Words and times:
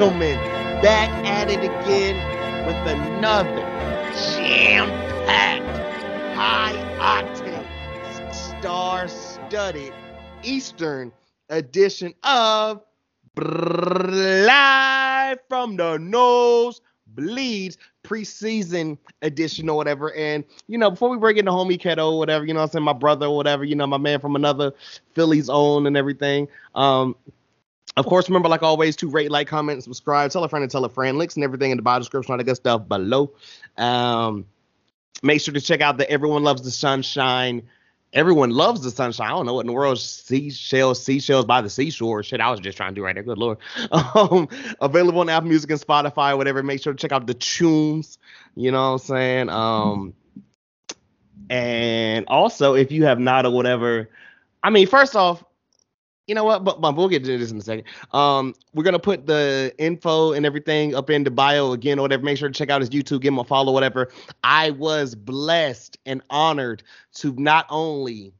gentlemen, 0.00 0.38
back 0.80 1.10
at 1.26 1.50
it 1.50 1.58
again 1.58 2.16
with 2.66 2.74
another 2.86 3.60
jam-packed, 4.34 5.76
high-octane, 6.34 8.34
star-studded 8.34 9.92
Eastern 10.42 11.12
edition 11.50 12.14
of 12.22 12.80
Live 13.36 15.38
from 15.50 15.76
the 15.76 15.98
Nose 15.98 16.80
Bleeds 17.08 17.76
preseason 18.02 18.96
edition 19.20 19.68
or 19.68 19.76
whatever. 19.76 20.14
And, 20.14 20.44
you 20.66 20.78
know, 20.78 20.92
before 20.92 21.10
we 21.10 21.18
bring 21.18 21.36
in 21.36 21.44
the 21.44 21.50
homie 21.50 21.78
Ketto 21.78 22.12
or 22.12 22.18
whatever, 22.18 22.46
you 22.46 22.54
know 22.54 22.60
I'm 22.60 22.70
saying, 22.70 22.86
my 22.86 22.94
brother 22.94 23.26
or 23.26 23.36
whatever, 23.36 23.64
you 23.64 23.74
know, 23.74 23.86
my 23.86 23.98
man 23.98 24.18
from 24.18 24.34
another 24.34 24.72
Philly's 25.12 25.50
own 25.50 25.86
and 25.86 25.94
everything. 25.94 26.48
Um, 26.74 27.16
of 27.96 28.06
course, 28.06 28.28
remember, 28.28 28.48
like 28.48 28.62
always, 28.62 28.96
to 28.96 29.08
rate, 29.08 29.30
like, 29.30 29.48
comment, 29.48 29.82
subscribe, 29.82 30.30
tell 30.30 30.44
a 30.44 30.48
friend 30.48 30.62
and 30.62 30.70
tell 30.70 30.84
a 30.84 30.88
friend. 30.88 31.18
Links 31.18 31.34
and 31.34 31.44
everything 31.44 31.70
in 31.70 31.76
the 31.76 31.82
bio 31.82 31.98
description, 31.98 32.32
all 32.32 32.38
that 32.38 32.44
good 32.44 32.56
stuff 32.56 32.88
below. 32.88 33.32
Um, 33.76 34.46
make 35.22 35.40
sure 35.40 35.54
to 35.54 35.60
check 35.60 35.80
out 35.80 35.98
the 35.98 36.10
Everyone 36.10 36.42
Loves 36.42 36.62
the 36.62 36.70
Sunshine 36.70 37.62
everyone 38.12 38.50
loves 38.50 38.82
the 38.82 38.90
sunshine. 38.90 39.28
I 39.28 39.30
don't 39.30 39.46
know 39.46 39.54
what 39.54 39.62
in 39.62 39.68
the 39.68 39.72
world 39.72 39.98
seashells, 39.98 41.02
seashells 41.02 41.44
by 41.44 41.60
the 41.60 41.70
seashore. 41.70 42.22
Shit, 42.22 42.40
I 42.40 42.50
was 42.50 42.60
just 42.60 42.76
trying 42.76 42.90
to 42.90 42.94
do 42.94 43.04
right 43.04 43.14
there. 43.14 43.22
Good 43.22 43.38
lord. 43.38 43.58
Um, 43.92 44.48
available 44.80 45.20
on 45.20 45.28
Apple 45.28 45.48
Music 45.48 45.70
and 45.70 45.80
Spotify, 45.80 46.36
whatever. 46.36 46.62
Make 46.62 46.82
sure 46.82 46.92
to 46.92 46.98
check 46.98 47.12
out 47.12 47.26
the 47.26 47.34
tunes. 47.34 48.18
You 48.56 48.70
know 48.72 48.92
what 48.92 48.92
I'm 48.92 48.98
saying? 48.98 49.48
Um, 49.50 50.14
and 51.48 52.24
also, 52.26 52.74
if 52.74 52.90
you 52.90 53.04
have 53.04 53.18
not 53.18 53.46
or 53.46 53.50
whatever, 53.50 54.08
I 54.62 54.70
mean, 54.70 54.86
first 54.86 55.16
off, 55.16 55.44
you 56.30 56.34
know 56.36 56.44
what? 56.44 56.62
But, 56.62 56.80
but 56.80 56.94
we'll 56.94 57.08
get 57.08 57.24
to 57.24 57.36
this 57.36 57.50
in 57.50 57.58
a 57.58 57.60
second. 57.60 57.84
Um, 58.12 58.54
we're 58.72 58.84
gonna 58.84 59.00
put 59.00 59.26
the 59.26 59.74
info 59.78 60.32
and 60.32 60.46
everything 60.46 60.94
up 60.94 61.10
in 61.10 61.24
the 61.24 61.30
bio 61.30 61.72
again 61.72 61.98
or 61.98 62.02
whatever. 62.02 62.22
Make 62.22 62.38
sure 62.38 62.48
to 62.48 62.54
check 62.54 62.70
out 62.70 62.80
his 62.80 62.88
YouTube, 62.88 63.20
give 63.20 63.32
him 63.32 63.40
a 63.40 63.44
follow, 63.44 63.72
whatever. 63.72 64.10
I 64.44 64.70
was 64.70 65.16
blessed 65.16 65.98
and 66.06 66.22
honored 66.30 66.84
to 67.14 67.34
not 67.36 67.66
only 67.68 68.32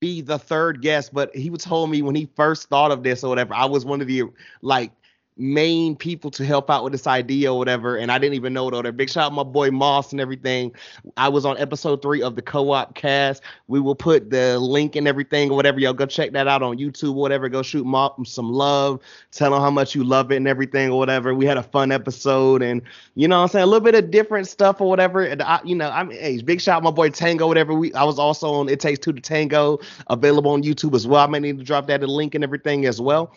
be 0.00 0.22
the 0.22 0.38
third 0.38 0.80
guest, 0.80 1.12
but 1.12 1.36
he 1.36 1.50
told 1.50 1.90
me 1.90 2.00
when 2.00 2.14
he 2.14 2.30
first 2.34 2.70
thought 2.70 2.90
of 2.90 3.02
this 3.02 3.22
or 3.22 3.28
whatever, 3.28 3.52
I 3.52 3.66
was 3.66 3.84
one 3.84 4.00
of 4.00 4.06
the 4.06 4.22
like 4.62 4.90
main 5.38 5.94
people 5.94 6.30
to 6.30 6.44
help 6.44 6.70
out 6.70 6.82
with 6.82 6.92
this 6.92 7.06
idea 7.06 7.52
or 7.52 7.58
whatever. 7.58 7.96
And 7.96 8.10
I 8.10 8.18
didn't 8.18 8.34
even 8.34 8.52
know 8.52 8.68
it. 8.68 8.74
Or 8.74 8.92
big 8.92 9.10
shout 9.10 9.26
out 9.26 9.32
my 9.32 9.42
boy 9.42 9.70
Moss 9.70 10.12
and 10.12 10.20
everything. 10.20 10.72
I 11.16 11.28
was 11.28 11.44
on 11.44 11.58
episode 11.58 12.00
three 12.00 12.22
of 12.22 12.36
the 12.36 12.42
co-op 12.42 12.94
cast. 12.94 13.42
We 13.68 13.80
will 13.80 13.94
put 13.94 14.30
the 14.30 14.58
link 14.58 14.96
and 14.96 15.06
everything 15.06 15.50
or 15.50 15.56
whatever. 15.56 15.78
Y'all 15.78 15.92
go 15.92 16.06
check 16.06 16.32
that 16.32 16.48
out 16.48 16.62
on 16.62 16.78
YouTube 16.78 17.10
or 17.10 17.14
whatever. 17.14 17.48
Go 17.48 17.62
shoot 17.62 17.84
Moss 17.84 18.12
some 18.24 18.50
love. 18.50 19.00
Tell 19.30 19.54
him 19.54 19.60
how 19.60 19.70
much 19.70 19.94
you 19.94 20.04
love 20.04 20.32
it 20.32 20.36
and 20.36 20.48
everything 20.48 20.90
or 20.90 20.98
whatever. 20.98 21.34
We 21.34 21.44
had 21.44 21.58
a 21.58 21.62
fun 21.62 21.92
episode 21.92 22.62
and 22.62 22.80
you 23.14 23.28
know 23.28 23.42
I'm 23.42 23.48
saying? 23.48 23.64
A 23.64 23.66
little 23.66 23.84
bit 23.84 23.94
of 23.94 24.10
different 24.10 24.48
stuff 24.48 24.80
or 24.80 24.88
whatever. 24.88 25.22
And 25.22 25.42
I, 25.42 25.60
you 25.64 25.74
know, 25.74 25.90
I'm 25.90 26.10
hey, 26.10 26.40
big 26.40 26.60
shout 26.60 26.76
out 26.78 26.82
my 26.82 26.90
boy 26.90 27.10
Tango, 27.10 27.46
whatever. 27.46 27.74
We 27.74 27.92
I 27.92 28.04
was 28.04 28.18
also 28.18 28.54
on 28.54 28.68
It 28.68 28.80
Takes 28.80 29.00
Two 29.00 29.12
to 29.12 29.20
Tango, 29.20 29.80
available 30.08 30.52
on 30.52 30.62
YouTube 30.62 30.94
as 30.94 31.06
well. 31.06 31.22
I 31.22 31.26
may 31.26 31.40
need 31.40 31.58
to 31.58 31.64
drop 31.64 31.86
that 31.88 32.02
a 32.02 32.06
link 32.06 32.34
and 32.34 32.42
everything 32.42 32.86
as 32.86 33.00
well. 33.00 33.34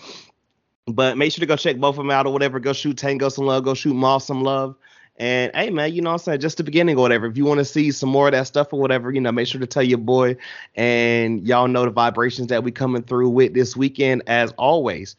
But 0.94 1.18
make 1.18 1.32
sure 1.32 1.42
to 1.42 1.46
go 1.46 1.56
check 1.56 1.78
both 1.78 1.96
of 1.96 1.98
them 1.98 2.12
out 2.12 2.26
or 2.26 2.34
whatever. 2.34 2.60
Go 2.60 2.74
shoot 2.74 2.98
Tango 2.98 3.30
some 3.30 3.46
love. 3.46 3.64
Go 3.64 3.74
shoot 3.74 3.94
Moss 3.94 4.26
some 4.26 4.44
love. 4.44 4.76
And 5.18 5.52
hey, 5.54 5.70
man, 5.70 5.94
you 5.94 6.02
know 6.02 6.12
what 6.12 6.22
I'm 6.22 6.24
saying? 6.24 6.40
Just 6.40 6.58
the 6.58 6.64
beginning 6.64 6.98
or 6.98 7.02
whatever. 7.02 7.26
If 7.26 7.36
you 7.36 7.44
want 7.44 7.58
to 7.58 7.66
see 7.66 7.92
some 7.92 8.08
more 8.08 8.28
of 8.28 8.32
that 8.32 8.48
stuff 8.48 8.72
or 8.72 8.80
whatever, 8.80 9.12
you 9.12 9.20
know, 9.20 9.34
make 9.34 9.48
sure 9.48 9.60
to 9.60 9.68
tell 9.68 9.84
your 9.84 9.98
boy. 9.98 10.38
And 10.76 11.46
y'all 11.46 11.68
know 11.68 11.84
the 11.84 11.92
vibrations 11.92 12.48
that 12.48 12.64
we 12.64 12.72
coming 12.72 13.04
through 13.04 13.30
with 13.30 13.54
this 13.54 13.76
weekend, 13.76 14.24
as 14.28 14.54
always. 14.54 15.18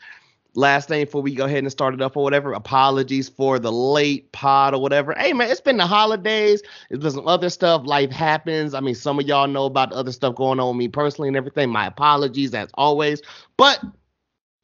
Last 0.55 0.89
thing 0.89 1.05
before 1.05 1.23
we 1.23 1.35
go 1.35 1.45
ahead 1.45 1.59
and 1.59 1.71
start 1.71 1.95
it 1.95 2.01
up 2.01 2.17
or 2.17 2.25
whatever, 2.25 2.53
apologies 2.55 3.29
for 3.29 3.59
the 3.59 3.71
late 3.71 4.33
pod 4.33 4.75
or 4.75 4.81
whatever. 4.81 5.15
Hey, 5.17 5.33
man, 5.33 5.51
it's 5.51 5.61
been 5.61 5.77
the 5.77 5.87
holidays. 5.87 6.63
It's 6.89 7.03
been 7.03 7.13
some 7.13 7.29
other 7.29 7.51
stuff. 7.51 7.83
Life 7.85 8.11
happens. 8.11 8.75
I 8.75 8.81
mean, 8.81 8.95
some 8.95 9.21
of 9.21 9.27
y'all 9.27 9.47
know 9.47 9.67
about 9.67 9.91
the 9.91 9.97
other 9.97 10.13
stuff 10.13 10.35
going 10.35 10.59
on 10.59 10.69
with 10.69 10.77
me 10.79 10.89
personally 10.89 11.29
and 11.29 11.37
everything. 11.37 11.69
My 11.69 11.87
apologies, 11.87 12.55
as 12.55 12.71
always. 12.75 13.21
But 13.59 13.81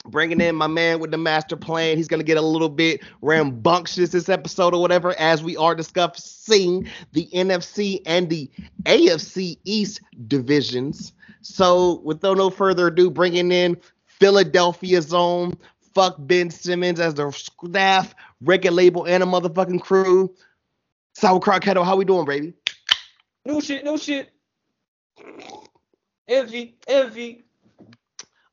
bringing 0.09 0.41
in 0.41 0.55
my 0.55 0.67
man 0.67 1.01
with 1.01 1.11
the 1.11 1.19
master 1.19 1.57
plan. 1.57 1.97
He's 1.97 2.09
going 2.09 2.21
to 2.21 2.25
get 2.25 2.37
a 2.37 2.43
little 2.43 2.69
bit 2.69 3.03
rambunctious 3.23 4.11
this 4.11 4.29
episode 4.29 4.75
or 4.75 4.81
whatever 4.81 5.19
as 5.19 5.43
we 5.43 5.57
are 5.57 5.75
discussing 5.75 6.89
the 7.13 7.29
NFC 7.33 8.01
and 8.07 8.29
the 8.29 8.51
AFC 8.85 9.59
East 9.65 10.01
divisions. 10.27 11.13
So, 11.43 12.01
without 12.05 12.37
no 12.37 12.51
further 12.51 12.89
ado, 12.89 13.11
bringing 13.11 13.53
in 13.53 13.77
Philadelphia's 14.07 15.13
own 15.13 15.57
fuck 15.95 16.17
Ben 16.19 16.51
Simmons 16.51 17.01
as 17.01 17.15
the 17.15 17.31
staff, 17.31 18.15
record 18.43 18.73
label, 18.73 19.05
and 19.07 19.23
a 19.23 19.27
motherfucking 19.27 19.81
crew. 19.81 20.35
Sauerkraut 21.15 21.63
Ketto, 21.63 21.85
how 21.85 21.97
we 21.97 22.05
doing, 22.05 22.27
baby? 22.27 22.53
No 23.47 23.61
shit, 23.61 23.85
no 23.85 23.97
shit. 23.97 24.31
Envy, 26.29 26.77
envy. 26.87 27.46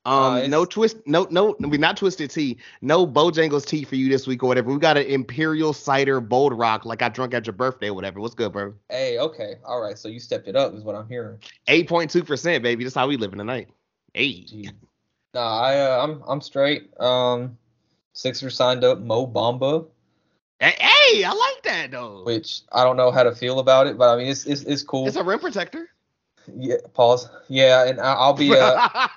Um, 0.06 0.16
uh, 0.16 0.48
no 0.48 0.66
twist, 0.66 0.98
no, 1.06 1.28
no, 1.30 1.56
we 1.60 1.78
not 1.78 1.96
twisted 1.96 2.30
tea. 2.30 2.58
No 2.82 3.08
Bojangles 3.08 3.66
tea 3.66 3.86
for 3.86 3.96
you 3.96 4.10
this 4.10 4.28
week 4.28 4.44
or 4.44 4.48
whatever. 4.48 4.72
We 4.72 4.78
got 4.78 4.98
an 4.98 5.06
Imperial 5.06 5.72
Cider 5.72 6.20
Bold 6.20 6.58
Rock, 6.58 6.84
like 6.84 7.02
I 7.02 7.08
drunk 7.08 7.34
at 7.34 7.48
your 7.48 7.54
birthday 7.54 7.88
or 7.88 7.94
whatever. 7.94 8.20
What's 8.20 8.36
good, 8.36 8.52
bro? 8.52 8.74
Hey, 8.90 9.18
okay, 9.18 9.56
all 9.64 9.80
right. 9.80 9.98
So 9.98 10.10
you 10.10 10.20
stepped 10.20 10.50
it 10.50 10.58
up, 10.58 10.74
is 10.74 10.84
what 10.84 10.96
I'm 10.96 11.08
hearing. 11.08 11.40
Eight 11.68 11.88
point 11.88 12.12
two 12.12 12.24
percent, 12.24 12.64
baby. 12.64 12.84
That's 12.84 12.96
how 12.96 13.08
we 13.08 13.16
living 13.16 13.38
tonight. 13.38 13.70
Eight. 14.14 14.74
Nah, 15.34 15.62
I, 15.62 15.80
uh, 15.80 16.04
I'm, 16.04 16.22
I'm 16.28 16.42
straight. 16.42 16.92
Um, 17.00 17.58
Sixers 18.12 18.56
signed 18.56 18.84
up 18.84 19.00
Mo 19.00 19.26
Bamba. 19.26 19.88
Hey, 20.60 20.76
hey, 20.80 21.24
I 21.24 21.32
like 21.32 21.64
that 21.64 21.92
though. 21.92 22.24
Which 22.24 22.62
I 22.74 22.84
don't 22.84 22.98
know 22.98 23.10
how 23.10 23.24
to 23.24 23.34
feel 23.34 23.60
about 23.60 23.88
it, 23.88 23.98
but 23.98 24.14
I 24.14 24.18
mean, 24.18 24.28
it's, 24.28 24.46
it's, 24.46 24.64
it's 24.64 24.84
cool. 24.84 25.08
It's 25.08 25.16
a 25.16 25.24
rim 25.24 25.40
protector. 25.40 25.90
Yeah. 26.54 26.76
Pause. 26.94 27.30
Yeah, 27.48 27.86
and 27.86 28.02
I'll 28.02 28.34
be. 28.34 28.54
Uh, 28.54 28.90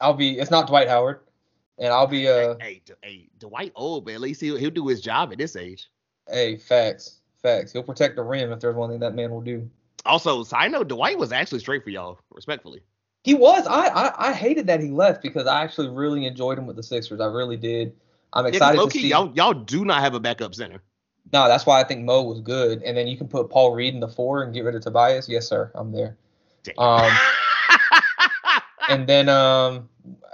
I'll 0.00 0.14
be. 0.14 0.38
It's 0.38 0.50
not 0.50 0.66
Dwight 0.66 0.88
Howard, 0.88 1.20
and 1.78 1.92
I'll 1.92 2.06
be. 2.06 2.28
Uh, 2.28 2.56
hey, 2.60 2.82
hey, 2.86 2.96
hey 3.02 3.28
Dwight 3.38 3.72
old, 3.74 4.04
but 4.04 4.14
at 4.14 4.20
least 4.20 4.40
he'll 4.40 4.56
he'll 4.56 4.70
do 4.70 4.86
his 4.86 5.00
job 5.00 5.32
at 5.32 5.38
this 5.38 5.56
age. 5.56 5.88
Hey, 6.28 6.56
facts, 6.56 7.20
facts. 7.42 7.72
He'll 7.72 7.82
protect 7.82 8.16
the 8.16 8.22
rim 8.22 8.52
if 8.52 8.60
there's 8.60 8.76
one 8.76 8.90
thing 8.90 9.00
that 9.00 9.14
man 9.14 9.30
will 9.30 9.40
do. 9.40 9.68
Also, 10.06 10.44
I 10.52 10.68
know 10.68 10.82
Dwight 10.82 11.18
was 11.18 11.32
actually 11.32 11.60
straight 11.60 11.84
for 11.84 11.90
y'all, 11.90 12.18
respectfully. 12.30 12.80
He 13.24 13.34
was. 13.34 13.66
I, 13.66 13.88
I 13.88 14.28
I 14.30 14.32
hated 14.32 14.66
that 14.68 14.80
he 14.80 14.90
left 14.90 15.22
because 15.22 15.46
I 15.46 15.62
actually 15.62 15.88
really 15.88 16.24
enjoyed 16.24 16.58
him 16.58 16.66
with 16.66 16.76
the 16.76 16.82
Sixers. 16.82 17.20
I 17.20 17.26
really 17.26 17.56
did. 17.56 17.94
I'm 18.32 18.46
excited 18.46 18.78
yeah, 18.78 18.84
to 18.84 18.90
see. 18.90 19.08
Y'all 19.08 19.32
y'all 19.34 19.52
do 19.52 19.84
not 19.84 20.00
have 20.00 20.14
a 20.14 20.20
backup 20.20 20.54
center. 20.54 20.82
No, 21.32 21.46
that's 21.46 21.66
why 21.66 21.80
I 21.80 21.84
think 21.84 22.04
Mo 22.04 22.22
was 22.22 22.40
good. 22.40 22.82
And 22.82 22.96
then 22.96 23.06
you 23.06 23.16
can 23.16 23.28
put 23.28 23.50
Paul 23.50 23.72
Reed 23.72 23.94
in 23.94 24.00
the 24.00 24.08
four 24.08 24.42
and 24.42 24.52
get 24.52 24.64
rid 24.64 24.74
of 24.74 24.82
Tobias. 24.82 25.28
Yes, 25.28 25.46
sir. 25.46 25.70
I'm 25.74 25.92
there. 25.92 26.16
Damn. 26.64 26.78
Um, 26.78 27.12
and 28.90 29.06
then 29.06 29.28
um 29.28 29.88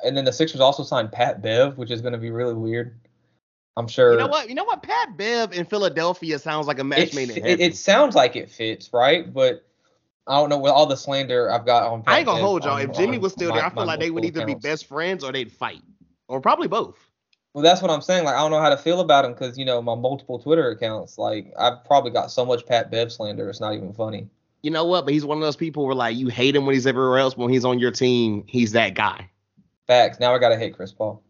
and 0.04 0.16
then 0.16 0.24
the 0.24 0.32
Sixers 0.32 0.60
also 0.60 0.82
signed 0.82 1.12
Pat 1.12 1.42
Bev, 1.42 1.78
which 1.78 1.90
is 1.90 2.00
going 2.00 2.12
to 2.12 2.18
be 2.18 2.30
really 2.30 2.54
weird. 2.54 2.98
I'm 3.76 3.88
sure. 3.88 4.12
You 4.12 4.18
know 4.18 4.26
what? 4.26 4.48
You 4.48 4.54
know 4.54 4.64
what? 4.64 4.82
Pat 4.82 5.16
Bev 5.16 5.52
in 5.52 5.66
Philadelphia 5.66 6.38
sounds 6.38 6.66
like 6.66 6.78
a 6.78 6.84
match 6.84 7.08
it, 7.08 7.14
made 7.14 7.30
in 7.30 7.36
heaven. 7.36 7.50
It, 7.50 7.60
it, 7.60 7.76
sounds 7.76 8.14
like 8.14 8.36
it 8.36 8.50
fits, 8.50 8.90
right? 8.92 9.32
But 9.32 9.66
I 10.26 10.38
don't 10.38 10.48
know 10.48 10.58
with 10.58 10.72
all 10.72 10.86
the 10.86 10.96
slander 10.96 11.50
I've 11.50 11.66
got 11.66 11.90
on. 11.90 12.02
Pat 12.02 12.14
I 12.14 12.18
ain't 12.18 12.26
gonna 12.26 12.38
Bev 12.38 12.44
hold 12.44 12.64
y'all. 12.64 12.78
if 12.78 12.92
Jimmy 12.92 13.18
was 13.18 13.32
still 13.32 13.50
my, 13.50 13.56
there, 13.56 13.66
I 13.66 13.70
feel 13.70 13.84
like 13.84 14.00
they 14.00 14.10
would 14.10 14.24
either 14.24 14.42
accounts. 14.42 14.64
be 14.64 14.68
best 14.68 14.86
friends 14.86 15.22
or 15.22 15.32
they'd 15.32 15.52
fight, 15.52 15.82
or 16.28 16.40
probably 16.40 16.68
both. 16.68 16.98
Well, 17.52 17.62
that's 17.62 17.82
what 17.82 17.90
I'm 17.90 18.02
saying. 18.02 18.24
Like 18.24 18.34
I 18.34 18.38
don't 18.38 18.50
know 18.50 18.60
how 18.60 18.70
to 18.70 18.76
feel 18.78 19.00
about 19.00 19.24
him 19.24 19.32
because 19.32 19.58
you 19.58 19.64
know 19.64 19.82
my 19.82 19.94
multiple 19.94 20.38
Twitter 20.38 20.70
accounts. 20.70 21.18
Like 21.18 21.52
I've 21.58 21.84
probably 21.84 22.12
got 22.12 22.30
so 22.30 22.46
much 22.46 22.66
Pat 22.66 22.90
Bev 22.90 23.12
slander, 23.12 23.48
it's 23.50 23.60
not 23.60 23.74
even 23.74 23.92
funny 23.92 24.28
you 24.66 24.72
know 24.72 24.84
what? 24.84 25.04
But 25.04 25.14
he's 25.14 25.24
one 25.24 25.38
of 25.38 25.42
those 25.42 25.54
people 25.54 25.86
where 25.86 25.94
like 25.94 26.16
you 26.16 26.26
hate 26.26 26.56
him 26.56 26.66
when 26.66 26.74
he's 26.74 26.88
everywhere 26.88 27.18
else. 27.18 27.36
When 27.36 27.50
he's 27.50 27.64
on 27.64 27.78
your 27.78 27.92
team, 27.92 28.42
he's 28.48 28.72
that 28.72 28.94
guy. 28.94 29.30
Facts. 29.86 30.18
Now 30.18 30.34
I 30.34 30.38
gotta 30.38 30.58
hate 30.58 30.74
Chris 30.74 30.90
Paul. 30.90 31.22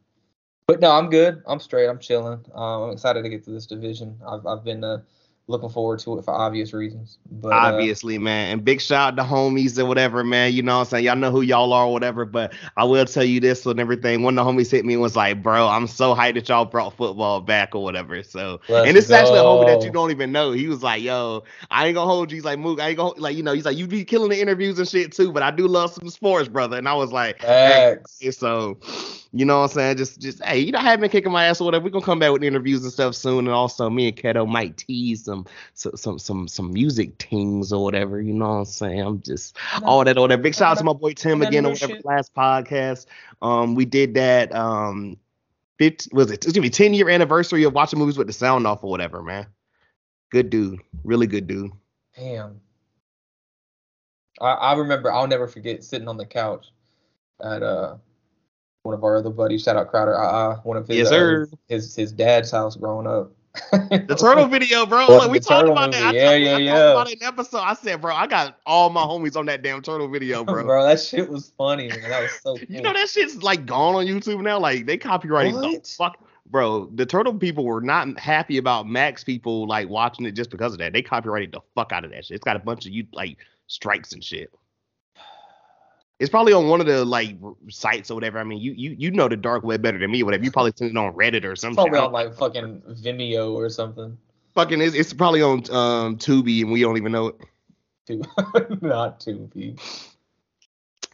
But 0.67 0.81
no, 0.81 0.91
I'm 0.91 1.11
good. 1.11 1.43
I'm 1.47 1.61
straight. 1.61 1.87
I'm 1.87 1.99
chilling. 1.99 2.43
Um, 2.55 2.85
I'm 2.85 2.91
excited 2.93 3.23
to 3.23 3.29
get 3.29 3.45
to 3.45 3.51
this 3.51 3.67
division. 3.67 4.19
I've 4.27 4.47
I've 4.47 4.65
been 4.65 4.83
uh, 4.83 5.03
looking 5.49 5.69
forward 5.69 6.01
to 6.01 6.19
it 6.19 6.25
for 6.25 6.35
obvious 6.35 6.73
reasons. 6.73 7.19
But 7.31 7.53
uh, 7.53 7.57
obviously, 7.57 8.17
uh, 8.17 8.21
man, 8.21 8.53
and 8.53 8.65
big 8.65 8.81
shout 8.81 9.13
out 9.13 9.17
to 9.17 9.23
homies 9.23 9.79
or 9.79 9.85
whatever, 9.87 10.25
man. 10.25 10.53
You 10.53 10.63
know 10.63 10.75
what 10.79 10.81
I'm 10.81 10.87
saying? 10.87 11.05
Y'all 11.05 11.17
know 11.17 11.31
who 11.31 11.43
y'all 11.43 11.73
are 11.73 11.87
or 11.87 11.93
whatever. 11.93 12.25
But 12.25 12.53
I 12.77 12.85
will 12.85 13.05
tell 13.05 13.25
you 13.25 13.41
this 13.41 13.65
and 13.67 13.79
everything. 13.79 14.23
One 14.23 14.39
of 14.39 14.45
the 14.45 14.53
homies 14.53 14.71
hit 14.71 14.85
me 14.85 14.95
and 14.95 15.03
was 15.03 15.17
like, 15.17 15.43
"Bro, 15.43 15.69
I'm 15.69 15.87
so 15.87 16.15
hyped 16.15 16.35
that 16.35 16.49
y'all 16.49 16.65
brought 16.65 16.97
football 16.97 17.41
back 17.41 17.75
or 17.75 17.83
whatever." 17.83 18.23
So, 18.23 18.61
and 18.69 18.97
this 18.97 19.07
is 19.07 19.13
actually 19.13 19.39
a 19.39 19.45
homie 19.45 19.67
that 19.67 19.85
you 19.85 19.91
don't 19.91 20.11
even 20.11 20.33
know. 20.33 20.53
He 20.53 20.69
was 20.69 20.83
like, 20.83 21.03
"Yo, 21.03 21.45
I 21.71 21.87
ain't 21.87 21.95
gonna 21.95 22.11
hold 22.11 22.31
you." 22.31 22.37
He's 22.37 22.45
like, 22.45 22.59
"Mook, 22.59 22.81
I 22.81 22.89
ain't 22.89 22.97
gonna 22.97 23.15
like 23.21 23.37
you 23.37 23.43
know." 23.43 23.53
He's 23.53 23.65
like, 23.65 23.77
"You'd 23.77 23.91
be 23.91 24.05
killing 24.05 24.31
the 24.31 24.41
interviews 24.41 24.79
and 24.79 24.89
shit 24.89 25.13
too, 25.13 25.33
but 25.33 25.43
I 25.43 25.51
do 25.51 25.67
love 25.69 25.93
some 25.93 26.11
sports, 26.11 26.49
brother." 26.49 26.77
And 26.77 26.89
I 26.89 26.95
was 26.95 27.13
like, 27.13 27.43
Hey, 27.43 27.99
so 28.31 28.79
You 29.33 29.45
know 29.45 29.59
what 29.59 29.71
I'm 29.71 29.75
saying? 29.75 29.97
Just 29.97 30.21
just 30.21 30.43
hey, 30.45 30.59
you 30.61 30.73
know, 30.73 30.79
I 30.79 30.83
have 30.83 31.01
been 31.01 31.11
kicking 31.11 31.33
my 31.33 31.45
ass 31.45 31.61
or 31.61 31.65
whatever. 31.65 31.85
We're 31.85 31.91
gonna 31.91 32.05
come 32.05 32.19
back 32.19 32.33
with 32.33 32.45
interviews 32.45 32.83
and 32.83 32.93
stuff 32.93 33.15
soon. 33.15 33.41
And 33.41 33.49
also 33.49 33.91
me 33.91 34.09
and 34.09 34.17
Ketto 34.17 34.49
might 34.49 34.77
tease 34.77 35.25
some 35.25 35.47
some 35.75 35.97
some 35.97 36.19
some, 36.19 36.49
some 36.49 36.73
music 36.73 37.21
things 37.23 37.73
or 37.73 37.83
whatever. 37.83 38.21
You 38.21 38.33
know 38.33 38.49
what 38.49 38.55
I'm 38.55 38.65
saying? 38.65 39.01
I'm 39.01 39.21
just 39.23 39.57
all 39.83 40.05
that 40.05 40.17
all 40.17 40.29
that. 40.29 40.43
Big 40.43 40.55
shout 40.55 40.73
out 40.73 40.79
to 40.79 40.85
my 40.85 40.93
boy 40.93 41.13
Tim 41.13 41.43
again 41.43 41.67
or 41.67 41.71
whatever 41.71 41.99
last 42.05 42.35
podcast. 42.35 43.07
Um 43.43 43.75
we 43.75 43.85
did 43.85 44.15
that 44.15 44.55
um 44.55 45.17
50, 45.79 46.11
was 46.13 46.31
it 46.31 46.45
it's 46.45 46.53
gonna 46.53 46.63
be 46.63 46.71
10 46.71 46.95
year 46.95 47.11
anniversary 47.11 47.65
of 47.65 47.75
watching 47.75 47.99
movies 47.99 48.17
with 48.17 48.29
the 48.29 48.33
sound 48.33 48.67
off 48.67 48.85
or 48.85 48.91
whatever, 48.91 49.23
man. 49.23 49.47
Good 50.31 50.51
dude. 50.51 50.81
Really 51.05 51.27
good 51.27 51.47
dude. 51.47 51.73
Damn. 52.17 52.61
I, 54.41 54.53
I 54.53 54.75
remember 54.75 55.13
I'll 55.13 55.27
never 55.27 55.49
forget 55.49 55.85
sitting 55.85 56.09
on 56.09 56.17
the 56.17 56.27
couch 56.27 56.69
at 57.43 57.63
uh 57.63 57.97
one 58.87 58.95
of 58.95 59.05
our 59.05 59.17
other 59.17 59.31
buddies, 59.31 59.63
shout 59.65 59.77
out 59.77 59.89
Crowder, 59.91 60.17
uh, 60.19 60.27
uh 60.53 60.57
one 60.63 60.77
of 60.77 60.87
his 60.89 60.97
yes, 60.99 61.13
uh, 61.13 61.45
his 61.69 61.95
his 61.95 62.13
dad's 62.13 62.51
house 62.51 62.77
growing 62.77 63.07
up. 63.07 63.31
the 63.73 64.17
turtle 64.19 64.47
video, 64.49 64.85
bro. 64.87 65.07
Well, 65.09 65.19
like, 65.19 65.31
we 65.31 65.41
talked 65.41 65.67
about 65.69 65.91
movie. 65.91 66.03
that. 66.03 66.15
I 66.15 66.17
Yeah, 66.19 66.25
talked- 66.31 66.41
yeah, 66.43 66.55
I 66.57 66.59
yeah. 66.59 66.91
about 66.93 67.09
it 67.09 67.13
in 67.15 67.19
the 67.21 67.27
episode. 67.27 67.59
I 67.59 67.73
said, 67.75 68.01
bro, 68.03 68.15
I 68.15 68.27
got 68.27 68.59
all 68.67 68.91
my 68.91 69.01
homies 69.03 69.35
on 69.35 69.47
that 69.47 69.63
damn 69.63 69.81
turtle 69.81 70.09
video, 70.09 70.45
bro. 70.45 70.63
bro, 70.65 70.85
that 70.85 71.01
shit 71.01 71.29
was 71.31 71.53
funny, 71.57 71.89
man. 71.89 72.03
That 72.03 72.23
was 72.23 72.33
so 72.43 72.57
cool. 72.59 72.67
You 72.69 72.83
know 72.83 72.93
that 72.93 73.09
shit's 73.09 73.43
like 73.43 73.65
gone 73.67 73.95
on 73.95 74.07
YouTube 74.07 74.43
now. 74.43 74.59
Like 74.59 74.85
they 74.87 74.99
copyrighted 74.99 75.55
the 75.55 75.81
fuck, 75.97 76.19
bro. 76.51 76.87
The 76.95 77.07
turtle 77.07 77.33
people 77.35 77.65
were 77.65 77.81
not 77.81 78.19
happy 78.19 78.59
about 78.59 78.87
Max 78.87 79.25
people 79.25 79.67
like 79.67 79.89
watching 79.89 80.27
it 80.27 80.33
just 80.33 80.51
because 80.51 80.73
of 80.75 80.79
that. 80.81 80.93
They 80.93 81.01
copyrighted 81.03 81.53
the 81.53 81.61
fuck 81.75 81.93
out 81.93 82.05
of 82.05 82.11
that 82.11 82.27
shit. 82.27 82.35
It's 82.35 82.45
got 82.45 82.57
a 82.57 82.61
bunch 82.61 82.85
of 82.85 82.93
you 82.93 83.07
like 83.15 83.39
strikes 83.69 84.13
and 84.13 84.23
shit. 84.23 84.53
It's 86.19 86.31
probably 86.31 86.55
on 86.55 86.69
one 86.69 86.81
of 86.81 86.87
the 86.87 87.05
like 87.05 87.37
sites 87.69 88.11
or 88.11 88.15
whatever. 88.15 88.39
I 88.39 88.45
mean, 88.45 88.59
you 88.59 88.73
you 88.73 88.97
you 88.99 89.11
know 89.11 89.29
the 89.29 89.37
dark 89.37 89.65
web 89.65 89.83
better 89.83 89.99
than 89.99 90.11
me, 90.11 90.23
or 90.23 90.25
whatever. 90.25 90.45
You 90.45 90.51
probably 90.51 90.73
seen 90.77 90.89
it 90.89 90.97
on 90.97 91.13
Reddit 91.13 91.45
or 91.45 91.57
something. 91.57 91.77
Probably 91.77 91.99
on 91.99 92.13
like 92.13 92.35
fucking 92.35 92.83
Vimeo 92.89 93.53
or 93.53 93.69
something. 93.69 94.17
Fucking, 94.55 94.81
it's, 94.81 94.95
it's 94.95 95.13
probably 95.13 95.43
on 95.43 95.59
um 95.71 96.17
Tubi, 96.17 96.63
and 96.63 96.73
we 96.73 96.81
don't 96.81 96.97
even 96.97 97.13
know 97.13 97.29
it. 97.29 97.37
Not 98.83 99.21
to 99.21 99.35
be. 99.55 99.77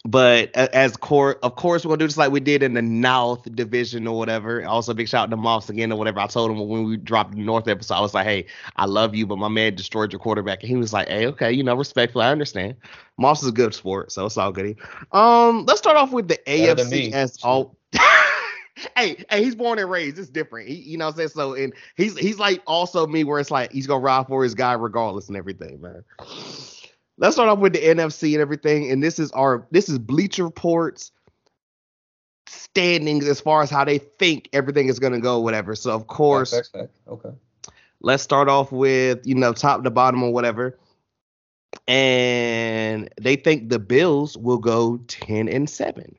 But 0.05 0.51
as 0.57 0.97
core, 0.97 1.37
of 1.45 1.55
course, 1.55 1.85
we're 1.85 1.91
gonna 1.91 1.99
do 1.99 2.07
this 2.09 2.17
like 2.17 2.33
we 2.33 2.41
did 2.41 2.65
in 2.65 2.75
the 2.75 2.83
North 2.83 3.45
Division 3.55 4.09
or 4.09 4.19
whatever. 4.19 4.65
Also, 4.67 4.93
big 4.95 5.09
shout 5.09 5.25
out 5.25 5.31
to 5.31 5.37
Moss 5.37 5.71
again 5.71 5.93
or 5.93 5.99
whatever. 5.99 6.19
I 6.19 6.27
told 6.27 6.51
him 6.51 6.59
when 6.69 6.85
we 6.85 6.97
dropped 6.97 7.37
the 7.37 7.41
North 7.41 7.69
episode, 7.69 7.95
I 7.95 8.01
was 8.01 8.13
like, 8.13 8.27
"Hey, 8.27 8.47
I 8.75 8.87
love 8.87 9.15
you, 9.15 9.29
but 9.29 9.39
my 9.39 9.47
man 9.47 9.77
destroyed 9.77 10.13
your 10.13 10.19
quarterback." 10.19 10.61
And 10.61 10.69
he 10.69 10.75
was 10.77 10.93
like, 10.93 11.07
"Hey, 11.07 11.27
okay, 11.29 11.53
you 11.53 11.63
know, 11.63 11.77
respectfully, 11.77 12.25
I 12.25 12.33
understand. 12.33 12.75
Moss 13.17 13.43
is 13.43 13.49
a 13.49 13.53
good 13.53 13.75
sport, 13.75 14.11
so 14.11 14.27
it's 14.27 14.37
all 14.37 14.51
good." 14.51 14.77
Um, 15.13 15.67
let's 15.67 15.79
start 15.79 15.97
off 15.97 16.11
with 16.11 16.27
the 16.27 16.41
Better 16.47 16.83
AFC 16.83 17.13
as 17.13 17.39
all. 17.45 17.77
hey, 18.97 19.25
hey, 19.31 19.45
he's 19.45 19.55
born 19.55 19.79
and 19.79 19.89
raised. 19.89 20.19
It's 20.19 20.29
different. 20.29 20.69
He, 20.69 20.75
you 20.75 20.99
know 20.99 21.07
what 21.07 21.13
I'm 21.13 21.17
saying? 21.19 21.29
So, 21.29 21.55
and 21.55 21.73
he's 21.97 22.19
he's 22.19 22.41
like 22.41 22.61
also 22.67 23.07
me, 23.07 23.23
where 23.23 23.39
it's 23.39 23.53
like 23.53 23.71
he's 23.71 23.87
gonna 23.87 24.01
ride 24.01 24.27
for 24.27 24.43
his 24.43 24.57
guy 24.57 24.73
regardless 24.73 25.29
and 25.29 25.37
everything, 25.37 25.81
man. 25.81 26.03
Let's 27.19 27.37
start 27.37 27.49
off 27.49 27.59
with 27.59 27.75
the 27.75 27.81
NFC 27.81 28.33
and 28.33 28.41
everything. 28.41 28.91
And 28.91 29.03
this 29.03 29.19
is 29.19 29.31
our 29.33 29.67
this 29.71 29.89
is 29.89 29.99
Bleacher 29.99 30.45
Reports 30.45 31.13
standings 32.49 33.27
as 33.27 33.41
far 33.41 33.63
as 33.63 33.71
how 33.71 33.85
they 33.85 33.99
think 33.99 34.49
everything 34.53 34.89
is 34.89 34.99
gonna 34.99 35.21
go, 35.21 35.41
whatever. 35.41 35.75
So 35.75 35.93
of 35.93 36.07
course. 36.07 36.53
Okay. 37.07 37.31
let's 38.01 38.23
start 38.23 38.49
off 38.49 38.73
with 38.73 39.27
you 39.27 39.35
know 39.35 39.53
top 39.53 39.85
to 39.85 39.91
bottom 39.91 40.23
or 40.23 40.33
whatever. 40.33 40.79
And 41.89 43.09
they 43.21 43.37
think 43.37 43.69
the 43.69 43.79
Bills 43.79 44.37
will 44.37 44.59
go 44.59 44.99
10 45.09 45.49
and 45.49 45.69
7. 45.69 46.17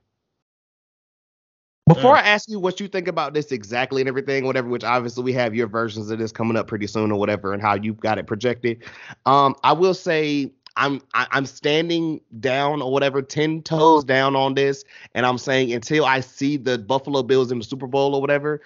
Before 1.87 2.15
Mm. 2.15 2.19
I 2.19 2.21
ask 2.21 2.49
you 2.49 2.59
what 2.59 2.79
you 2.79 2.87
think 2.87 3.07
about 3.07 3.33
this 3.33 3.51
exactly 3.51 4.01
and 4.01 4.07
everything, 4.07 4.45
whatever, 4.45 4.69
which 4.69 4.83
obviously 4.83 5.23
we 5.23 5.33
have 5.33 5.53
your 5.53 5.67
versions 5.67 6.09
of 6.09 6.17
this 6.17 6.31
coming 6.31 6.55
up 6.55 6.67
pretty 6.67 6.87
soon 6.87 7.11
or 7.11 7.19
whatever, 7.19 7.53
and 7.53 7.61
how 7.61 7.75
you've 7.75 7.99
got 7.99 8.17
it 8.17 8.25
projected. 8.25 8.83
Um, 9.25 9.55
I 9.63 9.73
will 9.73 9.93
say 9.93 10.51
I'm 10.75 11.01
I, 11.13 11.27
I'm 11.31 11.45
standing 11.45 12.21
down 12.39 12.81
or 12.81 12.91
whatever, 12.91 13.21
ten 13.21 13.61
toes 13.61 14.03
down 14.03 14.35
on 14.35 14.55
this, 14.55 14.83
and 15.13 15.25
I'm 15.25 15.37
saying 15.37 15.71
until 15.71 16.05
I 16.05 16.19
see 16.19 16.57
the 16.57 16.77
Buffalo 16.77 17.23
Bills 17.23 17.51
in 17.51 17.59
the 17.59 17.63
Super 17.63 17.87
Bowl 17.87 18.15
or 18.15 18.21
whatever, 18.21 18.61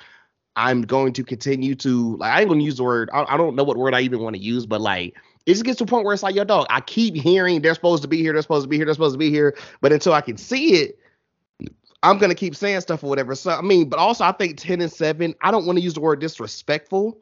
I'm 0.56 0.82
going 0.84 1.14
to 1.14 1.24
continue 1.24 1.76
to 1.76 2.18
like 2.18 2.32
I 2.32 2.42
ain't 2.42 2.50
gonna 2.50 2.64
use 2.64 2.78
the 2.78 2.84
word. 2.84 3.10
I, 3.14 3.26
I 3.34 3.38
don't 3.38 3.56
know 3.56 3.64
what 3.64 3.78
word 3.78 3.94
I 3.94 4.02
even 4.02 4.22
want 4.22 4.36
to 4.36 4.42
use, 4.42 4.66
but 4.66 4.82
like 4.82 5.16
it 5.46 5.54
just 5.54 5.66
gets 5.66 5.78
to 5.78 5.84
a 5.84 5.88
point 5.88 6.06
where 6.06 6.14
it's 6.14 6.24
like, 6.24 6.36
yo, 6.36 6.44
dog, 6.44 6.66
I 6.70 6.82
keep 6.82 7.16
hearing 7.16 7.62
they're 7.62 7.76
supposed 7.76 8.02
to 8.04 8.08
be 8.08 8.18
here, 8.18 8.34
they're 8.34 8.42
supposed 8.42 8.64
to 8.64 8.70
be 8.70 8.78
here, 8.78 8.86
they're 8.86 8.94
supposed 8.94 9.14
to 9.14 9.20
be 9.20 9.30
here, 9.30 9.56
but 9.82 9.94
until 9.94 10.14
I 10.14 10.22
can 10.22 10.38
see 10.38 10.76
it, 10.76 10.98
I'm 12.04 12.18
gonna 12.18 12.36
keep 12.36 12.56
saying 12.56 12.82
stuff 12.82 13.04
or 13.04 13.10
whatever. 13.10 13.36
So 13.36 13.52
I 13.52 13.62
mean, 13.62 13.90
but 13.90 14.00
also 14.00 14.24
I 14.24 14.32
think 14.32 14.58
10 14.58 14.82
and 14.82 14.92
7, 14.92 15.36
I 15.42 15.52
don't 15.52 15.66
want 15.66 15.78
to 15.78 15.84
use 15.84 15.94
the 15.94 16.02
word 16.02 16.20
disrespectful, 16.22 17.18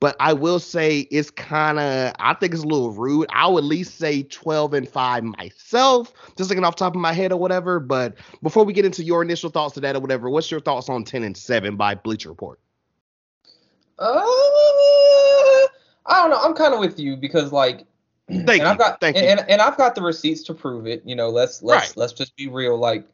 but 0.00 0.16
I 0.20 0.32
will 0.32 0.58
say 0.60 1.00
it's 1.10 1.30
kind 1.30 1.78
of 1.78 2.12
I 2.18 2.34
think 2.34 2.54
it's 2.54 2.62
a 2.62 2.66
little 2.66 2.92
rude. 2.92 3.26
I 3.30 3.46
would 3.48 3.64
at 3.64 3.68
least 3.68 3.98
say 3.98 4.22
12 4.22 4.74
and 4.74 4.88
5 4.88 5.24
myself, 5.24 6.12
just 6.36 6.50
looking 6.50 6.64
off 6.64 6.76
the 6.76 6.80
top 6.84 6.94
of 6.94 7.00
my 7.00 7.12
head 7.12 7.32
or 7.32 7.38
whatever. 7.38 7.80
But 7.80 8.14
before 8.42 8.64
we 8.64 8.72
get 8.72 8.84
into 8.84 9.02
your 9.02 9.22
initial 9.22 9.50
thoughts 9.50 9.74
to 9.74 9.80
that 9.80 9.96
or 9.96 10.00
whatever, 10.00 10.30
what's 10.30 10.50
your 10.50 10.60
thoughts 10.60 10.88
on 10.88 11.04
10 11.04 11.22
and 11.24 11.36
7 11.36 11.76
by 11.76 11.94
Bleacher 11.94 12.28
Report? 12.28 12.60
Uh, 13.98 14.04
I 16.06 16.22
don't 16.22 16.30
know. 16.30 16.38
I'm 16.40 16.54
kind 16.54 16.72
of 16.74 16.80
with 16.80 16.98
you 16.98 17.16
because 17.16 17.52
like, 17.52 17.84
Thank 18.28 18.48
and 18.48 18.60
you. 18.60 18.66
I've 18.66 18.78
got 18.78 19.00
Thank 19.00 19.16
and, 19.16 19.24
you. 19.24 19.30
and, 19.30 19.40
and 19.50 19.60
I've 19.60 19.76
got 19.76 19.94
the 19.94 20.02
receipts 20.02 20.42
to 20.44 20.54
prove 20.54 20.86
it. 20.86 21.02
You 21.04 21.16
know, 21.16 21.28
let's 21.30 21.62
let's 21.62 21.88
Right. 21.88 21.96
let's 21.96 22.12
just 22.12 22.36
be 22.36 22.46
real. 22.48 22.76
Like, 22.78 23.04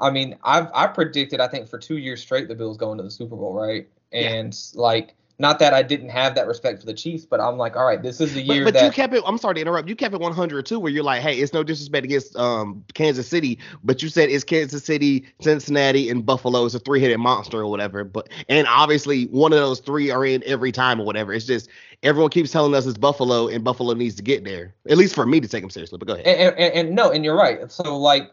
I 0.00 0.10
mean, 0.10 0.36
I've 0.42 0.68
I 0.74 0.86
predicted 0.88 1.40
I 1.40 1.48
think 1.48 1.68
for 1.68 1.78
two 1.78 1.96
years 1.98 2.20
straight 2.20 2.48
the 2.48 2.54
Bills 2.54 2.76
going 2.76 2.98
to 2.98 3.04
the 3.04 3.10
Super 3.10 3.36
Bowl, 3.36 3.54
right? 3.54 3.88
Yeah. 4.12 4.20
And 4.30 4.58
like, 4.74 5.14
not 5.40 5.60
that 5.60 5.72
I 5.72 5.82
didn't 5.82 6.08
have 6.08 6.34
that 6.34 6.48
respect 6.48 6.80
for 6.80 6.86
the 6.86 6.94
Chiefs, 6.94 7.24
but 7.24 7.40
I'm 7.40 7.56
like, 7.56 7.76
all 7.76 7.86
right, 7.86 8.02
this 8.02 8.20
is 8.20 8.34
the 8.34 8.44
But, 8.44 8.54
year 8.54 8.64
but 8.64 8.74
that 8.74 8.84
you 8.84 8.90
kept 8.90 9.14
it. 9.14 9.22
I'm 9.24 9.38
sorry 9.38 9.54
to 9.54 9.60
interrupt. 9.60 9.88
You 9.88 9.94
kept 9.94 10.12
it 10.12 10.20
100 10.20 10.66
too, 10.66 10.80
where 10.80 10.90
you're 10.90 11.04
like, 11.04 11.22
hey, 11.22 11.38
it's 11.38 11.52
no 11.52 11.62
disrespect 11.62 12.04
against 12.04 12.34
um 12.36 12.84
Kansas 12.94 13.28
City, 13.28 13.58
but 13.84 14.02
you 14.02 14.08
said 14.08 14.30
it's 14.30 14.44
Kansas 14.44 14.84
City, 14.84 15.24
Cincinnati, 15.40 16.10
and 16.10 16.26
Buffalo. 16.26 16.64
It's 16.64 16.74
a 16.74 16.80
three-headed 16.80 17.18
monster 17.18 17.58
or 17.58 17.66
whatever. 17.68 18.02
But 18.02 18.28
and 18.48 18.66
obviously 18.66 19.26
one 19.26 19.52
of 19.52 19.58
those 19.60 19.80
three 19.80 20.10
are 20.10 20.24
in 20.24 20.42
every 20.44 20.72
time 20.72 21.00
or 21.00 21.06
whatever. 21.06 21.32
It's 21.32 21.46
just 21.46 21.68
everyone 22.02 22.30
keeps 22.30 22.50
telling 22.50 22.74
us 22.74 22.86
it's 22.86 22.98
Buffalo, 22.98 23.48
and 23.48 23.62
Buffalo 23.62 23.94
needs 23.94 24.16
to 24.16 24.22
get 24.22 24.44
there. 24.44 24.74
At 24.88 24.98
least 24.98 25.14
for 25.14 25.26
me 25.26 25.40
to 25.40 25.48
take 25.48 25.62
them 25.62 25.70
seriously. 25.70 25.98
But 25.98 26.08
go 26.08 26.14
ahead. 26.14 26.26
and, 26.26 26.56
and, 26.58 26.74
and 26.74 26.96
no, 26.96 27.10
and 27.10 27.24
you're 27.24 27.36
right. 27.36 27.70
So 27.70 27.96
like, 27.96 28.32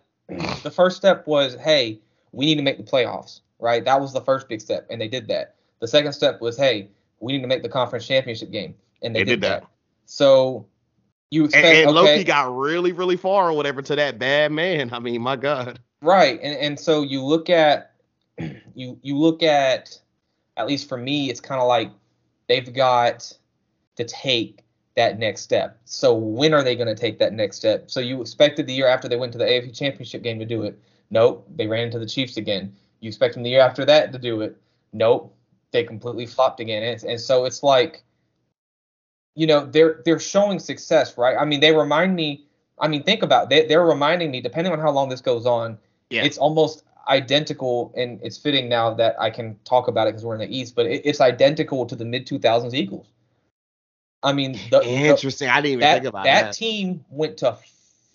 the 0.63 0.71
first 0.71 0.97
step 0.97 1.27
was, 1.27 1.55
hey, 1.55 1.99
we 2.31 2.45
need 2.45 2.55
to 2.55 2.63
make 2.63 2.77
the 2.77 2.83
playoffs, 2.83 3.41
right? 3.59 3.85
That 3.85 4.01
was 4.01 4.11
the 4.11 4.21
first 4.21 4.49
big 4.49 4.59
step, 4.59 4.87
and 4.89 4.99
they 4.99 5.07
did 5.07 5.27
that. 5.27 5.55
The 5.81 5.87
second 5.87 6.13
step 6.13 6.41
was, 6.41 6.57
hey, 6.57 6.89
we 7.19 7.33
need 7.33 7.41
to 7.41 7.47
make 7.47 7.63
the 7.63 7.69
conference 7.69 8.07
championship 8.07 8.51
game, 8.51 8.75
and 9.01 9.15
they, 9.15 9.19
They 9.19 9.25
did, 9.25 9.41
did 9.41 9.49
that. 9.49 9.61
that. 9.61 9.69
So 10.05 10.67
you 11.31 11.43
and, 11.43 11.53
expect 11.53 11.67
and 11.67 11.89
okay, 11.89 12.11
Loki 12.11 12.23
got 12.23 12.55
really, 12.55 12.91
really 12.91 13.17
far 13.17 13.49
or 13.49 13.53
whatever 13.53 13.81
to 13.81 13.95
that 13.95 14.19
bad 14.19 14.51
man. 14.51 14.89
I 14.93 14.99
mean, 14.99 15.21
my 15.21 15.35
God. 15.35 15.79
right? 16.01 16.39
And 16.41 16.57
and 16.57 16.79
so 16.79 17.01
you 17.01 17.23
look 17.23 17.49
at 17.49 17.93
you 18.75 18.97
you 19.01 19.17
look 19.17 19.43
at 19.43 19.99
at 20.57 20.67
least 20.67 20.87
for 20.87 20.97
me, 20.97 21.29
it's 21.29 21.41
kind 21.41 21.61
of 21.61 21.67
like 21.67 21.91
they've 22.47 22.73
got 22.73 23.33
to 23.95 24.03
take 24.03 24.63
that 24.95 25.19
next 25.19 25.41
step. 25.41 25.77
So 25.85 26.13
when 26.13 26.53
are 26.53 26.63
they 26.63 26.75
going 26.75 26.87
to 26.87 26.95
take 26.95 27.19
that 27.19 27.33
next 27.33 27.57
step? 27.57 27.91
So 27.91 27.99
you 27.99 28.21
expected 28.21 28.67
the 28.67 28.73
year 28.73 28.87
after 28.87 29.09
they 29.09 29.17
went 29.17 29.33
to 29.33 29.37
the 29.37 29.43
AFC 29.43 29.77
Championship 29.77 30.21
game 30.23 30.39
to 30.39 30.45
do 30.45 30.63
it. 30.63 30.79
Nope, 31.09 31.47
they 31.55 31.67
ran 31.67 31.83
into 31.83 31.99
the 31.99 32.05
Chiefs 32.05 32.37
again. 32.37 32.73
You 33.01 33.09
expect 33.09 33.33
them 33.33 33.43
the 33.43 33.49
year 33.49 33.61
after 33.61 33.85
that 33.85 34.13
to 34.13 34.19
do 34.19 34.41
it. 34.41 34.57
Nope, 34.93 35.35
they 35.71 35.83
completely 35.83 36.25
flopped 36.25 36.59
again. 36.59 36.83
And, 36.83 37.03
and 37.03 37.19
so 37.19 37.45
it's 37.45 37.63
like, 37.63 38.03
you 39.35 39.47
know, 39.47 39.65
they're 39.65 40.01
they're 40.05 40.19
showing 40.19 40.59
success, 40.59 41.17
right? 41.17 41.35
I 41.37 41.45
mean, 41.45 41.59
they 41.59 41.75
remind 41.75 42.15
me. 42.15 42.45
I 42.79 42.87
mean, 42.87 43.03
think 43.03 43.23
about 43.23 43.43
it. 43.45 43.49
they 43.49 43.67
they're 43.67 43.85
reminding 43.85 44.31
me. 44.31 44.41
Depending 44.41 44.71
on 44.73 44.79
how 44.79 44.91
long 44.91 45.09
this 45.09 45.21
goes 45.21 45.45
on, 45.45 45.77
Yeah. 46.09 46.23
it's 46.23 46.37
almost 46.37 46.83
identical, 47.07 47.93
and 47.97 48.19
it's 48.23 48.37
fitting 48.37 48.67
now 48.69 48.93
that 48.95 49.15
I 49.19 49.29
can 49.29 49.59
talk 49.65 49.87
about 49.87 50.07
it 50.07 50.11
because 50.11 50.25
we're 50.25 50.35
in 50.35 50.39
the 50.49 50.57
East. 50.57 50.75
But 50.75 50.85
it, 50.87 51.01
it's 51.05 51.21
identical 51.21 51.85
to 51.85 51.95
the 51.95 52.05
mid 52.05 52.25
2000s 52.25 52.73
Eagles. 52.73 53.07
I 54.23 54.33
mean, 54.33 54.53
the, 54.71 54.79
the- 54.79 54.85
Interesting. 54.85 55.49
I 55.49 55.57
didn't 55.61 55.71
even 55.73 55.79
that 55.81 55.93
think 55.95 56.05
about 56.05 56.23
that 56.23 56.41
that. 56.45 56.53
team 56.53 57.03
went 57.09 57.37
to 57.37 57.57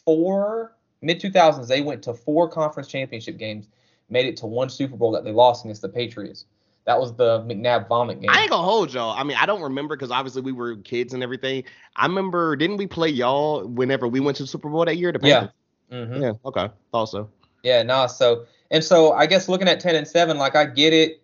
four 0.04 0.73
mid 1.02 1.21
2000s. 1.21 1.69
They 1.69 1.83
went 1.83 2.02
to 2.04 2.14
four 2.14 2.49
conference 2.49 2.88
championship 2.88 3.37
games, 3.37 3.69
made 4.09 4.26
it 4.26 4.37
to 4.38 4.47
one 4.47 4.69
Super 4.71 4.97
Bowl 4.97 5.12
that 5.12 5.25
they 5.25 5.33
lost 5.33 5.64
against 5.64 5.83
the 5.83 5.88
Patriots. 5.88 6.47
That 6.91 6.99
was 6.99 7.15
the 7.15 7.39
McNabb 7.43 7.87
vomit 7.87 8.21
game. 8.21 8.31
I 8.31 8.41
ain't 8.41 8.51
gonna 8.51 8.65
hold 8.65 8.93
y'all. 8.93 9.17
I 9.17 9.23
mean, 9.23 9.37
I 9.41 9.47
don't 9.47 9.63
remember 9.63 9.95
because 9.95 10.11
obviously 10.11 10.43
we 10.43 10.51
were 10.51 10.75
kids 10.75 11.15
and 11.15 11.23
everything. 11.23 11.63
I 11.95 12.05
remember, 12.05 12.57
didn't 12.57 12.79
we 12.79 12.89
play 12.89 13.09
y'all 13.09 13.65
whenever 13.65 14.09
we 14.09 14.19
went 14.19 14.39
to 14.39 14.43
the 14.43 14.49
Super 14.49 14.69
Bowl 14.69 14.85
that 14.85 14.97
year? 14.97 15.13
The 15.13 15.21
Yeah. 15.23 15.47
Panthers? 15.89 16.17
hmm 16.17 16.21
Yeah. 16.21 16.33
Okay. 16.45 16.69
Thought 16.91 17.05
so. 17.05 17.31
Yeah, 17.63 17.85
nah. 17.85 18.07
So 18.07 18.47
and 18.73 18.83
so 18.83 19.13
I 19.13 19.27
guess 19.27 19.49
looking 19.49 19.69
at 19.69 19.79
ten 19.79 19.95
and 19.95 20.09
seven, 20.09 20.37
like 20.37 20.57
I 20.57 20.65
get 20.65 20.93
it, 20.93 21.23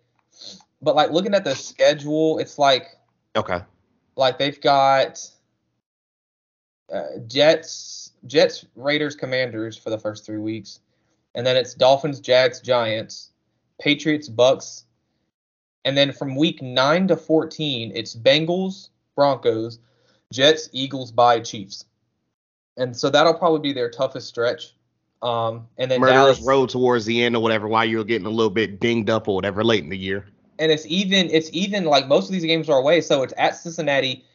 but 0.81 0.95
like 0.95 1.11
looking 1.11 1.33
at 1.33 1.43
the 1.43 1.53
schedule, 1.53 2.39
it's 2.39 2.57
like 2.57 2.85
Okay. 3.35 3.59
like 4.15 4.39
they've 4.39 4.61
got 4.61 5.19
uh, 6.93 7.19
Jets, 7.27 8.13
Jets, 8.25 8.65
Raiders, 8.77 9.17
Commanders 9.17 9.75
for 9.75 9.89
the 9.89 9.99
first 9.99 10.25
three 10.25 10.37
weeks, 10.37 10.79
and 11.35 11.45
then 11.45 11.57
it's 11.57 11.73
Dolphins, 11.73 12.21
Jags, 12.21 12.61
Giants, 12.61 13.31
Patriots, 13.81 14.29
Bucs, 14.29 14.83
and 15.87 15.97
then 15.97 16.11
from 16.11 16.35
week 16.35 16.61
nine 16.61 17.07
to 17.07 17.15
14, 17.15 17.93
it's 17.95 18.13
Bengals, 18.13 18.89
Broncos, 19.15 19.79
Jets, 20.33 20.67
Eagles, 20.73 21.13
by 21.13 21.39
Chiefs. 21.39 21.85
And 22.75 22.95
so 22.95 23.09
that'll 23.09 23.33
probably 23.33 23.61
be 23.61 23.71
their 23.71 23.89
toughest 23.89 24.27
stretch. 24.27 24.75
Um, 25.21 25.65
and 25.77 25.89
then 25.89 26.01
Murderers 26.01 26.39
Dallas, 26.39 26.41
road 26.41 26.69
towards 26.69 27.05
the 27.05 27.23
end 27.23 27.37
or 27.37 27.41
whatever, 27.41 27.69
while 27.69 27.85
you're 27.85 28.03
getting 28.03 28.27
a 28.27 28.29
little 28.29 28.49
bit 28.49 28.81
dinged 28.81 29.09
up 29.09 29.29
or 29.29 29.35
whatever 29.35 29.63
late 29.63 29.81
in 29.81 29.89
the 29.89 29.97
year. 29.97 30.27
and 30.59 30.71
it's 30.71 30.85
even 30.87 31.29
it's 31.31 31.49
even 31.53 31.85
like 31.85 32.07
most 32.07 32.27
of 32.27 32.33
these 32.33 32.43
games 32.43 32.69
are 32.69 32.79
away. 32.79 33.01
So 33.01 33.23
it's 33.23 33.33
at 33.37 33.55
Cincinnati, 33.55 34.25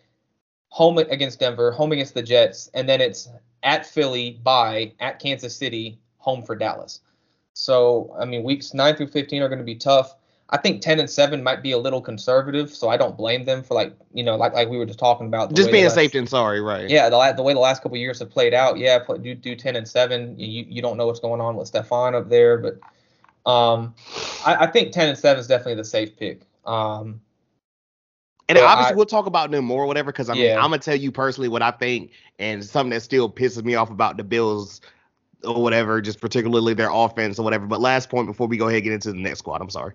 home 0.69 0.99
against 0.99 1.41
Denver, 1.41 1.71
home 1.71 1.93
against 1.93 2.15
the 2.15 2.23
Jets, 2.23 2.71
and 2.75 2.89
then 2.89 3.01
it's 3.01 3.29
at 3.63 3.87
Philly, 3.87 4.41
by 4.43 4.93
at 5.01 5.19
Kansas 5.19 5.55
City, 5.55 5.99
home 6.17 6.43
for 6.43 6.57
Dallas. 6.57 7.01
So 7.55 8.17
I 8.19 8.25
mean, 8.25 8.43
weeks 8.43 8.75
nine 8.75 8.97
through 8.97 9.09
fifteen 9.09 9.43
are 9.43 9.49
going 9.49 9.59
to 9.59 9.65
be 9.65 9.77
tough. 9.77 10.17
I 10.53 10.59
think 10.59 10.83
ten 10.83 11.01
and 11.01 11.09
seven 11.09 11.43
might 11.43 11.63
be 11.63 11.73
a 11.73 11.79
little 11.79 12.01
conservative, 12.03 12.71
so 12.75 12.89
I 12.91 12.99
don't 12.99 13.17
blame 13.17 13.47
them 13.47 13.63
for 13.63 13.73
like 13.75 13.95
you 14.13 14.23
know 14.23 14.37
like 14.37 14.53
like 14.53 14.69
we 14.69 14.77
were 14.77 14.85
just 14.87 14.99
talking 14.99 15.27
about 15.27 15.55
Just 15.55 15.73
being 15.73 15.85
last- 15.85 15.95
safe 15.95 16.15
and 16.15 16.29
sorry, 16.29 16.61
right? 16.61 16.89
Yeah, 16.89 17.09
the 17.09 17.33
the 17.35 17.43
way 17.43 17.55
the 17.55 17.59
last 17.59 17.83
couple 17.83 17.97
of 17.97 18.01
years 18.01 18.19
have 18.19 18.31
played 18.31 18.53
out, 18.53 18.77
yeah, 18.79 18.99
do 19.23 19.35
do 19.35 19.57
ten 19.57 19.77
and 19.77 19.89
seven. 19.89 20.39
You 20.39 20.65
you 20.69 20.83
don't 20.83 20.97
know 20.99 21.07
what's 21.07 21.21
going 21.21 21.41
on 21.41 21.57
with 21.57 21.73
Stefon 21.73 22.15
up 22.15 22.29
there, 22.29 22.59
but 22.59 22.79
um, 23.51 23.95
I, 24.47 24.57
I 24.61 24.67
think 24.67 24.93
ten 24.93 25.09
and 25.09 25.19
seven 25.19 25.41
is 25.41 25.47
definitely 25.47 25.77
the 25.77 25.85
safe 25.85 26.17
pick. 26.19 26.43
Um, 26.67 27.21
And 28.49 28.59
Well, 28.59 28.69
obviously, 28.69 28.93
I- 28.93 28.97
we'll 28.97 29.07
talk 29.07 29.25
about 29.27 29.51
them 29.51 29.65
more, 29.65 29.85
or 29.85 29.87
whatever. 29.87 30.13
Because 30.13 30.29
I 30.29 30.35
mean, 30.35 30.43
Yeah. 30.45 30.57
I'm 30.57 30.71
gonna 30.71 30.79
tell 30.79 30.97
you 30.97 31.11
personally 31.11 31.49
what 31.49 31.63
I 31.63 31.71
think, 31.71 32.11
and 32.39 32.63
something 32.63 32.91
that 32.91 33.01
still 33.01 33.31
pisses 33.31 33.65
me 33.65 33.75
off 33.75 33.91
about 33.91 34.19
the 34.19 34.25
Bills 34.25 34.83
or 35.45 35.63
whatever, 35.63 36.01
just 36.03 36.21
particularly 36.21 36.75
their 36.75 36.91
offense 36.93 37.39
or 37.39 37.43
whatever. 37.43 37.67
But 37.67 37.81
last 37.81 38.11
point 38.11 38.27
before 38.27 38.47
we 38.49 38.59
go 38.59 38.67
ahead 38.67 38.77
and 38.77 38.85
get 38.85 38.93
into 38.93 39.13
the 39.13 39.19
next 39.19 39.39
squad, 39.41 39.63
I'm 39.63 39.71
sorry. 39.71 39.95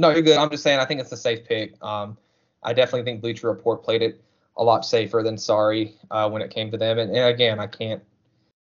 No, 0.00 0.08
you're 0.08 0.22
good. 0.22 0.38
I'm 0.38 0.48
just 0.48 0.62
saying 0.62 0.80
I 0.80 0.86
think 0.86 0.98
it's 1.02 1.12
a 1.12 1.16
safe 1.16 1.44
pick. 1.44 1.74
Um, 1.84 2.16
I 2.62 2.72
definitely 2.72 3.04
think 3.04 3.20
Bleacher 3.20 3.48
Report 3.48 3.82
played 3.82 4.00
it 4.00 4.18
a 4.56 4.64
lot 4.64 4.86
safer 4.86 5.22
than 5.22 5.36
Sorry 5.36 5.94
uh, 6.10 6.28
when 6.30 6.40
it 6.40 6.50
came 6.50 6.70
to 6.70 6.78
them. 6.78 6.98
And, 6.98 7.14
and 7.14 7.26
again, 7.26 7.60
I 7.60 7.66
can't 7.66 8.02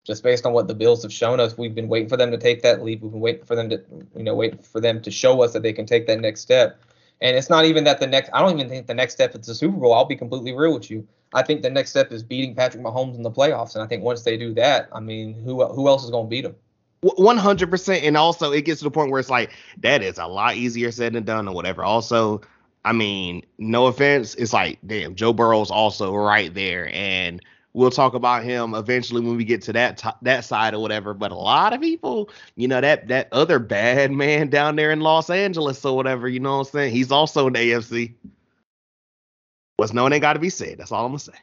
just 0.03 0.23
based 0.23 0.45
on 0.45 0.51
what 0.51 0.67
the 0.67 0.75
Bills 0.75 1.03
have 1.03 1.13
shown 1.13 1.39
us. 1.39 1.57
We've 1.57 1.73
been 1.73 1.87
waiting 1.87 2.09
for 2.09 2.17
them 2.17 2.31
to 2.31 2.37
take 2.37 2.61
that 2.63 2.83
leap. 2.83 3.01
We've 3.01 3.13
been 3.13 3.21
waiting 3.21 3.45
for 3.45 3.55
them 3.55 3.69
to, 3.69 3.81
you 4.13 4.23
know, 4.23 4.35
wait 4.35 4.65
for 4.65 4.81
them 4.81 5.01
to 5.03 5.09
show 5.09 5.41
us 5.41 5.53
that 5.53 5.63
they 5.63 5.71
can 5.71 5.85
take 5.85 6.05
that 6.07 6.19
next 6.19 6.41
step. 6.41 6.81
And 7.21 7.37
it's 7.37 7.49
not 7.49 7.63
even 7.63 7.85
that 7.85 8.01
the 8.01 8.07
next. 8.07 8.29
I 8.33 8.41
don't 8.41 8.59
even 8.59 8.67
think 8.67 8.87
the 8.87 8.93
next 8.93 9.13
step 9.13 9.33
is 9.33 9.47
the 9.47 9.55
Super 9.55 9.77
Bowl. 9.77 9.93
I'll 9.93 10.03
be 10.03 10.17
completely 10.17 10.53
real 10.53 10.73
with 10.73 10.91
you. 10.91 11.07
I 11.33 11.43
think 11.43 11.61
the 11.61 11.69
next 11.69 11.91
step 11.91 12.11
is 12.11 12.23
beating 12.23 12.55
Patrick 12.55 12.83
Mahomes 12.83 13.15
in 13.15 13.21
the 13.21 13.31
playoffs. 13.31 13.75
And 13.75 13.83
I 13.83 13.87
think 13.87 14.03
once 14.03 14.23
they 14.23 14.35
do 14.35 14.53
that, 14.55 14.89
I 14.91 14.99
mean, 14.99 15.33
who 15.33 15.65
who 15.65 15.87
else 15.87 16.03
is 16.03 16.09
going 16.09 16.25
to 16.25 16.29
beat 16.29 16.43
him? 16.43 16.55
One 17.03 17.37
hundred 17.37 17.71
percent, 17.71 18.03
and 18.03 18.15
also 18.15 18.51
it 18.51 18.63
gets 18.63 18.79
to 18.81 18.83
the 18.83 18.91
point 18.91 19.09
where 19.09 19.19
it's 19.19 19.29
like 19.29 19.51
that 19.77 20.03
is 20.03 20.19
a 20.19 20.27
lot 20.27 20.55
easier 20.55 20.91
said 20.91 21.13
than 21.13 21.23
done 21.23 21.47
or 21.47 21.55
whatever. 21.55 21.83
Also, 21.83 22.41
I 22.85 22.93
mean, 22.93 23.43
no 23.57 23.87
offense, 23.87 24.35
it's 24.35 24.53
like 24.53 24.77
damn, 24.85 25.15
Joe 25.15 25.33
Burrow's 25.33 25.71
also 25.71 26.15
right 26.15 26.53
there, 26.53 26.91
and 26.93 27.41
we'll 27.73 27.89
talk 27.89 28.13
about 28.13 28.43
him 28.43 28.75
eventually 28.75 29.21
when 29.21 29.35
we 29.35 29.43
get 29.45 29.63
to 29.63 29.73
that 29.73 29.97
to- 29.97 30.15
that 30.21 30.45
side 30.45 30.75
or 30.75 30.79
whatever. 30.79 31.15
But 31.15 31.31
a 31.31 31.35
lot 31.35 31.73
of 31.73 31.81
people, 31.81 32.29
you 32.55 32.67
know, 32.67 32.81
that 32.81 33.07
that 33.07 33.29
other 33.31 33.57
bad 33.57 34.11
man 34.11 34.49
down 34.49 34.75
there 34.75 34.91
in 34.91 34.99
Los 35.01 35.31
Angeles 35.31 35.83
or 35.83 35.95
whatever, 35.95 36.29
you 36.29 36.39
know 36.39 36.57
what 36.59 36.67
I'm 36.67 36.71
saying? 36.71 36.93
He's 36.93 37.11
also 37.11 37.47
in 37.47 37.53
the 37.53 37.59
AFC. 37.59 38.13
What's 39.77 39.93
known 39.93 40.13
ain't 40.13 40.21
got 40.21 40.33
to 40.33 40.39
be 40.39 40.51
said. 40.51 40.77
That's 40.77 40.91
all 40.91 41.05
I'm 41.05 41.11
gonna 41.11 41.19
say. 41.19 41.33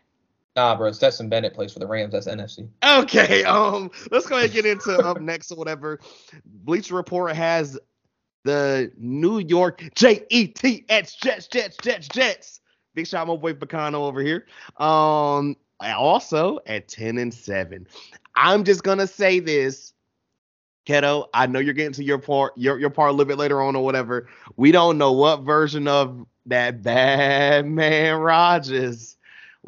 Nah, 0.57 0.77
bro. 0.77 0.91
Stetson 0.93 1.29
Bennett 1.29 1.55
plays 1.55 1.73
for 1.73 1.79
the 1.79 1.87
Rams. 1.87 2.13
That's 2.13 2.27
NFC. 2.27 2.69
Okay, 2.85 3.45
um, 3.45 3.91
let's 4.11 4.27
go 4.27 4.37
ahead 4.37 4.47
and 4.47 4.55
get 4.55 4.67
into 4.67 4.99
up 4.99 5.21
next 5.21 5.53
or 5.53 5.57
whatever. 5.57 6.01
Bleacher 6.45 6.97
Report 6.97 7.35
has 7.37 7.79
the 8.45 8.91
New 8.97 9.39
York 9.39 9.89
J 9.95 10.25
E 10.31 10.49
T 10.49 10.85
S 10.89 11.15
Jets, 11.15 11.47
Jets, 11.47 11.77
Jets, 11.83 12.09
Jets. 12.09 12.61
Big 12.95 13.07
shout 13.07 13.23
out 13.23 13.29
my 13.29 13.37
boy 13.37 13.53
Bacano 13.53 14.07
over 14.07 14.21
here. 14.21 14.47
Um, 14.79 15.57
also 15.81 16.59
at 16.67 16.89
10 16.89 17.19
and 17.19 17.33
7. 17.33 17.87
I'm 18.35 18.65
just 18.65 18.83
gonna 18.83 19.07
say 19.07 19.41
this. 19.41 19.93
Ketto, 20.87 21.27
I 21.35 21.47
know 21.47 21.59
you're 21.59 21.75
getting 21.75 21.93
to 21.93 22.05
your 22.05 22.19
part, 22.19 22.55
your 22.57 22.79
your 22.79 22.89
part 22.89 23.11
a 23.11 23.13
little 23.13 23.27
bit 23.27 23.37
later 23.37 23.61
on 23.61 23.77
or 23.77 23.85
whatever. 23.85 24.29
We 24.57 24.73
don't 24.73 24.97
know 24.97 25.13
what 25.13 25.43
version 25.43 25.87
of 25.87 26.27
that 26.47 26.83
bad 26.83 27.67
man 27.67 28.17
Rodgers 28.17 29.18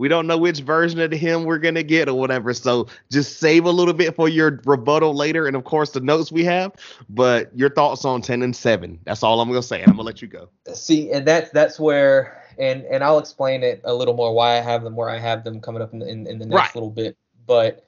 we 0.01 0.09
don't 0.09 0.27
know 0.27 0.39
which 0.39 0.61
version 0.61 0.99
of 0.99 1.13
him 1.13 1.45
we're 1.45 1.59
gonna 1.59 1.83
get 1.83 2.09
or 2.09 2.15
whatever. 2.15 2.55
So 2.55 2.87
just 3.13 3.39
save 3.39 3.67
a 3.67 3.71
little 3.71 3.93
bit 3.93 4.17
for 4.17 4.31
your 4.31 4.59
rebuttal 4.65 5.15
later, 5.15 5.47
and 5.47 5.55
of 5.55 5.65
course 5.65 5.91
the 5.91 6.01
notes 6.01 6.33
we 6.33 6.43
have. 6.45 6.73
But 7.11 7.51
your 7.55 7.69
thoughts 7.69 8.07
on 8.07 8.23
ten 8.23 8.41
and 8.41 8.57
seven? 8.57 8.99
That's 9.05 9.23
all 9.23 9.43
I'm 9.43 9.51
gonna 9.51 9.63
say. 9.63 9.83
and 9.83 9.91
I'm 9.91 9.97
gonna 9.97 10.07
let 10.07 10.23
you 10.23 10.29
go. 10.29 10.49
See, 10.73 11.13
and 11.13 11.27
that's 11.29 11.51
that's 11.51 11.79
where, 11.79 12.43
and 12.59 12.83
and 12.87 13.05
I'll 13.05 13.19
explain 13.19 13.63
it 13.63 13.83
a 13.85 13.93
little 13.93 14.15
more 14.15 14.33
why 14.33 14.57
I 14.57 14.63
have 14.63 14.85
them 14.85 14.97
where 14.97 15.11
I 15.11 15.19
have 15.19 15.45
them 15.45 15.61
coming 15.61 15.83
up 15.83 15.93
in, 15.93 16.01
in, 16.01 16.27
in 16.27 16.39
the 16.39 16.47
next 16.47 16.55
Right. 16.55 16.75
little 16.77 16.91
bit. 16.91 17.19
But, 17.47 17.85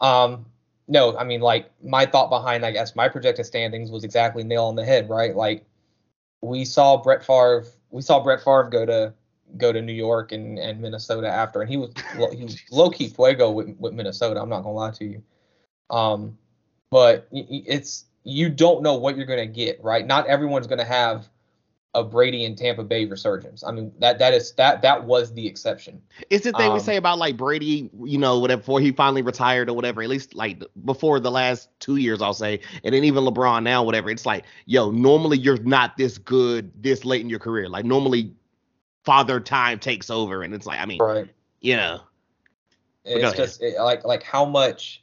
um, 0.00 0.46
no, 0.86 1.18
I 1.18 1.24
mean 1.24 1.40
like 1.40 1.72
my 1.82 2.06
thought 2.06 2.30
behind 2.30 2.64
I 2.64 2.70
guess 2.70 2.94
my 2.94 3.08
projected 3.08 3.46
standings 3.46 3.90
was 3.90 4.04
exactly 4.04 4.44
nail 4.44 4.66
on 4.66 4.76
the 4.76 4.84
head, 4.84 5.08
right? 5.08 5.34
Like 5.34 5.64
we 6.40 6.64
saw 6.64 6.98
Brett 7.02 7.24
Favre, 7.24 7.64
we 7.90 8.00
saw 8.00 8.20
Brett 8.22 8.44
Favre 8.44 8.68
go 8.70 8.86
to 8.86 9.12
go 9.56 9.72
to 9.72 9.80
New 9.80 9.92
York 9.92 10.32
and, 10.32 10.58
and 10.58 10.80
Minnesota 10.80 11.28
after, 11.28 11.60
and 11.60 11.70
he 11.70 11.76
was 11.76 11.90
he 12.32 12.44
was 12.44 12.60
low 12.70 12.90
key 12.90 13.08
fuego 13.08 13.50
with, 13.50 13.76
with 13.78 13.92
Minnesota. 13.92 14.40
I'm 14.40 14.48
not 14.48 14.62
gonna 14.62 14.74
lie 14.74 14.90
to 14.92 15.04
you. 15.04 15.22
Um, 15.90 16.38
but 16.90 17.28
it's 17.32 18.04
you 18.24 18.48
don't 18.48 18.82
know 18.82 18.94
what 18.94 19.16
you're 19.16 19.26
gonna 19.26 19.46
get, 19.46 19.82
right? 19.82 20.06
Not 20.06 20.26
everyone's 20.26 20.66
gonna 20.66 20.84
have 20.84 21.28
a 21.94 22.02
Brady 22.02 22.46
and 22.46 22.56
Tampa 22.56 22.82
Bay 22.82 23.04
resurgence. 23.04 23.62
I 23.62 23.70
mean 23.70 23.92
that 23.98 24.18
that 24.18 24.32
is 24.32 24.52
that 24.52 24.80
that 24.80 25.04
was 25.04 25.34
the 25.34 25.46
exception. 25.46 26.00
It's 26.30 26.44
the 26.44 26.52
thing 26.52 26.72
we 26.72 26.78
Um, 26.78 26.84
say 26.84 26.96
about 26.96 27.18
like 27.18 27.36
Brady, 27.36 27.90
you 28.04 28.16
know, 28.16 28.38
whatever 28.38 28.60
before 28.60 28.80
he 28.80 28.92
finally 28.92 29.20
retired 29.20 29.68
or 29.68 29.74
whatever. 29.74 30.02
At 30.02 30.08
least 30.08 30.34
like 30.34 30.62
before 30.86 31.20
the 31.20 31.30
last 31.30 31.68
two 31.80 31.96
years, 31.96 32.22
I'll 32.22 32.32
say, 32.32 32.60
and 32.82 32.94
then 32.94 33.04
even 33.04 33.24
LeBron 33.24 33.62
now, 33.62 33.82
whatever. 33.82 34.08
It's 34.08 34.24
like, 34.24 34.44
yo, 34.64 34.90
normally 34.90 35.36
you're 35.36 35.58
not 35.58 35.98
this 35.98 36.16
good 36.16 36.72
this 36.82 37.04
late 37.04 37.20
in 37.20 37.28
your 37.28 37.40
career. 37.40 37.68
Like 37.68 37.84
normally, 37.84 38.32
father 39.04 39.40
time 39.40 39.78
takes 39.78 40.10
over, 40.10 40.42
and 40.42 40.54
it's 40.54 40.66
like, 40.66 40.80
I 40.80 40.86
mean, 40.86 40.98
Right. 41.00 41.28
you 41.60 41.76
know, 41.76 42.00
It's 43.04 43.36
just 43.36 43.62
it, 43.62 43.78
like 43.78 44.04
like 44.04 44.22
how 44.22 44.44
much 44.44 45.02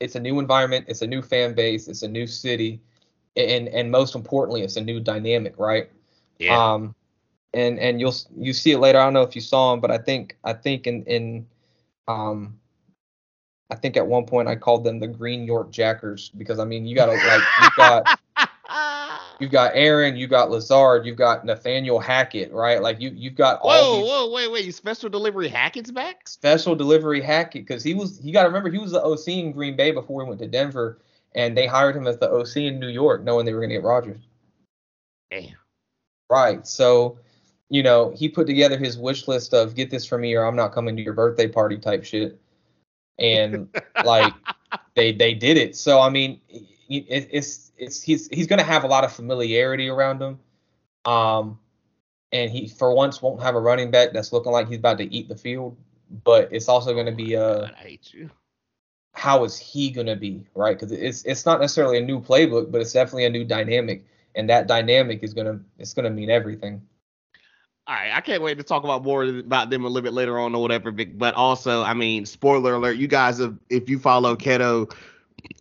it's 0.00 0.14
a 0.16 0.20
new 0.20 0.38
environment, 0.38 0.86
it's 0.88 1.02
a 1.02 1.06
new 1.06 1.22
fan 1.22 1.54
base, 1.54 1.88
it's 1.88 2.02
a 2.02 2.08
new 2.08 2.26
city, 2.26 2.80
and 3.36 3.68
and 3.68 3.90
most 3.90 4.14
importantly, 4.14 4.62
it's 4.62 4.76
a 4.76 4.80
new 4.80 5.00
dynamic, 5.00 5.58
right? 5.58 5.90
yeah, 6.38 6.62
Um, 6.74 6.94
and 7.54 7.78
and 7.78 8.00
you'll 8.00 8.14
you 8.36 8.52
see 8.52 8.72
it 8.72 8.78
later. 8.78 8.98
I 8.98 9.04
don't 9.04 9.14
know 9.14 9.22
if 9.22 9.34
you 9.34 9.40
saw 9.40 9.72
him, 9.72 9.80
but 9.80 9.90
I 9.90 9.98
think 9.98 10.36
I 10.44 10.52
think 10.52 10.86
in 10.86 11.04
in 11.04 11.46
um, 12.08 12.58
I 13.70 13.76
think 13.76 13.96
at 13.96 14.06
one 14.06 14.26
point 14.26 14.48
I 14.48 14.56
called 14.56 14.84
them 14.84 14.98
the 15.00 15.08
Green 15.08 15.44
York 15.44 15.70
Jackers 15.70 16.30
because 16.30 16.58
I 16.58 16.64
mean 16.64 16.86
you 16.86 16.94
got 16.94 17.06
to 17.06 17.12
like 17.12 17.50
you 17.56 17.70
got 17.76 18.10
you've 19.42 19.50
got 19.50 19.72
Aaron, 19.74 20.16
you've 20.16 20.30
got 20.30 20.50
Lazard, 20.50 21.04
you've 21.04 21.16
got 21.16 21.44
Nathaniel 21.44 21.98
Hackett, 21.98 22.52
right? 22.52 22.80
Like 22.80 23.00
you 23.00 23.10
you've 23.10 23.34
got 23.34 23.60
all 23.60 23.70
Whoa, 23.70 24.00
these 24.00 24.10
whoa, 24.10 24.30
wait, 24.32 24.52
wait! 24.52 24.74
Special 24.74 25.10
delivery 25.10 25.48
Hackett's 25.48 25.90
back? 25.90 26.28
special 26.28 26.74
delivery 26.76 27.20
Hackett 27.20 27.66
because 27.66 27.82
he 27.82 27.92
was 27.92 28.20
you 28.24 28.32
got 28.32 28.42
to 28.42 28.48
remember 28.48 28.70
he 28.70 28.78
was 28.78 28.92
the 28.92 29.02
OC 29.02 29.28
in 29.28 29.52
Green 29.52 29.76
Bay 29.76 29.90
before 29.90 30.22
he 30.22 30.28
went 30.28 30.40
to 30.40 30.46
Denver, 30.46 31.00
and 31.34 31.56
they 31.56 31.66
hired 31.66 31.96
him 31.96 32.06
as 32.06 32.18
the 32.18 32.30
OC 32.30 32.56
in 32.58 32.78
New 32.78 32.88
York, 32.88 33.24
knowing 33.24 33.44
they 33.44 33.52
were 33.52 33.60
going 33.60 33.70
to 33.70 33.76
get 33.76 33.82
Rodgers. 33.82 34.20
Damn. 35.30 35.56
Right. 36.30 36.66
So, 36.66 37.18
you 37.68 37.82
know, 37.82 38.10
he 38.16 38.28
put 38.28 38.46
together 38.46 38.78
his 38.78 38.96
wish 38.96 39.28
list 39.28 39.52
of 39.52 39.74
get 39.74 39.90
this 39.90 40.06
for 40.06 40.18
me 40.18 40.34
or 40.34 40.44
I'm 40.44 40.56
not 40.56 40.72
coming 40.72 40.96
to 40.96 41.02
your 41.02 41.14
birthday 41.14 41.48
party 41.48 41.78
type 41.78 42.04
shit. 42.04 42.40
And 43.18 43.68
like 44.04 44.32
they 44.94 45.12
they 45.12 45.34
did 45.34 45.56
it. 45.56 45.76
So 45.76 46.00
I 46.00 46.08
mean, 46.08 46.40
it, 46.88 47.28
it's 47.30 47.61
it's 47.76 48.02
he's 48.02 48.28
he's 48.28 48.46
going 48.46 48.58
to 48.58 48.64
have 48.64 48.84
a 48.84 48.86
lot 48.86 49.04
of 49.04 49.12
familiarity 49.12 49.88
around 49.88 50.20
him. 50.22 50.38
Um 51.04 51.58
and 52.32 52.50
he 52.50 52.68
for 52.68 52.94
once 52.94 53.20
won't 53.22 53.42
have 53.42 53.54
a 53.54 53.60
running 53.60 53.90
back 53.90 54.12
that's 54.12 54.32
looking 54.32 54.52
like 54.52 54.68
he's 54.68 54.78
about 54.78 54.98
to 54.98 55.12
eat 55.14 55.28
the 55.28 55.36
field, 55.36 55.76
but 56.24 56.48
it's 56.52 56.68
also 56.68 56.92
going 56.94 57.06
to 57.06 57.12
be 57.12 57.36
uh 57.36 57.60
God, 57.60 57.74
I 57.78 57.82
hate 57.82 58.12
you. 58.14 58.30
how 59.14 59.44
is 59.44 59.58
he 59.58 59.90
going 59.90 60.06
to 60.06 60.16
be, 60.16 60.46
right? 60.54 60.78
Cuz 60.78 60.92
it's 60.92 61.24
it's 61.24 61.46
not 61.46 61.60
necessarily 61.60 61.98
a 61.98 62.02
new 62.02 62.20
playbook, 62.20 62.70
but 62.70 62.80
it's 62.80 62.92
definitely 62.92 63.26
a 63.26 63.30
new 63.30 63.44
dynamic 63.44 64.04
and 64.34 64.48
that 64.50 64.66
dynamic 64.66 65.22
is 65.22 65.34
going 65.34 65.46
to 65.46 65.60
it's 65.78 65.94
going 65.94 66.04
to 66.04 66.10
mean 66.10 66.30
everything. 66.30 66.82
All 67.88 67.96
right, 67.96 68.12
I 68.14 68.20
can't 68.20 68.42
wait 68.42 68.58
to 68.58 68.62
talk 68.62 68.84
about 68.84 69.02
more 69.02 69.24
about 69.24 69.68
them 69.70 69.84
a 69.84 69.88
little 69.88 70.02
bit 70.04 70.12
later 70.12 70.38
on 70.38 70.54
or 70.54 70.62
whatever. 70.62 70.92
But 70.92 71.18
but 71.18 71.34
also, 71.34 71.82
I 71.82 71.94
mean, 71.94 72.24
spoiler 72.26 72.74
alert: 72.74 72.96
you 72.96 73.08
guys 73.08 73.38
have, 73.38 73.58
if 73.70 73.88
you 73.90 73.98
follow 73.98 74.36
Ketto 74.36 74.94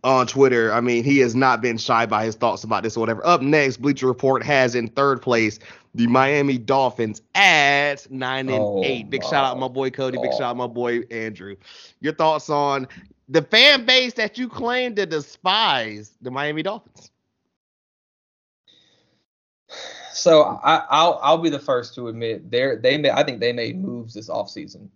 on 0.03 0.27
Twitter, 0.27 0.73
I 0.73 0.81
mean, 0.81 1.03
he 1.03 1.19
has 1.19 1.35
not 1.35 1.61
been 1.61 1.77
shy 1.77 2.05
by 2.05 2.25
his 2.25 2.35
thoughts 2.35 2.63
about 2.63 2.83
this 2.83 2.97
or 2.97 3.01
whatever. 3.01 3.25
Up 3.25 3.41
next, 3.41 3.77
Bleacher 3.77 4.07
Report 4.07 4.43
has 4.43 4.75
in 4.75 4.87
third 4.89 5.21
place 5.21 5.59
the 5.93 6.07
Miami 6.07 6.57
Dolphins 6.57 7.21
at 7.35 8.09
nine 8.09 8.49
and 8.49 8.59
Oh 8.59 8.81
eight. 8.83 9.09
Big 9.09 9.23
shout 9.23 9.45
out 9.45 9.57
my 9.57 9.67
my 9.67 9.73
boy 9.73 9.89
Cody. 9.89 10.17
Big 10.17 10.31
God. 10.31 10.37
shout 10.37 10.49
out 10.51 10.57
my 10.57 10.67
boy 10.67 11.01
Andrew. 11.11 11.55
Your 11.99 12.13
thoughts 12.13 12.49
on 12.49 12.87
the 13.29 13.41
fan 13.41 13.85
base 13.85 14.13
that 14.13 14.37
you 14.37 14.47
claim 14.49 14.95
to 14.95 15.05
despise 15.05 16.11
the 16.21 16.31
Miami 16.31 16.63
Dolphins? 16.63 17.11
So 20.13 20.59
I, 20.61 20.83
I'll 20.89 21.19
I'll 21.23 21.37
be 21.37 21.49
the 21.49 21.57
first 21.57 21.95
to 21.95 22.09
admit 22.09 22.51
they 22.51 22.97
made, 22.97 23.11
I 23.11 23.23
think 23.23 23.39
they 23.39 23.53
made 23.53 23.81
moves 23.81 24.13
this 24.13 24.29
offseason. 24.29 24.89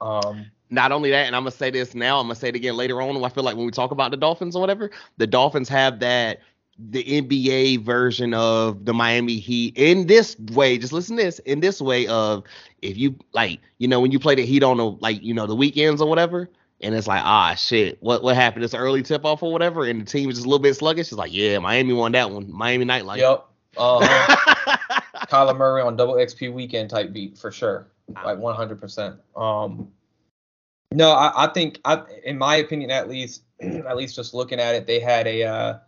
Um, 0.00 0.50
not 0.70 0.92
only 0.92 1.10
that, 1.10 1.26
and 1.26 1.36
I'm 1.36 1.42
gonna 1.42 1.50
say 1.52 1.70
this 1.70 1.94
now, 1.94 2.18
I'm 2.18 2.26
gonna 2.26 2.34
say 2.34 2.48
it 2.48 2.56
again 2.56 2.76
later 2.76 3.00
on. 3.00 3.22
I 3.24 3.28
feel 3.28 3.44
like 3.44 3.56
when 3.56 3.66
we 3.66 3.72
talk 3.72 3.90
about 3.90 4.10
the 4.10 4.16
Dolphins 4.16 4.56
or 4.56 4.60
whatever, 4.60 4.90
the 5.16 5.26
Dolphins 5.26 5.68
have 5.68 6.00
that 6.00 6.40
the 6.78 7.02
NBA 7.04 7.82
version 7.82 8.34
of 8.34 8.84
the 8.84 8.92
Miami 8.92 9.38
Heat 9.38 9.76
in 9.76 10.06
this 10.06 10.38
way. 10.52 10.76
Just 10.78 10.92
listen 10.92 11.16
to 11.16 11.22
this 11.22 11.38
in 11.40 11.60
this 11.60 11.80
way 11.80 12.06
of 12.06 12.44
if 12.82 12.98
you 12.98 13.14
like, 13.32 13.60
you 13.78 13.88
know, 13.88 14.00
when 14.00 14.12
you 14.12 14.18
play 14.18 14.34
the 14.34 14.44
Heat 14.44 14.62
on 14.62 14.76
the 14.76 14.84
like, 14.84 15.22
you 15.22 15.32
know, 15.32 15.46
the 15.46 15.54
weekends 15.54 16.02
or 16.02 16.08
whatever, 16.08 16.50
and 16.82 16.94
it's 16.94 17.06
like, 17.06 17.22
ah, 17.24 17.54
shit, 17.54 17.96
what 18.02 18.22
what 18.22 18.36
happened? 18.36 18.64
It's 18.64 18.74
early 18.74 19.02
tip 19.02 19.24
off 19.24 19.42
or 19.42 19.52
whatever, 19.52 19.84
and 19.84 20.00
the 20.00 20.04
team 20.04 20.28
is 20.28 20.36
just 20.36 20.46
a 20.46 20.48
little 20.48 20.62
bit 20.62 20.74
sluggish. 20.74 21.08
It's 21.08 21.12
like, 21.12 21.32
yeah, 21.32 21.58
Miami 21.58 21.94
won 21.94 22.12
that 22.12 22.30
one. 22.30 22.52
Miami 22.52 22.84
Nightlight. 22.84 23.20
Yep. 23.20 23.46
Uh-huh. 23.78 24.76
Kyler 25.26 25.56
Murray 25.56 25.82
on 25.82 25.96
double 25.96 26.14
XP 26.14 26.52
weekend 26.52 26.90
type 26.90 27.12
beat 27.12 27.36
for 27.36 27.50
sure, 27.50 27.88
like 28.24 28.38
100. 28.38 28.80
percent 28.80 29.16
Um, 29.34 29.88
no, 30.92 31.10
I, 31.10 31.44
I 31.44 31.46
think 31.48 31.80
I, 31.84 32.02
in 32.24 32.38
my 32.38 32.56
opinion, 32.56 32.90
at 32.90 33.08
least, 33.08 33.42
at 33.60 33.96
least 33.96 34.14
just 34.14 34.34
looking 34.34 34.60
at 34.60 34.74
it, 34.74 34.86
they 34.86 35.00
had 35.00 35.26
a, 35.26 35.44
uh, 35.44 35.78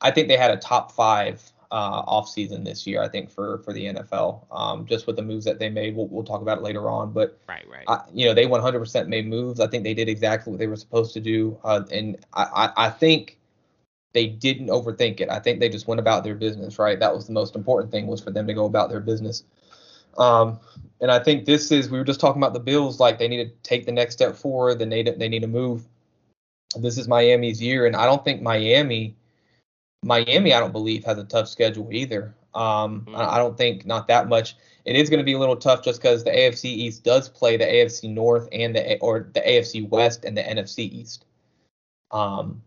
I 0.00 0.10
think 0.10 0.28
they 0.28 0.36
had 0.36 0.50
a 0.50 0.56
top 0.56 0.92
five 0.92 1.52
uh, 1.72 2.04
off 2.06 2.28
season 2.28 2.64
this 2.64 2.86
year. 2.86 3.02
I 3.02 3.08
think 3.08 3.30
for 3.30 3.58
for 3.58 3.72
the 3.72 3.86
NFL, 3.86 4.44
um, 4.50 4.86
just 4.86 5.06
with 5.06 5.16
the 5.16 5.22
moves 5.22 5.44
that 5.46 5.58
they 5.58 5.70
made. 5.70 5.96
We'll, 5.96 6.06
we'll 6.08 6.24
talk 6.24 6.42
about 6.42 6.58
it 6.58 6.62
later 6.62 6.88
on, 6.90 7.12
but 7.12 7.40
right, 7.48 7.66
right. 7.68 7.84
I, 7.88 8.02
you 8.12 8.26
know, 8.26 8.34
they 8.34 8.46
100% 8.46 9.08
made 9.08 9.26
moves. 9.26 9.58
I 9.58 9.66
think 9.66 9.82
they 9.82 9.94
did 9.94 10.08
exactly 10.08 10.50
what 10.50 10.58
they 10.58 10.66
were 10.66 10.76
supposed 10.76 11.14
to 11.14 11.20
do, 11.20 11.58
uh, 11.64 11.82
and 11.90 12.18
I, 12.34 12.42
I, 12.76 12.86
I 12.86 12.90
think 12.90 13.38
they 14.12 14.26
didn't 14.26 14.66
overthink 14.68 15.20
it. 15.20 15.30
I 15.30 15.38
think 15.38 15.60
they 15.60 15.70
just 15.70 15.88
went 15.88 15.98
about 15.98 16.24
their 16.24 16.34
business. 16.34 16.78
Right, 16.78 17.00
that 17.00 17.14
was 17.14 17.26
the 17.26 17.32
most 17.32 17.56
important 17.56 17.90
thing 17.90 18.06
was 18.06 18.20
for 18.20 18.30
them 18.30 18.46
to 18.46 18.54
go 18.54 18.66
about 18.66 18.90
their 18.90 19.00
business. 19.00 19.44
Um, 20.18 20.60
and 21.00 21.10
I 21.10 21.18
think 21.18 21.44
this 21.44 21.70
is 21.72 21.90
we 21.90 21.98
were 21.98 22.04
just 22.04 22.20
talking 22.20 22.40
about 22.40 22.54
the 22.54 22.60
Bills, 22.60 23.00
like 23.00 23.18
they 23.18 23.28
need 23.28 23.44
to 23.44 23.50
take 23.62 23.86
the 23.86 23.92
next 23.92 24.14
step 24.14 24.36
forward. 24.36 24.78
They 24.78 24.84
need 24.84 25.12
they 25.18 25.28
need 25.28 25.42
to 25.42 25.48
move. 25.48 25.84
This 26.76 26.96
is 26.96 27.08
Miami's 27.08 27.60
year, 27.60 27.86
and 27.86 27.96
I 27.96 28.06
don't 28.06 28.24
think 28.24 28.40
Miami 28.40 29.16
Miami, 30.04 30.52
I 30.52 30.60
don't 30.60 30.72
believe, 30.72 31.04
has 31.04 31.18
a 31.18 31.24
tough 31.24 31.48
schedule 31.48 31.92
either. 31.92 32.34
Um, 32.54 33.02
mm-hmm. 33.02 33.16
I 33.16 33.38
don't 33.38 33.56
think 33.56 33.86
not 33.86 34.08
that 34.08 34.28
much. 34.28 34.56
It 34.84 34.96
is 34.96 35.08
going 35.08 35.18
to 35.18 35.24
be 35.24 35.34
a 35.34 35.38
little 35.38 35.56
tough 35.56 35.84
just 35.84 36.02
because 36.02 36.24
the 36.24 36.30
AFC 36.30 36.64
East 36.64 37.04
does 37.04 37.28
play 37.28 37.56
the 37.56 37.64
AFC 37.64 38.12
North 38.12 38.48
and 38.52 38.74
the 38.74 38.98
or 38.98 39.30
the 39.32 39.40
AFC 39.40 39.88
West 39.88 40.24
and 40.24 40.36
the 40.36 40.42
NFC 40.42 40.80
East. 40.80 41.24
Um, 42.10 42.62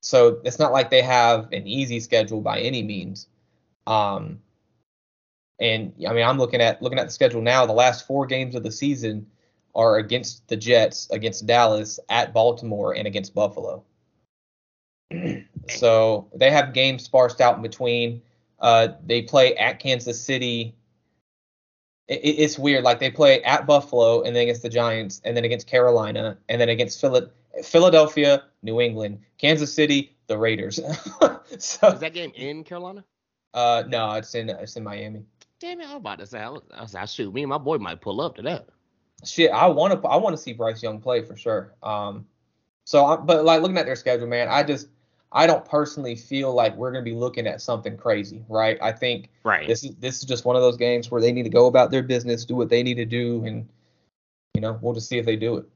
so 0.00 0.40
it's 0.44 0.58
not 0.58 0.72
like 0.72 0.90
they 0.90 1.00
have 1.00 1.50
an 1.52 1.66
easy 1.66 2.00
schedule 2.00 2.40
by 2.40 2.58
any 2.58 2.82
means. 2.82 3.28
Um, 3.86 4.40
and 5.60 5.92
I 6.08 6.12
mean, 6.12 6.24
I'm 6.24 6.38
looking 6.38 6.60
at 6.60 6.82
looking 6.82 6.98
at 6.98 7.06
the 7.06 7.12
schedule 7.12 7.40
now. 7.40 7.66
The 7.66 7.72
last 7.72 8.06
four 8.06 8.26
games 8.26 8.54
of 8.54 8.62
the 8.62 8.72
season 8.72 9.26
are 9.74 9.96
against 9.96 10.46
the 10.48 10.56
Jets, 10.56 11.08
against 11.10 11.46
Dallas, 11.46 11.98
at 12.08 12.32
Baltimore, 12.32 12.94
and 12.94 13.06
against 13.06 13.34
Buffalo. 13.34 13.84
so 15.68 16.28
they 16.34 16.50
have 16.50 16.72
games 16.72 17.04
sparsed 17.04 17.40
out 17.40 17.56
in 17.56 17.62
between. 17.62 18.22
Uh, 18.60 18.88
they 19.04 19.22
play 19.22 19.54
at 19.56 19.78
Kansas 19.78 20.20
City. 20.20 20.74
It, 22.08 22.20
it's 22.22 22.58
weird. 22.58 22.84
Like 22.84 22.98
they 22.98 23.10
play 23.10 23.42
at 23.42 23.66
Buffalo 23.66 24.22
and 24.22 24.34
then 24.34 24.42
against 24.44 24.62
the 24.62 24.68
Giants 24.68 25.20
and 25.24 25.36
then 25.36 25.44
against 25.44 25.66
Carolina 25.66 26.38
and 26.48 26.60
then 26.60 26.68
against 26.68 27.00
Phila- 27.00 27.30
Philadelphia, 27.62 28.44
New 28.62 28.80
England, 28.80 29.20
Kansas 29.38 29.72
City, 29.72 30.16
the 30.26 30.38
Raiders. 30.38 30.76
so, 31.58 31.88
Is 31.88 32.00
that 32.00 32.14
game 32.14 32.32
in 32.34 32.64
Carolina? 32.64 33.04
Uh, 33.52 33.84
no, 33.86 34.12
it's 34.14 34.34
in 34.34 34.50
it's 34.50 34.76
in 34.76 34.82
Miami. 34.82 35.24
Damn 35.60 35.80
it! 35.80 35.88
I'm 35.88 35.96
about 35.96 36.18
to 36.18 36.26
say, 36.26 36.40
I 36.40 36.48
was, 36.48 36.62
I 36.74 36.82
was 36.82 36.94
like, 36.94 37.08
shoot, 37.08 37.32
me 37.32 37.42
and 37.42 37.50
my 37.50 37.58
boy 37.58 37.78
might 37.78 38.00
pull 38.00 38.20
up 38.20 38.36
to 38.36 38.42
that. 38.42 38.68
Shit, 39.24 39.50
I 39.50 39.66
want 39.66 40.00
to 40.00 40.08
I 40.08 40.16
want 40.16 40.36
to 40.36 40.42
see 40.42 40.52
Bryce 40.52 40.82
Young 40.82 41.00
play 41.00 41.22
for 41.22 41.36
sure. 41.36 41.74
Um, 41.82 42.26
so, 42.84 43.06
I, 43.06 43.16
but 43.16 43.44
like 43.44 43.62
looking 43.62 43.78
at 43.78 43.86
their 43.86 43.96
schedule, 43.96 44.26
man, 44.26 44.48
I 44.48 44.62
just 44.62 44.88
I 45.34 45.48
don't 45.48 45.64
personally 45.64 46.14
feel 46.14 46.54
like 46.54 46.76
we're 46.76 46.92
going 46.92 47.04
to 47.04 47.10
be 47.10 47.16
looking 47.16 47.48
at 47.48 47.60
something 47.60 47.96
crazy, 47.96 48.44
right? 48.48 48.78
I 48.80 48.92
think 48.92 49.30
right. 49.42 49.66
this 49.66 49.82
is 49.82 49.96
this 49.96 50.18
is 50.18 50.24
just 50.24 50.44
one 50.44 50.54
of 50.54 50.62
those 50.62 50.76
games 50.76 51.10
where 51.10 51.20
they 51.20 51.32
need 51.32 51.42
to 51.42 51.50
go 51.50 51.66
about 51.66 51.90
their 51.90 52.04
business, 52.04 52.44
do 52.44 52.54
what 52.54 52.68
they 52.68 52.82
need 52.82 52.94
to 52.94 53.04
do, 53.04 53.44
and 53.44 53.68
you 54.54 54.60
know 54.60 54.78
we'll 54.80 54.94
just 54.94 55.08
see 55.08 55.18
if 55.18 55.26
they 55.26 55.36
do 55.36 55.56
it. 55.56 55.66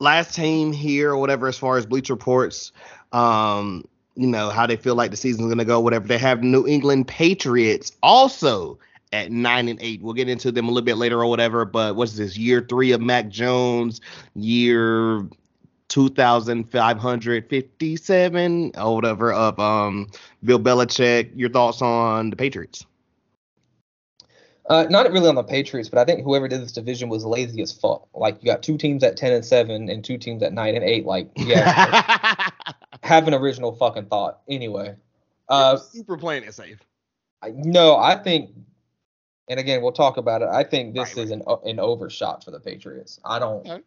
Last 0.00 0.34
team 0.34 0.72
here 0.72 1.10
or 1.10 1.16
whatever, 1.16 1.48
as 1.48 1.58
far 1.58 1.76
as 1.76 1.86
Bleach 1.86 2.10
reports, 2.10 2.72
um, 3.12 3.84
you 4.18 4.26
know 4.26 4.50
how 4.50 4.66
they 4.66 4.76
feel 4.76 4.96
like 4.96 5.12
the 5.12 5.16
season's 5.16 5.46
going 5.46 5.58
to 5.58 5.64
go, 5.64 5.80
whatever. 5.80 6.06
They 6.06 6.18
have 6.18 6.42
New 6.42 6.66
England 6.66 7.08
Patriots 7.08 7.92
also 8.02 8.78
at 9.12 9.30
nine 9.30 9.68
and 9.68 9.78
eight. 9.80 10.02
We'll 10.02 10.14
get 10.14 10.28
into 10.28 10.50
them 10.50 10.66
a 10.66 10.68
little 10.68 10.84
bit 10.84 10.96
later 10.96 11.22
or 11.22 11.26
whatever. 11.26 11.64
But 11.64 11.96
what's 11.96 12.16
this 12.16 12.36
year 12.36 12.66
three 12.68 12.92
of 12.92 13.00
Mac 13.00 13.28
Jones, 13.28 14.00
year 14.34 15.24
2,557 15.88 18.72
or 18.76 18.94
whatever 18.94 19.32
of 19.32 19.58
um, 19.58 20.10
Bill 20.44 20.58
Belichick. 20.58 21.30
Your 21.34 21.48
thoughts 21.48 21.80
on 21.80 22.28
the 22.30 22.36
Patriots? 22.36 22.84
Uh, 24.68 24.86
not 24.90 25.10
really 25.10 25.28
on 25.28 25.34
the 25.34 25.42
Patriots, 25.42 25.88
but 25.88 25.98
I 25.98 26.04
think 26.04 26.22
whoever 26.22 26.46
did 26.46 26.60
this 26.60 26.72
division 26.72 27.08
was 27.08 27.24
lazy 27.24 27.62
as 27.62 27.72
fuck. 27.72 28.06
Like 28.14 28.36
you 28.42 28.52
got 28.52 28.62
two 28.62 28.76
teams 28.76 29.02
at 29.02 29.16
ten 29.16 29.32
and 29.32 29.42
seven 29.42 29.88
and 29.88 30.04
two 30.04 30.18
teams 30.18 30.42
at 30.42 30.52
nine 30.52 30.74
and 30.74 30.84
eight. 30.84 31.06
Like 31.06 31.30
yeah, 31.36 32.48
have 33.08 33.26
an 33.28 33.34
original 33.34 33.72
fucking 33.72 34.06
thought. 34.06 34.40
Anyway, 34.48 34.94
uh, 35.48 35.76
super 35.76 36.16
playing 36.16 36.44
it 36.44 36.54
safe. 36.54 36.78
No, 37.52 37.96
I 37.96 38.16
think, 38.16 38.50
and 39.48 39.58
again 39.58 39.82
we'll 39.82 39.92
talk 39.92 40.16
about 40.16 40.42
it. 40.42 40.48
I 40.48 40.64
think 40.64 40.94
this 40.94 41.16
right, 41.16 41.24
is 41.24 41.30
right. 41.30 41.42
an 41.46 41.70
an 41.70 41.80
overshot 41.80 42.44
for 42.44 42.50
the 42.50 42.60
Patriots. 42.60 43.20
I 43.24 43.38
don't. 43.38 43.66
Okay. 43.66 43.82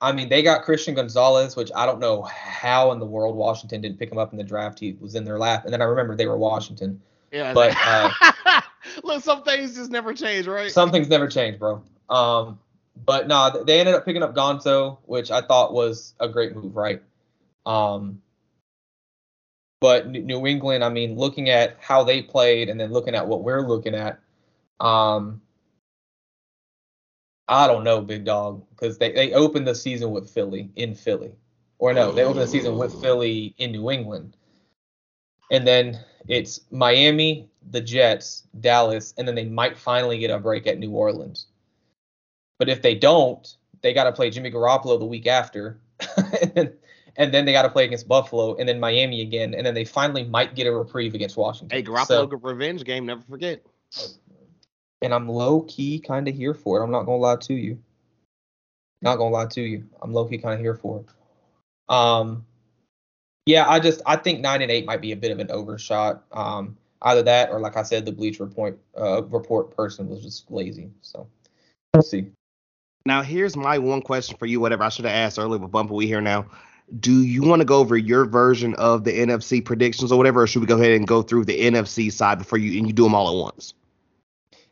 I 0.00 0.12
mean, 0.12 0.28
they 0.28 0.42
got 0.42 0.62
Christian 0.62 0.94
Gonzalez, 0.94 1.56
which 1.56 1.70
I 1.74 1.84
don't 1.84 1.98
know 1.98 2.22
how 2.22 2.92
in 2.92 3.00
the 3.00 3.06
world 3.06 3.34
Washington 3.34 3.80
didn't 3.80 3.98
pick 3.98 4.12
him 4.12 4.18
up 4.18 4.30
in 4.30 4.38
the 4.38 4.44
draft. 4.44 4.78
He 4.78 4.96
was 5.00 5.16
in 5.16 5.24
their 5.24 5.38
lap, 5.38 5.64
and 5.64 5.72
then 5.72 5.82
I 5.82 5.86
remember 5.86 6.14
they 6.14 6.26
were 6.26 6.38
Washington. 6.38 7.00
Yeah, 7.32 7.52
but 7.52 7.74
uh, 7.84 8.60
look, 9.02 9.24
some 9.24 9.42
things 9.42 9.74
just 9.74 9.90
never 9.90 10.14
change, 10.14 10.46
right? 10.46 10.70
Some 10.70 10.92
things 10.92 11.08
never 11.08 11.26
change, 11.26 11.58
bro. 11.58 11.82
Um, 12.08 12.60
but 13.04 13.26
nah, 13.26 13.50
they 13.50 13.80
ended 13.80 13.94
up 13.94 14.04
picking 14.04 14.22
up 14.22 14.34
Gonzo, 14.34 14.98
which 15.06 15.30
I 15.30 15.40
thought 15.40 15.72
was 15.72 16.14
a 16.20 16.28
great 16.28 16.54
move, 16.54 16.76
right? 16.76 17.02
Um, 17.66 18.22
but 19.80 20.08
New 20.08 20.46
England, 20.46 20.82
I 20.82 20.88
mean, 20.88 21.16
looking 21.16 21.50
at 21.50 21.76
how 21.80 22.02
they 22.02 22.22
played 22.22 22.68
and 22.68 22.80
then 22.80 22.92
looking 22.92 23.14
at 23.14 23.26
what 23.26 23.42
we're 23.42 23.66
looking 23.66 23.94
at, 23.94 24.18
um, 24.80 25.40
I 27.46 27.66
don't 27.66 27.84
know, 27.84 28.00
big 28.00 28.24
dog, 28.24 28.64
because 28.70 28.98
they, 28.98 29.12
they 29.12 29.32
opened 29.32 29.66
the 29.66 29.74
season 29.74 30.10
with 30.10 30.28
Philly 30.28 30.70
in 30.76 30.94
Philly. 30.94 31.32
Or 31.78 31.94
no, 31.94 32.10
they 32.10 32.24
opened 32.24 32.42
the 32.42 32.48
season 32.48 32.76
with 32.76 33.00
Philly 33.00 33.54
in 33.58 33.70
New 33.70 33.90
England. 33.90 34.36
And 35.50 35.66
then 35.66 35.98
it's 36.26 36.60
Miami, 36.70 37.48
the 37.70 37.80
Jets, 37.80 38.44
Dallas, 38.60 39.14
and 39.16 39.26
then 39.26 39.34
they 39.34 39.44
might 39.44 39.78
finally 39.78 40.18
get 40.18 40.30
a 40.30 40.38
break 40.38 40.66
at 40.66 40.78
New 40.78 40.90
Orleans. 40.90 41.46
But 42.58 42.68
if 42.68 42.82
they 42.82 42.96
don't, 42.96 43.46
they 43.82 43.94
got 43.94 44.04
to 44.04 44.12
play 44.12 44.30
Jimmy 44.30 44.50
Garoppolo 44.50 44.98
the 44.98 45.06
week 45.06 45.28
after. 45.28 45.78
and 47.18 47.34
then 47.34 47.44
they 47.44 47.52
got 47.52 47.62
to 47.62 47.68
play 47.68 47.84
against 47.84 48.08
Buffalo 48.08 48.56
and 48.56 48.66
then 48.66 48.80
Miami 48.80 49.20
again. 49.20 49.52
And 49.52 49.66
then 49.66 49.74
they 49.74 49.84
finally 49.84 50.24
might 50.24 50.54
get 50.54 50.66
a 50.66 50.72
reprieve 50.72 51.14
against 51.14 51.36
Washington. 51.36 51.76
Hey, 51.76 51.82
Garoppolo 51.82 52.06
so, 52.06 52.26
revenge 52.28 52.84
game, 52.84 53.04
never 53.04 53.22
forget 53.28 53.62
and 55.02 55.14
I'm 55.14 55.28
low 55.28 55.62
key 55.62 55.98
kind 56.00 56.28
of 56.28 56.34
here 56.34 56.54
for 56.54 56.80
it. 56.80 56.84
I'm 56.84 56.90
not 56.90 57.04
gonna 57.04 57.18
lie 57.18 57.36
to 57.36 57.54
you. 57.54 57.78
Not 59.02 59.16
gonna 59.16 59.30
lie 59.30 59.46
to 59.46 59.60
you. 59.60 59.84
I'm 60.02 60.12
low 60.12 60.26
key 60.26 60.38
kind 60.38 60.54
of 60.54 60.60
here 60.60 60.74
for 60.74 61.00
it. 61.00 61.92
Um, 61.92 62.44
yeah, 63.46 63.68
I 63.68 63.80
just 63.80 64.02
I 64.06 64.16
think 64.16 64.40
nine 64.40 64.62
and 64.62 64.70
eight 64.70 64.86
might 64.86 65.00
be 65.00 65.12
a 65.12 65.16
bit 65.16 65.30
of 65.30 65.38
an 65.38 65.50
overshot. 65.50 66.24
Um, 66.32 66.76
either 67.02 67.22
that 67.22 67.50
or 67.50 67.60
like 67.60 67.76
I 67.76 67.82
said, 67.82 68.04
the 68.04 68.12
Bleach 68.12 68.40
report 68.40 68.78
uh, 68.98 69.22
report 69.24 69.74
person 69.74 70.08
was 70.08 70.22
just 70.22 70.50
lazy. 70.50 70.90
So 71.00 71.28
we'll 71.94 72.02
see. 72.02 72.30
Now 73.06 73.22
here's 73.22 73.56
my 73.56 73.78
one 73.78 74.02
question 74.02 74.36
for 74.36 74.46
you. 74.46 74.60
Whatever 74.60 74.84
I 74.84 74.88
should 74.88 75.04
have 75.04 75.14
asked 75.14 75.38
earlier, 75.38 75.58
but 75.58 75.70
Bumper, 75.70 75.94
we 75.94 76.06
here 76.06 76.20
now. 76.20 76.46
Do 77.00 77.22
you 77.22 77.42
want 77.42 77.60
to 77.60 77.66
go 77.66 77.78
over 77.78 77.96
your 77.96 78.24
version 78.24 78.74
of 78.76 79.04
the 79.04 79.12
NFC 79.12 79.64
predictions 79.64 80.10
or 80.10 80.16
whatever, 80.16 80.42
or 80.42 80.46
should 80.46 80.60
we 80.60 80.66
go 80.66 80.78
ahead 80.78 80.92
and 80.92 81.06
go 81.06 81.22
through 81.22 81.44
the 81.44 81.60
NFC 81.60 82.10
side 82.10 82.38
before 82.38 82.58
you 82.58 82.78
and 82.78 82.86
you 82.86 82.92
do 82.92 83.02
them 83.02 83.14
all 83.14 83.28
at 83.28 83.42
once? 83.42 83.74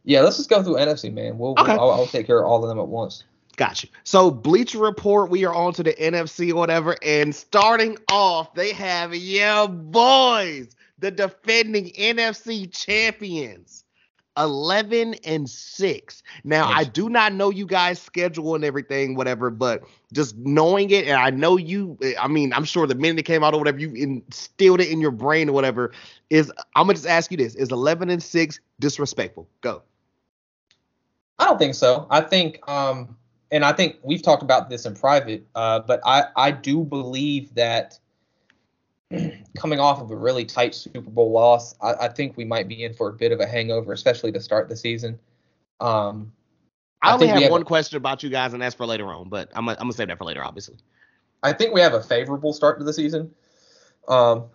Yeah, 0.05 0.20
let's 0.20 0.37
just 0.37 0.48
go 0.48 0.62
through 0.62 0.76
NFC, 0.76 1.12
man. 1.12 1.37
We'll, 1.37 1.52
okay. 1.59 1.72
we'll 1.72 1.81
I'll, 1.81 1.90
I'll, 1.90 2.07
take 2.07 2.26
care 2.26 2.38
of 2.38 2.46
all 2.46 2.62
of 2.62 2.68
them 2.68 2.79
at 2.79 2.87
once. 2.87 3.24
Got 3.57 3.83
you. 3.83 3.88
So 4.05 4.31
Bleacher 4.31 4.79
Report, 4.79 5.31
we 5.31 5.44
are 5.44 5.55
on 5.55 5.72
to 5.74 5.83
the 5.83 5.94
NFC 5.94 6.52
or 6.52 6.57
whatever, 6.57 6.96
and 7.02 7.35
starting 7.35 7.96
off, 8.11 8.55
they 8.55 8.72
have 8.72 9.14
yeah 9.14 9.66
boys, 9.66 10.68
the 10.98 11.11
defending 11.11 11.90
NFC 11.92 12.72
champions, 12.72 13.85
11 14.37 15.14
and 15.25 15.49
6. 15.49 16.22
Now, 16.44 16.68
yes. 16.68 16.79
I 16.79 16.85
do 16.85 17.09
not 17.09 17.33
know 17.33 17.51
you 17.51 17.66
guys' 17.66 18.01
schedule 18.01 18.55
and 18.55 18.64
everything, 18.64 19.14
whatever, 19.14 19.51
but 19.51 19.83
just 20.12 20.37
knowing 20.37 20.90
it, 20.90 21.07
and 21.07 21.16
I 21.16 21.31
know 21.31 21.57
you, 21.57 21.99
I 22.20 22.29
mean, 22.29 22.53
I'm 22.53 22.64
sure 22.64 22.87
the 22.87 22.94
minute 22.94 23.18
it 23.18 23.25
came 23.25 23.42
out 23.42 23.55
or 23.55 23.59
whatever, 23.59 23.79
you 23.79 23.92
instilled 23.94 24.81
it 24.81 24.88
in 24.88 25.01
your 25.01 25.11
brain 25.11 25.49
or 25.49 25.53
whatever, 25.53 25.92
is 26.31 26.53
I'm 26.75 26.87
gonna 26.87 26.94
just 26.94 27.07
ask 27.07 27.31
you 27.31 27.37
this: 27.37 27.55
is 27.55 27.70
11 27.70 28.11
and 28.11 28.22
6 28.22 28.61
disrespectful? 28.81 29.49
Go. 29.61 29.83
I 31.38 31.44
don't 31.44 31.59
think 31.59 31.75
so. 31.75 32.07
I 32.11 32.20
think, 32.22 32.66
um, 32.68 33.16
and 33.51 33.64
I 33.64 33.72
think 33.72 33.96
we've 34.03 34.22
talked 34.22 34.42
about 34.42 34.70
this 34.70 34.87
in 34.87 34.94
private, 34.94 35.46
uh, 35.55 35.81
but 35.81 36.01
I, 36.05 36.25
I 36.37 36.51
do 36.51 36.83
believe 36.83 37.55
that 37.55 37.99
coming 39.57 39.81
off 39.81 40.01
of 40.01 40.11
a 40.11 40.16
really 40.16 40.45
tight 40.45 40.75
Super 40.75 41.11
Bowl 41.11 41.31
loss, 41.31 41.75
I, 41.81 41.95
I, 41.95 42.09
think 42.09 42.37
we 42.37 42.45
might 42.45 42.69
be 42.69 42.85
in 42.85 42.92
for 42.92 43.09
a 43.09 43.12
bit 43.12 43.33
of 43.33 43.40
a 43.40 43.47
hangover, 43.47 43.92
especially 43.92 44.33
to 44.33 44.40
start 44.40 44.69
the 44.69 44.77
season. 44.77 45.19
Um, 45.81 46.33
I, 47.03 47.11
I 47.11 47.14
only 47.14 47.29
have, 47.29 47.42
have 47.42 47.51
one 47.51 47.62
question 47.62 47.97
about 47.97 48.23
you 48.23 48.31
guys, 48.31 48.53
and 48.53 48.61
that's 48.61 48.75
for 48.75 48.87
later 48.87 49.07
on, 49.07 49.29
but 49.29 49.51
I'm, 49.55 49.69
I'm 49.69 49.77
gonna 49.77 49.92
save 49.92 50.09
that 50.09 50.19
for 50.19 50.25
later, 50.25 50.45
obviously. 50.45 50.77
I 51.42 51.53
think 51.53 51.73
we 51.73 51.81
have 51.81 51.95
a 51.95 52.03
favorable 52.03 52.53
start 52.53 52.79
to 52.79 52.85
the 52.85 52.92
season. 52.92 53.31
Um, 54.09 54.47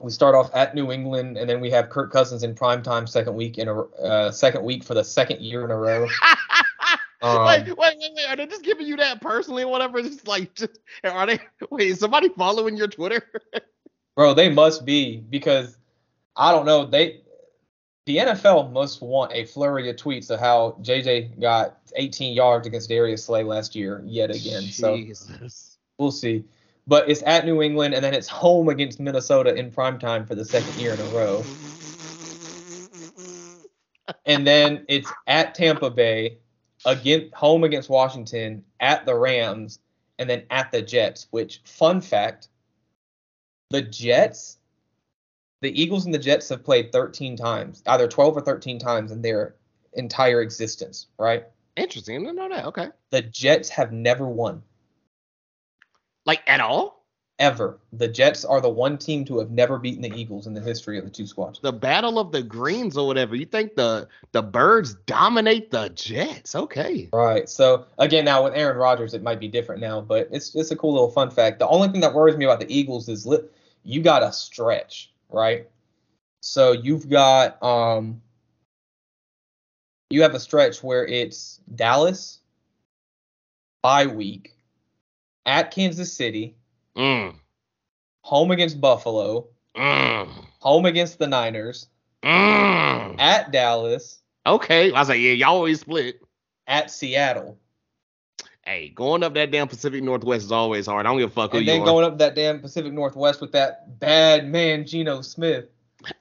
we 0.00 0.10
start 0.10 0.34
off 0.34 0.50
at 0.54 0.74
New 0.74 0.90
England, 0.90 1.36
and 1.36 1.48
then 1.48 1.60
we 1.60 1.70
have 1.70 1.90
Kirk 1.90 2.10
Cousins 2.10 2.42
in 2.42 2.54
prime 2.54 2.82
time 2.82 3.06
second 3.06 3.34
week 3.34 3.58
in 3.58 3.68
a 3.68 3.82
uh, 3.82 4.30
second 4.32 4.64
week 4.64 4.82
for 4.82 4.94
the 4.94 5.04
second 5.04 5.40
year 5.42 5.64
in 5.64 5.70
a 5.70 5.76
row. 5.76 6.06
Um, 7.22 7.44
wait, 7.44 7.66
wait, 7.66 7.76
wait, 7.76 8.12
wait. 8.14 8.26
Are 8.28 8.36
they 8.36 8.46
just 8.46 8.64
giving 8.64 8.86
you 8.86 8.96
that 8.96 9.20
personally 9.20 9.62
or 9.62 9.70
whatever? 9.70 9.98
It's 10.10 10.26
like, 10.26 10.54
just, 10.54 10.78
are 11.04 11.26
they? 11.26 11.38
Wait, 11.70 11.88
is 11.88 12.00
somebody 12.00 12.30
following 12.30 12.76
your 12.76 12.88
Twitter? 12.88 13.22
Bro, 14.16 14.34
they 14.34 14.48
must 14.48 14.84
be 14.84 15.18
because 15.18 15.78
I 16.36 16.52
don't 16.52 16.66
know. 16.66 16.86
They 16.86 17.20
the 18.06 18.16
NFL 18.16 18.72
must 18.72 19.02
want 19.02 19.32
a 19.32 19.44
flurry 19.44 19.88
of 19.88 19.96
tweets 19.96 20.30
of 20.30 20.40
how 20.40 20.76
JJ 20.82 21.40
got 21.40 21.78
18 21.96 22.34
yards 22.34 22.66
against 22.66 22.88
Darius 22.88 23.24
Slay 23.24 23.44
last 23.44 23.76
year 23.76 24.02
yet 24.04 24.30
again. 24.30 24.62
Jesus. 24.62 24.76
So 24.76 25.78
we'll 25.98 26.10
see. 26.10 26.44
But 26.86 27.08
it's 27.08 27.22
at 27.24 27.44
New 27.44 27.62
England 27.62 27.94
and 27.94 28.02
then 28.02 28.14
it's 28.14 28.26
home 28.26 28.68
against 28.68 28.98
Minnesota 28.98 29.54
in 29.54 29.70
prime 29.70 29.98
time 29.98 30.26
for 30.26 30.34
the 30.34 30.44
second 30.44 30.74
year 30.80 30.94
in 30.94 31.00
a 31.00 31.04
row. 31.04 31.44
and 34.26 34.46
then 34.46 34.84
it's 34.88 35.12
at 35.26 35.54
Tampa 35.54 35.90
Bay 35.90 36.38
again 36.84 37.30
home 37.34 37.64
against 37.64 37.88
Washington, 37.88 38.64
at 38.80 39.06
the 39.06 39.14
Rams, 39.14 39.80
and 40.18 40.28
then 40.28 40.44
at 40.50 40.72
the 40.72 40.82
Jets. 40.82 41.26
Which 41.30 41.60
fun 41.64 42.00
fact, 42.00 42.48
the 43.70 43.82
Jets, 43.82 44.58
the 45.60 45.80
Eagles 45.80 46.04
and 46.04 46.14
the 46.14 46.18
Jets 46.18 46.48
have 46.48 46.64
played 46.64 46.92
13 46.92 47.36
times, 47.36 47.82
either 47.86 48.08
12 48.08 48.36
or 48.36 48.40
13 48.40 48.78
times 48.78 49.12
in 49.12 49.22
their 49.22 49.54
entire 49.94 50.42
existence, 50.42 51.06
right? 51.18 51.44
Interesting. 51.76 52.16
I 52.16 52.18
didn't 52.20 52.36
know 52.36 52.48
that. 52.48 52.66
Okay. 52.66 52.88
The 53.10 53.22
Jets 53.22 53.68
have 53.70 53.92
never 53.92 54.26
won. 54.26 54.62
Like 56.26 56.42
at 56.46 56.60
all? 56.60 56.99
Ever. 57.40 57.78
The 57.94 58.06
Jets 58.06 58.44
are 58.44 58.60
the 58.60 58.68
one 58.68 58.98
team 58.98 59.24
to 59.24 59.38
have 59.38 59.50
never 59.50 59.78
beaten 59.78 60.02
the 60.02 60.14
Eagles 60.14 60.46
in 60.46 60.54
the 60.54 60.60
history 60.60 60.98
of 60.98 61.04
the 61.04 61.10
two 61.10 61.26
squads. 61.26 61.58
The 61.58 61.72
battle 61.72 62.18
of 62.18 62.30
the 62.30 62.42
greens 62.42 62.96
or 62.96 63.06
whatever. 63.06 63.34
You 63.34 63.46
think 63.46 63.74
the 63.74 64.06
the 64.32 64.42
birds 64.42 64.94
dominate 65.06 65.70
the 65.70 65.88
Jets? 65.88 66.54
Okay. 66.54 67.08
Right. 67.12 67.48
So 67.48 67.86
again, 67.98 68.24
now 68.26 68.44
with 68.44 68.54
Aaron 68.54 68.76
Rodgers, 68.76 69.14
it 69.14 69.22
might 69.22 69.40
be 69.40 69.48
different 69.48 69.80
now, 69.80 70.00
but 70.00 70.28
it's 70.30 70.54
it's 70.54 70.70
a 70.70 70.76
cool 70.76 70.92
little 70.92 71.10
fun 71.10 71.30
fact. 71.30 71.58
The 71.58 71.66
only 71.66 71.88
thing 71.88 72.02
that 72.02 72.14
worries 72.14 72.36
me 72.36 72.44
about 72.44 72.60
the 72.60 72.72
Eagles 72.72 73.08
is 73.08 73.26
li- 73.26 73.48
you 73.82 74.02
got 74.02 74.22
a 74.22 74.32
stretch, 74.32 75.10
right? 75.30 75.66
So 76.42 76.72
you've 76.72 77.08
got 77.08 77.60
um 77.62 78.20
you 80.10 80.22
have 80.22 80.34
a 80.34 80.40
stretch 80.40 80.82
where 80.82 81.06
it's 81.06 81.60
Dallas 81.74 82.40
bye 83.82 84.06
week 84.06 84.54
at 85.46 85.70
Kansas 85.70 86.12
City 86.12 86.54
Mm. 87.00 87.34
Home 88.22 88.50
against 88.50 88.78
Buffalo. 88.78 89.48
Mm. 89.74 90.28
Home 90.58 90.84
against 90.84 91.18
the 91.18 91.26
Niners. 91.26 91.88
Mm. 92.22 93.18
At 93.18 93.50
Dallas. 93.50 94.20
Okay. 94.46 94.92
I 94.92 95.00
was 95.00 95.08
like, 95.08 95.20
yeah, 95.20 95.32
y'all 95.32 95.54
always 95.54 95.80
split. 95.80 96.20
At 96.66 96.90
Seattle. 96.90 97.58
Hey, 98.66 98.90
going 98.90 99.22
up 99.22 99.32
that 99.34 99.50
damn 99.50 99.66
Pacific 99.66 100.04
Northwest 100.04 100.44
is 100.44 100.52
always 100.52 100.86
hard. 100.86 101.06
I 101.06 101.08
don't 101.08 101.18
give 101.18 101.30
a 101.30 101.32
fuck 101.32 101.54
and 101.54 101.60
who 101.60 101.64
you 101.64 101.70
are. 101.70 101.74
And 101.76 101.86
then 101.86 101.92
going 101.92 102.04
up 102.04 102.18
that 102.18 102.34
damn 102.34 102.60
Pacific 102.60 102.92
Northwest 102.92 103.40
with 103.40 103.52
that 103.52 103.98
bad 103.98 104.46
man 104.46 104.86
Geno 104.86 105.22
Smith. 105.22 105.64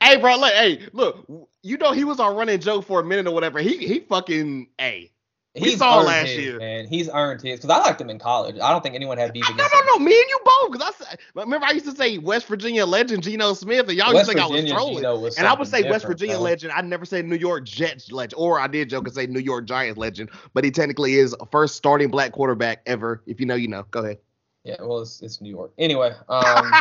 Hey, 0.02 0.18
bro, 0.18 0.38
look, 0.38 0.54
hey, 0.54 0.88
look, 0.94 1.26
you 1.62 1.78
know 1.78 1.92
he 1.92 2.06
was 2.06 2.20
on 2.20 2.36
running 2.36 2.60
joke 2.60 2.86
for 2.86 3.02
a 3.02 3.04
minute 3.04 3.28
or 3.28 3.34
whatever. 3.34 3.60
He 3.60 3.78
he 3.78 4.00
fucking, 4.00 4.68
hey, 4.78 5.12
He's 5.56 5.80
saw 5.80 6.02
last 6.02 6.28
his, 6.28 6.46
year, 6.46 6.60
man. 6.60 6.86
He's 6.86 7.10
earned 7.10 7.42
his 7.42 7.60
because 7.60 7.72
I 7.72 7.80
liked 7.80 8.00
him 8.00 8.10
in 8.12 8.20
college. 8.20 8.60
I 8.60 8.72
don't 8.72 8.84
think 8.84 8.94
anyone 8.94 9.18
had 9.18 9.34
beef. 9.34 9.44
No, 9.50 9.56
no, 9.56 9.82
no. 9.88 9.98
Me 9.98 10.12
and 10.12 10.30
you 10.30 10.40
both. 10.46 10.72
Because 10.72 10.94
I 11.02 11.16
remember 11.34 11.66
I 11.66 11.72
used 11.72 11.88
to 11.88 11.96
say 11.96 12.20
West 12.20 12.46
Virginia 12.46 12.86
legend 12.86 13.24
Geno 13.24 13.54
Smith, 13.54 13.90
and 13.90 13.98
y'all 13.98 14.14
West 14.14 14.28
used 14.28 14.38
to 14.38 14.44
think 14.44 14.52
Virginia 14.52 14.74
I 14.74 14.78
was 14.78 15.02
trolling. 15.02 15.22
Was 15.24 15.38
and 15.38 15.48
I 15.48 15.54
would 15.54 15.68
say 15.68 15.90
West 15.90 16.06
Virginia 16.06 16.36
though. 16.36 16.44
legend. 16.44 16.72
I 16.74 16.82
never 16.82 17.04
said 17.04 17.26
New 17.26 17.36
York 17.36 17.66
Jets 17.66 18.12
legend, 18.12 18.40
or 18.40 18.60
I 18.60 18.68
did 18.68 18.92
joke 18.92 19.08
and 19.08 19.16
say 19.16 19.26
New 19.26 19.40
York 19.40 19.66
Giants 19.66 19.98
legend. 19.98 20.30
But 20.54 20.66
he 20.66 20.72
technically 20.72 21.16
is 21.16 21.36
first 21.52 21.76
starting 21.76 22.10
black 22.10 22.32
quarterback 22.32 22.84
ever. 22.86 23.24
If 23.26 23.40
you 23.40 23.48
know, 23.48 23.56
you 23.56 23.68
know. 23.68 23.86
Go 23.90 24.02
ahead. 24.02 24.20
Yeah, 24.64 24.76
well, 24.82 25.00
it's, 25.00 25.22
it's 25.22 25.42
New 25.42 25.50
York. 25.50 25.72
Anyway, 25.80 26.12
um, 26.28 26.72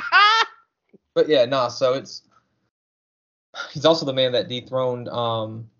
but 1.15 1.27
yeah, 1.27 1.47
nah. 1.47 1.69
So 1.69 1.95
it's 1.95 2.23
he's 3.73 3.87
also 3.87 4.05
the 4.05 4.13
man 4.13 4.33
that 4.33 4.49
dethroned 4.49 5.09
um 5.09 5.71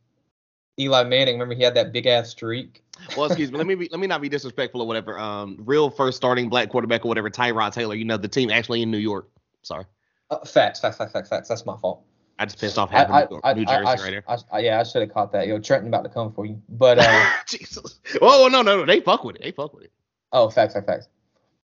Eli 0.79 1.05
Manning. 1.05 1.35
Remember 1.35 1.55
he 1.55 1.63
had 1.63 1.75
that 1.75 1.93
big 1.93 2.07
ass 2.07 2.31
streak. 2.31 2.83
Well, 3.17 3.27
excuse 3.27 3.51
me. 3.51 3.59
Let 3.59 3.67
me 3.67 3.75
be, 3.75 3.89
let 3.93 4.01
me 4.01 4.07
not 4.07 4.21
be 4.21 4.29
disrespectful 4.29 4.81
or 4.81 4.87
whatever. 4.87 5.19
Um, 5.19 5.57
real 5.61 5.91
first 5.91 6.17
starting 6.17 6.49
black 6.49 6.71
quarterback 6.71 7.05
or 7.05 7.09
whatever, 7.09 7.31
Tyrod 7.31 7.73
Taylor. 7.73 7.95
You 7.95 8.05
know 8.05 8.17
the 8.17 8.29
team 8.29 8.51
actually 8.51 8.83
in 8.83 8.91
New 8.91 8.99
York. 8.99 9.29
Sorry. 9.63 9.85
Uh, 10.31 10.45
facts, 10.45 10.81
facts, 10.81 10.99
facts, 10.99 11.13
facts, 11.13 11.29
facts. 11.29 11.49
That's 11.49 11.65
my 11.65 11.77
fault. 11.77 12.05
I 12.39 12.45
just 12.45 12.61
pissed 12.61 12.79
off 12.79 12.91
half 12.91 13.11
I, 13.11 13.27
New, 13.31 13.41
I, 13.43 13.55
New 13.55 13.65
Jersey 13.65 13.87
I, 13.87 13.95
right 13.95 14.13
here. 14.13 14.25
yeah, 14.61 14.79
I 14.79 14.85
should 14.85 15.03
have 15.03 15.13
caught 15.13 15.33
that. 15.33 15.49
Yo, 15.49 15.59
Trenton 15.59 15.89
about 15.89 16.05
to 16.05 16.09
come 16.09 16.33
for 16.33 16.47
you. 16.47 16.61
But 16.69 16.99
uh, 17.01 17.31
Jesus. 17.47 17.99
Oh 18.23 18.49
no, 18.51 18.63
no, 18.63 18.79
no. 18.79 18.87
They 18.87 19.01
fuck 19.01 19.25
with 19.25 19.37
it. 19.37 19.43
They 19.43 19.51
fuck 19.51 19.75
with 19.75 19.85
it. 19.85 19.93
Oh, 20.33 20.49
facts, 20.49 20.75
facts, 20.75 20.87
facts. 20.87 21.09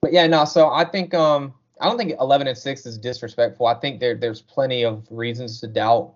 But 0.01 0.13
yeah, 0.13 0.27
no. 0.27 0.45
So 0.45 0.69
I 0.69 0.85
think 0.85 1.13
um 1.13 1.53
I 1.81 1.87
don't 1.87 1.97
think 1.97 2.13
11 2.19 2.47
and 2.47 2.57
six 2.57 2.85
is 2.85 2.97
disrespectful. 2.97 3.65
I 3.65 3.73
think 3.73 3.99
there 3.99 4.15
there's 4.15 4.41
plenty 4.41 4.85
of 4.85 5.05
reasons 5.09 5.59
to 5.61 5.67
doubt 5.67 6.13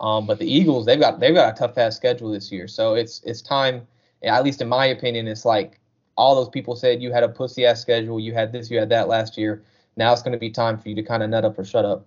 um, 0.00 0.26
but 0.26 0.38
the 0.38 0.50
Eagles, 0.50 0.86
they've 0.86 1.00
got 1.00 1.20
they've 1.20 1.34
got 1.34 1.54
a 1.54 1.58
tough 1.58 1.76
ass 1.76 1.96
schedule 1.96 2.30
this 2.30 2.52
year, 2.52 2.68
so 2.68 2.94
it's 2.94 3.20
it's 3.24 3.42
time. 3.42 3.86
At 4.22 4.44
least 4.44 4.60
in 4.60 4.68
my 4.68 4.86
opinion, 4.86 5.28
it's 5.28 5.44
like 5.44 5.80
all 6.16 6.34
those 6.34 6.48
people 6.48 6.74
said 6.74 7.00
you 7.00 7.12
had 7.12 7.22
a 7.22 7.28
pussy 7.28 7.64
ass 7.64 7.80
schedule, 7.80 8.18
you 8.18 8.34
had 8.34 8.52
this, 8.52 8.70
you 8.70 8.78
had 8.78 8.88
that 8.90 9.08
last 9.08 9.38
year. 9.38 9.62
Now 9.96 10.12
it's 10.12 10.22
going 10.22 10.32
to 10.32 10.38
be 10.38 10.50
time 10.50 10.78
for 10.78 10.88
you 10.88 10.94
to 10.96 11.02
kind 11.02 11.22
of 11.22 11.30
nut 11.30 11.44
up 11.44 11.58
or 11.58 11.64
shut 11.64 11.84
up. 11.84 12.06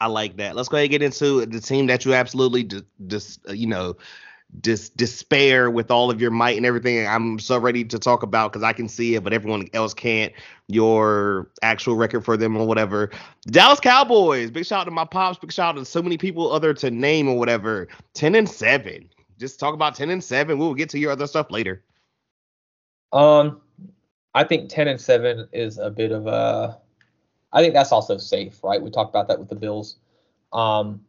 I 0.00 0.06
like 0.06 0.36
that. 0.36 0.56
Let's 0.56 0.68
go 0.68 0.76
ahead 0.76 0.84
and 0.84 0.90
get 0.92 1.02
into 1.02 1.44
the 1.46 1.60
team 1.60 1.86
that 1.88 2.04
you 2.04 2.14
absolutely 2.14 2.64
just, 2.64 2.84
just 3.06 3.50
you 3.50 3.66
know 3.66 3.96
dis- 4.60 4.88
despair 4.90 5.70
with 5.70 5.90
all 5.90 6.10
of 6.10 6.20
your 6.20 6.30
might 6.30 6.56
and 6.56 6.66
everything. 6.66 7.06
I'm 7.06 7.38
so 7.38 7.58
ready 7.58 7.84
to 7.84 7.98
talk 7.98 8.22
about 8.22 8.52
because 8.52 8.62
I 8.62 8.72
can 8.72 8.88
see 8.88 9.14
it, 9.14 9.22
but 9.22 9.32
everyone 9.32 9.68
else 9.72 9.94
can't. 9.94 10.32
Your 10.66 11.50
actual 11.62 11.96
record 11.96 12.24
for 12.24 12.36
them 12.36 12.56
or 12.56 12.66
whatever. 12.66 13.10
Dallas 13.46 13.80
Cowboys. 13.80 14.50
Big 14.50 14.66
shout 14.66 14.80
out 14.82 14.84
to 14.84 14.90
my 14.90 15.04
pops. 15.04 15.38
Big 15.38 15.52
shout 15.52 15.76
out 15.76 15.78
to 15.78 15.84
so 15.84 16.02
many 16.02 16.18
people 16.18 16.52
other 16.52 16.74
to 16.74 16.90
name 16.90 17.28
or 17.28 17.38
whatever. 17.38 17.88
Ten 18.14 18.34
and 18.34 18.48
seven. 18.48 19.08
Just 19.38 19.60
talk 19.60 19.74
about 19.74 19.94
ten 19.94 20.10
and 20.10 20.22
seven. 20.22 20.58
We'll 20.58 20.74
get 20.74 20.90
to 20.90 20.98
your 20.98 21.12
other 21.12 21.26
stuff 21.26 21.50
later. 21.50 21.82
Um, 23.12 23.60
I 24.34 24.44
think 24.44 24.68
ten 24.70 24.88
and 24.88 25.00
seven 25.00 25.48
is 25.52 25.78
a 25.78 25.90
bit 25.90 26.12
of 26.12 26.26
a. 26.26 26.78
I 27.52 27.62
think 27.62 27.74
that's 27.74 27.90
also 27.90 28.16
safe, 28.16 28.62
right? 28.62 28.80
We 28.80 28.90
talked 28.90 29.10
about 29.10 29.26
that 29.28 29.40
with 29.40 29.48
the 29.48 29.56
Bills. 29.56 29.96
Um, 30.52 31.04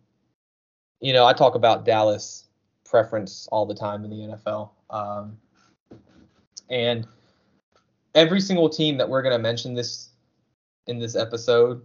you 1.00 1.14
know, 1.14 1.26
I 1.26 1.34
talk 1.34 1.54
about 1.54 1.86
Dallas 1.86 2.46
preference 2.92 3.48
all 3.52 3.66
the 3.66 3.74
time 3.74 4.04
in 4.04 4.12
the 4.12 4.18
NFL. 4.18 4.70
Um, 4.90 5.38
and 6.70 7.08
every 8.14 8.42
single 8.42 8.70
team 8.70 8.98
that 8.98 9.08
we're 9.08 9.22
going 9.22 9.34
to 9.34 9.42
mention 9.42 9.74
this 9.74 10.10
in 10.88 11.00
this 11.00 11.16
episode 11.16 11.82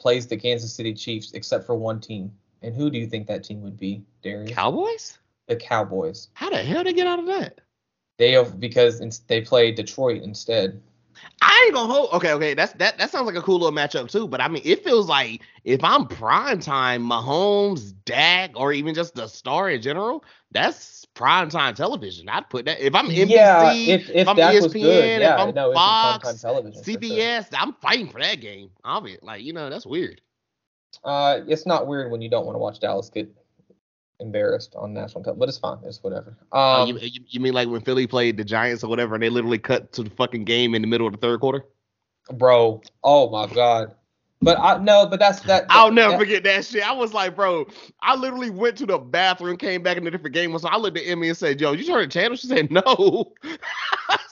plays 0.00 0.26
the 0.26 0.36
Kansas 0.36 0.74
City 0.74 0.92
Chiefs 0.92 1.32
except 1.32 1.64
for 1.64 1.76
one 1.76 2.00
team. 2.00 2.32
And 2.62 2.74
who 2.74 2.90
do 2.90 2.98
you 2.98 3.06
think 3.06 3.28
that 3.28 3.44
team 3.44 3.62
would 3.62 3.78
be, 3.78 4.02
Darius? 4.22 4.52
Cowboys? 4.52 5.18
The 5.46 5.56
Cowboys. 5.56 6.28
How 6.34 6.50
the 6.50 6.56
hell 6.56 6.82
did 6.82 6.88
they 6.88 6.96
get 6.96 7.06
out 7.06 7.20
of 7.20 7.26
that? 7.26 7.60
They 8.18 8.32
have 8.32 8.58
because 8.58 8.98
they 9.28 9.40
play 9.40 9.70
Detroit 9.70 10.22
instead. 10.22 10.82
I 11.40 11.64
ain't 11.66 11.74
gonna 11.74 11.92
hold. 11.92 12.12
Okay, 12.14 12.32
okay, 12.32 12.54
that's 12.54 12.72
that. 12.74 12.98
That 12.98 13.10
sounds 13.10 13.26
like 13.26 13.36
a 13.36 13.42
cool 13.42 13.58
little 13.58 13.76
matchup 13.76 14.10
too. 14.10 14.26
But 14.26 14.40
I 14.40 14.48
mean, 14.48 14.62
it 14.64 14.84
feels 14.84 15.08
like 15.08 15.42
if 15.64 15.82
I'm 15.84 16.06
prime 16.06 16.60
time, 16.60 17.02
Mahomes, 17.02 17.94
Dak, 18.04 18.50
or 18.54 18.72
even 18.72 18.94
just 18.94 19.14
the 19.14 19.26
star 19.26 19.70
in 19.70 19.80
general, 19.80 20.24
that's 20.50 21.04
prime 21.14 21.48
time 21.48 21.74
television. 21.74 22.28
I'd 22.28 22.48
put 22.50 22.64
that 22.64 22.80
if 22.80 22.94
I'm 22.94 23.06
NBC, 23.06 23.28
yeah, 23.28 23.72
if, 23.72 24.08
if, 24.08 24.10
if 24.10 24.28
I'm 24.28 24.36
ESPN, 24.36 24.62
was 24.62 24.72
good, 24.72 25.20
yeah, 25.20 25.34
if 25.34 25.40
I'm 25.40 25.54
no, 25.54 25.72
Fox, 25.72 26.28
CBS, 26.28 27.50
sure. 27.50 27.58
I'm 27.58 27.72
fighting 27.74 28.08
for 28.08 28.20
that 28.20 28.40
game. 28.40 28.70
Obviously, 28.84 29.26
like 29.26 29.42
you 29.42 29.52
know, 29.52 29.70
that's 29.70 29.86
weird. 29.86 30.20
Uh, 31.04 31.40
it's 31.46 31.66
not 31.66 31.86
weird 31.86 32.10
when 32.10 32.20
you 32.20 32.30
don't 32.30 32.46
want 32.46 32.56
to 32.56 32.60
watch 32.60 32.80
Dallas 32.80 33.10
get 33.10 33.30
embarrassed 34.20 34.74
on 34.76 34.92
national 34.94 35.22
television, 35.24 35.38
but 35.40 35.48
it's 35.48 35.58
fine. 35.58 35.78
It's 35.84 36.02
whatever. 36.02 36.36
Oh, 36.52 36.82
Um, 36.82 36.88
you, 36.88 36.98
you, 37.00 37.20
you 37.28 37.40
mean 37.40 37.52
like 37.54 37.68
when 37.68 37.80
Philly 37.80 38.06
played 38.06 38.36
the 38.36 38.44
Giants 38.44 38.82
or 38.84 38.88
whatever, 38.88 39.14
and 39.14 39.22
they 39.22 39.28
literally 39.28 39.58
cut 39.58 39.92
to 39.92 40.02
the 40.02 40.10
fucking 40.10 40.44
game 40.44 40.74
in 40.74 40.82
the 40.82 40.88
middle 40.88 41.06
of 41.06 41.12
the 41.12 41.18
third 41.18 41.40
quarter? 41.40 41.64
bro, 42.32 42.82
oh 43.04 43.30
my 43.30 43.46
god. 43.54 43.94
But 44.40 44.58
I 44.60 44.78
no, 44.78 45.06
but 45.06 45.18
that's 45.18 45.40
that. 45.40 45.66
I'll 45.68 45.90
never 45.90 46.12
that- 46.12 46.18
forget 46.20 46.44
that 46.44 46.64
shit. 46.64 46.86
I 46.88 46.92
was 46.92 47.12
like, 47.12 47.34
bro, 47.34 47.66
I 48.02 48.14
literally 48.14 48.50
went 48.50 48.76
to 48.78 48.86
the 48.86 48.98
bathroom, 48.98 49.56
came 49.56 49.82
back 49.82 49.96
in 49.96 50.06
a 50.06 50.10
different 50.12 50.34
game. 50.34 50.56
So 50.58 50.68
I 50.68 50.76
looked 50.76 50.96
at 50.96 51.04
Emmy 51.06 51.28
and 51.28 51.36
said, 51.36 51.60
Yo, 51.60 51.72
you 51.72 51.84
turn 51.84 52.02
the 52.02 52.06
channel? 52.06 52.36
She 52.36 52.46
said, 52.46 52.70
No. 52.70 53.32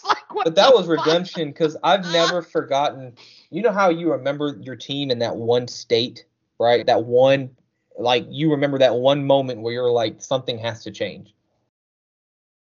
Like, 0.07 0.33
what 0.35 0.45
But 0.45 0.55
that 0.55 0.73
was 0.73 0.87
fuck? 0.87 1.05
redemption 1.05 1.49
because 1.49 1.77
I've 1.83 2.05
never 2.13 2.41
forgotten. 2.41 3.15
You 3.51 3.63
know 3.63 3.73
how 3.73 3.89
you 3.91 4.13
remember 4.13 4.57
your 4.61 4.77
team 4.77 5.11
in 5.11 5.19
that 5.19 5.35
one 5.35 5.67
state, 5.67 6.25
right? 6.61 6.87
That 6.87 7.05
one, 7.05 7.51
like 7.99 8.27
you 8.29 8.51
remember 8.51 8.79
that 8.79 8.95
one 8.95 9.27
moment 9.27 9.61
where 9.61 9.73
you're 9.73 9.91
like, 9.91 10.21
something 10.21 10.59
has 10.59 10.83
to 10.85 10.91
change. 10.91 11.35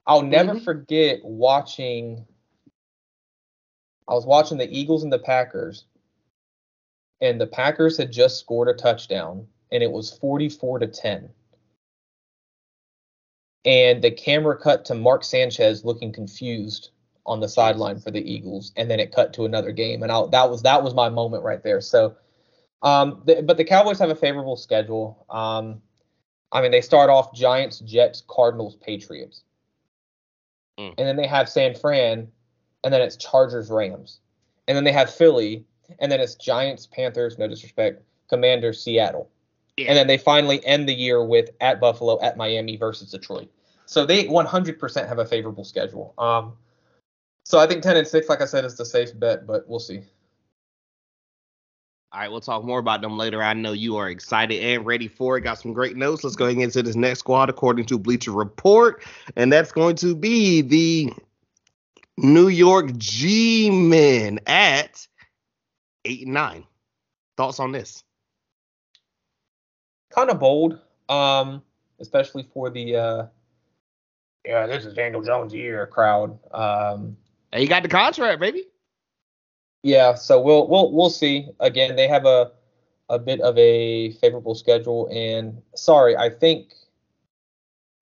I'll 0.06 0.22
never 0.24 0.56
Mhm. 0.56 0.64
forget 0.64 1.24
watching. 1.24 2.26
I 4.08 4.14
was 4.14 4.26
watching 4.26 4.58
the 4.58 4.70
Eagles 4.70 5.04
and 5.04 5.14
the 5.14 5.20
Packers, 5.20 5.86
and 7.22 7.40
the 7.40 7.48
Packers 7.48 7.98
had 7.98 8.12
just 8.12 8.40
scored 8.40 8.68
a 8.68 8.74
touchdown, 8.74 9.48
and 9.72 9.84
it 9.84 9.92
was 9.92 10.18
44 10.18 10.80
to 10.80 10.88
10. 10.88 11.30
And 13.64 14.02
the 14.04 14.12
camera 14.12 14.58
cut 14.58 14.86
to 14.86 14.96
Mark 14.96 15.24
Sanchez 15.24 15.86
looking 15.86 16.12
confused 16.12 16.90
on 17.28 17.40
the 17.40 17.48
sideline 17.48 18.00
for 18.00 18.10
the 18.10 18.20
Eagles, 18.32 18.72
and 18.76 18.90
then 18.90 19.00
it 19.00 19.14
cut 19.14 19.34
to 19.34 19.46
another 19.46 19.72
game, 19.72 20.02
and 20.02 20.12
I, 20.12 20.26
that 20.28 20.50
was 20.50 20.64
that 20.64 20.84
was 20.84 20.96
my 20.96 21.10
moment 21.10 21.44
right 21.44 21.62
there. 21.64 21.80
So, 21.80 22.16
um, 22.84 23.22
the, 23.26 23.44
but 23.44 23.58
the 23.58 23.64
Cowboys 23.64 24.00
have 24.00 24.10
a 24.10 24.16
favorable 24.16 24.56
schedule. 24.56 25.26
Um, 25.30 25.82
I 26.52 26.62
mean, 26.62 26.72
they 26.72 26.82
start 26.82 27.10
off 27.10 27.34
Giants, 27.34 27.80
Jets, 27.80 28.24
Cardinals, 28.28 28.76
Patriots, 28.76 29.44
Mm. 30.80 30.94
and 30.98 31.08
then 31.08 31.16
they 31.16 31.28
have 31.28 31.50
San 31.50 31.76
Fran, 31.76 32.28
and 32.84 32.94
then 32.94 33.02
it's 33.02 33.18
Chargers, 33.18 33.70
Rams, 33.70 34.20
and 34.68 34.76
then 34.76 34.84
they 34.84 34.92
have 34.92 35.14
Philly, 35.14 35.66
and 36.00 36.12
then 36.12 36.20
it's 36.20 36.36
Giants, 36.36 36.88
Panthers, 36.88 37.38
no 37.38 37.48
disrespect, 37.48 38.02
Commanders, 38.30 38.82
Seattle. 38.82 39.30
Yeah. 39.78 39.88
And 39.90 39.98
then 39.98 40.08
they 40.08 40.18
finally 40.18 40.66
end 40.66 40.88
the 40.88 40.94
year 40.94 41.24
with 41.24 41.50
at 41.60 41.80
Buffalo, 41.80 42.22
at 42.22 42.38
Miami 42.38 42.78
versus 42.78 43.12
Detroit. 43.12 43.50
So 43.86 44.06
they 44.06 44.26
100% 44.26 45.08
have 45.08 45.20
a 45.20 45.26
favorable 45.26 45.64
schedule. 45.66 46.14
Um, 46.18 46.54
so 47.44 47.60
I 47.60 47.68
think 47.68 47.84
10 47.84 47.98
and 47.98 48.08
6, 48.08 48.30
like 48.30 48.42
I 48.42 48.46
said, 48.46 48.64
is 48.64 48.76
the 48.76 48.86
safe 48.86 49.18
bet, 49.20 49.46
but 49.46 49.68
we'll 49.68 49.80
see. 49.80 50.02
All 52.14 52.20
right, 52.20 52.30
we'll 52.30 52.42
talk 52.42 52.66
more 52.66 52.80
about 52.80 53.02
them 53.02 53.18
later. 53.18 53.42
I 53.42 53.54
know 53.54 53.72
you 53.72 53.96
are 53.96 54.10
excited 54.10 54.62
and 54.62 54.86
ready 54.86 55.08
for 55.08 55.38
it. 55.38 55.42
Got 55.42 55.60
some 55.60 55.72
great 55.72 55.96
notes. 55.96 56.26
Let's 56.26 56.36
go 56.36 56.46
ahead 56.46 56.58
and 56.58 56.66
get 56.66 56.74
to 56.74 56.84
this 56.84 56.98
next 56.98 57.20
squad 57.20 57.50
according 57.50 57.86
to 57.86 57.98
Bleacher 57.98 58.34
Report. 58.34 59.02
And 59.38 59.52
that's 59.52 59.72
going 59.72 59.96
to 59.98 60.14
be 60.14 60.62
the 60.62 61.14
New 62.18 62.50
York 62.50 62.98
G 62.98 63.70
Men 63.70 64.40
at 64.46 65.08
eight 66.04 66.24
and 66.24 66.34
nine. 66.34 66.66
Thoughts 67.38 67.62
on 67.62 67.72
this? 67.72 68.04
Kind 70.14 70.30
of 70.30 70.40
bold, 70.40 70.80
um, 71.08 71.62
especially 72.02 72.44
for 72.54 72.70
the 72.70 72.96
uh, 72.98 73.26
yeah, 74.46 74.68
this 74.68 74.84
is 74.84 74.94
Daniel 74.94 75.22
Jones' 75.22 75.54
year 75.54 75.88
crowd. 75.88 76.38
Um, 76.54 77.16
Hey, 77.54 77.64
you 77.64 77.68
got 77.68 77.84
the 77.84 77.90
contract, 77.90 78.40
baby. 78.40 78.66
Yeah, 79.84 80.14
so 80.14 80.40
we'll 80.40 80.68
we'll 80.68 80.92
we'll 80.92 81.10
see. 81.10 81.50
Again, 81.60 81.96
they 81.96 82.08
have 82.08 82.26
a 82.26 82.52
a 83.10 83.20
bit 83.20 83.42
of 83.42 83.58
a 83.58 84.12
favorable 84.14 84.56
schedule, 84.56 85.10
and 85.12 85.62
sorry, 85.76 86.16
I 86.16 86.30
think 86.30 86.74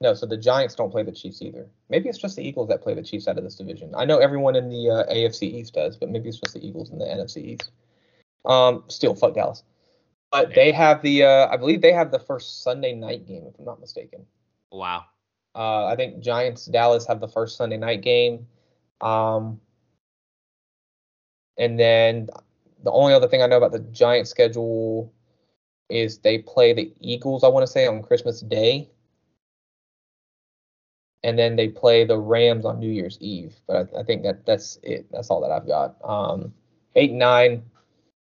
no. 0.01 0.13
So 0.13 0.25
the 0.25 0.37
Giants 0.37 0.75
don't 0.75 0.91
play 0.91 1.03
the 1.03 1.11
Chiefs 1.11 1.41
either. 1.41 1.67
Maybe 1.89 2.09
it's 2.09 2.17
just 2.17 2.35
the 2.35 2.47
Eagles 2.47 2.67
that 2.69 2.81
play 2.81 2.93
the 2.93 3.03
Chiefs 3.03 3.27
out 3.27 3.37
of 3.37 3.43
this 3.43 3.55
division. 3.55 3.93
I 3.95 4.05
know 4.05 4.19
everyone 4.19 4.55
in 4.55 4.69
the 4.69 4.89
uh, 4.89 5.13
AFC 5.13 5.43
East 5.43 5.73
does, 5.73 5.95
but 5.95 6.09
maybe 6.09 6.29
it's 6.29 6.39
just 6.39 6.53
the 6.53 6.65
Eagles 6.65 6.89
in 6.91 6.99
the 6.99 7.05
NFC 7.05 7.37
East. 7.37 7.71
Um, 8.45 8.83
still, 8.87 9.15
fuck 9.15 9.33
Dallas. 9.33 9.63
But 10.31 10.53
they 10.53 10.71
have 10.71 11.01
the 11.01 11.23
uh, 11.23 11.47
I 11.49 11.57
believe 11.57 11.81
they 11.81 11.93
have 11.93 12.11
the 12.11 12.19
first 12.19 12.61
Sunday 12.61 12.93
night 12.93 13.25
game, 13.25 13.45
if 13.47 13.57
I'm 13.57 13.65
not 13.65 13.79
mistaken. 13.79 14.25
Wow. 14.71 15.05
Uh, 15.55 15.85
I 15.85 15.95
think 15.95 16.19
Giants 16.19 16.65
Dallas 16.65 17.07
have 17.07 17.19
the 17.19 17.27
first 17.27 17.57
Sunday 17.57 17.77
night 17.77 18.01
game. 18.01 18.47
Um, 19.01 19.59
and 21.59 21.79
then 21.79 22.29
the 22.83 22.91
only 22.91 23.13
other 23.13 23.27
thing 23.27 23.43
I 23.43 23.47
know 23.47 23.57
about 23.57 23.73
the 23.73 23.79
Giants 23.79 24.31
schedule 24.31 25.13
is 25.89 26.19
they 26.19 26.37
play 26.39 26.73
the 26.73 26.93
Eagles, 26.99 27.43
I 27.43 27.49
want 27.49 27.65
to 27.65 27.71
say, 27.71 27.85
on 27.85 28.01
Christmas 28.01 28.41
Day. 28.41 28.89
And 31.23 31.37
then 31.37 31.57
they 31.57 31.67
play 31.67 32.05
the 32.05 32.17
Rams 32.17 32.63
on 32.63 32.79
New 32.79 32.89
Year's 32.89 33.17
Eve. 33.19 33.53
But 33.67 33.89
I, 33.93 33.99
I 33.99 34.03
think 34.03 34.23
that 34.23 34.45
that's 34.45 34.79
it. 34.83 35.07
That's 35.11 35.29
all 35.29 35.41
that 35.41 35.51
I've 35.51 35.67
got. 35.67 35.97
Um, 36.03 36.53
eight 36.95 37.11
nine, 37.11 37.63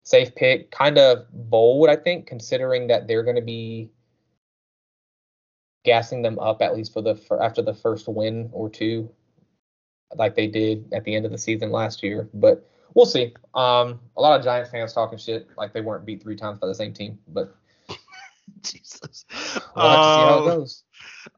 safe 0.03 0.35
pick. 0.35 0.71
Kind 0.71 0.97
of 0.97 1.25
bold, 1.31 1.89
I 1.89 1.95
think, 1.95 2.27
considering 2.27 2.87
that 2.87 3.07
they're 3.07 3.23
going 3.23 3.37
to 3.37 3.41
be 3.41 3.89
gassing 5.85 6.21
them 6.21 6.37
up 6.39 6.61
at 6.61 6.75
least 6.75 6.91
for 6.91 7.01
the 7.01 7.15
for 7.15 7.41
after 7.41 7.61
the 7.61 7.73
first 7.73 8.09
win 8.09 8.49
or 8.51 8.69
two, 8.69 9.09
like 10.15 10.35
they 10.35 10.47
did 10.47 10.91
at 10.91 11.05
the 11.05 11.15
end 11.15 11.25
of 11.25 11.31
the 11.31 11.37
season 11.37 11.71
last 11.71 12.03
year. 12.03 12.27
But 12.33 12.67
we'll 12.93 13.05
see. 13.05 13.33
Um, 13.53 13.99
a 14.17 14.21
lot 14.21 14.39
of 14.39 14.43
Giants 14.43 14.69
fans 14.71 14.93
talking 14.93 15.17
shit 15.17 15.47
like 15.57 15.73
they 15.73 15.81
weren't 15.81 16.05
beat 16.05 16.21
three 16.21 16.35
times 16.35 16.59
by 16.59 16.67
the 16.67 16.75
same 16.75 16.93
team, 16.93 17.17
but 17.27 17.55
Jesus. 18.63 19.25
we'll 19.75 19.89
have 19.89 20.01
to 20.01 20.13
see 20.13 20.21
how 20.21 20.37
it 20.37 20.39
Um, 20.39 20.45
goes. 20.45 20.83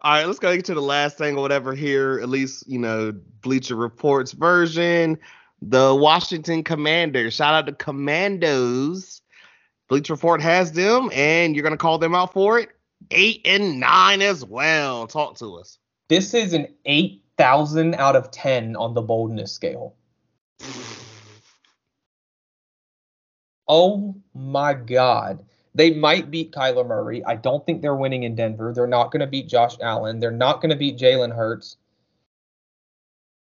All 0.02 0.12
right, 0.14 0.26
let's 0.26 0.40
go 0.40 0.60
to 0.60 0.74
the 0.74 0.82
last 0.82 1.18
thing 1.18 1.38
or 1.38 1.42
whatever 1.42 1.74
here. 1.74 2.20
At 2.22 2.30
least, 2.30 2.68
you 2.68 2.80
know, 2.80 3.14
Bleacher 3.42 3.76
Reports 3.76 4.32
version. 4.34 5.18
The 5.62 5.96
Washington 5.96 6.64
Commanders. 6.64 7.34
Shout 7.36 7.54
out 7.54 7.66
to 7.68 7.72
Commandos. 7.74 9.22
Bleacher 9.88 10.14
Report 10.14 10.42
has 10.42 10.72
them, 10.74 11.10
and 11.14 11.56
you're 11.56 11.64
gonna 11.64 11.78
call 11.78 11.98
them 11.98 12.16
out 12.16 12.34
for 12.34 12.60
it. 12.60 12.70
Eight 13.12 13.42
and 13.46 13.80
nine 13.80 14.22
as 14.22 14.44
well. 14.44 15.08
Talk 15.08 15.38
to 15.38 15.56
us. 15.56 15.78
This 16.10 16.34
is 16.34 16.54
an 16.54 16.68
eight 16.86 17.24
thousand 17.38 17.96
out 17.96 18.16
of 18.16 18.30
ten 18.32 18.76
on 18.76 18.94
the 18.94 19.02
boldness 19.02 19.52
scale. 19.54 19.96
Oh 23.68 24.16
my 24.34 24.74
God. 24.74 25.44
They 25.76 25.92
might 25.92 26.30
beat 26.30 26.52
Kyler 26.52 26.86
Murray. 26.86 27.24
I 27.26 27.36
don't 27.36 27.66
think 27.66 27.82
they're 27.82 27.96
winning 27.96 28.24
in 28.24 28.36
Denver. 28.36 28.74
They're 28.76 28.86
not 28.86 29.12
going 29.12 29.22
to 29.22 29.28
beat 29.28 29.48
Josh 29.48 29.76
Allen. 29.82 30.20
They're 30.20 30.32
not 30.32 30.62
going 30.62 30.70
to 30.70 30.76
beat 30.76 30.98
Jalen 31.00 31.36
Hurts. 31.36 31.78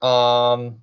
Um, 0.01 0.79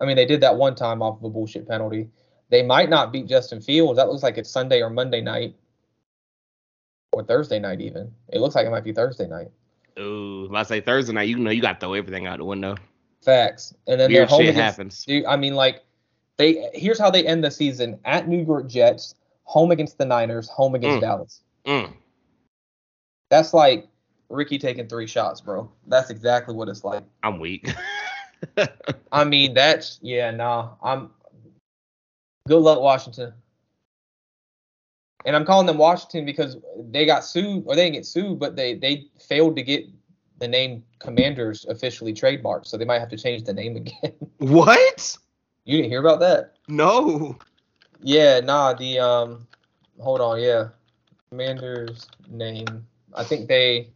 I 0.00 0.06
mean, 0.06 0.16
they 0.16 0.26
did 0.26 0.40
that 0.42 0.56
one 0.56 0.74
time 0.74 1.02
off 1.02 1.18
of 1.18 1.24
a 1.24 1.30
bullshit 1.30 1.66
penalty. 1.66 2.08
They 2.50 2.62
might 2.62 2.88
not 2.88 3.12
beat 3.12 3.26
Justin 3.26 3.60
Fields. 3.60 3.96
That 3.96 4.08
looks 4.08 4.22
like 4.22 4.38
it's 4.38 4.50
Sunday 4.50 4.80
or 4.80 4.90
Monday 4.90 5.20
night, 5.20 5.56
or 7.12 7.24
Thursday 7.24 7.58
night 7.58 7.80
even. 7.80 8.12
It 8.32 8.40
looks 8.40 8.54
like 8.54 8.66
it 8.66 8.70
might 8.70 8.84
be 8.84 8.92
Thursday 8.92 9.26
night. 9.26 9.50
Ooh, 9.98 10.46
let's 10.50 10.68
say 10.68 10.80
Thursday 10.80 11.12
night. 11.14 11.28
You 11.28 11.38
know, 11.38 11.50
you 11.50 11.62
got 11.62 11.80
to 11.80 11.86
throw 11.86 11.94
everything 11.94 12.26
out 12.26 12.38
the 12.38 12.44
window. 12.44 12.76
Facts. 13.24 13.74
And 13.86 13.98
then 13.98 14.10
Weird 14.10 14.20
they're 14.20 14.26
home 14.26 14.40
shit 14.40 14.50
against 14.50 14.62
happens. 14.62 15.04
Dude, 15.04 15.24
I 15.24 15.36
mean, 15.36 15.54
like 15.54 15.82
they 16.38 16.68
here's 16.74 16.98
how 16.98 17.10
they 17.10 17.26
end 17.26 17.44
the 17.44 17.50
season: 17.50 17.98
at 18.04 18.28
New 18.28 18.44
York 18.44 18.66
Jets, 18.68 19.14
home 19.44 19.70
against 19.70 19.98
the 19.98 20.04
Niners, 20.04 20.48
home 20.48 20.74
against 20.74 20.98
Mm. 20.98 21.00
Dallas. 21.00 21.40
Mm. 21.66 21.92
That's 23.30 23.54
like 23.54 23.88
Ricky 24.28 24.58
taking 24.58 24.88
three 24.88 25.06
shots, 25.06 25.40
bro. 25.40 25.70
That's 25.86 26.10
exactly 26.10 26.54
what 26.54 26.68
it's 26.68 26.84
like. 26.84 27.04
I'm 27.22 27.38
weak. 27.38 27.72
I 29.12 29.24
mean, 29.24 29.54
that's 29.54 29.98
yeah, 30.02 30.30
nah. 30.30 30.70
I'm 30.82 31.10
good 32.46 32.58
luck, 32.60 32.80
Washington. 32.80 33.32
And 35.26 35.34
I'm 35.34 35.46
calling 35.46 35.66
them 35.66 35.78
Washington 35.78 36.26
because 36.26 36.58
they 36.90 37.06
got 37.06 37.24
sued, 37.24 37.64
or 37.66 37.74
they 37.74 37.84
didn't 37.84 37.94
get 37.94 38.06
sued, 38.06 38.38
but 38.38 38.56
they 38.56 38.74
they 38.74 39.06
failed 39.18 39.56
to 39.56 39.62
get 39.62 39.86
the 40.38 40.48
name 40.48 40.84
Commanders 40.98 41.64
officially 41.66 42.12
trademarked, 42.12 42.66
so 42.66 42.76
they 42.76 42.84
might 42.84 42.98
have 42.98 43.08
to 43.08 43.16
change 43.16 43.44
the 43.44 43.54
name 43.54 43.76
again. 43.76 44.12
what? 44.38 45.16
You 45.64 45.76
didn't 45.78 45.90
hear 45.90 46.00
about 46.00 46.20
that? 46.20 46.54
No. 46.68 47.36
Yeah, 48.00 48.40
nah, 48.40 48.74
the 48.74 48.98
um 48.98 49.46
hold 50.00 50.20
on, 50.20 50.40
yeah. 50.40 50.68
Commander's 51.30 52.06
name. 52.28 52.86
I 53.14 53.24
think 53.24 53.48
they 53.48 53.88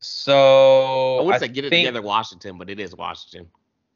so 0.00 1.18
I 1.18 1.22
would 1.22 1.34
I 1.34 1.38
say 1.38 1.48
get 1.48 1.64
it 1.64 1.70
think- 1.70 1.86
together, 1.86 2.02
Washington, 2.06 2.58
but 2.58 2.70
it 2.70 2.78
is 2.80 2.94
Washington. 2.94 3.48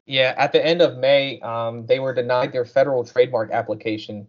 Yeah, 0.05 0.33
at 0.37 0.51
the 0.51 0.63
end 0.65 0.81
of 0.81 0.97
May, 0.97 1.39
um, 1.39 1.85
they 1.85 1.99
were 1.99 2.13
denied 2.13 2.51
their 2.51 2.65
federal 2.65 3.05
trademark 3.05 3.51
application, 3.51 4.27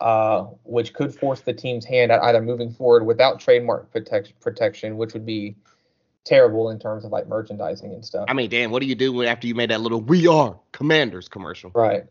uh, 0.00 0.44
which 0.64 0.94
could 0.94 1.14
force 1.14 1.42
the 1.42 1.52
team's 1.52 1.84
hand 1.84 2.10
at 2.10 2.22
either 2.22 2.40
moving 2.40 2.70
forward 2.70 3.04
without 3.04 3.38
trademark 3.38 3.90
protect- 3.92 4.40
protection, 4.40 4.96
which 4.96 5.12
would 5.12 5.26
be 5.26 5.56
terrible 6.24 6.70
in 6.70 6.78
terms 6.78 7.04
of 7.04 7.12
like 7.12 7.28
merchandising 7.28 7.92
and 7.92 8.04
stuff. 8.04 8.26
I 8.28 8.32
mean, 8.32 8.50
damn, 8.50 8.70
what 8.70 8.80
do 8.80 8.86
you 8.86 8.94
do 8.94 9.22
after 9.24 9.46
you 9.46 9.54
made 9.54 9.70
that 9.70 9.80
little 9.80 10.00
"We 10.00 10.26
Are 10.26 10.58
Commanders" 10.72 11.28
commercial? 11.28 11.70
Right. 11.74 12.04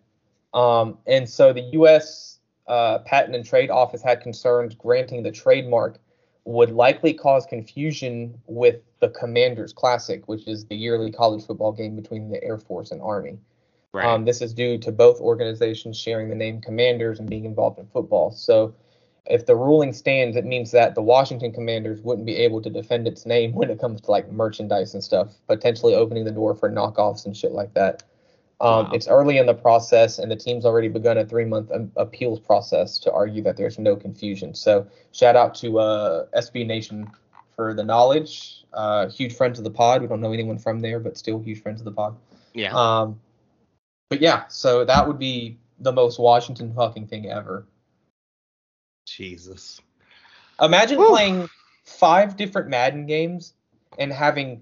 Um, 0.54 0.99
and 1.08 1.28
so 1.28 1.52
the 1.52 1.62
U.S. 1.73 2.39
uh, 2.67 2.99
Patent 2.99 3.36
and 3.36 3.45
Trade 3.45 3.71
Office 3.71 4.02
had 4.02 4.21
concerns 4.21 4.76
granting 4.76 5.23
the 5.23 5.32
trademark 5.32 5.99
would 6.45 6.71
likely 6.71 7.13
cause 7.13 7.45
confusion 7.45 8.38
with 8.47 8.82
the 8.99 9.10
Commanders 9.10 9.73
Classic, 9.73 10.28
which 10.28 10.47
is 10.47 10.65
the 10.65 10.76
yearly 10.76 11.12
college 11.12 11.45
football 11.45 11.71
game 11.71 11.95
between 11.95 12.30
the 12.30 12.43
Air 12.43 12.58
Force 12.58 12.91
and 12.91 13.02
Army. 13.02 13.38
Right. 13.93 14.06
Um, 14.06 14.26
this 14.26 14.41
is 14.41 14.54
due 14.54 14.78
to 14.80 14.91
both 14.91 15.19
organizations 15.19 15.97
sharing 15.97 16.30
the 16.30 16.36
name 16.36 16.62
Commanders 16.62 17.19
and 17.19 17.30
being 17.30 17.45
involved 17.45 17.80
in 17.80 17.86
football. 17.88 18.32
So, 18.32 18.73
if 19.25 19.45
the 19.45 19.55
ruling 19.55 19.93
stands, 19.93 20.36
it 20.36 20.45
means 20.45 20.71
that 20.71 20.95
the 20.95 21.01
Washington 21.01 21.51
Commanders 21.51 22.01
wouldn't 22.01 22.25
be 22.25 22.36
able 22.36 22.62
to 22.62 22.69
defend 22.69 23.07
its 23.07 23.25
name 23.25 23.53
when 23.53 23.69
it 23.69 23.79
comes 23.79 24.01
to 24.01 24.12
like 24.12 24.31
merchandise 24.31 24.93
and 24.93 25.03
stuff, 25.03 25.33
potentially 25.47 25.95
opening 25.95 26.25
the 26.25 26.31
door 26.31 26.55
for 26.55 26.69
knockoffs 26.69 27.25
and 27.25 27.36
shit 27.36 27.51
like 27.51 27.73
that. 27.73 28.03
Um, 28.62 28.86
Wow. 28.86 28.91
It's 28.93 29.07
early 29.07 29.38
in 29.39 29.45
the 29.45 29.53
process, 29.53 30.19
and 30.19 30.31
the 30.31 30.36
team's 30.36 30.65
already 30.65 30.88
begun 30.88 31.17
a 31.17 31.25
three-month 31.25 31.71
um, 31.71 31.91
appeals 31.97 32.39
process 32.39 32.97
to 32.99 33.12
argue 33.12 33.41
that 33.43 33.57
there's 33.57 33.77
no 33.77 33.95
confusion. 33.95 34.53
So, 34.53 34.88
shout 35.12 35.36
out 35.36 35.55
to 35.55 35.79
uh, 35.79 36.25
SB 36.38 36.65
Nation 36.65 37.09
for 37.55 37.73
the 37.73 37.83
knowledge. 37.83 38.63
Uh, 38.71 39.09
huge 39.09 39.36
friends 39.36 39.57
of 39.57 39.65
the 39.65 39.71
pod. 39.71 40.01
We 40.01 40.07
don't 40.07 40.21
know 40.21 40.31
anyone 40.31 40.59
from 40.59 40.79
there, 40.79 40.99
but 40.99 41.17
still 41.17 41.39
huge 41.39 41.62
friends 41.62 41.81
of 41.81 41.86
the 41.86 41.91
pod. 41.91 42.15
yeah. 42.53 42.73
Um, 42.73 43.19
but 44.09 44.21
yeah, 44.21 44.47
so 44.47 44.86
that 44.86 45.07
would 45.07 45.19
be 45.19 45.57
the 45.79 45.91
most 45.91 46.19
Washington 46.19 46.73
fucking 46.73 47.07
thing 47.07 47.29
ever. 47.29 47.65
Jesus. 49.06 49.82
Imagine 50.62 50.98
playing 50.98 51.50
five 51.84 52.38
different 52.38 52.70
Madden 52.70 53.06
games 53.06 53.54
and 53.98 54.12
having 54.12 54.62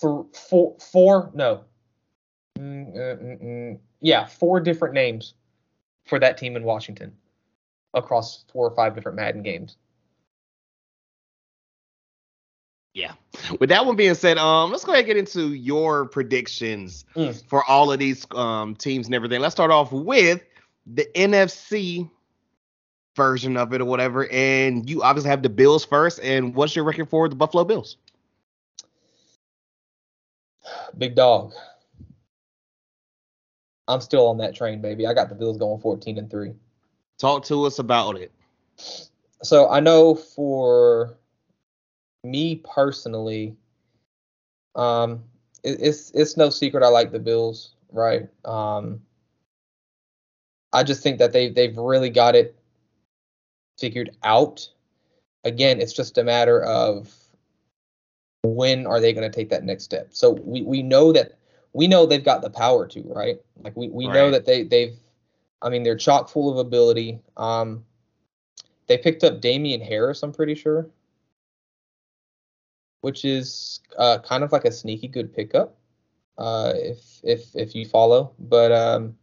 th- 0.00 0.26
four, 0.32 0.76
four, 0.78 1.30
no, 1.34 1.64
mm, 2.58 2.94
mm, 2.96 3.22
mm, 3.22 3.42
mm, 3.42 3.78
yeah, 4.00 4.26
four 4.26 4.60
different 4.60 4.94
names 4.94 5.34
for 6.06 6.18
that 6.18 6.36
team 6.38 6.56
in 6.56 6.64
Washington 6.64 7.12
across 7.94 8.44
four 8.52 8.68
or 8.68 8.74
five 8.74 8.94
different 8.94 9.16
Madden 9.16 9.42
games. 9.42 9.76
Yeah. 12.94 13.12
With 13.58 13.70
that 13.70 13.84
one 13.86 13.96
being 13.96 14.14
said, 14.14 14.38
um, 14.38 14.70
let's 14.70 14.84
go 14.84 14.92
ahead 14.92 15.00
and 15.00 15.06
get 15.08 15.16
into 15.16 15.52
your 15.54 16.06
predictions 16.06 17.04
Mm. 17.16 17.44
for 17.48 17.64
all 17.64 17.90
of 17.90 17.98
these 17.98 18.24
um 18.32 18.76
teams 18.76 19.06
and 19.06 19.14
everything. 19.14 19.40
Let's 19.40 19.54
start 19.54 19.72
off 19.72 19.90
with 19.92 20.44
the 20.86 21.06
NFC 21.16 22.08
version 23.16 23.56
of 23.56 23.72
it 23.72 23.80
or 23.80 23.84
whatever. 23.84 24.28
And 24.30 24.88
you 24.88 25.02
obviously 25.02 25.30
have 25.30 25.42
the 25.42 25.48
Bills 25.48 25.84
first. 25.84 26.20
And 26.20 26.54
what's 26.54 26.74
your 26.74 26.84
record 26.84 27.08
for 27.08 27.28
the 27.28 27.36
Buffalo 27.36 27.64
Bills? 27.64 27.96
Big 30.96 31.14
dog. 31.14 31.52
I'm 33.86 34.00
still 34.00 34.26
on 34.28 34.38
that 34.38 34.54
train, 34.54 34.80
baby. 34.80 35.06
I 35.06 35.12
got 35.12 35.28
the 35.28 35.34
Bills 35.34 35.58
going 35.58 35.80
14 35.80 36.18
and 36.18 36.30
three. 36.30 36.52
Talk 37.18 37.44
to 37.46 37.64
us 37.64 37.78
about 37.78 38.16
it. 38.16 38.32
So 39.42 39.68
I 39.68 39.80
know 39.80 40.14
for 40.14 41.18
me 42.22 42.62
personally, 42.64 43.56
um, 44.74 45.22
it, 45.62 45.78
it's 45.80 46.10
it's 46.12 46.36
no 46.36 46.50
secret 46.50 46.82
I 46.82 46.88
like 46.88 47.12
the 47.12 47.18
Bills, 47.18 47.74
right? 47.92 48.28
Um, 48.44 49.02
I 50.72 50.82
just 50.82 51.02
think 51.02 51.18
that 51.18 51.32
they 51.32 51.50
they've 51.50 51.76
really 51.76 52.10
got 52.10 52.34
it 52.34 52.56
figured 53.78 54.10
out. 54.22 54.68
Again, 55.44 55.80
it's 55.80 55.92
just 55.92 56.18
a 56.18 56.24
matter 56.24 56.62
of 56.62 57.12
when 58.42 58.86
are 58.86 59.00
they 59.00 59.12
going 59.12 59.30
to 59.30 59.34
take 59.34 59.50
that 59.50 59.64
next 59.64 59.84
step. 59.84 60.08
So 60.12 60.30
we 60.30 60.62
we 60.62 60.82
know 60.82 61.12
that 61.12 61.38
we 61.72 61.88
know 61.88 62.06
they've 62.06 62.24
got 62.24 62.42
the 62.42 62.50
power 62.50 62.86
to, 62.88 63.02
right? 63.02 63.38
Like 63.62 63.76
we 63.76 63.88
we 63.88 64.06
know 64.06 64.30
that 64.30 64.46
they 64.46 64.62
they've 64.62 64.96
I 65.60 65.68
mean 65.68 65.82
they're 65.82 65.96
chock 65.96 66.28
full 66.28 66.50
of 66.50 66.58
ability. 66.58 67.20
Um, 67.36 67.84
they 68.86 68.98
picked 68.98 69.24
up 69.24 69.40
Damien 69.40 69.80
Harris, 69.80 70.22
I'm 70.22 70.32
pretty 70.32 70.54
sure, 70.54 70.88
which 73.00 73.24
is 73.24 73.80
uh, 73.98 74.18
kind 74.18 74.44
of 74.44 74.52
like 74.52 74.66
a 74.66 74.72
sneaky 74.72 75.08
good 75.08 75.34
pickup, 75.34 75.76
uh, 76.36 76.72
if 76.76 77.20
if 77.22 77.54
if 77.54 77.74
you 77.74 77.86
follow. 77.86 78.32
But 78.38 78.72
um, 78.72 79.16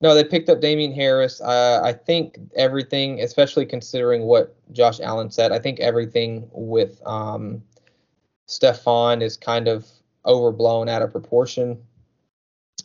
no, 0.00 0.14
they 0.14 0.24
picked 0.24 0.48
up 0.48 0.60
Damien 0.60 0.92
Harris. 0.92 1.40
Uh, 1.40 1.80
I 1.82 1.92
think 1.92 2.38
everything, 2.54 3.22
especially 3.22 3.64
considering 3.64 4.22
what 4.22 4.54
Josh 4.72 5.00
Allen 5.00 5.30
said, 5.30 5.52
I 5.52 5.58
think 5.58 5.80
everything 5.80 6.48
with 6.52 7.00
um, 7.06 7.62
Stefon 8.46 9.22
is 9.22 9.36
kind 9.36 9.68
of 9.68 9.86
overblown 10.26 10.88
out 10.88 11.02
of 11.02 11.12
proportion. 11.12 11.78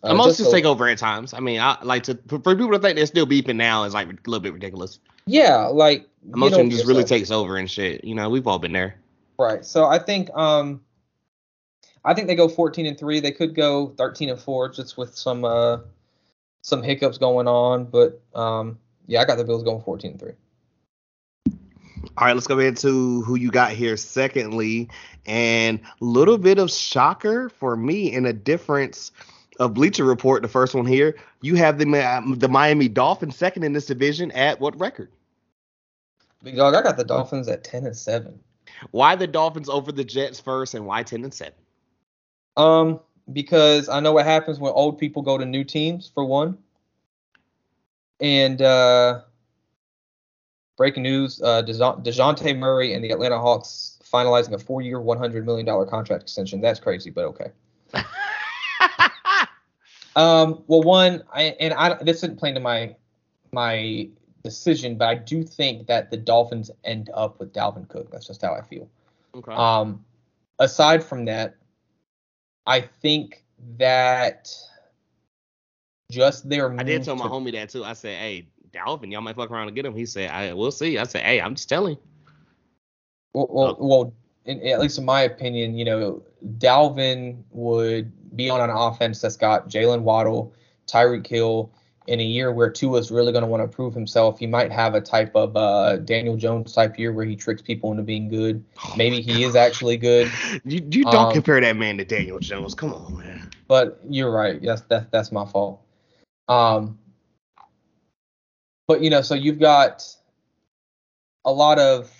Uh, 0.04 0.12
Emotions 0.12 0.38
just 0.38 0.52
take 0.52 0.66
over 0.66 0.88
at 0.88 0.98
times. 0.98 1.34
I 1.34 1.42
mean, 1.42 1.60
I 1.60 1.78
like 1.84 2.04
to 2.04 2.18
for 2.28 2.40
for 2.40 2.56
people 2.56 2.72
to 2.72 2.80
think 2.80 2.96
they're 2.96 3.06
still 3.06 3.28
beeping 3.28 3.58
now 3.58 3.84
is 3.84 3.94
like 3.94 4.08
a 4.08 4.12
little 4.26 4.40
bit 4.40 4.54
ridiculous. 4.54 5.00
Yeah, 5.26 5.68
like 5.68 6.08
Emotion 6.34 6.70
just 6.72 6.86
really 6.86 7.04
takes 7.04 7.30
over 7.30 7.58
and 7.58 7.70
shit. 7.70 8.04
You 8.04 8.16
know, 8.16 8.30
we've 8.30 8.48
all 8.48 8.58
been 8.58 8.72
there. 8.72 8.96
Right. 9.38 9.66
So 9.66 9.86
I 9.86 10.00
think 10.00 10.30
um 10.34 10.82
I 12.04 12.14
think 12.14 12.28
they 12.28 12.36
go 12.36 12.48
14 12.48 12.86
and 12.86 12.98
3. 12.98 13.20
They 13.20 13.32
could 13.32 13.54
go 13.54 13.90
13 13.98 14.30
and 14.30 14.40
4 14.40 14.70
just 14.70 14.98
with 14.98 15.16
some 15.16 15.46
uh 15.46 15.80
some 16.62 16.84
hiccups 16.84 17.18
going 17.18 17.48
on, 17.48 17.86
but 17.86 18.22
um 18.34 18.80
yeah, 19.08 19.22
I 19.22 19.26
got 19.26 19.38
the 19.38 19.44
Bills 19.44 19.64
going 19.64 19.82
14 19.82 20.18
3. 20.18 20.32
All 22.18 22.28
right, 22.28 22.34
let's 22.34 22.48
go 22.48 22.60
into 22.60 23.22
who 23.24 23.36
you 23.36 23.52
got 23.52 23.72
here. 23.72 23.98
Secondly, 23.98 24.90
and 25.26 25.80
a 25.80 26.06
little 26.06 26.38
bit 26.38 26.58
of 26.58 26.72
shocker 26.72 27.50
for 27.50 27.76
me 27.76 28.12
in 28.12 28.26
a 28.26 28.34
difference 28.34 29.12
of 29.60 29.74
Bleacher 29.74 30.06
Report. 30.06 30.42
The 30.42 30.48
first 30.48 30.74
one 30.74 30.86
here, 30.86 31.16
you 31.42 31.56
have 31.56 31.78
the 31.78 32.36
the 32.38 32.50
Miami 32.50 32.88
Dolphins 32.88 33.36
second 33.36 33.64
in 33.64 33.74
this 33.74 33.86
division 33.86 34.32
at 34.32 34.60
what 34.60 34.80
record? 34.80 35.12
Big 36.44 36.56
dog, 36.56 36.74
I 36.74 36.82
got 36.82 36.98
the 36.98 37.04
Dolphins 37.04 37.48
at 37.48 37.64
10 37.64 37.86
and 37.86 37.96
7. 37.96 38.40
Why 38.90 39.16
the 39.16 39.28
Dolphins 39.28 39.70
over 39.70 39.92
the 39.92 40.04
Jets 40.04 40.40
first, 40.40 40.74
and 40.74 40.86
why 40.86 41.04
ten 41.04 41.24
and 41.24 41.34
seven? 41.34 41.54
Um 42.58 43.00
because 43.32 43.90
I 43.90 44.00
know 44.00 44.14
what 44.14 44.26
happens 44.26 44.60
when 44.60 44.72
old 44.74 44.98
people 44.98 45.22
go 45.22 45.38
to 45.38 45.46
new 45.46 45.64
teams 45.64 46.12
for 46.14 46.26
one. 46.26 46.58
And 48.20 48.62
uh 48.62 49.22
breaking 50.78 51.04
news, 51.04 51.42
uh 51.42 51.64
Dejo- 51.64 52.04
Dejounte 52.04 52.58
Murray 52.58 52.94
and 52.94 53.04
the 53.04 53.12
Atlanta 53.12 53.40
Hawks 53.40 54.00
finalizing 54.12 54.54
a 54.54 54.58
4-year, 54.58 55.00
100 55.00 55.46
million 55.46 55.66
dollar 55.66 55.86
contract 55.86 56.24
extension. 56.24 56.62
That's 56.62 56.80
crazy, 56.80 57.10
but 57.10 57.26
okay. 57.26 57.52
Um, 60.16 60.64
well, 60.68 60.82
one, 60.82 61.24
I 61.34 61.44
and 61.60 61.74
I 61.74 61.94
this 62.04 62.18
isn't 62.18 62.38
playing 62.38 62.56
to 62.56 62.62
my 62.62 62.96
my 63.54 64.10
decision, 64.44 64.98
but 64.98 65.08
I 65.08 65.16
do 65.16 65.44
think 65.44 65.88
that 65.88 66.12
the 66.12 66.18
Dolphins 66.18 66.70
end 66.84 67.10
up 67.14 67.40
with 67.40 67.54
Dalvin 67.54 67.88
Cook. 67.88 68.12
That's 68.12 68.28
just 68.28 68.42
how 68.42 68.54
I 68.54 68.62
feel. 68.62 68.90
okay. 69.36 69.54
Um, 69.54 70.04
aside 70.60 71.04
from 71.04 71.26
that, 71.26 71.56
I 72.66 72.82
think 72.82 73.44
that 73.78 74.50
just 76.12 76.48
their 76.50 76.72
I 76.80 76.84
did 76.84 77.04
tell 77.04 77.16
my 77.16 77.26
to- 77.26 77.30
homie 77.30 77.52
that 77.54 77.70
too. 77.70 77.84
I 77.84 77.94
said, 77.94 78.18
"Hey, 78.18 78.48
Dalvin, 78.72 79.12
y'all 79.12 79.22
might 79.22 79.36
fuck 79.36 79.52
around 79.52 79.68
and 79.68 79.76
get 79.76 79.86
him." 79.86 79.96
He 79.96 80.06
said, 80.06 80.30
"I 80.30 80.54
we'll 80.54 80.72
see." 80.72 80.98
I 80.98 81.04
said, 81.04 81.24
"Hey, 81.24 81.42
I'm 81.42 81.56
just 81.56 81.70
telling." 81.70 81.96
you." 81.96 82.02
Well, 83.34 83.48
well, 83.50 83.68
uh, 83.68 83.76
well 83.80 84.14
in, 84.46 84.66
at 84.68 84.80
least 84.80 84.98
in 84.98 85.06
my 85.06 85.22
opinion, 85.22 85.78
you 85.78 85.86
know, 85.86 86.22
Dalvin 86.58 87.44
would 87.52 88.12
be 88.36 88.50
on 88.50 88.62
an 88.62 88.76
offense 88.76 89.22
that's 89.22 89.38
got 89.38 89.70
Jaylen 89.70 90.02
Waddle, 90.02 90.54
Tyreek 90.88 91.28
Hill. 91.28 91.72
In 92.08 92.20
a 92.20 92.24
year 92.24 92.52
where 92.52 92.70
Tua's 92.70 93.12
really 93.12 93.32
going 93.32 93.44
to 93.44 93.48
want 93.48 93.62
to 93.62 93.68
prove 93.74 93.94
himself, 93.94 94.40
he 94.40 94.48
might 94.48 94.72
have 94.72 94.96
a 94.96 95.02
type 95.02 95.36
of 95.36 95.56
uh, 95.56 95.98
Daniel 95.98 96.36
Jones 96.36 96.74
type 96.74 96.98
year 96.98 97.14
where 97.14 97.26
he 97.26 97.36
tricks 97.36 97.62
people 97.62 97.92
into 97.92 98.02
being 98.02 98.28
good. 98.28 98.64
Maybe 98.98 99.22
he 99.22 99.44
is 99.44 99.56
actually 99.56 99.98
good, 99.98 100.32
You 100.66 100.82
you 100.90 101.04
don't 101.04 101.28
Um, 101.28 101.32
compare 101.34 101.62
that 101.62 101.78
man 101.78 101.98
to 102.00 102.06
Daniel 102.06 102.40
Jones. 102.40 102.74
Come 102.74 102.94
on, 102.94 103.18
man. 103.20 103.52
but 103.68 104.00
you're 104.10 104.32
right. 104.32 104.60
Yes, 104.62 104.82
that's 104.90 105.06
that's 105.12 105.32
my 105.32 105.46
fault. 105.46 105.80
Um, 106.50 106.98
but 108.88 109.02
you 109.02 109.10
know, 109.12 109.22
so 109.22 109.36
you've 109.36 109.60
got 109.60 110.04
a 111.46 111.52
lot 111.52 111.78
of 111.80 112.12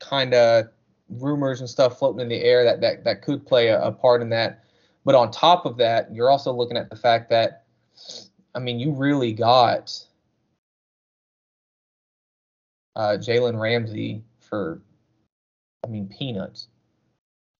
kind 0.00 0.34
of 0.34 0.66
rumors 1.08 1.60
and 1.60 1.70
stuff 1.70 1.98
floating 1.98 2.20
in 2.20 2.28
the 2.28 2.42
air 2.42 2.64
that 2.64 2.80
that 2.80 3.04
that 3.04 3.22
could 3.22 3.46
play 3.46 3.68
a, 3.68 3.80
a 3.80 3.92
part 3.92 4.20
in 4.20 4.28
that. 4.30 4.64
But 5.04 5.14
on 5.14 5.30
top 5.30 5.64
of 5.64 5.76
that, 5.78 6.12
you're 6.12 6.28
also 6.28 6.52
looking 6.52 6.76
at 6.76 6.90
the 6.90 6.96
fact 6.96 7.30
that, 7.30 7.64
I 8.58 8.60
mean, 8.60 8.80
you 8.80 8.90
really 8.90 9.32
got 9.32 9.96
uh, 12.96 13.16
Jalen 13.16 13.56
Ramsey 13.56 14.24
for, 14.40 14.82
I 15.84 15.86
mean, 15.86 16.08
peanuts. 16.08 16.66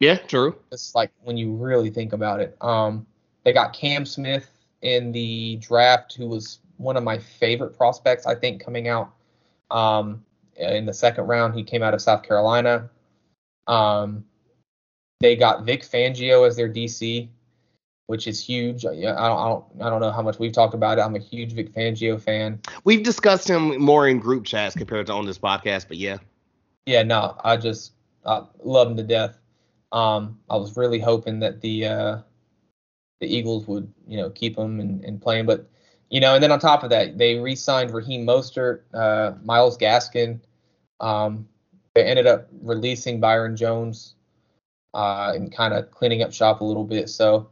Yeah, 0.01 0.17
true. 0.17 0.57
It's 0.73 0.97
like 0.97 1.13
when 1.23 1.37
you 1.37 1.55
really 1.55 1.91
think 1.91 2.15
about 2.15 2.41
it. 2.41 2.57
Um, 2.61 3.07
they 3.45 3.53
got 3.53 3.75
Cam 3.75 4.05
Smith 4.05 4.51
in 4.83 5.13
the 5.13 5.59
draft, 5.59 6.17
who 6.17 6.27
was 6.27 6.59
one 6.79 6.97
of 6.97 7.05
my 7.05 7.17
favorite 7.17 7.77
prospects, 7.77 8.27
I 8.27 8.35
think, 8.35 8.61
coming 8.61 8.89
out 8.89 9.13
um, 9.71 10.25
in 10.57 10.85
the 10.85 10.93
second 10.93 11.29
round. 11.29 11.55
He 11.55 11.63
came 11.63 11.85
out 11.85 11.95
of 11.95 12.03
South 12.03 12.25
Carolina. 12.25 12.91
Um, 13.69 14.25
they 15.21 15.37
got 15.37 15.65
Vic 15.65 15.83
Fangio 15.83 16.45
as 16.45 16.57
their 16.57 16.69
DC. 16.69 17.29
Which 18.09 18.27
is 18.27 18.43
huge. 18.43 18.85
Yeah, 18.85 19.15
I 19.19 19.29
don't, 19.29 19.39
I 19.39 19.49
don't, 19.49 19.65
I 19.83 19.91
don't 19.91 20.01
know 20.01 20.11
how 20.11 20.23
much 20.23 20.39
we've 20.39 20.53
talked 20.53 20.73
about 20.73 20.99
it. 20.99 21.03
I'm 21.03 21.15
a 21.15 21.21
huge 21.21 21.53
Vic 21.53 21.75
Fangio 21.75 22.21
fan. 22.21 22.59
We've 22.85 23.03
discussed 23.03 23.49
him 23.49 23.79
more 23.81 24.09
in 24.09 24.19
group 24.19 24.47
chats 24.47 24.75
compared 24.75 25.07
to 25.07 25.13
on 25.13 25.27
this 25.27 25.39
podcast, 25.39 25.89
but 25.89 25.99
yeah. 25.99 26.17
Yeah, 26.87 27.03
no, 27.03 27.37
I 27.45 27.59
just 27.59 27.93
I 28.25 28.45
love 28.65 28.91
him 28.91 28.97
to 28.97 29.03
death. 29.03 29.39
Um, 29.93 30.39
I 30.49 30.57
was 30.57 30.75
really 30.75 30.99
hoping 30.99 31.39
that 31.41 31.61
the 31.61 31.85
uh, 31.85 32.19
the 33.21 33.27
Eagles 33.27 33.67
would, 33.69 33.93
you 34.07 34.17
know, 34.17 34.31
keep 34.31 34.57
him 34.57 34.81
and, 34.81 35.05
and 35.05 35.21
play 35.21 35.39
him, 35.39 35.47
but 35.47 35.69
you 36.09 36.21
know, 36.21 36.35
and 36.35 36.43
then 36.43 36.51
on 36.51 36.59
top 36.59 36.83
of 36.85 36.89
that, 36.91 37.19
they 37.19 37.39
re-signed 37.39 37.93
Raheem 37.93 38.27
Mostert, 38.27 38.81
uh, 38.95 39.35
Myles 39.45 39.77
Gaskin. 39.77 40.41
Um, 41.01 41.47
they 41.95 42.05
ended 42.05 42.27
up 42.27 42.49
releasing 42.63 43.21
Byron 43.21 43.55
Jones 43.55 44.15
uh, 44.95 45.33
and 45.35 45.53
kind 45.53 45.75
of 45.75 45.91
cleaning 45.91 46.23
up 46.23 46.33
shop 46.33 46.63
a 46.63 46.65
little 46.65 46.85
bit. 46.85 47.11
So 47.11 47.51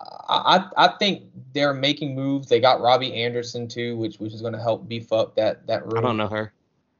I 0.00 0.68
I 0.76 0.88
think 0.98 1.24
they're 1.54 1.74
making 1.74 2.14
moves. 2.14 2.48
They 2.48 2.60
got 2.60 2.80
Robby 2.80 3.12
Anderson 3.14 3.66
too, 3.66 3.96
which 3.96 4.18
which 4.18 4.32
is 4.32 4.40
going 4.40 4.52
to 4.52 4.62
help 4.62 4.88
beef 4.88 5.12
up 5.12 5.34
that 5.36 5.66
that 5.66 5.84
room. 5.84 5.98
I 5.98 6.00
don't 6.00 6.16
know 6.16 6.28
her. 6.28 6.52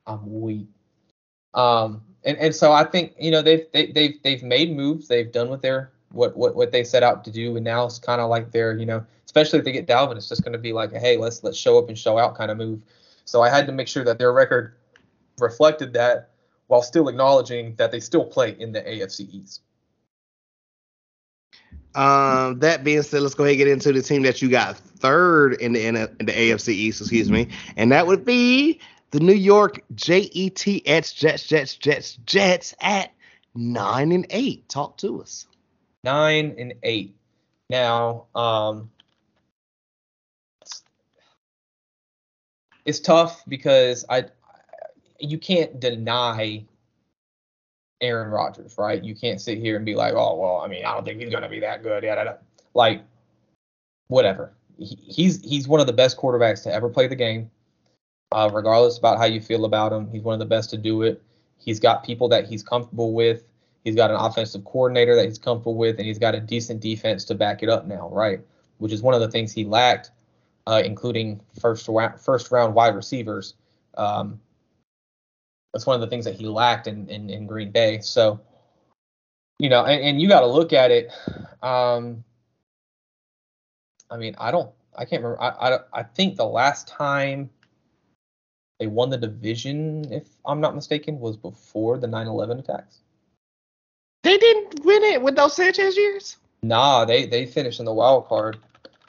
I'm 0.06 0.40
weak. 0.40 0.66
Um, 1.54 2.02
and 2.24 2.36
and 2.38 2.54
so 2.54 2.72
I 2.72 2.84
think 2.84 3.14
you 3.18 3.30
know 3.30 3.42
they've 3.42 3.66
they, 3.72 3.92
they've 3.92 4.22
they've 4.22 4.42
made 4.42 4.74
moves. 4.74 5.06
They've 5.06 5.30
done 5.30 5.48
what 5.48 5.62
they're 5.62 5.92
what 6.10 6.36
what 6.36 6.56
what 6.56 6.72
they 6.72 6.82
set 6.82 7.02
out 7.02 7.24
to 7.24 7.30
do, 7.30 7.56
and 7.56 7.64
now 7.64 7.84
it's 7.84 7.98
kind 7.98 8.20
of 8.20 8.30
like 8.30 8.50
they're 8.50 8.76
you 8.76 8.86
know 8.86 9.04
especially 9.26 9.58
if 9.58 9.64
they 9.64 9.72
get 9.72 9.86
Dalvin, 9.86 10.16
it's 10.16 10.28
just 10.28 10.42
going 10.42 10.54
to 10.54 10.58
be 10.58 10.72
like 10.72 10.92
hey 10.92 11.16
let's 11.16 11.44
let's 11.44 11.58
show 11.58 11.78
up 11.78 11.88
and 11.88 11.98
show 11.98 12.18
out 12.18 12.34
kind 12.34 12.50
of 12.50 12.56
move. 12.56 12.80
So 13.24 13.42
I 13.42 13.50
had 13.50 13.66
to 13.66 13.72
make 13.72 13.88
sure 13.88 14.04
that 14.04 14.18
their 14.18 14.32
record 14.32 14.74
reflected 15.38 15.92
that 15.92 16.30
while 16.66 16.82
still 16.82 17.08
acknowledging 17.08 17.74
that 17.76 17.92
they 17.92 18.00
still 18.00 18.24
play 18.24 18.56
in 18.58 18.72
the 18.72 18.82
AFC 18.82 19.28
East. 19.32 19.60
Um, 21.94 22.60
that 22.60 22.84
being 22.84 23.02
said, 23.02 23.22
let's 23.22 23.34
go 23.34 23.44
ahead 23.44 23.52
and 23.52 23.58
get 23.58 23.68
into 23.68 23.92
the 23.92 24.02
team 24.02 24.22
that 24.22 24.40
you 24.42 24.48
got 24.48 24.76
third 24.76 25.54
in 25.54 25.72
the 25.72 25.86
in, 25.86 25.94
the 25.94 26.32
AFC 26.32 26.68
East, 26.68 27.00
excuse 27.00 27.30
me, 27.30 27.48
and 27.76 27.92
that 27.92 28.06
would 28.06 28.24
be 28.24 28.80
the 29.10 29.20
New 29.20 29.34
York 29.34 29.82
Jets, 29.94 31.12
Jets, 31.12 31.44
Jets, 31.44 31.76
Jets, 31.76 32.16
Jets 32.26 32.74
at 32.80 33.12
nine 33.54 34.12
and 34.12 34.26
eight. 34.30 34.68
Talk 34.68 34.98
to 34.98 35.22
us. 35.22 35.46
Nine 36.04 36.54
and 36.58 36.74
eight. 36.82 37.16
Now, 37.70 38.26
um, 38.34 38.90
it's 42.84 43.00
tough 43.00 43.42
because 43.48 44.04
I 44.08 44.26
you 45.18 45.38
can't 45.38 45.80
deny 45.80 46.64
Aaron 48.00 48.30
Rodgers, 48.30 48.76
right? 48.78 49.02
You 49.02 49.14
can't 49.14 49.40
sit 49.40 49.58
here 49.58 49.76
and 49.76 49.84
be 49.84 49.94
like, 49.94 50.14
oh 50.14 50.36
well, 50.36 50.56
I 50.58 50.68
mean, 50.68 50.84
I 50.84 50.94
don't 50.94 51.04
think 51.04 51.20
he's 51.20 51.30
gonna 51.30 51.48
be 51.48 51.60
that 51.60 51.82
good. 51.82 52.04
Yeah, 52.04 52.34
like 52.74 53.02
whatever. 54.08 54.52
He, 54.78 54.96
he's 54.96 55.42
he's 55.42 55.66
one 55.66 55.80
of 55.80 55.86
the 55.86 55.92
best 55.92 56.16
quarterbacks 56.16 56.62
to 56.64 56.72
ever 56.72 56.88
play 56.88 57.06
the 57.06 57.16
game. 57.16 57.50
Uh, 58.30 58.50
regardless 58.52 58.98
about 58.98 59.18
how 59.18 59.24
you 59.24 59.40
feel 59.40 59.64
about 59.64 59.92
him, 59.92 60.10
he's 60.10 60.22
one 60.22 60.34
of 60.34 60.38
the 60.38 60.46
best 60.46 60.70
to 60.70 60.76
do 60.76 61.02
it. 61.02 61.22
He's 61.56 61.80
got 61.80 62.04
people 62.04 62.28
that 62.28 62.46
he's 62.46 62.62
comfortable 62.62 63.14
with. 63.14 63.44
He's 63.84 63.94
got 63.94 64.10
an 64.10 64.16
offensive 64.16 64.64
coordinator 64.64 65.16
that 65.16 65.24
he's 65.24 65.38
comfortable 65.38 65.76
with, 65.76 65.96
and 65.96 66.06
he's 66.06 66.18
got 66.18 66.34
a 66.34 66.40
decent 66.40 66.80
defense 66.80 67.24
to 67.26 67.34
back 67.34 67.62
it 67.62 67.68
up 67.68 67.86
now, 67.86 68.10
right? 68.10 68.40
Which 68.78 68.92
is 68.92 69.02
one 69.02 69.14
of 69.14 69.20
the 69.20 69.30
things 69.30 69.52
he 69.52 69.64
lacked, 69.64 70.10
uh, 70.66 70.82
including 70.84 71.40
first 71.58 71.88
round 71.88 72.20
first 72.20 72.50
round 72.52 72.74
wide 72.74 72.94
receivers. 72.94 73.54
Um, 73.96 74.40
that's 75.72 75.86
one 75.86 75.94
of 75.94 76.00
the 76.00 76.06
things 76.06 76.24
that 76.24 76.34
he 76.34 76.46
lacked 76.46 76.86
in, 76.86 77.08
in, 77.08 77.30
in 77.30 77.46
Green 77.46 77.70
Bay. 77.70 78.00
So, 78.00 78.40
you 79.58 79.68
know, 79.68 79.84
and, 79.84 80.02
and 80.02 80.20
you 80.20 80.28
got 80.28 80.40
to 80.40 80.46
look 80.46 80.72
at 80.72 80.90
it. 80.90 81.10
Um, 81.62 82.24
I 84.10 84.16
mean, 84.16 84.34
I 84.38 84.50
don't, 84.50 84.70
I 84.96 85.04
can't 85.04 85.22
remember. 85.22 85.40
I, 85.42 85.48
I, 85.48 85.78
I 85.92 86.02
think 86.02 86.36
the 86.36 86.46
last 86.46 86.88
time 86.88 87.50
they 88.78 88.86
won 88.86 89.10
the 89.10 89.18
division, 89.18 90.10
if 90.12 90.28
I'm 90.46 90.60
not 90.60 90.74
mistaken, 90.74 91.18
was 91.18 91.36
before 91.36 91.98
the 91.98 92.06
9/11 92.06 92.60
attacks. 92.60 93.00
They 94.22 94.38
didn't 94.38 94.84
win 94.84 95.02
it 95.04 95.22
with 95.22 95.36
those 95.36 95.54
Sanchez 95.54 95.96
years. 95.96 96.36
Nah, 96.62 97.04
they 97.04 97.26
they 97.26 97.46
finished 97.46 97.80
in 97.80 97.86
the 97.86 97.92
wild 97.92 98.26
card. 98.28 98.58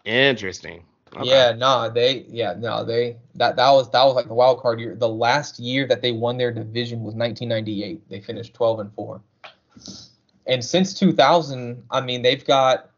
Interesting. 0.05 0.83
Okay. 1.15 1.29
Yeah, 1.29 1.51
no, 1.51 1.57
nah, 1.57 1.89
they 1.89 2.25
yeah, 2.29 2.53
no, 2.57 2.83
they 2.83 3.17
that 3.35 3.55
that 3.55 3.71
was 3.71 3.89
that 3.91 4.03
was 4.03 4.15
like 4.15 4.27
the 4.27 4.33
wild 4.33 4.59
card 4.59 4.79
year. 4.79 4.95
The 4.95 5.09
last 5.09 5.59
year 5.59 5.87
that 5.87 6.01
they 6.01 6.11
won 6.11 6.37
their 6.37 6.51
division 6.51 6.99
was 6.99 7.15
1998. 7.15 8.09
They 8.09 8.21
finished 8.21 8.53
12 8.53 8.79
and 8.79 8.93
4. 8.93 9.21
And 10.45 10.63
since 10.63 10.93
2000, 10.93 11.83
I 11.89 12.01
mean, 12.01 12.21
they've 12.21 12.45
got 12.45 12.91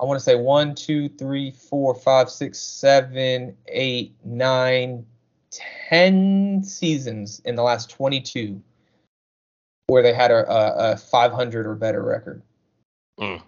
I 0.00 0.04
want 0.04 0.18
to 0.18 0.24
say 0.24 0.36
one, 0.36 0.74
two, 0.74 1.08
three, 1.08 1.50
four, 1.50 1.94
five, 1.94 2.30
six, 2.30 2.58
seven, 2.58 3.56
eight, 3.66 4.14
nine, 4.24 5.04
ten 5.50 6.62
seasons 6.62 7.40
in 7.44 7.56
the 7.56 7.62
last 7.62 7.90
22 7.90 8.62
where 9.88 10.02
they 10.02 10.12
had 10.12 10.30
a, 10.30 10.46
a, 10.50 10.92
a 10.92 10.96
500 10.96 11.66
or 11.66 11.74
better 11.74 12.02
record. 12.02 12.42
Mm. 13.18 13.42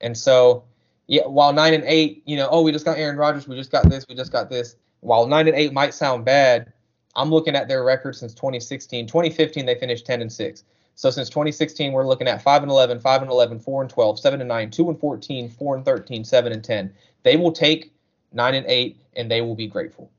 And 0.00 0.16
so 0.16 0.64
yeah, 1.10 1.26
while 1.26 1.52
nine 1.52 1.74
and 1.74 1.82
eight, 1.88 2.22
you 2.24 2.36
know, 2.36 2.48
oh, 2.52 2.62
we 2.62 2.70
just 2.70 2.84
got 2.84 2.96
Aaron 2.96 3.16
Rodgers, 3.16 3.48
we 3.48 3.56
just 3.56 3.72
got 3.72 3.90
this, 3.90 4.06
we 4.08 4.14
just 4.14 4.30
got 4.30 4.48
this. 4.48 4.76
While 5.00 5.26
nine 5.26 5.48
and 5.48 5.56
eight 5.56 5.72
might 5.72 5.92
sound 5.92 6.24
bad, 6.24 6.72
I'm 7.16 7.30
looking 7.30 7.56
at 7.56 7.66
their 7.66 7.82
record 7.82 8.14
since 8.14 8.32
2016. 8.32 9.08
2015, 9.08 9.66
they 9.66 9.74
finished 9.74 10.06
10 10.06 10.22
and 10.22 10.32
six. 10.32 10.62
So 10.94 11.10
since 11.10 11.28
2016, 11.28 11.90
we're 11.90 12.06
looking 12.06 12.28
at 12.28 12.40
5 12.40 12.62
and 12.62 12.70
11, 12.70 13.00
5 13.00 13.22
and 13.22 13.30
11, 13.30 13.58
4 13.58 13.82
and 13.82 13.90
12, 13.90 14.20
7 14.20 14.40
and 14.40 14.46
9, 14.46 14.70
2 14.70 14.88
and 14.88 15.00
14, 15.00 15.48
4 15.48 15.76
and 15.76 15.84
13, 15.84 16.24
7 16.24 16.52
and 16.52 16.62
10. 16.62 16.94
They 17.24 17.36
will 17.36 17.50
take 17.50 17.92
9 18.32 18.54
and 18.54 18.66
8 18.66 18.96
and 19.16 19.28
they 19.28 19.40
will 19.40 19.56
be 19.56 19.66
grateful. 19.66 20.12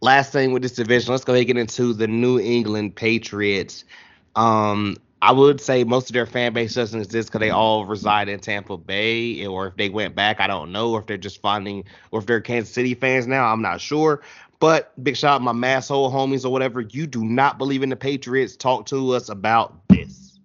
Last 0.00 0.32
thing 0.32 0.52
with 0.52 0.62
this 0.62 0.72
division, 0.72 1.12
let's 1.12 1.24
go 1.24 1.34
ahead 1.34 1.42
and 1.42 1.48
get 1.48 1.56
into 1.58 1.92
the 1.92 2.06
New 2.06 2.38
England 2.38 2.96
Patriots. 2.96 3.84
Um, 4.36 4.96
I 5.22 5.32
would 5.32 5.60
say 5.60 5.84
most 5.84 6.10
of 6.10 6.14
their 6.14 6.26
fan 6.26 6.52
base 6.52 6.74
doesn't 6.74 7.00
exist 7.00 7.28
because 7.28 7.40
they 7.40 7.48
mm-hmm. 7.48 7.56
all 7.56 7.86
reside 7.86 8.28
in 8.28 8.38
Tampa 8.40 8.76
Bay, 8.76 9.46
or 9.46 9.68
if 9.68 9.76
they 9.76 9.88
went 9.88 10.14
back, 10.14 10.40
I 10.40 10.46
don't 10.46 10.72
know, 10.72 10.92
or 10.92 11.00
if 11.00 11.06
they're 11.06 11.16
just 11.16 11.40
finding, 11.40 11.84
or 12.10 12.20
if 12.20 12.26
they're 12.26 12.40
Kansas 12.40 12.72
City 12.72 12.94
fans 12.94 13.26
now, 13.26 13.46
I'm 13.46 13.62
not 13.62 13.80
sure. 13.80 14.22
But 14.58 14.92
big 15.02 15.16
shout 15.16 15.36
out 15.36 15.42
my 15.42 15.52
masshole 15.52 16.12
homies 16.12 16.44
or 16.44 16.50
whatever. 16.50 16.80
You 16.80 17.06
do 17.06 17.24
not 17.24 17.58
believe 17.58 17.82
in 17.82 17.90
the 17.90 17.96
Patriots. 17.96 18.56
Talk 18.56 18.86
to 18.86 19.12
us 19.12 19.28
about 19.28 19.86
this. 19.88 20.38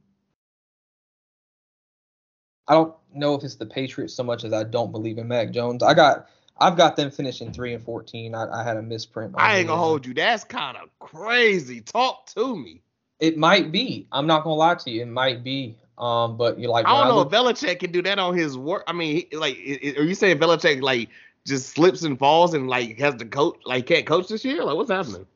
I 2.67 2.73
don't 2.73 2.93
know 3.13 3.35
if 3.35 3.43
it's 3.43 3.55
the 3.55 3.65
Patriots 3.65 4.13
so 4.13 4.23
much 4.23 4.43
as 4.43 4.53
I 4.53 4.63
don't 4.63 4.91
believe 4.91 5.17
in 5.17 5.27
Mac 5.27 5.51
Jones. 5.51 5.83
I 5.83 5.93
got 5.93 6.27
I've 6.59 6.77
got 6.77 6.95
them 6.95 7.11
finishing 7.11 7.51
three 7.51 7.73
and 7.73 7.83
fourteen. 7.83 8.35
I, 8.35 8.61
I 8.61 8.63
had 8.63 8.77
a 8.77 8.81
misprint. 8.81 9.33
I 9.37 9.57
ain't 9.57 9.67
gonna 9.67 9.81
hold 9.81 10.05
you. 10.05 10.13
That's 10.13 10.43
kind 10.43 10.77
of 10.77 10.89
crazy. 10.99 11.81
Talk 11.81 12.27
to 12.35 12.55
me. 12.55 12.81
It 13.21 13.37
might 13.37 13.71
be. 13.71 14.07
I'm 14.11 14.27
not 14.27 14.43
gonna 14.43 14.55
lie 14.55 14.75
to 14.75 14.89
you. 14.89 15.03
It 15.03 15.07
might 15.07 15.43
be. 15.43 15.77
Um, 15.97 16.35
but 16.35 16.57
you 16.57 16.67
like. 16.67 16.87
I 16.87 16.89
don't 16.89 17.05
I 17.05 17.09
know 17.09 17.17
look, 17.17 17.31
if 17.31 17.39
Belichick 17.39 17.79
can 17.79 17.91
do 17.91 18.01
that 18.01 18.17
on 18.17 18.35
his 18.35 18.57
work. 18.57 18.83
I 18.87 18.93
mean, 18.93 19.25
like, 19.31 19.55
are 19.55 20.03
you 20.03 20.15
saying 20.15 20.39
Belichick 20.39 20.81
like 20.81 21.09
just 21.45 21.69
slips 21.69 22.01
and 22.01 22.17
falls 22.17 22.55
and 22.55 22.67
like 22.67 22.97
has 22.99 23.15
to 23.15 23.25
coach, 23.25 23.57
like 23.63 23.85
can't 23.85 24.07
coach 24.07 24.27
this 24.27 24.43
year? 24.43 24.63
Like, 24.63 24.75
what's 24.75 24.89
happening? 24.89 25.27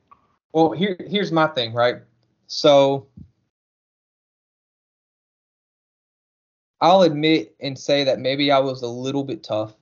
Well, 0.51 0.71
here 0.71 0.97
here's 1.07 1.31
my 1.31 1.45
thing, 1.47 1.73
right? 1.73 1.97
So 2.47 3.05
I'll 6.81 7.03
admit 7.03 7.55
and 7.59 7.77
say 7.77 8.03
that 8.03 8.19
maybe 8.19 8.51
I 8.51 8.57
was 8.57 8.81
a 8.81 8.87
little 8.87 9.23
bit 9.23 9.43
tough. 9.43 9.75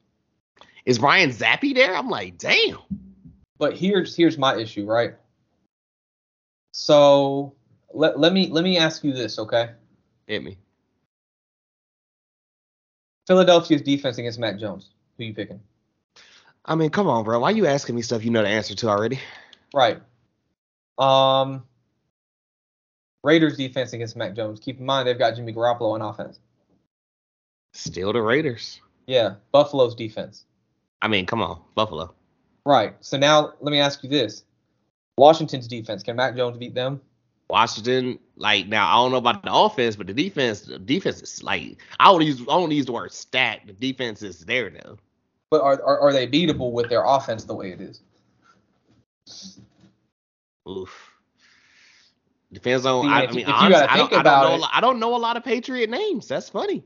Is 0.86 1.00
Ryan 1.00 1.30
Zappe 1.30 1.74
there? 1.74 1.96
I'm 1.96 2.10
like, 2.10 2.38
damn. 2.38 2.80
But 3.58 3.78
here's 3.78 4.14
here's 4.14 4.38
my 4.38 4.58
issue, 4.58 4.86
right? 4.86 5.16
So 6.74 7.56
let, 7.94 8.20
let 8.20 8.34
me 8.34 8.48
let 8.48 8.64
me 8.64 8.78
ask 8.78 9.04
you 9.04 9.14
this, 9.14 9.40
okay? 9.40 9.72
Hit 10.28 10.44
me. 10.44 10.58
Philadelphia's 13.28 13.82
defense 13.82 14.18
against 14.18 14.40
Mac 14.40 14.60
Jones. 14.60 14.90
Who 15.18 15.24
you 15.24 15.34
picking? 15.34 15.62
I 16.66 16.76
mean, 16.76 16.90
come 16.90 17.08
on, 17.08 17.24
bro. 17.24 17.40
Why 17.40 17.52
you 17.52 17.66
asking 17.66 17.96
me 17.96 18.02
stuff 18.02 18.24
you 18.24 18.32
know 18.32 18.42
the 18.42 18.50
answer 18.50 18.76
to 18.76 18.90
already? 18.90 19.20
Right. 19.74 20.02
Um. 20.98 21.64
Raiders 23.24 23.56
defense 23.56 23.94
against 23.94 24.18
Mac 24.18 24.36
Jones. 24.36 24.60
Keep 24.60 24.80
in 24.80 24.86
mind 24.86 25.08
they've 25.08 25.18
got 25.18 25.36
Jimmy 25.36 25.54
Garoppolo 25.54 25.94
on 25.94 26.02
offense. 26.02 26.40
Still 27.74 28.12
the 28.12 28.22
Raiders. 28.22 28.82
Yeah, 29.08 29.36
Buffalo's 29.52 29.96
defense. 29.96 30.46
I 31.02 31.08
mean, 31.08 31.26
come 31.26 31.42
on, 31.42 31.62
Buffalo. 31.76 32.14
Right. 32.66 32.96
So 33.00 33.18
now 33.18 33.54
let 33.62 33.72
me 33.72 33.80
ask 33.80 34.04
you 34.04 34.10
this: 34.10 34.44
Washington's 35.18 35.68
defense. 35.68 36.04
Can 36.04 36.16
Mac 36.16 36.36
Jones 36.36 36.58
beat 36.58 36.76
them? 36.76 37.02
Washington, 37.50 38.20
like 38.36 38.68
now, 38.68 38.88
I 38.88 38.96
don't 38.96 39.12
know 39.12 39.18
about 39.18 39.44
the 39.44 39.54
offense, 39.54 39.96
but 39.96 40.08
the 40.08 40.14
defense, 40.14 40.62
the 40.62 40.80
defense 40.80 41.22
is 41.22 41.44
like 41.44 41.78
I 42.00 42.06
don't 42.06 42.22
use 42.22 42.42
I 42.42 42.46
don't 42.46 42.72
use 42.72 42.86
the 42.86 42.94
word 42.94 43.12
stat. 43.12 43.62
The 43.66 43.74
defense 43.74 44.24
is 44.24 44.40
there 44.40 44.70
though. 44.70 44.98
But 45.50 45.62
are, 45.62 45.82
are 45.84 46.00
are 46.00 46.14
they 46.14 46.28
beatable 46.28 46.72
with 46.72 46.90
their 46.90 47.04
offense 47.04 47.44
the 47.44 47.54
way 47.54 47.72
it 47.72 47.82
is? 47.82 48.02
Oof. 50.68 51.12
Depends 52.52 52.86
on. 52.86 53.04
See, 53.04 53.10
I, 53.10 53.24
I 53.24 53.32
mean, 53.32 53.46
honestly, 53.46 53.88
I 53.88 53.98
don't, 53.98 54.14
I 54.14 54.24
don't 54.24 54.62
know. 54.62 54.68
I 54.72 54.82
don't 54.82 55.00
know 55.00 55.16
a 55.16 55.18
lot 55.18 55.38
of 55.38 55.44
Patriot 55.44 55.90
names. 55.90 56.28
That's 56.28 56.50
funny. 56.50 56.84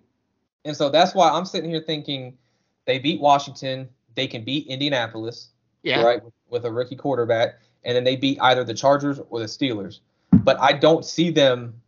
And 0.65 0.75
so 0.75 0.89
that's 0.89 1.13
why 1.13 1.29
I'm 1.29 1.45
sitting 1.45 1.69
here 1.69 1.81
thinking 1.81 2.37
they 2.85 2.99
beat 2.99 3.19
Washington, 3.19 3.87
they 4.15 4.27
can 4.27 4.43
beat 4.43 4.67
Indianapolis, 4.67 5.49
Yeah. 5.83 6.01
right, 6.01 6.21
with 6.49 6.65
a 6.65 6.71
rookie 6.71 6.95
quarterback, 6.95 7.59
and 7.83 7.95
then 7.95 8.03
they 8.03 8.15
beat 8.15 8.37
either 8.41 8.63
the 8.63 8.73
Chargers 8.73 9.19
or 9.29 9.39
the 9.39 9.45
Steelers. 9.45 9.99
But 10.47 10.61
I 10.61 10.71
don't 10.71 11.03
see 11.03 11.29
them. 11.29 11.81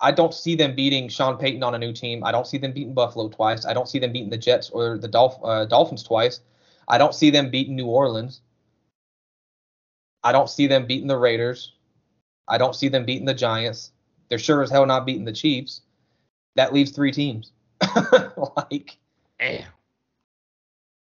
I 0.00 0.10
don't 0.10 0.34
see 0.34 0.56
them 0.56 0.74
beating 0.74 1.08
Sean 1.08 1.36
Payton 1.36 1.62
on 1.62 1.76
a 1.76 1.78
new 1.78 1.92
team. 1.92 2.24
I 2.24 2.32
don't 2.32 2.44
see 2.44 2.58
them 2.58 2.72
beating 2.72 2.92
Buffalo 2.92 3.28
twice. 3.28 3.64
I 3.64 3.72
don't 3.72 3.88
see 3.88 4.00
them 4.00 4.10
beating 4.10 4.30
the 4.30 4.36
Jets 4.36 4.68
or 4.70 4.98
the 4.98 5.06
Dolph- 5.06 5.38
uh, 5.44 5.66
Dolphins 5.66 6.02
twice. 6.02 6.40
I 6.88 6.98
don't 6.98 7.14
see 7.14 7.30
them 7.30 7.50
beating 7.50 7.76
New 7.76 7.86
Orleans. 7.86 8.40
I 10.24 10.32
don't 10.32 10.50
see 10.50 10.66
them 10.66 10.86
beating 10.86 11.06
the 11.06 11.16
Raiders. 11.16 11.74
I 12.48 12.58
don't 12.58 12.74
see 12.74 12.88
them 12.88 13.04
beating 13.04 13.26
the 13.26 13.34
Giants. 13.34 13.92
They're 14.28 14.40
sure 14.40 14.60
as 14.60 14.72
hell 14.72 14.86
not 14.86 15.06
beating 15.06 15.24
the 15.24 15.32
Chiefs. 15.32 15.82
That 16.56 16.72
leaves 16.72 16.90
three 16.90 17.12
teams. 17.12 17.52
like 18.56 18.98
Damn. 19.38 19.66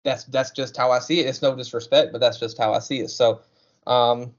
that's 0.06 0.24
that's 0.24 0.52
just 0.52 0.78
how 0.78 0.92
I 0.92 1.00
see 1.00 1.20
it. 1.20 1.28
It's 1.28 1.42
no 1.42 1.58
disrespect, 1.58 2.14
but 2.14 2.22
that's 2.22 2.40
just 2.40 2.58
how 2.58 2.74
I 2.74 2.80
see 2.80 3.02
it. 3.02 3.10
So, 3.10 3.42
um, 3.86 4.34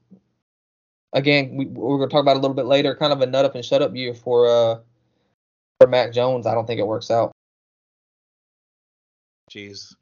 again, 1.13 1.55
we, 1.55 1.65
we're 1.65 1.97
gonna 1.97 2.09
talk 2.09 2.21
about 2.21 2.37
a 2.37 2.39
little 2.39 2.55
bit 2.55 2.65
later. 2.65 2.95
Kind 2.95 3.13
of 3.13 3.21
a 3.21 3.25
nut 3.25 3.45
up 3.45 3.55
and 3.55 3.63
shut 3.63 3.81
up 3.81 3.95
year 3.95 4.13
for 4.13 4.47
uh 4.47 4.79
for 5.79 5.87
Mac 5.87 6.13
Jones. 6.13 6.45
I 6.45 6.53
don't 6.53 6.65
think 6.65 6.79
it 6.79 6.87
works 6.87 7.11
out. 7.11 7.31
Jeez. 9.51 9.93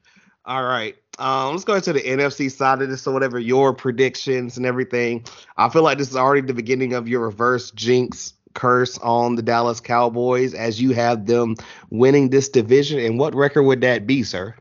All 0.46 0.64
right. 0.64 0.96
Um, 1.18 1.52
let's 1.52 1.64
go 1.64 1.74
into 1.74 1.94
the 1.94 2.02
NFC 2.02 2.52
side 2.52 2.82
of 2.82 2.90
this. 2.90 3.02
So 3.02 3.12
whatever 3.12 3.40
your 3.40 3.74
predictions 3.74 4.58
and 4.58 4.66
everything. 4.66 5.26
I 5.58 5.70
feel 5.70 5.82
like 5.82 5.98
this 5.98 6.10
is 6.10 6.16
already 6.16 6.42
the 6.42 6.54
beginning 6.54 6.94
of 6.94 7.08
your 7.08 7.22
reverse 7.22 7.72
jinx 7.72 8.34
curse 8.54 8.98
on 9.00 9.36
the 9.36 9.42
Dallas 9.42 9.80
Cowboys 9.80 10.54
as 10.54 10.82
you 10.82 10.94
have 10.94 11.26
them 11.26 11.56
winning 11.90 12.30
this 12.30 12.50
division. 12.50 13.00
And 13.00 13.20
what 13.20 13.36
record 13.36 13.64
would 13.64 13.82
that 13.82 14.06
be, 14.06 14.24
sir? 14.24 14.56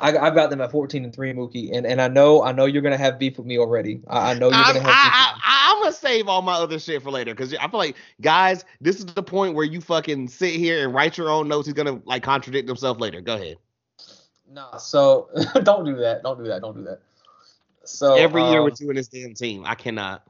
I, 0.00 0.16
I've 0.16 0.34
got 0.34 0.50
them 0.50 0.60
at 0.60 0.70
14 0.70 1.04
and 1.04 1.14
three, 1.14 1.32
Mooky, 1.32 1.70
and 1.72 1.86
and 1.86 2.00
I 2.00 2.08
know 2.08 2.42
I 2.42 2.52
know 2.52 2.66
you're 2.66 2.82
gonna 2.82 2.96
have 2.96 3.18
beef 3.18 3.36
with 3.36 3.46
me 3.46 3.58
already. 3.58 4.00
I, 4.06 4.30
I 4.30 4.34
know 4.34 4.46
you're 4.46 4.54
I'm, 4.54 4.76
gonna 4.76 4.88
I, 4.88 4.92
have. 4.92 5.02
beef 5.02 5.12
I, 5.12 5.32
with 5.32 5.36
me. 5.36 5.42
I, 5.44 5.67
I'm 5.67 5.67
gonna 5.88 6.14
save 6.14 6.28
all 6.28 6.42
my 6.42 6.54
other 6.54 6.78
shit 6.78 7.02
for 7.02 7.10
later 7.10 7.34
because 7.34 7.54
I 7.54 7.68
feel 7.68 7.78
like 7.78 7.96
guys, 8.20 8.64
this 8.80 8.98
is 8.98 9.06
the 9.06 9.22
point 9.22 9.54
where 9.54 9.64
you 9.64 9.80
fucking 9.80 10.28
sit 10.28 10.54
here 10.54 10.84
and 10.84 10.94
write 10.94 11.16
your 11.16 11.30
own 11.30 11.48
notes. 11.48 11.66
He's 11.66 11.74
gonna 11.74 12.00
like 12.04 12.22
contradict 12.22 12.68
himself 12.68 13.00
later. 13.00 13.20
Go 13.20 13.34
ahead. 13.36 13.56
Nah, 14.50 14.76
so 14.78 15.28
don't 15.62 15.84
do 15.84 15.96
that. 15.96 16.22
Don't 16.22 16.38
do 16.38 16.48
that. 16.48 16.62
Don't 16.62 16.76
do 16.76 16.84
that. 16.84 17.00
So 17.84 18.14
Every 18.14 18.42
year 18.42 18.58
um, 18.58 18.64
we're 18.64 18.70
doing 18.70 18.96
this 18.96 19.08
damn 19.08 19.34
team. 19.34 19.64
I 19.64 19.74
cannot. 19.74 20.22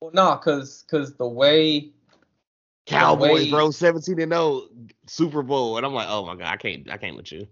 well, 0.00 0.10
nah, 0.12 0.36
cause 0.36 0.84
cause 0.90 1.14
the 1.14 1.28
way 1.28 1.90
Cowboys, 2.86 3.30
way- 3.30 3.50
bro, 3.50 3.70
17 3.70 4.20
and 4.20 4.32
0 4.32 4.62
Super 5.06 5.42
Bowl, 5.42 5.76
and 5.76 5.86
I'm 5.86 5.94
like, 5.94 6.08
oh 6.08 6.26
my 6.26 6.34
god, 6.34 6.48
I 6.48 6.56
can't, 6.56 6.90
I 6.90 6.96
can't 6.96 7.16
with 7.16 7.30
you. 7.30 7.46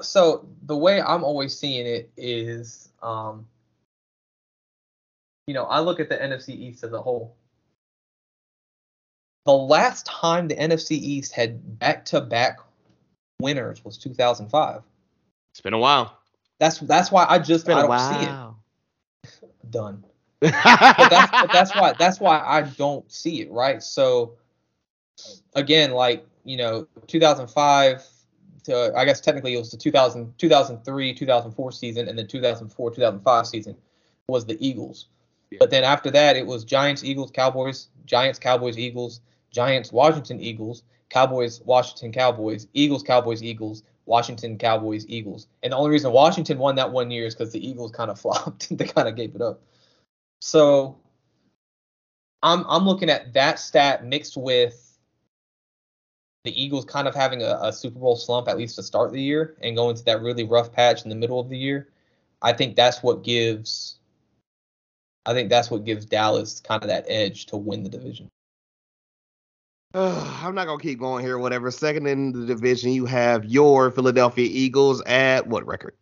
so 0.00 0.48
the 0.62 0.76
way 0.76 1.02
I'm 1.02 1.22
always 1.22 1.58
seeing 1.58 1.86
it 1.86 2.10
is, 2.16 2.88
um, 3.02 3.46
you 5.46 5.54
know, 5.54 5.64
I 5.64 5.80
look 5.80 6.00
at 6.00 6.08
the 6.08 6.16
NFC 6.16 6.50
East 6.50 6.84
as 6.84 6.92
a 6.92 7.00
whole. 7.00 7.36
The 9.46 9.52
last 9.52 10.06
time 10.06 10.48
the 10.48 10.56
NFC 10.56 10.92
East 10.92 11.32
had 11.32 11.78
back-to-back 11.78 12.58
winners 13.40 13.84
was 13.84 13.98
2005. 13.98 14.80
It's 15.52 15.60
been 15.60 15.74
a 15.74 15.78
while. 15.78 16.18
That's 16.60 16.78
that's 16.80 17.10
why 17.12 17.26
I 17.28 17.38
just 17.38 17.50
It's 17.50 17.64
been 17.64 17.76
I 17.76 17.84
a 17.84 17.86
don't 17.86 17.98
see 17.98 18.26
while. 18.30 18.58
it 19.22 19.70
done. 19.70 20.04
But 20.40 20.52
that's 21.10 21.30
but 21.30 21.52
that's 21.52 21.74
why 21.74 21.92
that's 21.98 22.20
why 22.20 22.40
I 22.40 22.62
don't 22.62 23.10
see 23.10 23.42
it 23.42 23.50
right. 23.50 23.82
So 23.82 24.34
again, 25.54 25.90
like 25.92 26.26
you 26.44 26.56
know, 26.56 26.86
2005 27.06 28.04
to 28.64 28.92
I 28.96 29.04
guess 29.04 29.20
technically 29.20 29.54
it 29.54 29.58
was 29.58 29.70
the 29.70 29.76
2000 29.76 30.38
2003 30.38 31.14
2004 31.14 31.72
season 31.72 32.08
and 32.08 32.18
then 32.18 32.26
2004 32.26 32.90
2005 32.90 33.46
season 33.46 33.76
was 34.28 34.46
the 34.46 34.56
Eagles. 34.66 35.08
But 35.58 35.70
then 35.70 35.84
after 35.84 36.10
that 36.10 36.36
it 36.36 36.46
was 36.46 36.64
Giants 36.64 37.04
Eagles 37.04 37.30
Cowboys 37.30 37.88
Giants 38.06 38.38
Cowboys 38.38 38.78
Eagles 38.78 39.20
Giants 39.50 39.92
Washington 39.92 40.40
Eagles 40.40 40.82
Cowboys 41.10 41.60
Washington 41.62 42.12
Cowboys 42.12 42.66
Eagles 42.74 43.02
Cowboys 43.02 43.42
Eagles 43.42 43.82
Washington 44.06 44.58
Cowboys 44.58 45.06
Eagles. 45.08 45.46
And 45.62 45.72
the 45.72 45.76
only 45.76 45.90
reason 45.90 46.12
Washington 46.12 46.58
won 46.58 46.74
that 46.76 46.92
one 46.92 47.10
year 47.10 47.26
is 47.26 47.34
because 47.34 47.52
the 47.52 47.66
Eagles 47.66 47.92
kind 47.92 48.10
of 48.10 48.20
flopped. 48.20 48.76
they 48.76 48.86
kind 48.86 49.08
of 49.08 49.16
gave 49.16 49.34
it 49.34 49.40
up. 49.40 49.62
So 50.40 50.98
I'm 52.42 52.64
I'm 52.68 52.84
looking 52.84 53.10
at 53.10 53.32
that 53.34 53.58
stat 53.58 54.04
mixed 54.04 54.36
with 54.36 54.98
the 56.44 56.62
Eagles 56.62 56.84
kind 56.84 57.08
of 57.08 57.14
having 57.14 57.42
a, 57.42 57.58
a 57.62 57.72
Super 57.72 57.98
Bowl 57.98 58.16
slump 58.16 58.48
at 58.48 58.58
least 58.58 58.76
to 58.76 58.82
start 58.82 59.12
the 59.12 59.22
year 59.22 59.56
and 59.62 59.74
going 59.74 59.96
to 59.96 60.04
that 60.04 60.20
really 60.20 60.44
rough 60.44 60.70
patch 60.70 61.02
in 61.02 61.08
the 61.08 61.16
middle 61.16 61.40
of 61.40 61.48
the 61.48 61.56
year. 61.56 61.88
I 62.42 62.52
think 62.52 62.76
that's 62.76 63.02
what 63.02 63.24
gives 63.24 63.96
I 65.26 65.32
think 65.32 65.48
that's 65.48 65.70
what 65.70 65.84
gives 65.84 66.04
Dallas 66.04 66.60
kind 66.60 66.82
of 66.82 66.88
that 66.88 67.06
edge 67.08 67.46
to 67.46 67.56
win 67.56 67.82
the 67.82 67.88
division. 67.88 68.30
I'm 69.94 70.54
not 70.54 70.66
gonna 70.66 70.82
keep 70.82 70.98
going 70.98 71.24
here. 71.24 71.38
Whatever. 71.38 71.70
Second 71.70 72.06
in 72.06 72.32
the 72.32 72.46
division, 72.46 72.92
you 72.92 73.06
have 73.06 73.44
your 73.44 73.90
Philadelphia 73.90 74.48
Eagles 74.50 75.02
at 75.02 75.46
what 75.46 75.66
record? 75.66 75.94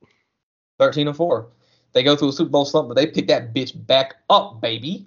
13 0.78 1.08
and 1.08 1.16
4. 1.16 1.46
They 1.92 2.02
go 2.02 2.16
through 2.16 2.30
a 2.30 2.32
Super 2.32 2.50
Bowl 2.50 2.64
slump, 2.64 2.88
but 2.88 2.94
they 2.94 3.06
pick 3.06 3.28
that 3.28 3.54
bitch 3.54 3.86
back 3.86 4.14
up, 4.30 4.60
baby. 4.60 5.06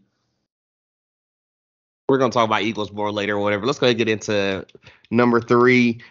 We're 2.08 2.20
gonna 2.20 2.32
talk 2.32 2.46
about 2.46 2.62
Eagles 2.62 2.92
more 2.92 3.12
later 3.12 3.36
or 3.36 3.40
whatever. 3.40 3.66
Let's 3.66 3.80
go 3.80 3.88
ahead 3.88 4.00
and 4.00 4.06
get 4.06 4.10
into 4.10 4.66
number 5.10 5.42
three. 5.42 6.02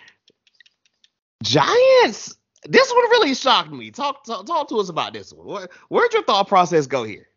Giants. 1.44 2.36
This 2.66 2.90
one 2.90 3.10
really 3.10 3.34
shocked 3.34 3.70
me. 3.70 3.90
Talk 3.90 4.24
talk, 4.24 4.46
talk 4.46 4.68
to 4.70 4.78
us 4.80 4.88
about 4.88 5.12
this 5.12 5.32
one. 5.32 5.46
Where, 5.46 5.68
where'd 5.90 6.12
your 6.12 6.24
thought 6.24 6.48
process 6.48 6.86
go 6.86 7.04
here? 7.04 7.28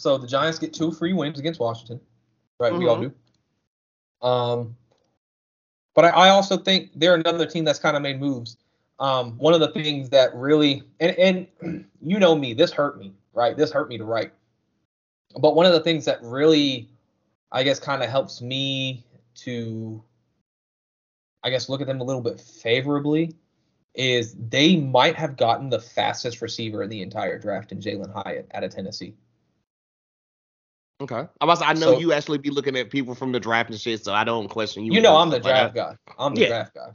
So 0.00 0.16
the 0.16 0.26
Giants 0.26 0.58
get 0.58 0.72
two 0.72 0.92
free 0.92 1.12
wins 1.12 1.38
against 1.38 1.60
Washington. 1.60 2.00
Right, 2.58 2.74
we 2.74 2.86
all 2.86 2.96
Mhm. 2.96 3.12
do. 4.22 4.26
Um, 4.26 4.76
but 5.94 6.06
I, 6.06 6.08
I 6.08 6.28
also 6.30 6.56
think 6.56 6.90
they're 6.94 7.14
another 7.14 7.44
team 7.44 7.64
that's 7.64 7.78
kind 7.78 7.96
of 7.96 8.02
made 8.02 8.18
moves. 8.18 8.56
Um, 8.98 9.36
one 9.36 9.52
of 9.52 9.60
the 9.60 9.68
things 9.68 10.08
that 10.10 10.34
really 10.34 10.82
and 11.00 11.18
and 11.60 11.86
you 12.02 12.18
know 12.18 12.34
me, 12.34 12.54
this 12.54 12.72
hurt 12.72 12.98
me, 12.98 13.12
right? 13.34 13.54
This 13.56 13.70
hurt 13.70 13.90
me 13.90 13.98
to 13.98 14.04
write. 14.04 14.32
But 15.38 15.54
one 15.54 15.66
of 15.66 15.72
the 15.72 15.80
things 15.80 16.06
that 16.06 16.22
really, 16.22 16.88
I 17.52 17.62
guess, 17.62 17.78
kind 17.78 18.02
of 18.02 18.08
helps 18.08 18.40
me 18.40 19.04
to, 19.36 20.02
I 21.42 21.50
guess, 21.50 21.68
look 21.68 21.82
at 21.82 21.86
them 21.86 22.00
a 22.00 22.04
little 22.04 22.22
bit 22.22 22.40
favorably 22.40 23.36
is 23.94 24.34
they 24.48 24.76
might 24.76 25.16
have 25.16 25.36
gotten 25.36 25.68
the 25.68 25.78
fastest 25.78 26.40
receiver 26.40 26.82
in 26.82 26.88
the 26.88 27.02
entire 27.02 27.38
draft 27.38 27.70
in 27.70 27.80
Jalin 27.80 28.12
Hyatt 28.12 28.50
out 28.54 28.64
of 28.64 28.74
Tennessee. 28.74 29.14
Okay. 31.00 31.16
I'm 31.40 31.48
about 31.48 31.62
I 31.62 31.72
know 31.74 31.92
So- 31.94 31.98
you 31.98 32.12
actually 32.12 32.38
be 32.38 32.50
looking 32.50 32.76
at 32.76 32.90
people 32.90 33.14
from 33.14 33.32
the 33.32 33.40
draft 33.40 33.70
and 33.70 33.80
shit, 33.80 34.04
so 34.04 34.12
I 34.12 34.24
don't 34.24 34.48
question 34.48 34.84
you. 34.84 34.92
You 34.92 35.00
know 35.00 35.16
I'm 35.16 35.30
the 35.30 35.36
stuff 35.36 35.44
like 35.46 35.72
draft 35.72 35.74
guy. 35.74 36.14
I'm 36.18 36.34
the 36.34 36.42
Yeah. 36.42 36.48
draft 36.48 36.74
guy. 36.74 36.90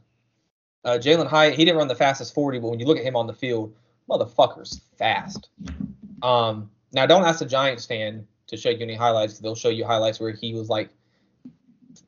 Uh, 0.84 0.98
Jalin 1.00 1.28
Hyatt, 1.28 1.56
he 1.56 1.66
didn't 1.66 1.78
run 1.78 1.88
the 1.88 1.96
fastest 1.96 2.34
40, 2.36 2.60
but 2.60 2.70
when 2.70 2.80
you 2.80 2.86
look 2.86 2.98
at 3.00 3.04
him 3.04 3.16
on 3.16 3.26
the 3.26 3.34
field, 3.34 3.74
motherfucker's 4.08 4.82
fast. 4.98 5.50
Um, 6.22 6.70
now 6.94 7.08
don't 7.08 7.26
ask 7.26 7.42
a 7.42 7.46
Giants 7.46 7.86
fan 7.88 8.28
to 8.48 8.56
show 8.56 8.70
you 8.70 8.78
any 8.82 8.94
highlights. 8.94 9.40
They'll 9.40 9.56
show 9.56 9.70
you 9.70 9.84
highlights 9.86 10.20
where 10.20 10.32
he 10.32 10.54
was 10.54 10.70
like 10.70 10.90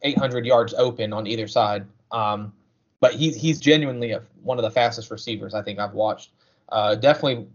800 0.03 0.45
yards 0.45 0.75
open 0.75 1.11
on 1.13 1.25
either 1.25 1.47
side. 1.47 1.87
Um, 2.11 2.53
but 2.99 3.13
he's 3.15 3.35
he's 3.35 3.59
genuinely 3.59 4.11
a, 4.11 4.21
one 4.43 4.57
of 4.59 4.63
the 4.63 4.71
fastest 4.71 5.09
receivers 5.11 5.53
I 5.55 5.61
think 5.63 5.79
I've 5.79 5.93
watched. 5.93 6.31
Uh, 6.69 6.95
definitely 6.95 7.47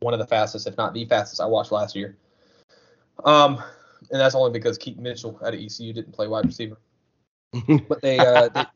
one 0.00 0.14
of 0.14 0.18
the 0.20 0.26
fastest, 0.26 0.66
if 0.66 0.76
not 0.76 0.94
the 0.94 1.04
fastest, 1.04 1.40
I 1.40 1.46
watched 1.46 1.72
last 1.72 1.94
year. 1.96 2.16
Um, 3.24 3.62
and 4.10 4.20
that's 4.20 4.34
only 4.34 4.50
because 4.50 4.78
Keaton 4.78 5.02
Mitchell 5.02 5.38
out 5.44 5.54
of 5.54 5.60
ECU 5.60 5.92
didn't 5.92 6.12
play 6.12 6.28
wide 6.28 6.46
receiver 6.46 6.78
but 7.88 8.00
they, 8.02 8.24
uh, 8.24 8.48
they, 8.48 8.66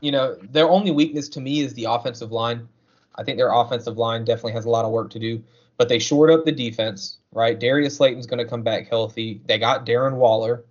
you 0.00 0.12
know, 0.12 0.36
their 0.50 0.68
only 0.68 0.90
weakness 0.90 1.28
to 1.30 1.40
me 1.40 1.60
is 1.60 1.74
the 1.74 1.84
offensive 1.84 2.32
line. 2.32 2.68
I 3.16 3.24
think 3.24 3.36
their 3.36 3.52
offensive 3.52 3.98
line 3.98 4.24
definitely 4.24 4.52
has 4.52 4.64
a 4.64 4.70
lot 4.70 4.84
of 4.84 4.92
work 4.92 5.10
to 5.10 5.18
do, 5.18 5.42
but 5.76 5.88
they 5.88 5.98
shored 5.98 6.30
up 6.30 6.44
the 6.44 6.52
defense, 6.52 7.18
right? 7.32 7.58
Darius 7.58 7.96
Slayton's 7.96 8.26
going 8.26 8.38
to 8.38 8.48
come 8.48 8.62
back 8.62 8.88
healthy. 8.88 9.40
They 9.46 9.58
got 9.58 9.84
Darren 9.84 10.14
Waller, 10.14 10.64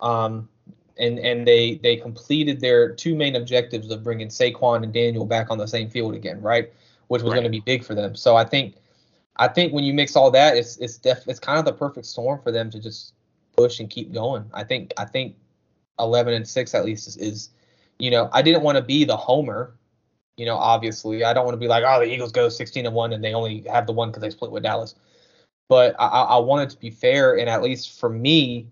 um, 0.00 0.48
and 0.98 1.18
and 1.18 1.46
they 1.46 1.76
they 1.76 1.96
completed 1.96 2.60
their 2.60 2.92
two 2.92 3.14
main 3.16 3.36
objectives 3.36 3.90
of 3.90 4.04
bringing 4.04 4.28
Saquon 4.28 4.84
and 4.84 4.92
Daniel 4.92 5.24
back 5.24 5.50
on 5.50 5.58
the 5.58 5.66
same 5.66 5.88
field 5.88 6.14
again, 6.14 6.40
right? 6.42 6.72
Which 7.08 7.22
was 7.22 7.30
Right. 7.30 7.36
going 7.36 7.44
to 7.44 7.50
be 7.50 7.60
big 7.60 7.84
for 7.84 7.94
them. 7.94 8.14
So 8.14 8.36
I 8.36 8.44
think, 8.44 8.76
I 9.36 9.48
think 9.48 9.72
when 9.72 9.82
you 9.82 9.94
mix 9.94 10.14
all 10.14 10.30
that, 10.30 10.56
it's 10.56 10.76
it's 10.76 10.98
def- 10.98 11.26
it's 11.26 11.40
kind 11.40 11.58
of 11.58 11.64
the 11.64 11.72
perfect 11.72 12.06
storm 12.06 12.40
for 12.42 12.52
them 12.52 12.70
to 12.70 12.78
just 12.78 13.14
push 13.60 13.80
and 13.80 13.90
keep 13.90 14.12
going. 14.12 14.44
I 14.54 14.64
think 14.64 14.92
I 14.96 15.04
think 15.04 15.36
11 15.98 16.34
and 16.34 16.48
6 16.48 16.74
at 16.74 16.84
least 16.84 17.08
is, 17.08 17.16
is 17.18 17.50
you 17.98 18.10
know 18.10 18.30
i 18.32 18.40
didn't 18.42 18.62
want 18.62 18.76
to 18.76 18.82
be 18.82 19.04
the 19.04 19.16
homer 19.16 19.74
you 20.38 20.46
know 20.46 20.56
obviously 20.56 21.24
i 21.24 21.32
don't 21.34 21.44
want 21.44 21.54
to 21.54 21.60
be 21.60 21.68
like 21.68 21.84
oh 21.86 22.00
the 22.00 22.10
eagles 22.10 22.32
go 22.32 22.48
16 22.48 22.86
and 22.86 22.94
1 22.94 23.12
and 23.12 23.22
they 23.22 23.34
only 23.34 23.64
have 23.70 23.86
the 23.86 23.92
one 23.92 24.08
because 24.08 24.22
they 24.22 24.30
split 24.30 24.50
with 24.50 24.62
dallas 24.62 24.94
but 25.68 25.94
I, 25.98 26.06
I 26.06 26.38
wanted 26.38 26.70
to 26.70 26.78
be 26.78 26.90
fair 26.90 27.38
and 27.38 27.48
at 27.48 27.62
least 27.62 28.00
for 28.00 28.08
me 28.08 28.68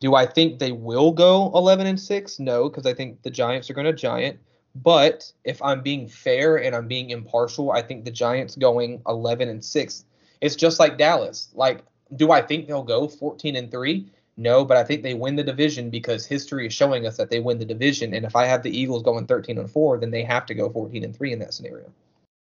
do 0.00 0.14
i 0.14 0.24
think 0.24 0.58
they 0.58 0.72
will 0.72 1.10
go 1.10 1.50
11 1.54 1.86
and 1.88 1.98
6 1.98 2.38
no 2.38 2.68
because 2.68 2.86
i 2.86 2.94
think 2.94 3.22
the 3.22 3.30
giants 3.30 3.68
are 3.68 3.74
going 3.74 3.86
to 3.86 3.92
giant 3.92 4.38
But 4.74 5.32
if 5.44 5.60
I'm 5.62 5.82
being 5.82 6.08
fair 6.08 6.62
and 6.62 6.74
I'm 6.76 6.86
being 6.86 7.10
impartial, 7.10 7.72
I 7.72 7.82
think 7.82 8.04
the 8.04 8.10
Giants 8.10 8.54
going 8.56 9.02
11 9.06 9.48
and 9.48 9.64
6. 9.64 10.04
It's 10.40 10.56
just 10.56 10.78
like 10.78 10.96
Dallas. 10.96 11.48
Like, 11.54 11.82
do 12.16 12.30
I 12.30 12.40
think 12.42 12.68
they'll 12.68 12.82
go 12.82 13.08
14 13.08 13.56
and 13.56 13.70
3? 13.70 14.06
No, 14.36 14.64
but 14.64 14.76
I 14.76 14.84
think 14.84 15.02
they 15.02 15.14
win 15.14 15.36
the 15.36 15.42
division 15.42 15.90
because 15.90 16.24
history 16.24 16.66
is 16.66 16.72
showing 16.72 17.06
us 17.06 17.16
that 17.18 17.30
they 17.30 17.40
win 17.40 17.58
the 17.58 17.64
division. 17.64 18.14
And 18.14 18.24
if 18.24 18.34
I 18.34 18.46
have 18.46 18.62
the 18.62 18.76
Eagles 18.76 19.02
going 19.02 19.26
13 19.26 19.58
and 19.58 19.70
4, 19.70 19.98
then 19.98 20.10
they 20.10 20.22
have 20.22 20.46
to 20.46 20.54
go 20.54 20.70
14 20.70 21.04
and 21.04 21.14
3 21.14 21.32
in 21.32 21.38
that 21.40 21.52
scenario. 21.52 21.92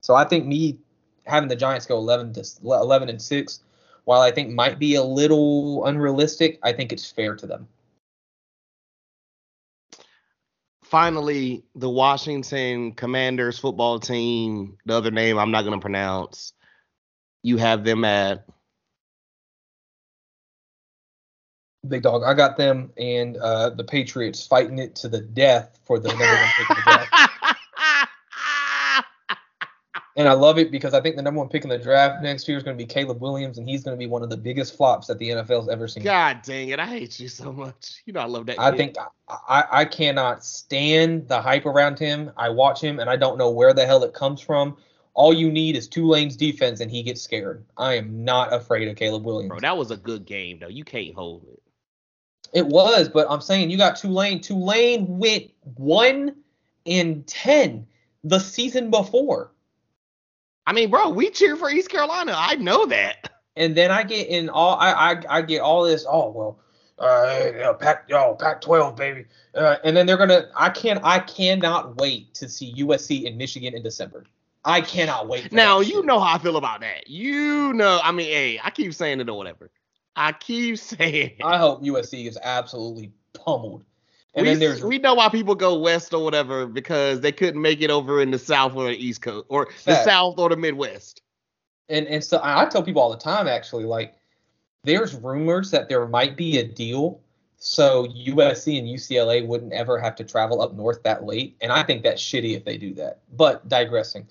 So 0.02 0.14
I 0.14 0.26
think 0.26 0.46
me 0.46 0.78
having 1.26 1.50
the 1.50 1.56
Giants 1.56 1.86
go 1.86 1.98
11 1.98 2.34
to 2.34 2.46
11 2.64 3.10
and 3.10 3.22
6, 3.22 3.60
while 4.06 4.22
I 4.22 4.32
think 4.32 4.52
might 4.52 4.80
be 4.80 4.96
a 4.96 5.04
little 5.04 5.86
unrealistic, 5.86 6.60
I 6.64 6.74
think 6.74 6.92
it's 6.92 7.10
fair 7.10 7.36
to 7.36 7.48
them. 7.48 7.68
Finally, 10.84 11.64
the 11.76 11.90
Washington 11.90 12.92
Commanders 12.92 13.58
football 13.58 14.00
team, 14.00 14.78
the 14.86 14.94
other 14.94 15.12
name 15.12 15.38
I'm 15.38 15.52
not 15.52 15.62
going 15.62 15.80
to 15.80 15.82
pronounce, 15.82 16.54
you 17.44 17.58
have 17.58 17.86
them 17.86 18.04
at 18.04 18.46
Big 21.88 22.04
dog, 22.04 22.24
I 22.24 22.34
got 22.36 22.58
them 22.58 22.92
and 22.98 23.38
uh, 23.38 23.72
the 23.72 23.84
Patriots 23.84 24.46
fighting 24.46 24.78
it 24.78 24.96
to 24.98 25.08
the 25.08 25.22
death 25.22 25.80
for 25.84 25.98
the 25.98 26.10
number 26.10 26.26
one 26.26 26.50
pick 26.58 26.70
in 26.70 26.76
the 26.76 26.82
draft. 26.84 27.32
and 30.16 30.28
I 30.28 30.34
love 30.34 30.58
it 30.60 30.72
because 30.72 30.94
I 30.94 31.02
think 31.02 31.16
the 31.16 31.22
number 31.22 31.40
one 31.40 31.50
pick 31.50 31.64
in 31.64 31.70
the 31.70 31.78
draft 31.78 32.22
next 32.22 32.48
year 32.48 32.58
is 32.58 32.64
going 32.64 32.78
to 32.78 32.84
be 32.84 32.88
Caleb 32.88 33.22
Williams, 33.22 33.58
and 33.58 33.68
he's 33.68 33.84
going 33.84 33.96
to 33.96 34.00
be 34.00 34.08
one 34.08 34.22
of 34.24 34.30
the 34.30 34.38
biggest 34.38 34.76
flops 34.76 35.08
that 35.08 35.18
the 35.18 35.30
NFL's 35.30 35.70
ever 35.70 35.88
seen. 35.88 36.04
God 36.04 36.42
dang 36.44 36.70
it, 36.70 36.80
I 36.80 36.86
hate 36.86 37.20
you 37.20 37.28
so 37.28 37.52
much. 37.52 38.02
You 38.06 38.14
know 38.14 38.20
I 38.20 38.26
love 38.26 38.46
that. 38.48 38.60
I 38.60 38.72
kid. 38.72 38.78
think 38.78 38.96
I, 39.28 39.64
I 39.72 39.86
cannot 39.86 40.46
stand 40.46 41.28
the 41.28 41.42
hype 41.42 41.66
around 41.66 41.98
him. 41.98 42.32
I 42.38 42.50
watch 42.50 42.82
him 42.82 43.00
and 43.00 43.10
I 43.10 43.16
don't 43.16 43.38
know 43.38 43.50
where 43.50 43.74
the 43.74 43.86
hell 43.86 44.04
it 44.04 44.14
comes 44.14 44.42
from. 44.42 44.78
All 45.14 45.34
you 45.34 45.52
need 45.52 45.76
is 45.76 45.88
Tulane's 45.88 46.38
defense, 46.38 46.80
and 46.80 46.90
he 46.90 47.04
gets 47.04 47.22
scared. 47.22 47.66
I 47.78 47.96
am 47.96 48.24
not 48.24 48.54
afraid 48.54 48.88
of 48.88 48.96
Caleb 48.96 49.26
Williams. 49.26 49.50
Bro, 49.50 49.60
that 49.60 49.78
was 49.78 49.92
a 49.92 49.98
good 49.98 50.26
game 50.26 50.60
though. 50.60 50.70
You 50.70 50.86
can't 50.86 51.14
hold 51.14 51.44
it. 51.52 51.61
It 52.54 52.68
was, 52.68 53.08
but 53.10 53.28
I'm 53.30 53.41
saying 53.41 53.70
you 53.70 53.78
got 53.78 53.95
Tulane. 53.95 54.41
Tulane 54.41 55.18
went 55.18 55.52
one 55.76 56.36
in 56.86 57.24
ten 57.24 57.88
the 58.24 58.39
season 58.39 58.91
before. 58.91 59.52
I 60.68 60.74
mean, 60.74 60.89
bro, 60.89 61.10
we 61.10 61.30
cheer 61.30 61.56
for 61.56 61.70
East 61.70 61.89
Carolina. 61.89 62.34
I 62.36 62.56
know 62.56 62.86
that. 62.88 63.30
And 63.56 63.76
then 63.76 63.91
I 63.91 64.04
get 64.04 64.28
in 64.28 64.49
all 64.49 64.78
I 64.78 64.91
I, 64.91 65.22
I 65.30 65.41
get 65.41 65.62
all 65.62 65.84
this. 65.84 66.06
Oh 66.08 66.30
well, 66.32 66.60
uh, 67.02 67.74
Pac, 67.74 68.10
oh, 68.14 68.36
Pac-12, 68.39 68.95
baby. 68.95 69.26
Uh, 69.56 69.78
and 69.84 69.97
then 69.97 70.06
they're 70.06 70.18
gonna. 70.18 70.49
I 70.56 70.70
can't. 70.70 70.99
I 71.04 71.20
cannot 71.20 71.97
wait 71.99 72.34
to 72.36 72.47
see 72.47 72.74
USC 72.76 73.24
in 73.24 73.38
Michigan 73.38 73.76
in 73.76 73.84
December. 73.84 74.26
I 74.64 74.82
cannot 74.82 75.28
wait. 75.28 75.52
now 75.52 75.80
you 75.80 76.04
know 76.06 76.20
how 76.20 76.36
I 76.36 76.38
feel 76.38 76.58
about 76.58 76.82
that. 76.82 77.08
You 77.08 77.74
know, 77.74 77.99
I 78.04 78.12
mean, 78.12 78.28
hey, 78.28 78.60
I 78.64 78.70
keep 78.70 78.93
saying 78.93 79.20
it 79.20 79.28
or 79.28 79.36
whatever. 79.36 79.72
I 80.16 80.34
keep 80.34 80.78
saying. 80.78 81.38
I 81.43 81.57
hope 81.57 81.84
USC 81.84 82.28
is 82.28 82.38
absolutely 82.43 83.12
pummeled. 83.34 83.86
And 84.34 84.45
we, 84.45 84.51
then 84.51 84.59
there's 84.59 84.84
we 84.84 84.97
know 84.97 85.14
why 85.14 85.30
people 85.30 85.55
go 85.55 85.78
west 85.78 86.14
or 86.14 86.24
whatever 86.24 86.66
because 86.66 87.20
they 87.20 87.32
couldn't 87.32 87.62
make 87.62 87.82
it 87.82 87.89
over 87.89 88.22
in 88.22 88.32
the 88.32 88.39
south 88.39 88.76
or 88.76 88.86
the 88.86 88.95
east 88.95 89.22
coast 89.22 89.45
or 89.49 89.68
the 89.86 90.03
south 90.03 90.36
or 90.38 90.49
the 90.49 90.55
midwest. 90.55 91.22
and 91.89 92.07
and 92.07 92.24
so 92.24 92.39
I 92.41 92.66
tell 92.66 92.82
people 92.82 93.01
all 93.01 93.12
the 93.12 93.18
time 93.18 93.47
actually 93.47 93.84
like 93.84 94.16
there's 94.84 95.16
rumors 95.16 95.70
that 95.72 95.89
there 95.89 96.07
might 96.07 96.38
be 96.38 96.59
a 96.59 96.64
deal 96.64 97.20
so 97.57 98.07
USC 98.07 98.80
and 98.80 98.88
UCLA 98.88 99.45
wouldn't 99.45 99.74
ever 99.74 99.99
have 99.99 100.16
to 100.16 100.24
travel 100.24 100.62
up 100.62 100.74
north 100.76 101.03
that 101.03 101.26
late 101.26 101.57
and 101.62 101.70
I 101.72 101.84
think 101.84 102.01
that's 102.01 102.22
shitty 102.22 102.55
if 102.55 102.64
they 102.64 102.78
do 102.78 102.93
that. 102.93 103.20
But 103.36 103.68
digressing. 103.68 104.28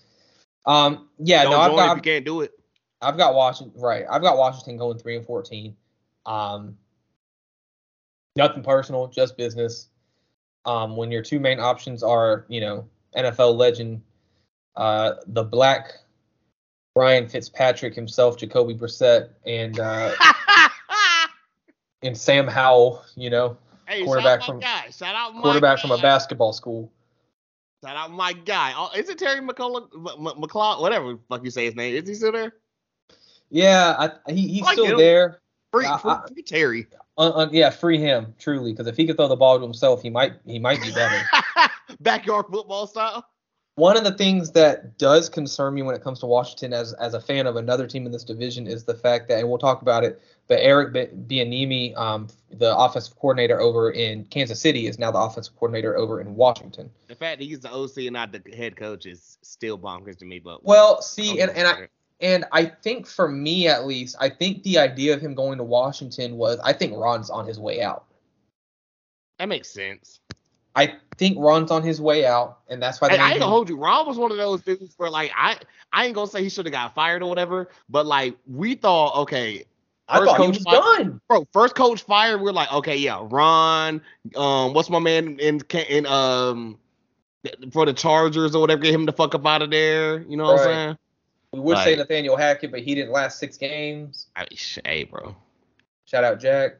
Um 0.64 1.08
yeah, 1.18 1.42
Don't 1.42 1.52
no 1.52 1.60
I've 1.60 1.76
got 1.76 1.96
you 1.96 2.02
can't 2.02 2.24
do 2.24 2.40
it. 2.40 2.52
I've 3.02 3.16
got 3.16 3.34
Washington 3.34 3.80
right. 3.80 4.04
I've 4.10 4.22
got 4.22 4.36
Washington 4.36 4.76
going 4.76 4.98
3 4.98 5.16
and 5.16 5.26
14. 5.26 5.76
Um 6.26 6.76
nothing 8.36 8.62
personal, 8.62 9.06
just 9.08 9.36
business. 9.36 9.88
Um 10.64 10.96
when 10.96 11.10
your 11.10 11.22
two 11.22 11.40
main 11.40 11.60
options 11.60 12.02
are, 12.02 12.44
you 12.48 12.60
know, 12.60 12.86
NFL 13.16 13.56
legend 13.56 14.02
uh 14.76 15.12
the 15.28 15.42
black 15.44 15.92
Brian 16.94 17.28
Fitzpatrick 17.28 17.94
himself, 17.94 18.36
Jacoby 18.36 18.74
Brissett, 18.74 19.30
and 19.46 19.78
uh, 19.78 20.12
and 22.02 22.16
Sam 22.16 22.46
Howell, 22.48 23.04
you 23.16 23.30
know, 23.30 23.56
hey, 23.86 24.04
quarterback 24.04 24.42
shout 24.42 24.42
out 24.42 24.46
from- 24.46 24.56
my 24.56 24.62
guy. 24.62 24.90
Shout 24.90 25.14
out 25.14 25.34
my 25.34 25.40
quarterback 25.40 25.78
from 25.78 25.92
a 25.92 25.98
basketball 25.98 26.52
school. 26.52 26.90
Shout 27.84 27.96
out 27.96 28.10
my 28.10 28.32
guy. 28.32 28.72
Oh, 28.76 28.90
is 28.94 29.08
it 29.08 29.18
Terry 29.18 29.40
McCullough, 29.40 29.88
M- 29.94 30.26
M- 30.26 30.80
whatever 30.80 31.12
the 31.14 31.18
fuck 31.30 31.44
you 31.44 31.50
say 31.50 31.64
his 31.64 31.74
name? 31.76 31.94
Is 31.94 32.08
he 32.08 32.14
still 32.14 32.32
there? 32.32 32.52
Yeah, 33.50 33.94
I, 33.98 34.32
he, 34.32 34.48
he's 34.48 34.62
like 34.62 34.74
still 34.74 34.86
him. 34.86 34.98
there. 34.98 35.40
Free, 35.72 35.86
free, 36.00 36.14
free 36.34 36.42
Terry. 36.42 36.86
Uh, 37.16 37.28
uh, 37.30 37.48
yeah, 37.52 37.70
free 37.70 37.98
him 37.98 38.34
truly, 38.38 38.72
because 38.72 38.86
if 38.86 38.96
he 38.96 39.06
could 39.06 39.16
throw 39.16 39.28
the 39.28 39.36
ball 39.36 39.58
to 39.58 39.62
himself, 39.62 40.02
he 40.02 40.10
might 40.10 40.34
he 40.46 40.58
might 40.58 40.80
be 40.80 40.92
better. 40.92 41.20
Backyard 42.00 42.46
football 42.50 42.86
style. 42.86 43.26
One 43.76 43.96
of 43.96 44.04
the 44.04 44.12
things 44.12 44.50
that 44.52 44.98
does 44.98 45.28
concern 45.28 45.74
me 45.74 45.82
when 45.82 45.94
it 45.94 46.02
comes 46.02 46.20
to 46.20 46.26
Washington 46.26 46.72
as 46.72 46.92
as 46.94 47.14
a 47.14 47.20
fan 47.20 47.46
of 47.46 47.56
another 47.56 47.86
team 47.86 48.06
in 48.06 48.12
this 48.12 48.24
division 48.24 48.66
is 48.66 48.84
the 48.84 48.94
fact 48.94 49.28
that, 49.28 49.38
and 49.38 49.48
we'll 49.48 49.58
talk 49.58 49.82
about 49.82 50.02
it, 50.02 50.20
but 50.48 50.58
Eric 50.60 50.92
Bieniemy, 51.28 51.96
um, 51.96 52.26
the 52.50 52.76
offensive 52.76 53.16
coordinator 53.16 53.60
over 53.60 53.90
in 53.90 54.24
Kansas 54.24 54.60
City, 54.60 54.86
is 54.86 54.98
now 54.98 55.10
the 55.10 55.18
offensive 55.18 55.54
coordinator 55.56 55.96
over 55.96 56.20
in 56.20 56.34
Washington. 56.34 56.90
The 57.06 57.14
fact 57.14 57.38
that 57.38 57.44
he's 57.44 57.60
the 57.60 57.72
OC 57.72 57.98
and 57.98 58.12
not 58.12 58.32
the 58.32 58.42
head 58.56 58.76
coach 58.76 59.06
is 59.06 59.38
still 59.42 59.78
bonkers 59.78 60.18
to 60.18 60.24
me. 60.24 60.40
But 60.40 60.64
Well, 60.64 61.00
see, 61.00 61.40
and, 61.40 61.50
and 61.52 61.68
I 61.68 61.88
and 62.20 62.44
I 62.52 62.66
think 62.66 63.06
for 63.06 63.28
me 63.28 63.68
at 63.68 63.86
least, 63.86 64.16
I 64.20 64.28
think 64.28 64.62
the 64.62 64.78
idea 64.78 65.14
of 65.14 65.20
him 65.20 65.34
going 65.34 65.58
to 65.58 65.64
Washington 65.64 66.36
was 66.36 66.58
I 66.64 66.72
think 66.72 66.96
Ron's 66.96 67.30
on 67.30 67.46
his 67.46 67.58
way 67.58 67.82
out. 67.82 68.04
that 69.38 69.48
makes 69.48 69.70
sense. 69.70 70.20
I 70.76 70.94
think 71.16 71.36
Ron's 71.40 71.70
on 71.72 71.82
his 71.82 72.00
way 72.00 72.24
out, 72.24 72.58
and 72.68 72.80
that's 72.80 73.00
why 73.00 73.08
they 73.08 73.16
Hey, 73.16 73.22
I 73.22 73.30
ain't 73.32 73.40
gonna 73.40 73.50
hold 73.50 73.68
you. 73.68 73.76
Ron 73.76 74.06
was 74.06 74.16
one 74.18 74.30
of 74.30 74.36
those 74.36 74.62
dudes 74.62 74.94
where 74.98 75.10
like 75.10 75.32
I 75.36 75.56
I 75.92 76.06
ain't 76.06 76.14
gonna 76.14 76.28
say 76.30 76.42
he 76.42 76.48
should 76.48 76.66
have 76.66 76.72
got 76.72 76.94
fired 76.94 77.22
or 77.22 77.28
whatever, 77.28 77.70
but 77.88 78.06
like 78.06 78.36
we 78.46 78.74
thought, 78.76 79.16
okay, 79.22 79.64
I 80.08 80.18
first 80.18 80.30
thought 80.30 80.40
he 80.40 80.46
coach 80.46 80.54
was 80.56 80.64
fired- 80.64 80.82
done. 80.82 81.20
bro, 81.28 81.46
first 81.52 81.74
coach 81.74 82.02
fired, 82.02 82.40
we're 82.40 82.52
like, 82.52 82.72
okay, 82.72 82.96
yeah, 82.96 83.18
Ron, 83.28 84.00
um, 84.36 84.72
what's 84.74 84.90
my 84.90 84.98
man 85.00 85.38
in 85.40 85.60
in 85.88 86.06
um 86.06 86.78
for 87.72 87.86
the 87.86 87.92
Chargers 87.92 88.54
or 88.54 88.60
whatever, 88.60 88.82
get 88.82 88.94
him 88.94 89.06
the 89.06 89.12
fuck 89.12 89.34
up 89.34 89.46
out 89.46 89.62
of 89.62 89.70
there. 89.70 90.20
You 90.22 90.36
know 90.36 90.44
what 90.44 90.52
Right. 90.52 90.60
I'm 90.60 90.66
saying? 90.88 90.96
We 91.52 91.60
would 91.60 91.78
say 91.78 91.96
Nathaniel 91.96 92.36
Hackett, 92.36 92.70
but 92.70 92.80
he 92.80 92.94
didn't 92.94 93.10
last 93.10 93.38
six 93.38 93.56
games. 93.56 94.28
I 94.36 94.42
mean, 94.42 94.48
sh- 94.56 94.78
hey, 94.84 95.04
bro. 95.04 95.34
Shout 96.04 96.22
out 96.22 96.38
Jack. 96.40 96.76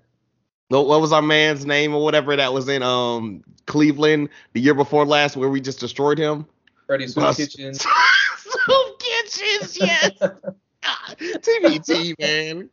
What, 0.69 0.87
what 0.87 1.01
was 1.01 1.13
our 1.13 1.23
man's 1.23 1.67
name 1.67 1.95
or 1.95 2.05
whatever 2.05 2.37
that 2.37 2.53
was 2.53 2.69
in 2.69 2.83
um 2.83 3.43
Cleveland 3.67 4.29
the 4.53 4.61
year 4.61 4.75
before 4.75 5.05
last 5.05 5.37
where 5.37 5.49
we 5.49 5.61
just 5.61 5.81
destroyed 5.81 6.19
him? 6.19 6.47
Freddie 6.87 7.09
Soup 7.09 7.23
Bus- 7.23 7.37
Kitchen. 7.37 7.75
Soup 8.39 8.99
Kitchens, 9.01 9.79
yes. 9.81 10.13
God, 10.21 11.17
TBT, 11.19 12.15
man. 12.21 12.71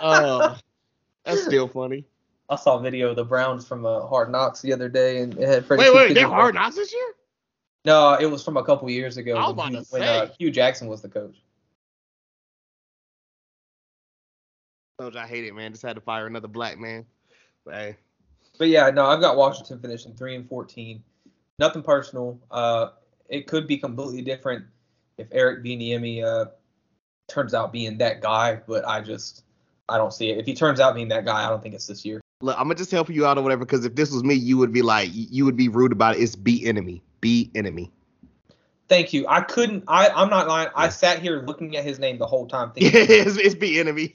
Oh, 0.00 0.56
that's 1.24 1.44
still 1.44 1.68
funny. 1.68 2.04
I 2.48 2.56
saw 2.56 2.78
a 2.78 2.82
video 2.82 3.10
of 3.10 3.16
the 3.16 3.24
Browns 3.24 3.66
from 3.66 3.86
uh, 3.86 4.06
Hard 4.06 4.30
Knocks 4.30 4.60
the 4.60 4.72
other 4.72 4.88
day, 4.88 5.18
and 5.22 5.36
it 5.38 5.48
had 5.48 5.64
Freddie 5.64 5.80
Wait, 5.80 5.86
Soup 5.86 5.96
wait, 5.96 6.08
Kitchen. 6.08 6.14
they're 6.14 6.28
hard 6.28 6.54
knocks 6.54 6.76
this 6.76 6.92
year? 6.92 7.14
No, 7.84 8.14
it 8.14 8.26
was 8.26 8.44
from 8.44 8.56
a 8.56 8.64
couple 8.64 8.88
years 8.90 9.16
ago 9.16 9.36
I 9.36 9.48
was 9.48 9.48
when, 9.48 9.54
about 9.54 9.70
Hugh- 9.70 9.80
to 9.80 9.86
when 9.90 10.02
uh. 10.02 10.28
Hue 10.38 10.50
Jackson 10.50 10.88
was 10.88 11.02
the 11.02 11.08
coach. 11.08 11.42
Coach, 14.98 15.16
I 15.16 15.26
hate 15.26 15.44
it, 15.44 15.54
man. 15.54 15.72
Just 15.72 15.82
had 15.82 15.96
to 15.96 16.00
fire 16.00 16.26
another 16.26 16.48
black 16.48 16.78
man. 16.78 17.04
But 17.64 17.74
hey, 17.74 17.96
But 18.58 18.68
yeah, 18.68 18.90
no, 18.90 19.06
I've 19.06 19.20
got 19.20 19.36
Washington 19.36 19.80
finishing 19.80 20.14
three 20.14 20.36
and 20.36 20.48
fourteen. 20.48 21.02
Nothing 21.58 21.82
personal. 21.82 22.38
Uh, 22.50 22.90
it 23.28 23.46
could 23.46 23.66
be 23.66 23.78
completely 23.78 24.22
different 24.22 24.64
if 25.18 25.26
Eric 25.32 25.64
Bieniemy 25.64 26.24
uh 26.24 26.50
turns 27.28 27.54
out 27.54 27.72
being 27.72 27.98
that 27.98 28.20
guy, 28.20 28.60
but 28.66 28.86
I 28.86 29.00
just 29.00 29.44
I 29.88 29.96
don't 29.96 30.12
see 30.12 30.30
it. 30.30 30.38
If 30.38 30.46
he 30.46 30.54
turns 30.54 30.78
out 30.80 30.94
being 30.94 31.08
that 31.08 31.24
guy, 31.24 31.46
I 31.46 31.48
don't 31.48 31.62
think 31.62 31.74
it's 31.74 31.86
this 31.86 32.04
year. 32.04 32.20
look, 32.40 32.56
I'm 32.56 32.64
gonna 32.64 32.74
just 32.76 32.90
help 32.90 33.08
you 33.08 33.26
out 33.26 33.38
or 33.38 33.42
whatever. 33.42 33.64
Because 33.64 33.84
if 33.84 33.94
this 33.96 34.12
was 34.12 34.22
me, 34.22 34.34
you 34.34 34.56
would 34.58 34.72
be 34.72 34.82
like, 34.82 35.10
you 35.12 35.44
would 35.44 35.56
be 35.56 35.68
rude 35.68 35.92
about 35.92 36.16
it. 36.16 36.20
It's 36.20 36.36
be 36.36 36.64
enemy, 36.66 37.02
be 37.22 37.50
enemy. 37.54 37.90
Thank 38.90 39.14
you. 39.14 39.26
I 39.26 39.40
couldn't. 39.40 39.84
I 39.88 40.08
I'm 40.10 40.28
not 40.28 40.46
lying. 40.48 40.68
I 40.76 40.90
sat 40.90 41.20
here 41.20 41.42
looking 41.46 41.74
at 41.78 41.84
his 41.84 41.98
name 41.98 42.18
the 42.18 42.26
whole 42.26 42.46
time, 42.46 42.72
Yeah, 42.76 42.90
thinking 42.90 43.26
it's, 43.26 43.36
it's 43.38 43.54
be 43.54 43.80
enemy. 43.80 44.08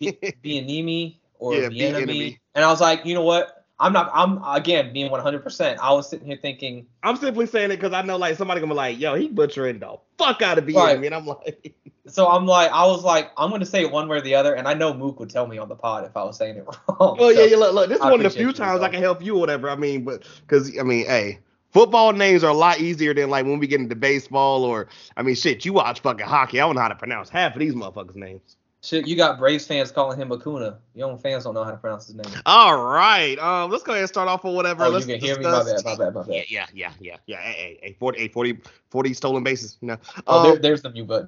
Bieniemy 0.44 1.16
or 1.40 1.56
Yeah, 1.56 1.70
Bieniemy, 1.70 2.06
Bieniemy. 2.06 2.38
and 2.54 2.64
I 2.64 2.70
was 2.70 2.80
like, 2.80 3.04
you 3.04 3.16
know 3.16 3.24
what? 3.24 3.66
I'm 3.80 3.94
not. 3.94 4.12
I'm 4.14 4.44
again 4.44 4.92
being 4.94 5.10
100%. 5.10 5.78
I 5.80 5.94
was 5.94 6.10
sitting 6.10 6.28
here 6.28 6.38
thinking, 6.40 6.86
I'm 7.02 7.16
simply 7.16 7.46
saying 7.48 7.72
it 7.72 7.78
because 7.78 7.94
I 7.94 8.02
know 8.04 8.18
like 8.18 8.36
somebody 8.38 8.60
gonna 8.60 8.74
be 8.74 8.78
like, 8.78 9.00
yo, 9.00 9.16
he 9.16 9.30
butchering 9.30 9.80
the 9.80 9.98
fuck 10.18 10.42
out 10.44 10.58
of 10.60 10.66
be 10.68 10.74
Right. 10.74 10.92
enemy, 10.92 11.08
and 11.08 11.16
I'm 11.16 11.26
like, 11.26 11.76
so 12.08 12.28
I'm 12.28 12.46
like, 12.46 12.72
I 12.72 12.86
was 12.86 13.04
like, 13.04 13.32
I'm 13.38 13.50
gonna 13.50 13.66
say 13.66 13.82
it 13.82 13.92
one 13.92 14.08
way 14.08 14.18
or 14.18 14.22
the 14.22 14.36
other, 14.36 14.54
and 14.56 14.68
I 14.68 14.74
know 14.76 14.94
Mook 14.94 15.20
would 15.20 15.30
tell 15.32 15.48
me 15.48 15.58
on 15.58 15.70
the 15.70 15.76
pod 15.76 16.06
if 16.06 16.16
I 16.18 16.24
was 16.24 16.38
saying 16.38 16.58
it 16.58 16.66
wrong. 16.68 16.98
Oh, 17.00 17.16
well, 17.16 17.34
So- 17.34 17.40
yeah, 17.40 17.46
yeah, 17.46 17.58
look, 17.58 17.74
look, 17.74 17.90
this 17.90 17.98
is 18.00 18.04
one 18.04 18.14
of 18.14 18.24
the 18.24 18.30
few 18.32 18.48
you, 18.48 18.54
times 18.54 18.82
I 18.82 18.90
can 18.90 19.00
help 19.02 19.24
you 19.24 19.36
or 19.36 19.40
whatever. 19.40 19.70
I 19.72 19.76
mean, 19.76 20.04
but 20.04 20.24
because 20.42 20.78
I 20.80 20.84
mean, 20.84 21.06
hey, 21.06 21.40
Football 21.72 22.14
names 22.14 22.44
are 22.44 22.52
a 22.52 22.54
lot 22.56 22.80
easier 22.80 23.14
than 23.14 23.30
like 23.30 23.46
when 23.46 23.60
we 23.60 23.68
get 23.68 23.80
into 23.82 23.96
baseball 23.96 24.64
or 24.64 24.88
I 25.16 25.22
mean 25.22 25.36
shit, 25.36 25.66
you 25.66 25.74
watch 25.74 26.00
fucking 26.00 26.26
hockey. 26.26 26.60
I 26.60 26.66
don't 26.66 26.76
know 26.76 26.82
how 26.82 26.88
to 26.88 26.96
pronounce 26.96 27.30
half 27.30 27.54
of 27.54 27.60
these 27.60 27.74
motherfuckers' 27.74 28.16
names. 28.16 28.58
Shit, 28.84 29.08
you 29.08 29.16
got 29.16 29.40
Braves 29.40 29.66
fans 29.68 29.92
calling 29.92 30.20
him 30.20 30.32
Acuna. 30.32 30.78
Your 30.96 31.10
own 31.10 31.18
fans 31.18 31.44
don't 31.44 31.56
know 31.56 31.64
how 31.64 31.72
to 31.72 31.78
pronounce 31.78 32.08
his 32.08 32.16
name. 32.16 32.32
All 32.46 32.78
right. 32.86 33.38
Um, 33.40 33.72
let's 33.72 33.84
go 33.84 33.92
ahead 33.92 34.04
and 34.04 34.08
start 34.10 34.30
off 34.30 34.44
with 34.44 34.54
whatever. 34.56 34.86
Oh, 34.86 34.90
let's 34.90 35.08
you 35.08 35.16
can 35.16 35.26
hear 35.26 35.38
me. 35.38 35.44
My 35.44 35.64
bad. 35.64 35.84
My 35.84 35.96
bad. 35.98 36.14
My 36.14 36.24
bad. 36.24 36.28
Yeah, 36.34 36.44
yeah, 36.48 36.66
yeah, 36.74 36.92
yeah, 37.00 37.18
yeah. 37.26 37.42
Hey, 37.42 37.54
hey, 37.54 37.80
hey, 37.82 37.98
40, 38.00 38.20
hey, 38.20 38.28
40, 38.28 38.60
40 38.92 39.14
stolen 39.14 39.44
bases. 39.44 39.78
You 39.82 39.90
know. 39.90 39.98
Oh, 40.28 40.38
Um, 40.38 40.44
there, 40.46 40.58
there's 40.60 40.82
the 40.84 40.92
mute 40.92 41.08
button. 41.08 41.28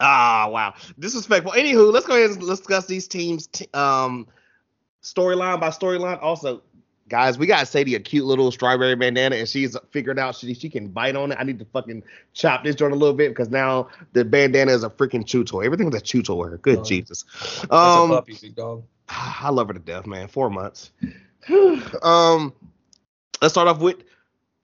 Ah, 0.00 0.48
wow. 0.48 0.74
Disrespectful. 0.98 1.52
Anywho, 1.52 1.92
let's 1.92 2.06
go 2.06 2.14
ahead 2.14 2.30
and 2.30 2.40
discuss 2.40 2.86
these 2.86 3.06
teams 3.06 3.48
t- 3.48 3.68
um 3.74 4.26
storyline 5.02 5.60
by 5.60 5.68
storyline. 5.68 6.22
Also, 6.22 6.62
guys, 7.10 7.36
we 7.36 7.46
got 7.46 7.68
Sadie 7.68 7.94
a 7.96 8.00
cute 8.00 8.24
little 8.24 8.50
strawberry 8.50 8.94
bandana, 8.96 9.36
and 9.36 9.48
she's 9.48 9.76
figured 9.90 10.18
out 10.18 10.34
she 10.34 10.54
she 10.54 10.70
can 10.70 10.88
bite 10.88 11.16
on 11.16 11.32
it. 11.32 11.38
I 11.38 11.44
need 11.44 11.58
to 11.58 11.66
fucking 11.66 12.02
chop 12.32 12.64
this 12.64 12.74
joint 12.74 12.94
a 12.94 12.96
little 12.96 13.14
bit 13.14 13.28
because 13.30 13.50
now 13.50 13.88
the 14.14 14.24
bandana 14.24 14.72
is 14.72 14.84
a 14.84 14.88
freaking 14.88 15.26
chew 15.26 15.44
toy. 15.44 15.66
Everything's 15.66 15.94
a 15.94 16.00
chew 16.00 16.22
toy. 16.22 16.56
Good 16.56 16.78
Oh. 16.78 16.84
Jesus. 16.84 17.24
Um, 17.70 18.08
puppy, 18.08 18.50
dog. 18.50 18.84
I 19.08 19.50
love 19.50 19.68
her 19.68 19.74
to 19.74 19.80
death, 19.80 20.06
man. 20.06 20.28
Four 20.28 20.48
months. 20.48 20.92
um, 22.02 22.54
let's 23.42 23.52
start 23.52 23.68
off 23.68 23.80
with 23.80 23.96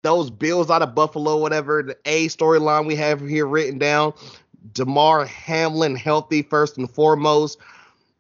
those 0.03 0.31
Bills 0.31 0.71
out 0.71 0.83
of 0.83 0.95
Buffalo, 0.95 1.37
whatever. 1.37 1.83
The 1.83 1.97
A 2.07 2.27
storyline 2.29 2.87
we 2.87 2.97
have 2.97 3.21
here 3.21 3.47
written 3.47 3.79
down. 3.79 4.15
Damar 4.73 5.25
Hamlin 5.25 5.95
healthy 5.95 6.43
first 6.43 6.77
and 6.77 6.91
foremost, 6.91 7.59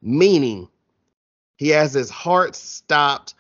meaning 0.02 0.68
he 1.56 1.68
has 1.68 1.92
his 1.92 2.08
heart 2.08 2.56
stopped, 2.56 3.34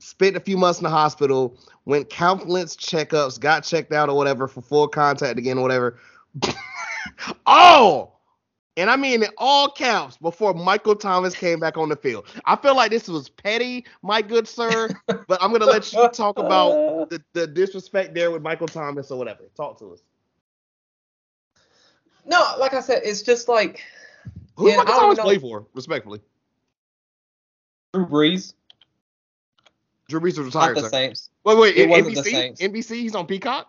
spent 0.00 0.36
a 0.36 0.40
few 0.40 0.56
months 0.56 0.80
in 0.80 0.84
the 0.84 0.90
hospital, 0.90 1.56
went 1.84 2.10
countless 2.10 2.76
checkups, 2.76 3.38
got 3.38 3.64
checked 3.64 3.92
out 3.92 4.08
or 4.08 4.16
whatever 4.16 4.48
for 4.48 4.62
full 4.62 4.88
contact 4.88 5.38
again 5.38 5.58
or 5.58 5.62
whatever. 5.62 5.98
oh, 7.46 8.12
and 8.76 8.88
I 8.88 8.96
mean 8.96 9.22
in 9.22 9.28
all 9.36 9.70
caps 9.70 10.16
before 10.16 10.54
Michael 10.54 10.96
Thomas 10.96 11.34
came 11.34 11.60
back 11.60 11.76
on 11.76 11.88
the 11.88 11.96
field. 11.96 12.26
I 12.46 12.56
feel 12.56 12.74
like 12.74 12.90
this 12.90 13.08
was 13.08 13.28
petty, 13.28 13.84
my 14.02 14.22
good 14.22 14.48
sir, 14.48 14.88
but 15.06 15.42
I'm 15.42 15.52
gonna 15.52 15.66
let 15.66 15.92
you 15.92 16.08
talk 16.08 16.38
about 16.38 17.10
the, 17.10 17.22
the 17.34 17.46
disrespect 17.46 18.14
there 18.14 18.30
with 18.30 18.42
Michael 18.42 18.68
Thomas 18.68 19.10
or 19.10 19.18
whatever. 19.18 19.44
Talk 19.54 19.78
to 19.80 19.92
us. 19.92 20.02
No, 22.24 22.54
like 22.58 22.74
I 22.74 22.80
said, 22.80 23.02
it's 23.04 23.22
just 23.22 23.48
like 23.48 23.82
Who 24.56 24.70
Yeah, 24.70 24.76
Michael 24.76 24.94
I 24.94 24.98
Thomas 24.98 25.18
play 25.18 25.38
for, 25.38 25.66
respectfully? 25.74 26.20
Drew 27.92 28.06
Brees, 28.06 28.54
Drew 30.10 30.20
Brees 30.20 30.36
was 30.36 30.54
not 30.54 30.68
retired. 30.68 30.76
the 30.76 30.80
sir. 30.82 30.88
Saints. 30.90 31.30
Wait, 31.44 31.56
wait, 31.56 31.76
It 31.76 31.88
the 31.88 32.10
NBC? 32.10 32.58
NBC, 32.58 32.96
he's 32.96 33.14
on 33.14 33.26
Peacock. 33.26 33.68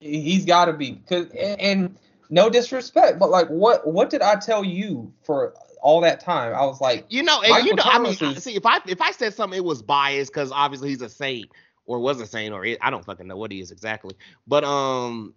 He's 0.00 0.44
got 0.44 0.66
to 0.66 0.72
be. 0.72 1.02
Cause 1.08 1.26
and, 1.30 1.60
and 1.60 1.98
no 2.30 2.48
disrespect, 2.48 3.18
but 3.18 3.30
like, 3.30 3.48
what 3.48 3.86
what 3.86 4.10
did 4.10 4.22
I 4.22 4.36
tell 4.36 4.64
you 4.64 5.12
for 5.24 5.54
all 5.82 6.00
that 6.02 6.20
time? 6.20 6.54
I 6.54 6.64
was 6.64 6.80
like, 6.80 7.04
You 7.08 7.22
know, 7.22 7.42
and 7.42 7.50
Michael 7.50 7.66
you 7.68 7.74
know, 7.74 7.82
I 7.84 7.98
mean, 7.98 8.14
Thomas 8.14 8.36
is- 8.38 8.44
see, 8.44 8.54
if 8.54 8.64
I 8.64 8.80
if 8.86 9.00
I 9.00 9.10
said 9.10 9.34
something, 9.34 9.56
it 9.56 9.64
was 9.64 9.82
biased 9.82 10.32
because 10.32 10.50
obviously 10.52 10.88
he's 10.90 11.02
a 11.02 11.08
saint 11.08 11.50
or 11.86 11.98
was 11.98 12.20
a 12.20 12.26
saint 12.26 12.54
or 12.54 12.64
it, 12.64 12.78
I 12.80 12.90
don't 12.90 13.04
fucking 13.04 13.26
know 13.26 13.36
what 13.36 13.52
he 13.52 13.60
is 13.60 13.70
exactly. 13.70 14.14
But 14.46 14.64
um, 14.64 15.34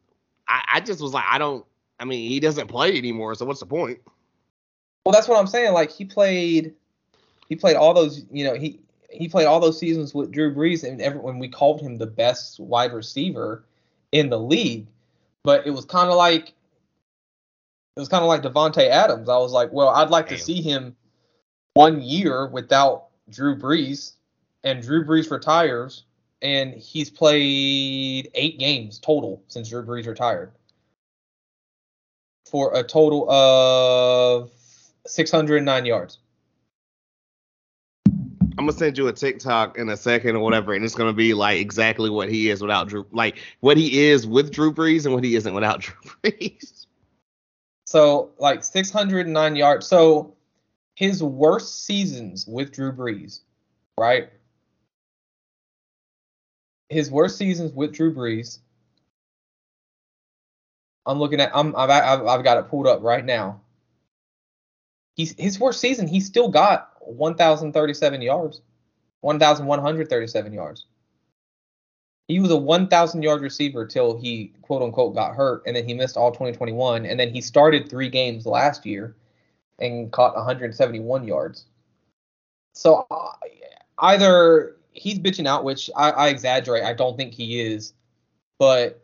I, 0.47 0.63
I 0.75 0.79
just 0.79 1.01
was 1.01 1.13
like, 1.13 1.25
I 1.29 1.37
don't. 1.37 1.65
I 1.99 2.05
mean, 2.05 2.29
he 2.29 2.39
doesn't 2.39 2.67
play 2.67 2.97
anymore, 2.97 3.33
so 3.35 3.45
what's 3.45 3.59
the 3.59 3.65
point? 3.65 3.99
well, 5.05 5.13
that's 5.13 5.27
what 5.29 5.39
I'm 5.39 5.47
saying. 5.47 5.71
Like 5.73 5.89
he 5.89 6.03
played, 6.03 6.73
he 7.47 7.55
played 7.55 7.77
all 7.77 7.93
those. 7.93 8.25
You 8.29 8.43
know, 8.43 8.55
he 8.55 8.79
he 9.09 9.27
played 9.27 9.45
all 9.45 9.59
those 9.59 9.79
seasons 9.79 10.13
with 10.13 10.31
Drew 10.31 10.53
Brees, 10.53 10.83
and 10.83 11.01
everyone 11.01 11.39
we 11.39 11.47
called 11.47 11.81
him 11.81 11.97
the 11.97 12.07
best 12.07 12.59
wide 12.59 12.93
receiver 12.93 13.63
in 14.11 14.29
the 14.29 14.39
league. 14.39 14.87
But 15.43 15.65
it 15.65 15.71
was 15.71 15.85
kind 15.85 16.09
of 16.09 16.17
like 16.17 16.49
it 16.49 17.99
was 17.99 18.09
kind 18.09 18.23
of 18.23 18.27
like 18.27 18.43
Davante 18.43 18.87
Adams. 18.87 19.29
I 19.29 19.37
was 19.37 19.51
like, 19.51 19.71
well, 19.71 19.89
I'd 19.89 20.09
like 20.09 20.27
to 20.29 20.37
see 20.37 20.61
him 20.61 20.95
one 21.73 22.01
year 22.01 22.47
without 22.47 23.07
Drew 23.29 23.57
Brees, 23.57 24.13
and 24.63 24.81
Drew 24.81 25.05
Brees 25.05 25.31
retires, 25.31 26.03
and 26.41 26.73
he's 26.73 27.09
played 27.09 28.29
eight 28.35 28.59
games 28.59 28.99
total 28.99 29.41
since 29.47 29.69
Drew 29.69 29.83
Brees 29.83 30.05
retired, 30.05 30.51
for 32.45 32.75
a 32.75 32.83
total 32.83 33.29
of 33.31 34.51
609 35.05 35.85
yards. 35.85 36.19
I'm 38.57 38.65
gonna 38.65 38.77
send 38.77 38.97
you 38.97 39.07
a 39.07 39.13
TikTok 39.13 39.77
in 39.77 39.89
a 39.89 39.97
second 39.97 40.35
or 40.35 40.39
whatever, 40.39 40.73
and 40.73 40.83
it's 40.83 40.95
gonna 40.95 41.13
be 41.13 41.35
like 41.35 41.59
exactly 41.59 42.09
what 42.09 42.29
he 42.29 42.49
is 42.49 42.59
without 42.59 42.87
Drew, 42.87 43.05
like 43.11 43.37
what 43.59 43.77
he 43.77 44.07
is 44.07 44.25
with 44.25 44.51
Drew 44.51 44.73
Brees 44.73 45.05
and 45.05 45.13
what 45.13 45.23
he 45.23 45.35
isn't 45.35 45.53
without 45.53 45.81
Drew 45.81 45.95
Brees. 46.23 46.87
So 47.85 48.31
like 48.39 48.63
609 48.63 49.55
yards. 49.55 49.87
So 49.87 50.33
his 50.95 51.21
worst 51.21 51.85
seasons 51.85 52.47
with 52.47 52.71
Drew 52.71 52.91
Brees, 52.91 53.41
right? 53.99 54.29
His 56.89 57.11
worst 57.11 57.37
seasons 57.37 57.71
with 57.73 57.93
Drew 57.93 58.13
Brees. 58.13 58.59
I'm 61.05 61.19
looking 61.19 61.39
at. 61.39 61.51
I'm. 61.55 61.75
I've. 61.75 61.89
I've, 61.89 62.25
I've 62.25 62.43
got 62.43 62.57
it 62.57 62.69
pulled 62.69 62.87
up 62.87 63.03
right 63.03 63.23
now. 63.23 63.61
He's 65.17 65.33
his 65.37 65.59
worst 65.59 65.81
season. 65.81 66.07
He 66.07 66.19
still 66.19 66.47
got 66.47 66.91
1,037 67.01 68.21
yards, 68.21 68.61
1,137 69.21 70.53
yards. 70.53 70.85
He 72.27 72.39
was 72.39 72.51
a 72.51 72.57
1,000 72.57 73.23
yard 73.23 73.41
receiver 73.41 73.85
till 73.85 74.17
he 74.17 74.53
quote 74.61 74.83
unquote 74.83 75.15
got 75.15 75.35
hurt, 75.35 75.63
and 75.65 75.75
then 75.75 75.87
he 75.87 75.95
missed 75.95 76.17
all 76.17 76.31
2021, 76.31 77.05
and 77.05 77.19
then 77.19 77.33
he 77.33 77.41
started 77.41 77.89
three 77.89 78.09
games 78.09 78.45
last 78.45 78.85
year 78.85 79.15
and 79.79 80.11
caught 80.11 80.35
171 80.35 81.27
yards. 81.27 81.65
So 82.73 83.07
uh, 83.09 83.29
either 83.97 84.75
he's 84.91 85.17
bitching 85.17 85.47
out, 85.47 85.63
which 85.63 85.89
I, 85.95 86.11
I 86.11 86.27
exaggerate. 86.27 86.83
I 86.83 86.93
don't 86.93 87.17
think 87.17 87.33
he 87.33 87.59
is, 87.59 87.93
but 88.59 89.03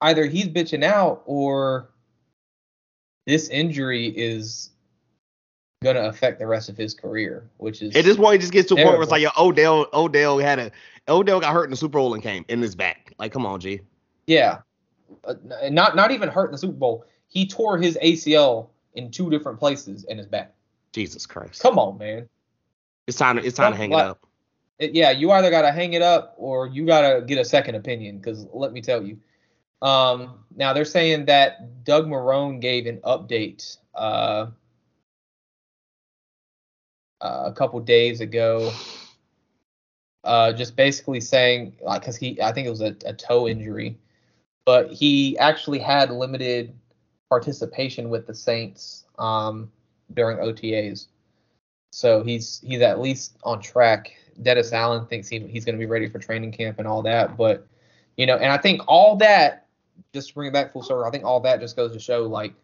either 0.00 0.24
he's 0.24 0.48
bitching 0.48 0.84
out 0.84 1.22
or 1.26 1.90
this 3.26 3.48
injury 3.48 4.06
is 4.08 4.70
gonna 5.82 6.08
affect 6.08 6.38
the 6.38 6.46
rest 6.46 6.68
of 6.68 6.76
his 6.76 6.94
career, 6.94 7.48
which 7.58 7.82
is 7.82 7.94
At 7.94 8.04
this 8.04 8.16
point, 8.16 8.36
it 8.36 8.38
just 8.40 8.52
gets 8.52 8.68
to 8.68 8.74
a 8.74 8.76
point 8.78 8.94
where 8.94 9.02
it's 9.02 9.10
like, 9.10 9.22
yo, 9.22 9.30
Odell, 9.38 9.86
Odell 9.92 10.38
had 10.38 10.58
a, 10.58 10.70
Odell 11.08 11.40
got 11.40 11.52
hurt 11.52 11.64
in 11.64 11.70
the 11.70 11.76
Super 11.76 11.98
Bowl 11.98 12.14
and 12.14 12.22
came 12.22 12.44
in 12.48 12.62
his 12.62 12.74
back. 12.74 13.12
Like, 13.18 13.32
come 13.32 13.44
on, 13.44 13.60
G. 13.60 13.80
Yeah, 14.26 14.58
uh, 15.24 15.34
not 15.70 15.94
not 15.94 16.10
even 16.10 16.28
hurt 16.28 16.46
in 16.46 16.52
the 16.52 16.58
Super 16.58 16.74
Bowl. 16.78 17.04
He 17.28 17.46
tore 17.46 17.78
his 17.78 17.98
ACL 18.02 18.68
in 18.94 19.10
two 19.10 19.30
different 19.30 19.58
places 19.58 20.04
in 20.04 20.18
his 20.18 20.26
back. 20.26 20.54
Jesus 20.92 21.26
Christ. 21.26 21.60
Come 21.60 21.78
on, 21.78 21.98
man. 21.98 22.28
It's 23.06 23.18
time. 23.18 23.36
To, 23.36 23.44
it's 23.44 23.56
time 23.56 23.72
to 23.72 23.76
hang 23.76 23.92
it 23.92 23.98
up. 23.98 24.20
It- 24.78 24.94
yeah, 24.94 25.10
you 25.10 25.30
either 25.30 25.50
gotta 25.50 25.72
hang 25.72 25.92
it 25.92 26.02
up 26.02 26.34
or 26.38 26.66
you 26.66 26.86
gotta 26.86 27.22
get 27.22 27.38
a 27.38 27.44
second 27.44 27.74
opinion. 27.76 28.18
Because 28.18 28.46
let 28.52 28.72
me 28.72 28.80
tell 28.80 29.02
you, 29.02 29.18
um, 29.82 30.44
now 30.54 30.72
they're 30.72 30.84
saying 30.84 31.26
that 31.26 31.84
Doug 31.84 32.06
Marrone 32.06 32.60
gave 32.60 32.86
an 32.86 32.98
update 32.98 33.76
uh, 33.94 34.46
uh, 37.20 37.44
a 37.46 37.52
couple 37.52 37.78
days 37.80 38.20
ago, 38.20 38.72
uh, 40.24 40.52
just 40.52 40.76
basically 40.76 41.20
saying 41.20 41.76
like, 41.82 42.04
cause 42.04 42.16
he, 42.16 42.40
I 42.40 42.52
think 42.52 42.66
it 42.66 42.70
was 42.70 42.82
a, 42.82 42.96
a 43.04 43.12
toe 43.12 43.48
injury, 43.48 43.98
but 44.64 44.92
he 44.92 45.38
actually 45.38 45.78
had 45.78 46.10
limited 46.10 46.74
participation 47.28 48.08
with 48.08 48.26
the 48.26 48.34
Saints 48.34 49.04
um, 49.18 49.70
during 50.14 50.38
OTAs. 50.38 51.06
So 51.92 52.22
he's 52.22 52.60
he's 52.64 52.82
at 52.82 53.00
least 53.00 53.38
on 53.44 53.60
track. 53.60 54.14
Dennis 54.42 54.72
Allen 54.72 55.06
thinks 55.06 55.28
he, 55.28 55.38
he's 55.40 55.64
going 55.64 55.76
to 55.76 55.78
be 55.78 55.86
ready 55.86 56.08
for 56.08 56.18
training 56.18 56.52
camp 56.52 56.78
and 56.78 56.86
all 56.86 57.02
that. 57.02 57.36
But 57.36 57.66
you 58.16 58.26
know, 58.26 58.36
and 58.36 58.52
I 58.52 58.58
think 58.58 58.82
all 58.86 59.16
that, 59.16 59.65
just 60.12 60.28
to 60.28 60.34
bring 60.34 60.48
it 60.48 60.52
back 60.52 60.72
full 60.72 60.82
circle, 60.82 61.04
I 61.04 61.10
think 61.10 61.24
all 61.24 61.40
that 61.40 61.60
just 61.60 61.76
goes 61.76 61.92
to 61.92 61.98
show 61.98 62.24
like, 62.24 62.54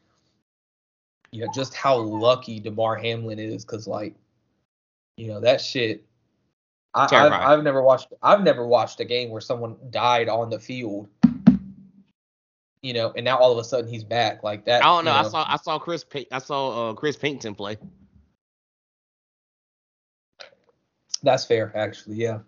you 1.30 1.44
know, 1.44 1.50
just 1.54 1.74
how 1.74 1.96
lucky 1.96 2.60
Damar 2.60 2.96
Hamlin 2.96 3.38
is, 3.38 3.64
because 3.64 3.86
like, 3.86 4.14
you 5.16 5.28
know, 5.28 5.40
that 5.40 5.60
shit. 5.60 6.04
I, 6.94 7.08
I've. 7.10 7.32
I've 7.32 7.64
never 7.64 7.82
watched. 7.82 8.12
I've 8.22 8.42
never 8.42 8.66
watched 8.66 9.00
a 9.00 9.04
game 9.04 9.30
where 9.30 9.40
someone 9.40 9.76
died 9.90 10.28
on 10.28 10.50
the 10.50 10.58
field. 10.58 11.08
You 12.82 12.92
know, 12.92 13.12
and 13.16 13.24
now 13.24 13.38
all 13.38 13.52
of 13.52 13.58
a 13.58 13.64
sudden 13.64 13.88
he's 13.88 14.04
back 14.04 14.42
like 14.42 14.64
that. 14.66 14.84
I 14.84 14.86
don't 14.86 15.04
know. 15.04 15.12
you 15.12 15.26
I 15.26 15.28
saw. 15.28 15.44
I 15.48 15.56
saw 15.56 15.78
Chris. 15.78 16.04
I 16.30 16.38
saw 16.38 16.90
uh, 16.90 16.94
Chris 16.94 17.16
Pinkton 17.16 17.56
play. 17.56 17.78
That's 21.22 21.44
fair, 21.44 21.72
actually. 21.76 22.16
Yeah. 22.16 22.40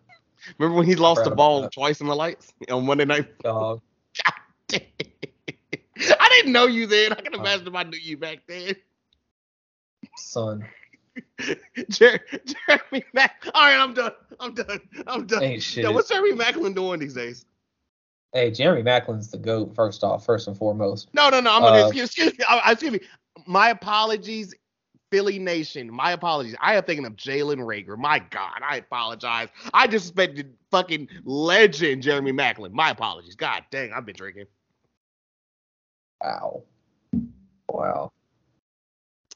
Remember 0.58 0.76
when 0.76 0.86
he 0.86 0.94
lost 0.94 1.24
the 1.24 1.30
ball 1.30 1.68
twice 1.70 2.00
in 2.00 2.06
the 2.06 2.14
lights 2.14 2.52
on 2.70 2.84
Monday 2.84 3.04
night? 3.04 3.38
Dog. 3.38 3.80
I 5.98 6.28
didn't 6.30 6.52
know 6.52 6.66
you 6.66 6.86
then. 6.86 7.12
I 7.12 7.16
can 7.20 7.34
imagine 7.34 7.68
if 7.68 7.74
I 7.74 7.82
knew 7.84 7.98
you 7.98 8.16
back 8.16 8.40
then. 8.48 8.74
son. 10.16 10.64
Jer- 11.88 12.20
Jeremy 12.68 13.04
Mac. 13.12 13.46
All 13.54 13.62
right, 13.62 13.78
I'm 13.78 13.94
done. 13.94 14.12
I'm 14.40 14.54
done. 14.54 14.80
I'm 15.06 15.26
done. 15.26 15.42
Ain't 15.42 15.62
shit. 15.62 15.84
Yo, 15.84 15.92
what's 15.92 16.08
Jeremy 16.08 16.32
Maclin 16.32 16.74
doing 16.74 17.00
these 17.00 17.14
days? 17.14 17.46
Hey, 18.32 18.50
Jeremy 18.50 18.82
Maclin's 18.82 19.30
the 19.30 19.38
goat. 19.38 19.74
First 19.76 20.02
off, 20.02 20.24
first 20.24 20.48
and 20.48 20.56
foremost. 20.56 21.08
No, 21.14 21.30
no, 21.30 21.40
no. 21.40 21.52
I'm 21.54 21.62
Uh, 21.62 21.66
gonna 21.66 21.80
excuse, 21.82 22.06
excuse 22.06 22.38
me. 22.38 22.44
I, 22.48 22.72
excuse 22.72 22.92
me. 22.92 23.00
My 23.46 23.70
apologies, 23.70 24.54
Philly 25.12 25.38
Nation. 25.38 25.92
My 25.92 26.12
apologies. 26.12 26.56
I 26.60 26.74
am 26.74 26.82
thinking 26.82 27.06
of 27.06 27.14
Jalen 27.14 27.58
Reagor. 27.58 27.96
My 27.96 28.18
God, 28.18 28.60
I 28.68 28.78
apologize. 28.78 29.48
I 29.72 29.86
just 29.86 30.14
disrespected 30.16 30.50
fucking 30.72 31.08
legend 31.24 32.02
Jeremy 32.02 32.32
Maclin. 32.32 32.72
My 32.72 32.90
apologies. 32.90 33.36
God 33.36 33.62
dang, 33.70 33.92
I've 33.92 34.04
been 34.04 34.16
drinking. 34.16 34.46
Wow. 36.24 36.62
Wow. 37.68 38.12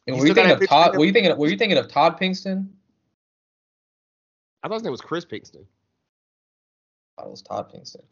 And 0.06 0.18
were 0.18 0.26
you 0.26 0.32
thinking 0.34 0.52
of 0.52 0.66
Todd? 0.66 0.96
Were 0.96 1.04
you 1.04 1.12
thinking? 1.12 1.32
Of, 1.32 1.38
were 1.38 1.48
you 1.48 1.56
thinking 1.56 1.76
of 1.76 1.88
Todd 1.88 2.18
Pinkston? 2.18 2.66
I 4.62 4.68
thought 4.68 4.74
his 4.74 4.82
name 4.82 4.92
was 4.92 5.00
Chris 5.00 5.24
Pinkston. 5.24 5.64
I 7.16 7.20
thought 7.22 7.26
it 7.26 7.30
was 7.30 7.42
Todd 7.42 7.70
Pinkston. 7.72 8.02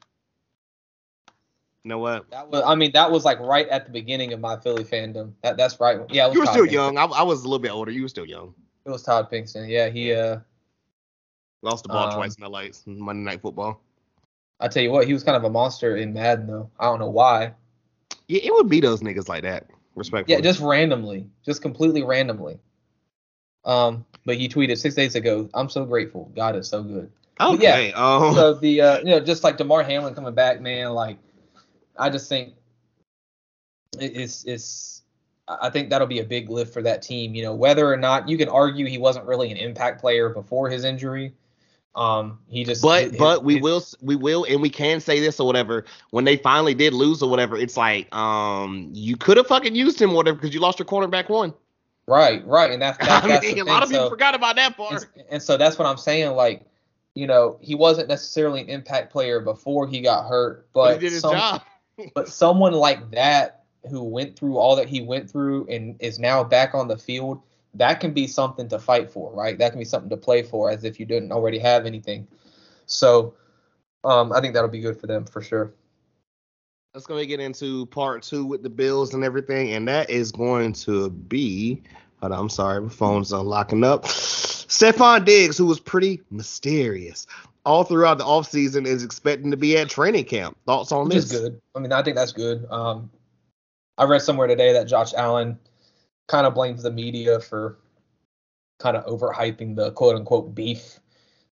You 1.84 1.88
know 1.88 1.98
what? 1.98 2.30
That 2.30 2.50
was. 2.50 2.62
I 2.66 2.74
mean, 2.74 2.92
that 2.92 3.10
was 3.10 3.24
like 3.24 3.40
right 3.40 3.68
at 3.68 3.86
the 3.86 3.92
beginning 3.92 4.32
of 4.32 4.40
my 4.40 4.58
Philly 4.58 4.84
fandom. 4.84 5.32
That 5.42 5.56
that's 5.56 5.80
right. 5.80 6.00
Yeah, 6.10 6.26
it 6.26 6.28
was 6.28 6.34
You 6.34 6.40
were 6.40 6.46
Todd 6.46 6.54
still 6.54 6.66
Pinkston. 6.66 6.72
young. 6.72 6.98
I, 6.98 7.04
I 7.04 7.22
was 7.22 7.40
a 7.40 7.44
little 7.44 7.58
bit 7.60 7.70
older. 7.70 7.90
You 7.90 8.02
were 8.02 8.08
still 8.08 8.26
young. 8.26 8.52
It 8.84 8.90
was 8.90 9.02
Todd 9.02 9.30
Pinkston. 9.30 9.68
Yeah, 9.68 9.88
he. 9.88 10.12
Uh, 10.12 10.40
Lost 11.62 11.84
the 11.84 11.88
ball 11.88 12.08
Um, 12.08 12.14
twice 12.14 12.36
in 12.36 12.42
the 12.44 12.50
lights. 12.50 12.82
Monday 12.86 13.30
Night 13.30 13.40
Football. 13.40 13.80
I 14.60 14.68
tell 14.68 14.82
you 14.82 14.90
what, 14.90 15.06
he 15.06 15.12
was 15.12 15.22
kind 15.22 15.36
of 15.36 15.44
a 15.44 15.50
monster 15.50 15.96
in 15.96 16.12
Madden 16.12 16.46
though. 16.46 16.70
I 16.78 16.84
don't 16.84 16.98
know 16.98 17.10
why. 17.10 17.54
Yeah, 18.28 18.40
it 18.42 18.52
would 18.52 18.68
be 18.68 18.80
those 18.80 19.00
niggas 19.00 19.28
like 19.28 19.42
that. 19.42 19.66
Respectfully. 19.94 20.36
Yeah, 20.36 20.42
just 20.42 20.60
randomly, 20.60 21.28
just 21.44 21.62
completely 21.62 22.02
randomly. 22.02 22.58
Um, 23.64 24.04
but 24.24 24.36
he 24.36 24.48
tweeted 24.48 24.78
six 24.78 24.94
days 24.94 25.14
ago, 25.14 25.48
"I'm 25.54 25.68
so 25.68 25.84
grateful. 25.84 26.30
God 26.34 26.54
is 26.56 26.68
so 26.68 26.82
good." 26.82 27.10
okay. 27.40 27.92
um, 27.92 28.34
so 28.34 28.54
the 28.54 28.80
uh, 28.80 28.98
you 28.98 29.06
know 29.06 29.20
just 29.20 29.44
like 29.44 29.56
Damar 29.56 29.82
Hamlin 29.82 30.14
coming 30.14 30.34
back, 30.34 30.60
man. 30.60 30.90
Like 30.90 31.18
I 31.98 32.10
just 32.10 32.28
think 32.28 32.54
it's 33.98 34.44
it's 34.44 35.02
I 35.48 35.70
think 35.70 35.90
that'll 35.90 36.06
be 36.06 36.20
a 36.20 36.24
big 36.24 36.50
lift 36.50 36.72
for 36.72 36.82
that 36.82 37.02
team. 37.02 37.34
You 37.34 37.42
know 37.42 37.54
whether 37.54 37.90
or 37.90 37.96
not 37.96 38.28
you 38.28 38.36
can 38.36 38.48
argue 38.48 38.86
he 38.86 38.98
wasn't 38.98 39.26
really 39.26 39.50
an 39.50 39.56
impact 39.56 40.00
player 40.00 40.28
before 40.28 40.68
his 40.68 40.84
injury. 40.84 41.34
Um, 41.96 42.38
he 42.48 42.62
just 42.64 42.82
But 42.82 43.04
his- 43.04 43.16
but 43.16 43.42
we 43.42 43.54
his- 43.54 43.62
will 43.62 43.82
we 44.02 44.16
will 44.16 44.44
and 44.44 44.60
we 44.60 44.68
can 44.70 45.00
say 45.00 45.18
this 45.18 45.40
or 45.40 45.46
whatever. 45.46 45.84
When 46.10 46.24
they 46.24 46.36
finally 46.36 46.74
did 46.74 46.92
lose 46.92 47.22
or 47.22 47.30
whatever, 47.30 47.56
it's 47.56 47.76
like 47.76 48.14
um 48.14 48.90
you 48.92 49.16
could 49.16 49.36
have 49.38 49.46
fucking 49.46 49.74
used 49.74 50.00
him 50.00 50.10
or 50.10 50.16
whatever 50.16 50.36
because 50.36 50.52
you 50.54 50.60
lost 50.60 50.78
your 50.78 50.86
cornerback 50.86 51.28
one. 51.30 51.54
right 52.06 52.46
right 52.46 52.70
and 52.70 52.80
that's, 52.82 52.98
that's, 53.04 53.24
I 53.24 53.28
that's 53.28 53.46
mean, 53.46 53.56
the 53.56 53.62
a 53.62 53.64
lot 53.64 53.82
of 53.82 53.88
people 53.88 54.04
So- 54.04 54.10
forgot 54.10 54.34
about 54.34 54.56
that 54.56 54.76
part. 54.76 54.92
and, 55.14 55.24
and 55.30 55.42
so 55.42 55.56
that's 55.56 55.78
what 55.78 55.86
I'm 55.88 55.96
saying. 55.96 56.32
Like 56.36 56.66
you 57.14 57.26
know 57.26 57.56
he 57.62 57.74
wasn't 57.74 58.08
necessarily 58.08 58.60
an 58.60 58.68
impact 58.68 59.10
player 59.10 59.40
before 59.40 59.86
he 59.86 60.02
got 60.02 60.28
hurt, 60.28 60.68
but 60.74 60.84
but 60.84 60.92
he 60.94 60.98
did 61.00 61.12
his 61.12 61.22
some- 61.22 61.32
job. 61.32 61.62
but 62.14 62.28
someone 62.28 62.74
like 62.74 63.10
that 63.12 63.64
who 63.88 64.02
went 64.02 64.38
through 64.38 64.58
all 64.58 64.76
that 64.76 64.86
he 64.88 65.00
went 65.00 65.30
through 65.30 65.66
and 65.70 65.96
is 66.00 66.18
now 66.18 66.44
back 66.44 66.74
on 66.74 66.88
the 66.88 66.98
field, 66.98 67.40
that 67.78 68.00
can 68.00 68.12
be 68.12 68.26
something 68.26 68.68
to 68.68 68.78
fight 68.78 69.10
for, 69.10 69.32
right? 69.32 69.58
That 69.58 69.70
can 69.70 69.78
be 69.78 69.84
something 69.84 70.10
to 70.10 70.16
play 70.16 70.42
for 70.42 70.70
as 70.70 70.84
if 70.84 70.98
you 70.98 71.06
didn't 71.06 71.32
already 71.32 71.58
have 71.58 71.86
anything. 71.86 72.26
So 72.86 73.34
um, 74.04 74.32
I 74.32 74.40
think 74.40 74.54
that'll 74.54 74.70
be 74.70 74.80
good 74.80 74.98
for 74.98 75.06
them 75.06 75.24
for 75.24 75.42
sure. 75.42 75.72
Let's 76.94 77.06
go 77.06 77.16
and 77.18 77.28
get 77.28 77.40
into 77.40 77.86
part 77.86 78.22
two 78.22 78.46
with 78.46 78.62
the 78.62 78.70
Bills 78.70 79.12
and 79.12 79.22
everything, 79.22 79.72
and 79.72 79.86
that 79.88 80.08
is 80.08 80.32
going 80.32 80.72
to 80.74 81.10
be. 81.10 81.82
On, 82.22 82.32
I'm 82.32 82.48
sorry, 82.48 82.80
my 82.80 82.88
phone's 82.88 83.32
unlocking 83.32 83.84
up. 83.84 84.04
Stefon 84.04 85.24
Diggs, 85.26 85.58
who 85.58 85.66
was 85.66 85.78
pretty 85.78 86.22
mysterious 86.30 87.26
all 87.66 87.84
throughout 87.84 88.16
the 88.16 88.24
offseason, 88.24 88.86
is 88.86 89.04
expecting 89.04 89.50
to 89.50 89.56
be 89.58 89.76
at 89.76 89.90
training 89.90 90.24
camp. 90.24 90.56
Thoughts 90.64 90.90
on 90.92 91.04
Which 91.04 91.14
this? 91.16 91.32
is 91.32 91.40
good. 91.40 91.60
I 91.74 91.80
mean, 91.80 91.92
I 91.92 92.02
think 92.02 92.16
that's 92.16 92.32
good. 92.32 92.66
Um, 92.70 93.10
I 93.98 94.04
read 94.04 94.22
somewhere 94.22 94.46
today 94.46 94.72
that 94.72 94.86
Josh 94.86 95.12
Allen 95.12 95.58
kind 96.28 96.46
of 96.46 96.54
blames 96.54 96.82
the 96.82 96.90
media 96.90 97.40
for 97.40 97.78
kind 98.78 98.96
of 98.96 99.06
overhyping 99.06 99.76
the 99.76 99.92
quote 99.92 100.16
unquote 100.16 100.54
beef 100.54 101.00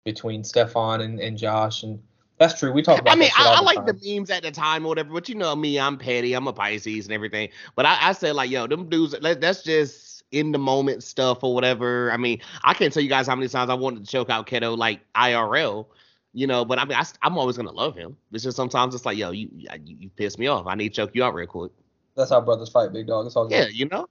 between 0.04 0.42
Stefon 0.42 1.02
and, 1.02 1.20
and 1.20 1.36
Josh. 1.36 1.82
And 1.82 2.00
that's 2.38 2.58
true. 2.58 2.72
We 2.72 2.82
talk 2.82 3.00
about 3.00 3.16
I 3.16 3.18
mean, 3.18 3.30
I, 3.36 3.48
I 3.48 3.56
the 3.56 3.62
like 3.62 3.76
time. 3.76 3.86
the 3.86 4.16
memes 4.16 4.30
at 4.30 4.42
the 4.42 4.50
time 4.50 4.84
or 4.84 4.88
whatever, 4.88 5.12
but 5.12 5.28
you 5.28 5.34
know 5.34 5.54
me, 5.56 5.78
I'm 5.78 5.98
petty, 5.98 6.34
I'm 6.34 6.46
a 6.46 6.52
Pisces 6.52 7.06
and 7.06 7.12
everything. 7.12 7.48
But 7.74 7.86
I, 7.86 7.98
I 8.00 8.12
said 8.12 8.34
like, 8.34 8.50
yo, 8.50 8.66
them 8.66 8.88
dudes, 8.88 9.14
that's 9.20 9.62
just 9.62 10.22
in 10.30 10.52
the 10.52 10.58
moment 10.58 11.02
stuff 11.02 11.42
or 11.42 11.54
whatever. 11.54 12.12
I 12.12 12.16
mean, 12.16 12.40
I 12.62 12.74
can't 12.74 12.92
tell 12.92 13.02
you 13.02 13.08
guys 13.08 13.26
how 13.26 13.34
many 13.34 13.48
times 13.48 13.70
I 13.70 13.74
wanted 13.74 14.04
to 14.04 14.10
choke 14.10 14.30
out 14.30 14.46
Ketto 14.46 14.76
like 14.76 15.00
IRL, 15.14 15.86
you 16.32 16.46
know. 16.46 16.64
But 16.64 16.78
I 16.78 16.84
mean, 16.84 16.98
I, 16.98 17.04
am 17.26 17.38
always 17.38 17.56
gonna 17.56 17.72
love 17.72 17.96
him. 17.96 18.16
It's 18.32 18.44
just 18.44 18.56
sometimes 18.56 18.94
it's 18.94 19.06
like, 19.06 19.18
yo, 19.18 19.30
you 19.30 19.48
you, 19.52 19.68
you 19.84 20.10
piss 20.10 20.38
me 20.38 20.46
off. 20.46 20.66
I 20.66 20.74
need 20.74 20.90
to 20.90 20.94
choke 20.94 21.10
you 21.14 21.24
out 21.24 21.34
real 21.34 21.46
quick. 21.46 21.72
That's 22.14 22.30
how 22.30 22.40
brothers 22.40 22.68
fight, 22.68 22.92
big 22.92 23.06
dog. 23.06 23.26
It's 23.26 23.36
all 23.36 23.48
good. 23.48 23.54
Yeah, 23.54 23.68
you 23.68 23.86
know. 23.86 24.08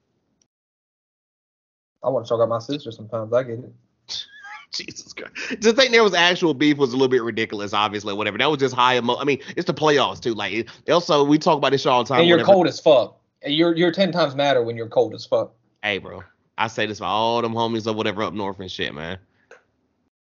I 2.08 2.10
want 2.10 2.26
to 2.26 2.30
talk 2.30 2.38
about 2.38 2.48
my 2.48 2.60
sister 2.60 2.90
sometimes. 2.90 3.34
I 3.34 3.44
get 3.44 3.60
it. 3.60 3.74
Jesus 4.72 5.12
Christ. 5.12 5.62
To 5.62 5.74
think 5.74 5.92
there 5.92 6.04
was 6.04 6.14
actual 6.14 6.54
beef 6.54 6.78
was 6.78 6.92
a 6.92 6.94
little 6.94 7.10
bit 7.10 7.22
ridiculous, 7.22 7.74
obviously, 7.74 8.14
whatever. 8.14 8.38
That 8.38 8.50
was 8.50 8.60
just 8.60 8.74
high 8.74 8.98
emo. 8.98 9.18
I 9.18 9.26
mean, 9.26 9.40
it's 9.58 9.68
the 9.68 9.74
playoffs 9.74 10.22
too. 10.22 10.34
Like, 10.34 10.70
also, 10.90 11.26
we 11.26 11.38
talk 11.38 11.58
about 11.58 11.74
this 11.74 11.86
all 11.86 12.06
the 12.06 12.08
time. 12.08 12.20
and 12.20 12.28
you're 12.30 12.38
whatever. 12.38 12.54
cold 12.54 12.68
as 12.68 12.80
fuck. 12.80 13.20
And 13.42 13.54
you're 13.54 13.76
you're 13.76 13.92
ten 13.92 14.14
times 14.14 14.36
madder 14.36 14.64
when 14.64 14.78
you're 14.78 14.88
cold 14.88 15.14
as 15.16 15.26
fuck. 15.26 15.54
Hey, 15.84 15.98
bro. 15.98 16.24
I 16.58 16.68
say 16.68 16.86
this 16.86 17.00
for 17.00 17.06
all 17.06 17.42
them 17.42 17.54
homies 17.54 17.88
or 17.88 17.94
whatever 17.94 18.24
up 18.24 18.34
north 18.34 18.60
and 18.62 18.72
shit, 18.72 18.94
man. 18.94 19.20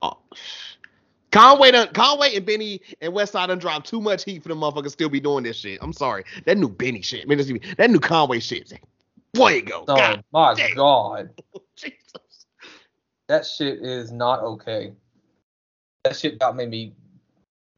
Oh. 0.02 0.18
Conway 1.32 1.70
done, 1.70 1.90
Conway 1.94 2.36
and 2.36 2.46
Benny 2.46 2.82
and 3.02 3.14
Westside 3.14 3.48
done 3.48 3.60
dropped 3.60 3.88
too 3.88 4.02
much 4.02 4.24
heat 4.24 4.42
for 4.42 4.50
the 4.50 4.56
motherfuckers 4.56 4.92
still 4.92 5.10
be 5.10 5.20
doing 5.20 5.44
this 5.44 5.58
shit. 5.58 5.78
I'm 5.84 5.94
sorry. 5.94 6.24
That 6.46 6.58
new 6.58 6.68
Benny 6.70 7.04
shit. 7.04 7.26
I 7.26 7.28
mean, 7.28 7.38
me, 7.54 7.62
that 7.78 7.92
new 7.92 8.00
Conway 8.00 8.40
shit. 8.40 8.74
Boy, 9.34 9.54
it 9.54 9.66
go. 9.66 9.86
Oh 9.88 9.96
God 9.96 10.24
my 10.32 10.54
damn. 10.56 10.76
god, 10.76 11.30
Jesus. 11.76 12.46
that 13.28 13.46
shit 13.46 13.80
is 13.82 14.12
not 14.12 14.42
okay. 14.42 14.94
That 16.04 16.16
shit 16.16 16.40
got 16.40 16.56
made 16.56 16.70
me 16.70 16.94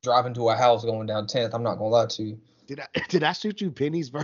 driving 0.03 0.33
to 0.35 0.49
a 0.49 0.55
house 0.55 0.83
going 0.85 1.07
down 1.07 1.27
10th. 1.27 1.53
I'm 1.53 1.63
not 1.63 1.75
gonna 1.75 1.89
lie 1.89 2.05
to 2.07 2.23
you. 2.23 2.39
Did 2.67 2.79
I 2.79 2.87
did 3.09 3.23
I 3.23 3.33
shoot 3.33 3.61
you 3.61 3.69
Benny's 3.69 4.09
verse? 4.09 4.23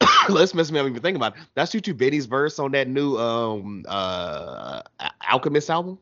Let's 0.28 0.54
mess 0.54 0.70
me 0.70 0.78
up 0.78 0.86
even 0.86 1.02
think 1.02 1.16
about 1.16 1.36
it. 1.36 1.40
Did 1.54 1.62
I 1.62 1.64
shoot 1.64 1.86
you 1.86 1.94
Benny's 1.94 2.26
verse 2.26 2.58
on 2.58 2.72
that 2.72 2.88
new 2.88 3.16
um 3.16 3.84
uh 3.88 4.82
Alchemist 5.28 5.70
album? 5.70 5.98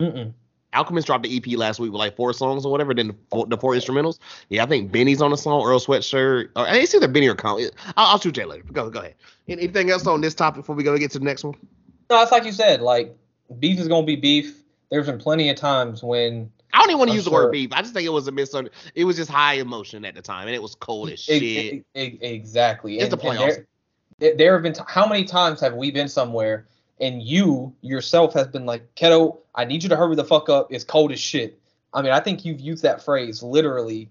Mm-mm. 0.00 0.32
Alchemist 0.74 1.06
dropped 1.06 1.22
the 1.24 1.36
EP 1.36 1.58
last 1.58 1.78
week 1.80 1.92
with 1.92 1.98
like 1.98 2.16
four 2.16 2.32
songs 2.32 2.64
or 2.66 2.72
whatever, 2.72 2.92
then 2.94 3.08
the 3.08 3.16
four, 3.30 3.46
the 3.46 3.56
four 3.56 3.72
instrumentals. 3.74 4.18
Yeah, 4.48 4.64
I 4.64 4.66
think 4.66 4.90
Benny's 4.92 5.22
on 5.22 5.30
the 5.30 5.36
song, 5.36 5.64
Earl 5.66 5.80
Sweatshirt. 5.80 6.48
Or 6.56 6.66
it's 6.68 6.94
either 6.94 7.08
Benny 7.08 7.28
or 7.28 7.34
Con. 7.34 7.60
I'll, 7.96 8.06
I'll 8.12 8.20
shoot 8.20 8.34
Jay 8.34 8.44
later. 8.44 8.64
Go 8.72 8.90
go 8.90 9.00
ahead. 9.00 9.14
Anything 9.48 9.90
else 9.90 10.06
on 10.06 10.20
this 10.20 10.34
topic 10.34 10.62
before 10.62 10.74
we 10.74 10.82
go 10.82 10.96
get 10.98 11.10
to 11.12 11.18
the 11.18 11.24
next 11.24 11.44
one? 11.44 11.54
No, 12.10 12.22
it's 12.22 12.32
like 12.32 12.44
you 12.44 12.52
said. 12.52 12.80
Like 12.80 13.16
beef 13.58 13.78
is 13.78 13.88
gonna 13.88 14.06
be 14.06 14.16
beef. 14.16 14.62
There's 14.90 15.06
been 15.06 15.18
plenty 15.18 15.48
of 15.50 15.56
times 15.56 16.02
when 16.02 16.50
I 16.72 16.78
don't 16.80 16.90
even 16.90 16.98
want 16.98 17.08
to 17.08 17.12
I'm 17.12 17.16
use 17.16 17.24
the 17.24 17.30
word 17.30 17.52
beef. 17.52 17.70
I 17.72 17.80
just 17.82 17.94
think 17.94 18.06
it 18.06 18.10
was 18.10 18.26
a 18.28 18.32
misun. 18.32 18.68
It 18.94 19.04
was 19.04 19.16
just 19.16 19.30
high 19.30 19.54
emotion 19.54 20.04
at 20.04 20.14
the 20.14 20.22
time, 20.22 20.46
and 20.48 20.54
it 20.54 20.62
was 20.62 20.74
cold 20.74 21.10
as 21.10 21.20
shit. 21.20 21.42
E- 21.42 21.84
e- 21.94 22.00
e- 22.00 22.18
exactly. 22.20 22.98
It's 22.98 23.10
the 23.14 23.18
And- 23.20 23.28
and 23.28 23.38
playoffs. 23.38 23.54
there, 23.56 23.66
there- 24.18 24.36
there 24.36 24.52
have 24.54 24.62
been 24.62 24.72
t- 24.72 24.82
how 24.88 25.06
many 25.06 25.24
times 25.24 25.60
have 25.60 25.74
we 25.74 25.90
been 25.90 26.08
somewhere 26.08 26.66
and 27.00 27.22
you 27.22 27.74
yourself 27.80 28.34
has 28.34 28.46
been 28.48 28.66
like, 28.66 28.94
Ketto, 28.94 29.38
I 29.54 29.64
need 29.64 29.82
you 29.82 29.88
to 29.88 29.96
hurry 29.96 30.16
the 30.16 30.24
fuck 30.24 30.48
up. 30.48 30.72
It's 30.72 30.84
cold 30.84 31.12
as 31.12 31.20
shit. 31.20 31.58
I 31.92 32.02
mean, 32.02 32.12
I 32.12 32.20
think 32.20 32.44
you've 32.44 32.60
used 32.60 32.82
that 32.82 33.04
phrase 33.04 33.42
literally 33.42 34.10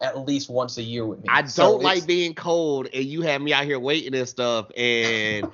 at 0.00 0.18
least 0.18 0.50
once 0.50 0.76
a 0.78 0.82
year 0.82 1.06
with 1.06 1.20
me. 1.20 1.26
I 1.28 1.42
don't 1.42 1.80
it's- 1.80 1.82
like 1.82 2.06
being 2.06 2.34
cold, 2.34 2.88
and 2.92 3.04
you 3.04 3.22
have 3.22 3.40
me 3.40 3.52
out 3.52 3.64
here 3.64 3.78
waiting 3.78 4.14
and 4.14 4.28
stuff. 4.28 4.70
And 4.76 5.50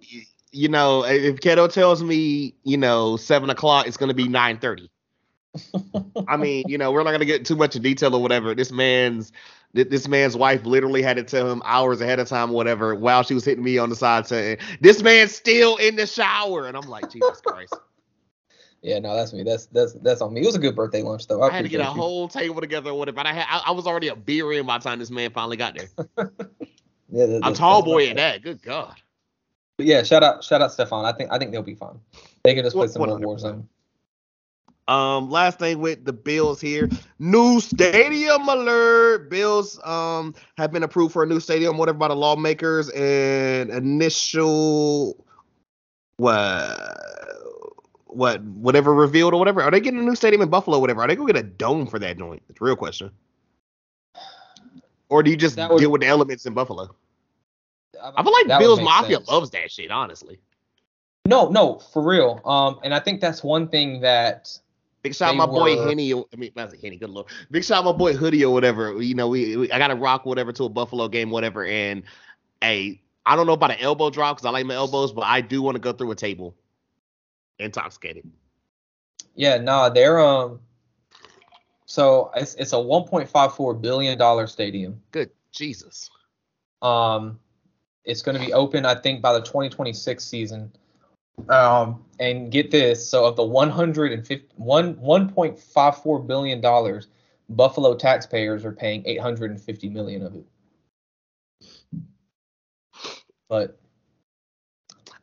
you 0.52 0.68
know, 0.68 1.04
if 1.04 1.40
Ketto 1.40 1.72
tells 1.72 2.02
me, 2.02 2.54
you 2.64 2.76
know, 2.76 3.16
seven 3.16 3.50
o'clock, 3.50 3.86
it's 3.86 3.96
gonna 3.96 4.14
be 4.14 4.28
nine 4.28 4.58
thirty. 4.58 4.90
I 6.28 6.36
mean, 6.36 6.64
you 6.68 6.78
know, 6.78 6.92
we're 6.92 7.02
not 7.02 7.12
gonna 7.12 7.24
get 7.24 7.44
too 7.44 7.56
much 7.56 7.76
in 7.76 7.82
detail 7.82 8.14
or 8.14 8.22
whatever. 8.22 8.54
This 8.54 8.70
man's 8.70 9.32
this 9.72 10.08
man's 10.08 10.36
wife 10.36 10.64
literally 10.64 11.02
had 11.02 11.18
it 11.18 11.28
to 11.28 11.36
tell 11.36 11.50
him 11.50 11.62
hours 11.64 12.00
ahead 12.00 12.18
of 12.18 12.28
time, 12.28 12.50
whatever, 12.50 12.94
while 12.94 13.22
she 13.22 13.34
was 13.34 13.44
hitting 13.44 13.62
me 13.62 13.78
on 13.78 13.88
the 13.88 13.96
side 13.96 14.26
saying, 14.26 14.58
"This 14.80 15.02
man's 15.02 15.34
still 15.34 15.76
in 15.76 15.96
the 15.96 16.06
shower," 16.06 16.66
and 16.66 16.76
I'm 16.76 16.88
like, 16.88 17.10
Jesus 17.10 17.40
Christ. 17.40 17.74
Yeah, 18.82 18.98
no, 18.98 19.14
that's 19.14 19.32
me. 19.32 19.42
That's 19.42 19.66
that's 19.66 19.92
that's 19.94 20.20
on 20.20 20.32
me. 20.32 20.40
It 20.40 20.46
was 20.46 20.54
a 20.54 20.60
good 20.60 20.74
birthday 20.74 21.02
lunch 21.02 21.26
though. 21.26 21.42
I, 21.42 21.48
I 21.48 21.52
had 21.52 21.64
to 21.64 21.68
get 21.68 21.80
a 21.80 21.84
you. 21.84 21.90
whole 21.90 22.28
table 22.28 22.60
together 22.60 22.90
or 22.90 22.98
whatever. 22.98 23.16
But 23.16 23.26
I 23.26 23.32
had 23.32 23.46
I, 23.48 23.62
I 23.66 23.70
was 23.72 23.86
already 23.86 24.08
a 24.08 24.16
beer 24.16 24.52
in 24.52 24.66
by 24.66 24.78
the 24.78 24.84
time 24.84 24.98
this 24.98 25.10
man 25.10 25.30
finally 25.30 25.56
got 25.56 25.76
there. 25.76 26.30
Yeah, 27.12 27.26
that- 27.26 27.40
I'm 27.44 27.54
tall 27.54 27.82
boy 27.82 28.08
at 28.08 28.16
that. 28.16 28.42
Good 28.42 28.62
God. 28.62 28.94
But 29.76 29.86
yeah, 29.86 30.02
shout 30.04 30.22
out 30.22 30.44
shout 30.44 30.62
out 30.62 30.70
Stefon. 30.70 31.04
I 31.04 31.12
think 31.12 31.32
I 31.32 31.38
think 31.38 31.50
they'll 31.50 31.60
be 31.60 31.74
fine. 31.74 31.98
They 32.44 32.54
can 32.54 32.62
just 32.64 32.74
play 32.74 32.82
What- 32.82 32.90
some 32.92 33.02
more 33.02 33.18
100%. 33.18 33.24
Warzone. 33.24 33.64
Um, 34.90 35.30
last 35.30 35.60
thing 35.60 35.78
with 35.78 36.04
the 36.04 36.12
Bills 36.12 36.60
here, 36.60 36.88
new 37.20 37.60
stadium 37.60 38.48
alert. 38.48 39.30
Bills 39.30 39.78
um 39.84 40.34
have 40.56 40.72
been 40.72 40.82
approved 40.82 41.12
for 41.12 41.22
a 41.22 41.26
new 41.26 41.38
stadium, 41.38 41.78
whatever 41.78 41.96
by 41.98 42.08
the 42.08 42.16
lawmakers, 42.16 42.90
and 42.90 43.70
initial 43.70 45.24
what 46.16 46.98
what 48.06 48.42
whatever 48.42 48.92
revealed 48.92 49.32
or 49.32 49.38
whatever? 49.38 49.62
Are 49.62 49.70
they 49.70 49.78
getting 49.78 50.00
a 50.00 50.02
new 50.02 50.16
stadium 50.16 50.42
in 50.42 50.48
Buffalo, 50.48 50.78
or 50.78 50.80
whatever? 50.80 51.02
Are 51.02 51.06
they 51.06 51.14
gonna 51.14 51.32
get 51.32 51.44
a 51.44 51.46
dome 51.46 51.86
for 51.86 52.00
that 52.00 52.18
joint? 52.18 52.42
It's 52.48 52.60
a 52.60 52.64
real 52.64 52.74
question. 52.74 53.12
Or 55.08 55.22
do 55.22 55.30
you 55.30 55.36
just 55.36 55.56
would- 55.56 55.78
deal 55.78 55.92
with 55.92 56.00
the 56.00 56.08
elements 56.08 56.46
in 56.46 56.54
Buffalo? 56.54 56.92
I 58.02 58.22
feel 58.24 58.32
like 58.32 58.58
Bills 58.58 58.80
Mafia 58.80 59.18
sense. 59.18 59.28
loves 59.28 59.50
that 59.50 59.70
shit, 59.70 59.92
honestly. 59.92 60.40
No, 61.26 61.48
no, 61.48 61.78
for 61.78 62.02
real. 62.02 62.40
Um, 62.44 62.80
and 62.82 62.92
I 62.92 62.98
think 62.98 63.20
that's 63.20 63.44
one 63.44 63.68
thing 63.68 64.00
that 64.00 64.58
Big 65.02 65.14
shout 65.14 65.34
my 65.34 65.46
boy 65.46 65.76
were- 65.76 65.88
Henny. 65.88 66.12
I 66.12 66.36
mean, 66.36 66.52
not 66.54 66.74
Henny, 66.76 66.96
good 66.96 67.10
lord. 67.10 67.26
Big 67.50 67.64
shout 67.64 67.78
out 67.78 67.84
my 67.84 67.92
boy 67.92 68.12
Hoodie 68.12 68.44
or 68.44 68.52
whatever. 68.52 69.00
You 69.00 69.14
know, 69.14 69.28
we, 69.28 69.56
we 69.56 69.72
I 69.72 69.78
got 69.78 69.88
to 69.88 69.94
rock 69.94 70.26
whatever 70.26 70.52
to 70.52 70.64
a 70.64 70.68
Buffalo 70.68 71.08
game, 71.08 71.30
whatever. 71.30 71.64
And 71.64 72.02
hey, 72.60 73.00
I 73.24 73.36
don't 73.36 73.46
know 73.46 73.54
about 73.54 73.70
an 73.70 73.78
elbow 73.80 74.10
drop 74.10 74.36
because 74.36 74.46
I 74.46 74.50
like 74.50 74.66
my 74.66 74.74
elbows, 74.74 75.12
but 75.12 75.22
I 75.22 75.40
do 75.40 75.62
want 75.62 75.76
to 75.76 75.80
go 75.80 75.92
through 75.92 76.10
a 76.10 76.16
table 76.16 76.54
intoxicated. 77.58 78.30
Yeah, 79.34 79.58
nah, 79.58 79.88
they're 79.88 80.20
um. 80.20 80.60
So 81.86 82.30
it's 82.36 82.54
it's 82.54 82.72
a 82.72 82.76
1.54 82.76 83.80
billion 83.80 84.18
dollar 84.18 84.46
stadium. 84.46 85.00
Good 85.12 85.30
Jesus. 85.52 86.10
Um, 86.82 87.38
it's 88.04 88.22
going 88.22 88.38
to 88.38 88.44
be 88.44 88.52
open, 88.52 88.86
I 88.86 88.94
think, 88.94 89.20
by 89.20 89.32
the 89.32 89.40
2026 89.40 90.24
season. 90.24 90.72
Um, 91.48 92.04
and 92.18 92.50
get 92.52 92.70
this, 92.70 93.08
so 93.08 93.24
of 93.24 93.36
the 93.36 93.44
150 93.44 94.46
one 94.56 94.94
1.54 94.96 96.26
billion 96.26 96.60
dollars, 96.60 97.08
Buffalo 97.48 97.94
taxpayers 97.94 98.64
are 98.64 98.72
paying 98.72 99.02
850 99.06 99.88
million 99.88 100.22
of 100.24 100.34
it. 100.36 100.44
But 103.48 103.79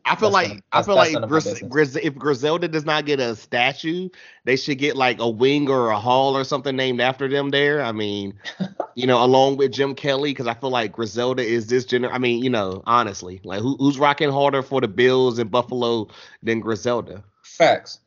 I 0.08 0.16
feel 0.16 0.30
That's 0.30 0.50
like 0.50 0.64
I 0.72 0.82
feel 0.82 0.96
like 0.96 1.14
none 1.14 1.24
of 1.24 1.30
my 1.30 1.40
Gris. 1.40 1.62
Gris, 1.68 1.96
if 1.96 2.16
Griselda 2.16 2.68
does 2.68 2.86
not 2.86 3.06
get 3.06 3.20
a 3.20 3.36
statue, 3.36 4.10
they 4.46 4.56
should 4.56 4.78
get 4.78 4.96
like 4.96 5.20
a 5.20 5.30
wing 5.30 5.70
or 5.70 5.90
a 5.90 6.00
hall 6.00 6.36
or 6.38 6.44
something 6.44 6.76
named 6.76 7.02
after 7.02 7.28
them 7.28 7.50
there. 7.50 7.82
I 7.82 7.92
mean, 7.92 8.34
you 8.96 9.08
know, 9.08 9.24
along 9.24 9.58
with 9.58 9.72
Jim 9.72 9.96
Kelly, 9.96 10.32
because 10.32 10.48
I 10.48 10.54
feel 10.54 10.70
like 10.70 10.94
Griselda 10.94 11.44
is 11.44 11.68
this 11.68 11.86
gener. 11.86 12.10
I 12.12 12.18
mean, 12.18 12.44
you 12.44 12.50
know, 12.50 12.84
honestly, 12.86 13.42
like 13.44 13.62
who, 13.62 13.76
who's 13.78 14.00
rocking 14.00 14.32
harder 14.32 14.64
for 14.64 14.82
the 14.82 14.88
Bills 14.88 15.40
in 15.40 15.48
Buffalo 15.50 16.08
than 16.42 16.60
Griselda? 16.60 17.24
facts. 17.58 18.00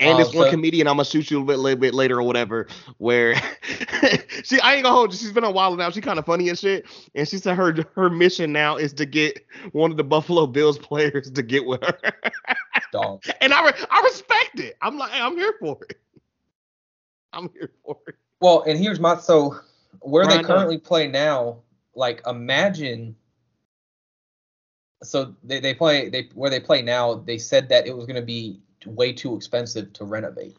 And 0.00 0.14
Um, 0.14 0.18
this 0.18 0.34
one 0.34 0.46
so- 0.46 0.50
comedian, 0.50 0.86
I'm 0.88 0.94
gonna 0.94 1.04
shoot 1.04 1.30
you 1.30 1.38
a 1.40 1.44
little, 1.44 1.62
little 1.62 1.78
bit 1.78 1.92
later 1.94 2.18
or 2.18 2.22
whatever, 2.22 2.66
where 2.96 3.34
she, 4.44 4.58
I 4.60 4.74
ain't 4.74 4.82
gonna 4.84 4.94
hold 4.94 5.12
you. 5.12 5.18
She's 5.18 5.30
been 5.32 5.44
a 5.44 5.50
while 5.50 5.76
now. 5.76 5.90
She 5.90 6.00
kind 6.00 6.18
of 6.18 6.24
funny 6.24 6.48
and 6.48 6.58
shit. 6.58 6.86
And 7.14 7.28
she 7.28 7.36
said 7.36 7.54
her 7.56 7.76
her 7.94 8.08
mission 8.08 8.50
now 8.52 8.76
is 8.76 8.92
to 8.94 9.04
get 9.06 9.44
one 9.72 9.90
of 9.90 9.98
the 9.98 10.04
Buffalo 10.04 10.46
Bills 10.46 10.78
players 10.78 11.30
to 11.30 11.42
get 11.42 11.66
with 11.66 11.82
her. 11.84 11.98
Dog. 12.92 13.22
and 13.40 13.52
I 13.52 13.66
re- 13.66 13.86
I 13.90 14.00
respect 14.00 14.58
it. 14.58 14.76
I'm 14.82 14.96
like, 14.98 15.12
I'm 15.14 15.36
here 15.36 15.54
for 15.60 15.78
it. 15.88 16.00
I'm 17.32 17.50
here 17.52 17.70
for 17.84 17.96
it. 18.08 18.16
Well, 18.40 18.62
and 18.66 18.78
here's 18.78 18.98
my 18.98 19.16
so 19.18 19.60
where 20.00 20.26
they 20.26 20.42
currently 20.42 20.78
play 20.78 21.06
now, 21.08 21.58
like 21.94 22.22
imagine 22.26 23.14
so 25.02 25.34
they, 25.44 25.60
they 25.60 25.74
play 25.74 26.08
they 26.08 26.28
where 26.34 26.50
they 26.50 26.60
play 26.60 26.80
now, 26.82 27.14
they 27.14 27.38
said 27.38 27.68
that 27.68 27.86
it 27.86 27.96
was 27.96 28.06
gonna 28.06 28.22
be 28.22 28.60
way 28.86 29.12
too 29.12 29.36
expensive 29.36 29.92
to 29.94 30.04
renovate. 30.04 30.56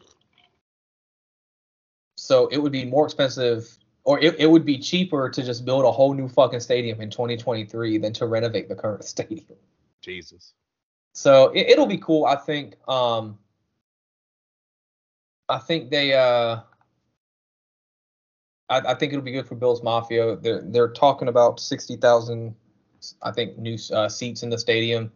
So 2.16 2.46
it 2.48 2.58
would 2.58 2.72
be 2.72 2.84
more 2.84 3.04
expensive 3.04 3.78
or 4.04 4.18
it, 4.20 4.36
it 4.38 4.46
would 4.46 4.64
be 4.64 4.78
cheaper 4.78 5.30
to 5.30 5.42
just 5.42 5.64
build 5.64 5.84
a 5.84 5.92
whole 5.92 6.14
new 6.14 6.28
fucking 6.28 6.60
stadium 6.60 7.00
in 7.00 7.10
2023 7.10 7.98
than 7.98 8.12
to 8.14 8.26
renovate 8.26 8.68
the 8.68 8.74
current 8.74 9.04
stadium. 9.14 9.56
Jesus. 10.00 10.54
So 11.14 11.50
it, 11.50 11.70
it'll 11.70 11.86
be 11.86 11.98
cool. 11.98 12.24
I 12.24 12.36
think. 12.36 12.76
Um, 12.88 13.38
I 15.48 15.58
think 15.58 15.90
they. 15.90 16.14
Uh, 16.14 16.60
I, 18.68 18.78
I 18.78 18.94
think 18.94 19.12
it'll 19.12 19.24
be 19.24 19.32
good 19.32 19.46
for 19.46 19.54
Bills 19.54 19.82
Mafia. 19.82 20.36
They're 20.36 20.62
they're 20.62 20.88
talking 20.88 21.28
about 21.28 21.60
sixty 21.60 21.96
thousand, 21.96 22.54
I 23.22 23.30
think, 23.30 23.58
new 23.58 23.76
uh, 23.92 24.08
seats 24.08 24.42
in 24.42 24.50
the 24.50 24.58
stadium, 24.58 25.12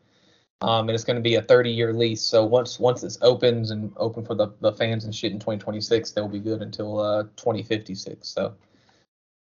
um, 0.60 0.88
and 0.88 0.94
it's 0.94 1.04
going 1.04 1.16
to 1.16 1.22
be 1.22 1.36
a 1.36 1.42
thirty 1.42 1.70
year 1.70 1.92
lease. 1.92 2.22
So 2.22 2.44
once 2.44 2.78
once 2.78 3.02
it 3.02 3.16
opens 3.22 3.70
and 3.70 3.92
open 3.96 4.24
for 4.24 4.34
the, 4.34 4.48
the 4.60 4.72
fans 4.72 5.04
and 5.04 5.14
shit 5.14 5.32
in 5.32 5.40
twenty 5.40 5.60
twenty 5.60 5.80
six, 5.80 6.10
they'll 6.10 6.28
be 6.28 6.40
good 6.40 6.62
until 6.62 7.00
uh 7.00 7.24
twenty 7.36 7.62
fifty 7.62 7.94
six. 7.94 8.28
So. 8.28 8.54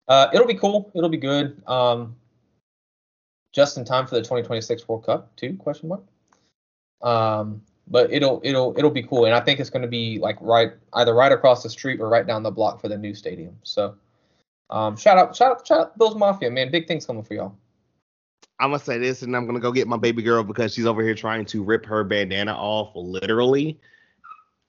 Uh, 0.07 0.27
it'll 0.33 0.47
be 0.47 0.55
cool. 0.55 0.91
It'll 0.93 1.09
be 1.09 1.15
good. 1.15 1.61
Um, 1.67 2.17
just 3.53 3.77
in 3.77 3.85
time 3.85 4.05
for 4.05 4.15
the 4.15 4.21
2026 4.21 4.87
World 4.87 5.05
Cup, 5.05 5.33
too? 5.37 5.55
Question 5.57 5.89
mark. 5.89 6.03
Um, 7.01 7.61
but 7.87 8.11
it'll 8.11 8.39
it'll 8.43 8.77
it'll 8.77 8.91
be 8.91 9.03
cool, 9.03 9.25
and 9.25 9.33
I 9.33 9.39
think 9.39 9.59
it's 9.59 9.69
going 9.69 9.81
to 9.81 9.87
be 9.87 10.19
like 10.19 10.37
right 10.39 10.73
either 10.93 11.13
right 11.13 11.31
across 11.31 11.63
the 11.63 11.69
street 11.69 11.99
or 11.99 12.09
right 12.09 12.25
down 12.25 12.43
the 12.43 12.51
block 12.51 12.79
for 12.79 12.87
the 12.87 12.97
new 12.97 13.13
stadium. 13.13 13.57
So, 13.63 13.95
um, 14.69 14.95
shout 14.95 15.17
out 15.17 15.35
shout 15.35 15.51
out 15.51 15.67
shout 15.67 15.79
out 15.79 15.97
Bills 15.97 16.15
Mafia, 16.15 16.51
man, 16.51 16.71
big 16.71 16.87
things 16.87 17.05
coming 17.05 17.23
for 17.23 17.33
y'all. 17.33 17.55
I'm 18.61 18.69
gonna 18.69 18.79
say 18.79 18.99
this, 18.99 19.23
and 19.23 19.35
I'm 19.35 19.47
gonna 19.47 19.59
go 19.59 19.71
get 19.71 19.87
my 19.87 19.97
baby 19.97 20.21
girl 20.21 20.43
because 20.43 20.73
she's 20.73 20.85
over 20.85 21.01
here 21.01 21.15
trying 21.15 21.45
to 21.45 21.63
rip 21.63 21.83
her 21.87 22.03
bandana 22.03 22.53
off, 22.53 22.91
literally. 22.95 23.79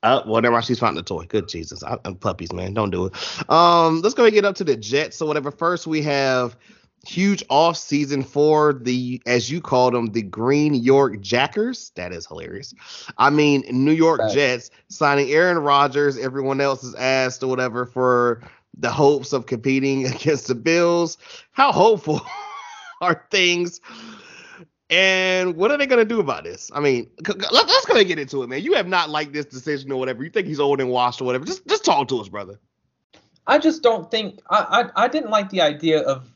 Uh, 0.03 0.23
whatever. 0.25 0.61
She's 0.63 0.81
finding 0.81 0.97
the 0.97 1.07
toy. 1.07 1.27
Good 1.27 1.47
Jesus, 1.47 1.85
I, 1.85 1.99
I'm 2.05 2.17
puppies, 2.17 2.53
man. 2.53 2.75
Don't 2.75 2.91
do 2.91 3.07
it. 3.07 3.51
Um, 3.51 4.01
let's 4.01 4.15
go 4.15 4.25
and 4.25 4.33
get 4.33 4.47
up 4.47 4.57
to 4.57 4.65
the 4.65 4.77
Jets. 4.77 5.19
So 5.19 5.27
whatever. 5.27 5.51
First, 5.51 5.87
we 5.87 6.03
have 6.03 6.57
huge 7.07 7.45
off 7.51 7.77
season 7.77 8.23
for 8.23 8.73
the, 8.73 9.23
as 9.27 9.51
you 9.51 9.61
call 9.61 9.91
them, 9.91 10.07
the 10.07 10.23
Green 10.23 10.75
York 10.75 11.21
Jackers. 11.21 11.93
That 11.95 12.13
is 12.13 12.27
hilarious. 12.27 12.75
I 13.19 13.31
mean, 13.31 13.63
New 13.71 13.93
York 13.93 14.21
Facts. 14.21 14.35
Jets 14.35 14.71
signing 14.89 15.31
Aaron 15.31 15.59
Rodgers. 15.59 16.17
Everyone 16.17 16.61
else 16.61 16.83
is 16.83 16.95
asked 16.95 17.43
or 17.43 17.49
whatever 17.49 17.85
for 17.85 18.43
the 18.79 18.91
hopes 18.91 19.33
of 19.33 19.47
competing 19.47 20.07
against 20.13 20.49
the 20.49 20.55
Bills. 20.55 21.19
How 21.53 21.73
hopeful 21.73 22.23
are 23.03 23.27
things? 23.31 23.81
And 24.89 25.57
what 25.57 25.71
are 25.71 25.77
they 25.77 25.87
gonna 25.87 26.05
do 26.05 26.21
about 26.21 26.45
this? 26.45 26.71
I 26.75 26.81
mean, 26.81 27.11
c- 27.27 27.33
c- 27.33 27.49
let, 27.51 27.69
us 27.69 27.85
go 27.87 28.03
get 28.05 28.19
into 28.19 28.43
it, 28.43 28.49
man. 28.49 28.63
You 28.63 28.75
have 28.75 28.87
not 28.87 29.11
liked 29.11 29.33
this 29.33 29.47
decision 29.47 29.91
or 29.91 29.99
whatever. 29.99 30.23
You 30.23 30.31
think 30.31 30.47
he's 30.47 30.61
old 30.61 30.81
and 30.81 30.91
washed 30.91 31.21
or 31.21 31.25
whatever. 31.25 31.45
Just 31.45 31.67
just 31.67 31.85
talk 31.85 32.09
to 32.09 32.21
us, 32.21 32.29
brother. 32.29 32.61
I 33.47 33.59
just 33.59 33.83
don't 33.83 34.11
think 34.11 34.41
I 34.51 34.91
I, 34.97 35.05
I 35.05 35.09
didn't 35.09 35.31
like 35.31 35.51
the 35.51 35.63
idea 35.63 36.03
of 36.03 36.31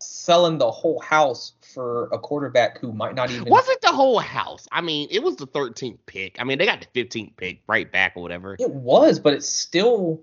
selling 0.00 0.58
the 0.58 0.70
whole 0.70 1.00
house 1.00 1.52
for 1.72 2.08
a 2.12 2.18
quarterback 2.18 2.78
who 2.78 2.92
might 2.92 3.14
not 3.14 3.30
even. 3.30 3.48
Wasn't 3.48 3.80
the 3.80 3.92
whole 3.92 4.18
house? 4.18 4.66
I 4.72 4.80
mean, 4.80 5.08
it 5.10 5.22
was 5.22 5.36
the 5.36 5.46
13th 5.46 5.98
pick. 6.06 6.40
I 6.40 6.44
mean, 6.44 6.58
they 6.58 6.66
got 6.66 6.80
the 6.92 7.04
15th 7.04 7.36
pick 7.36 7.62
right 7.66 7.90
back 7.90 8.14
or 8.16 8.22
whatever. 8.22 8.56
It 8.58 8.70
was, 8.70 9.18
but 9.18 9.34
it's 9.34 9.48
still. 9.48 10.20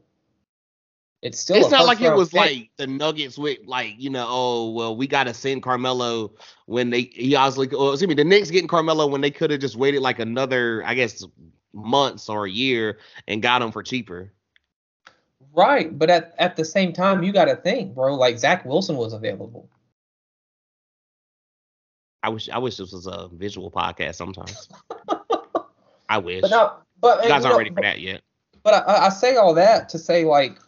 It's 1.22 1.40
still. 1.40 1.58
It's 1.58 1.68
a 1.68 1.72
not 1.72 1.86
like 1.86 2.02
it 2.02 2.14
was 2.14 2.30
pick. 2.30 2.40
like 2.40 2.72
the 2.78 2.88
Nuggets 2.88 3.38
with 3.38 3.60
like 3.66 3.94
you 3.98 4.10
know 4.10 4.26
oh 4.28 4.72
well 4.72 4.96
we 4.96 5.08
got 5.08 5.26
to 5.26 5.34
send 5.34 5.62
Carmelo 5.62 6.34
when 6.66 6.90
they 6.90 7.02
he 7.14 7.36
obviously 7.36 7.68
well, 7.68 7.92
excuse 7.92 8.08
me 8.08 8.16
the 8.16 8.24
Knicks 8.24 8.50
getting 8.50 8.68
Carmelo 8.68 9.06
when 9.06 9.22
they 9.22 9.30
could 9.30 9.52
have 9.52 9.60
just 9.60 9.76
waited 9.76 10.02
like 10.02 10.20
another 10.20 10.84
I 10.86 10.96
guess 10.96 11.24
months 11.74 12.28
or 12.28 12.46
a 12.46 12.50
year 12.50 12.98
and 13.28 13.42
got 13.42 13.62
him 13.62 13.72
for 13.72 13.84
cheaper. 13.84 14.34
Right, 15.54 15.98
but 15.98 16.10
at 16.10 16.34
at 16.40 16.56
the 16.56 16.66
same 16.66 16.94
time, 16.94 17.24
you 17.24 17.32
got 17.34 17.46
to 17.46 17.56
think, 17.56 17.94
bro. 17.94 18.16
Like 18.16 18.40
Zach 18.40 18.66
Wilson 18.66 18.96
was 18.96 19.14
available. 19.14 19.70
I 22.24 22.30
wish 22.30 22.50
I 22.50 22.58
wish 22.58 22.78
this 22.78 22.92
was 22.92 23.06
a 23.06 23.30
visual 23.34 23.70
podcast 23.70 24.16
sometimes. 24.16 24.70
I 26.10 26.18
wish. 26.18 26.42
But 26.42 26.52
now, 26.52 26.78
but 27.00 27.24
you 27.24 27.30
guys 27.30 27.44
you 27.44 27.50
aren't 27.50 27.54
know, 27.54 27.58
ready 27.58 27.70
for 27.70 27.82
that 27.82 28.00
yet. 28.00 28.22
But 28.64 28.88
I, 28.88 29.08
I 29.08 29.10
say 29.10 29.36
all 29.36 29.54
that 29.56 29.90
to 29.90 30.00
say, 30.00 30.24
like, 30.24 30.60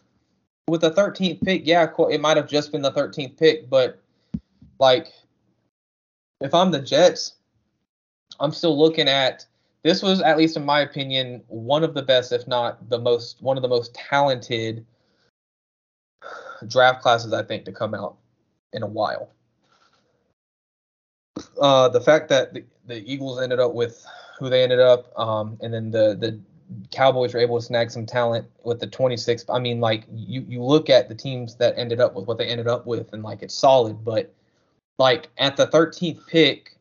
with 0.68 0.80
the 0.80 0.90
13th 0.90 1.42
pick, 1.42 1.66
yeah, 1.66 1.86
it 2.10 2.20
might 2.20 2.36
have 2.36 2.48
just 2.48 2.72
been 2.72 2.82
the 2.82 2.92
13th 2.92 3.36
pick, 3.36 3.68
but 3.68 4.00
like, 4.78 5.12
if 6.40 6.54
I'm 6.54 6.70
the 6.70 6.80
Jets, 6.80 7.34
I'm 8.40 8.52
still 8.52 8.78
looking 8.78 9.08
at 9.08 9.46
this 9.82 10.02
was 10.02 10.22
at 10.22 10.38
least 10.38 10.56
in 10.56 10.64
my 10.64 10.80
opinion 10.80 11.42
one 11.48 11.84
of 11.84 11.94
the 11.94 12.02
best, 12.02 12.32
if 12.32 12.48
not 12.48 12.88
the 12.88 12.98
most, 12.98 13.42
one 13.42 13.56
of 13.56 13.62
the 13.62 13.68
most 13.68 13.94
talented 13.94 14.84
draft 16.66 17.02
classes 17.02 17.32
I 17.32 17.42
think 17.42 17.64
to 17.66 17.72
come 17.72 17.94
out 17.94 18.16
in 18.72 18.82
a 18.82 18.86
while. 18.86 19.30
Uh, 21.60 21.88
the 21.88 22.00
fact 22.00 22.28
that 22.30 22.54
the, 22.54 22.64
the 22.86 23.12
Eagles 23.12 23.40
ended 23.40 23.60
up 23.60 23.74
with 23.74 24.04
who 24.38 24.48
they 24.48 24.62
ended 24.62 24.80
up, 24.80 25.12
um, 25.18 25.58
and 25.60 25.72
then 25.72 25.90
the 25.90 26.16
the 26.18 26.40
Cowboys 26.90 27.34
were 27.34 27.40
able 27.40 27.58
to 27.58 27.64
snag 27.64 27.90
some 27.90 28.06
talent 28.06 28.46
with 28.62 28.80
the 28.80 28.86
26th. 28.86 29.44
I 29.48 29.58
mean, 29.58 29.80
like 29.80 30.04
you 30.12 30.44
you 30.48 30.62
look 30.62 30.90
at 30.90 31.08
the 31.08 31.14
teams 31.14 31.56
that 31.56 31.74
ended 31.76 32.00
up 32.00 32.14
with 32.14 32.26
what 32.26 32.38
they 32.38 32.46
ended 32.46 32.68
up 32.68 32.86
with, 32.86 33.12
and 33.12 33.22
like 33.22 33.42
it's 33.42 33.54
solid. 33.54 34.04
But 34.04 34.32
like 34.98 35.28
at 35.38 35.56
the 35.56 35.66
13th 35.66 36.26
pick, 36.26 36.76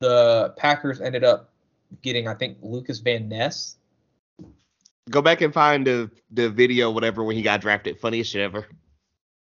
the 0.00 0.52
Packers 0.56 1.00
ended 1.00 1.24
up 1.24 1.50
getting 2.02 2.28
I 2.28 2.34
think 2.34 2.58
Lukas 2.62 2.98
Van 3.00 3.28
Ness. 3.28 3.76
Go 5.10 5.22
back 5.22 5.40
and 5.40 5.52
find 5.52 5.86
the 5.86 6.10
the 6.30 6.50
video 6.50 6.90
whatever 6.90 7.24
when 7.24 7.36
he 7.36 7.42
got 7.42 7.60
drafted. 7.60 7.98
Funniest 8.00 8.32
shit 8.32 8.42
ever. 8.42 8.66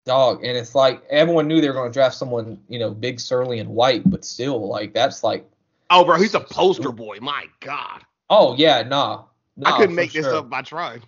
Dog, 0.06 0.44
and 0.44 0.56
it's 0.56 0.74
like 0.74 1.02
everyone 1.10 1.46
knew 1.46 1.60
they 1.60 1.68
were 1.68 1.74
going 1.74 1.90
to 1.90 1.92
draft 1.92 2.14
someone, 2.16 2.58
you 2.68 2.78
know, 2.78 2.90
big, 2.90 3.20
surly, 3.20 3.58
and 3.58 3.68
white, 3.68 4.02
but 4.10 4.24
still, 4.24 4.66
like 4.66 4.94
that's 4.94 5.22
like 5.22 5.44
Oh, 5.90 6.04
bro, 6.04 6.16
he's 6.16 6.34
a 6.34 6.40
poster 6.40 6.92
boy. 6.92 7.18
My 7.20 7.46
God. 7.58 8.04
Oh 8.30 8.54
yeah, 8.56 8.82
nah. 8.82 9.24
Nah 9.56 9.74
I 9.74 9.76
couldn't 9.78 9.94
make 9.94 10.12
for 10.12 10.22
this 10.22 10.26
up 10.26 10.48
by 10.48 10.62
trying. 10.62 11.02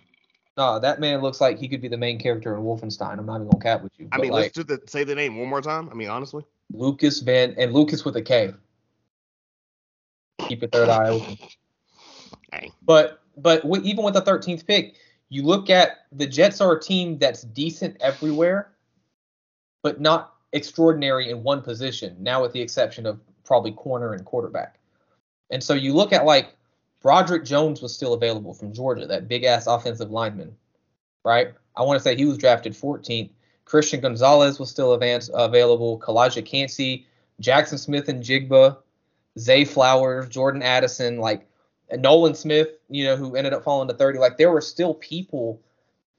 Nah, 0.55 0.77
that 0.79 0.99
man 0.99 1.21
looks 1.21 1.41
like 1.41 1.57
he 1.57 1.67
could 1.67 1.81
be 1.81 1.87
the 1.87 1.97
main 1.97 2.19
character 2.19 2.55
in 2.55 2.61
Wolfenstein. 2.61 3.17
I'm 3.17 3.25
not 3.25 3.37
even 3.37 3.49
gonna 3.49 3.63
cap 3.63 3.81
with 3.81 3.91
you. 3.97 4.07
I 4.11 4.17
mean, 4.17 4.31
like 4.31 4.43
let's 4.43 4.55
just 4.55 4.67
the, 4.67 4.81
say 4.85 5.03
the 5.03 5.15
name 5.15 5.37
one 5.37 5.49
more 5.49 5.61
time. 5.61 5.89
I 5.89 5.95
mean, 5.95 6.09
honestly. 6.09 6.43
Lukas 6.71 7.19
Van 7.19 7.55
and 7.57 7.73
Lukas 7.73 8.05
with 8.05 8.15
a 8.17 8.21
K. 8.21 8.53
Keep 10.47 10.61
your 10.61 10.69
third 10.69 10.89
eye 10.89 11.09
open. 11.09 11.37
But 12.83 13.21
but 13.37 13.65
even 13.83 14.03
with 14.03 14.13
the 14.13 14.21
13th 14.21 14.67
pick, 14.67 14.95
you 15.29 15.43
look 15.43 15.69
at 15.69 16.05
the 16.11 16.27
Jets 16.27 16.61
are 16.61 16.73
a 16.73 16.79
team 16.79 17.17
that's 17.17 17.41
decent 17.41 17.97
everywhere, 17.99 18.73
but 19.81 19.99
not 19.99 20.35
extraordinary 20.51 21.31
in 21.31 21.41
one 21.41 21.61
position. 21.61 22.15
Now, 22.19 22.43
with 22.43 22.53
the 22.53 22.61
exception 22.61 23.07
of 23.07 23.19
probably 23.43 23.71
corner 23.71 24.13
and 24.13 24.23
quarterback. 24.23 24.77
And 25.49 25.63
so 25.63 25.73
you 25.73 25.93
look 25.93 26.13
at 26.13 26.25
like 26.25 26.55
Broderick 27.03 27.43
Jones 27.43 27.81
was 27.81 27.93
still 27.93 28.13
available 28.13 28.53
from 28.53 28.73
Georgia, 28.73 29.05
that 29.05 29.27
big 29.27 29.43
ass 29.43 29.67
offensive 29.67 30.09
lineman, 30.09 30.55
right? 31.23 31.53
I 31.75 31.83
want 31.83 31.99
to 31.99 32.03
say 32.03 32.15
he 32.15 32.25
was 32.25 32.37
drafted 32.37 32.73
14th. 32.73 33.29
Christian 33.65 33.99
Gonzalez 33.99 34.57
was 34.57 34.69
still 34.69 34.93
advance, 34.93 35.29
available. 35.33 35.99
Calijah 35.99 36.45
Kancey, 36.45 37.05
Jackson 37.39 37.77
Smith 37.77 38.07
and 38.07 38.23
Jigba, 38.23 38.77
Zay 39.37 39.65
Flowers, 39.65 40.29
Jordan 40.29 40.61
Addison, 40.61 41.17
like 41.17 41.45
Nolan 41.91 42.35
Smith, 42.35 42.69
you 42.89 43.03
know, 43.03 43.17
who 43.17 43.35
ended 43.35 43.53
up 43.53 43.63
falling 43.63 43.87
to 43.89 43.93
30. 43.93 44.19
Like 44.19 44.37
there 44.37 44.51
were 44.51 44.61
still 44.61 44.93
people 44.93 45.61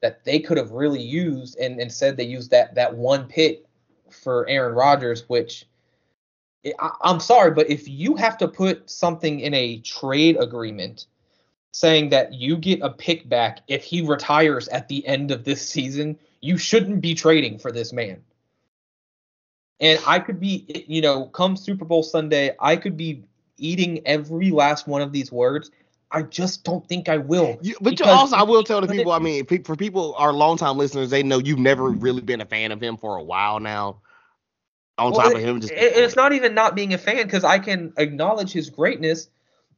that 0.01 0.23
they 0.23 0.39
could 0.39 0.57
have 0.57 0.71
really 0.71 1.01
used, 1.01 1.57
and 1.57 1.79
instead 1.79 2.15
they 2.15 2.25
used 2.25 2.51
that 2.51 2.75
that 2.75 2.95
one 2.95 3.27
pick 3.27 3.65
for 4.11 4.47
Aaron 4.47 4.75
Rodgers, 4.75 5.27
which 5.29 5.65
I, 6.79 6.91
I'm 7.01 7.19
sorry, 7.19 7.51
but 7.51 7.69
if 7.69 7.87
you 7.87 8.15
have 8.15 8.37
to 8.39 8.47
put 8.47 8.89
something 8.89 9.39
in 9.39 9.53
a 9.53 9.79
trade 9.79 10.37
agreement 10.39 11.05
saying 11.71 12.09
that 12.09 12.33
you 12.33 12.57
get 12.57 12.81
a 12.81 12.89
pick 12.89 13.27
back 13.27 13.59
if 13.67 13.83
he 13.83 14.01
retires 14.01 14.67
at 14.69 14.87
the 14.87 15.05
end 15.05 15.31
of 15.31 15.43
this 15.43 15.67
season, 15.67 16.17
you 16.41 16.57
shouldn't 16.57 17.01
be 17.01 17.13
trading 17.13 17.59
for 17.59 17.71
this 17.71 17.91
man. 17.91 18.23
And 19.81 19.99
I 20.07 20.19
could 20.19 20.39
be, 20.39 20.85
you 20.87 21.01
know, 21.01 21.25
come 21.25 21.57
Super 21.57 21.83
Bowl 21.83 22.01
Sunday, 22.01 22.55
I 22.59 22.77
could 22.77 22.95
be 22.95 23.25
eating 23.57 24.01
every 24.05 24.51
last 24.51 24.87
one 24.87 25.01
of 25.01 25.11
these 25.11 25.31
words. 25.31 25.69
I 26.11 26.21
just 26.21 26.63
don't 26.63 26.87
think 26.87 27.09
I 27.09 27.17
will. 27.17 27.57
You, 27.61 27.75
but 27.81 27.99
you 27.99 28.05
also, 28.05 28.37
I 28.37 28.43
will 28.43 28.63
tell 28.63 28.79
the 28.79 28.87
people. 28.87 29.11
I 29.11 29.19
mean, 29.19 29.45
for 29.63 29.75
people, 29.75 30.15
our 30.17 30.31
longtime 30.31 30.77
listeners, 30.77 31.09
they 31.09 31.23
know 31.23 31.39
you've 31.39 31.59
never 31.59 31.89
really 31.89 32.21
been 32.21 32.39
a 32.39 32.45
fan 32.45 32.71
of 32.71 32.81
him 32.81 32.95
for 32.95 33.17
a 33.17 33.23
while 33.23 33.59
now. 33.59 33.97
On 34.97 35.11
Well, 35.11 35.21
top 35.21 35.33
of 35.35 35.41
him, 35.41 35.59
just 35.59 35.73
it- 35.73 35.97
it's 35.97 36.15
not 36.15 36.31
even 36.33 36.53
not 36.53 36.73
being 36.75 36.93
a 36.93 36.97
fan 36.97 37.23
because 37.23 37.43
I 37.43 37.59
can 37.59 37.93
acknowledge 37.97 38.51
his 38.51 38.69
greatness. 38.69 39.29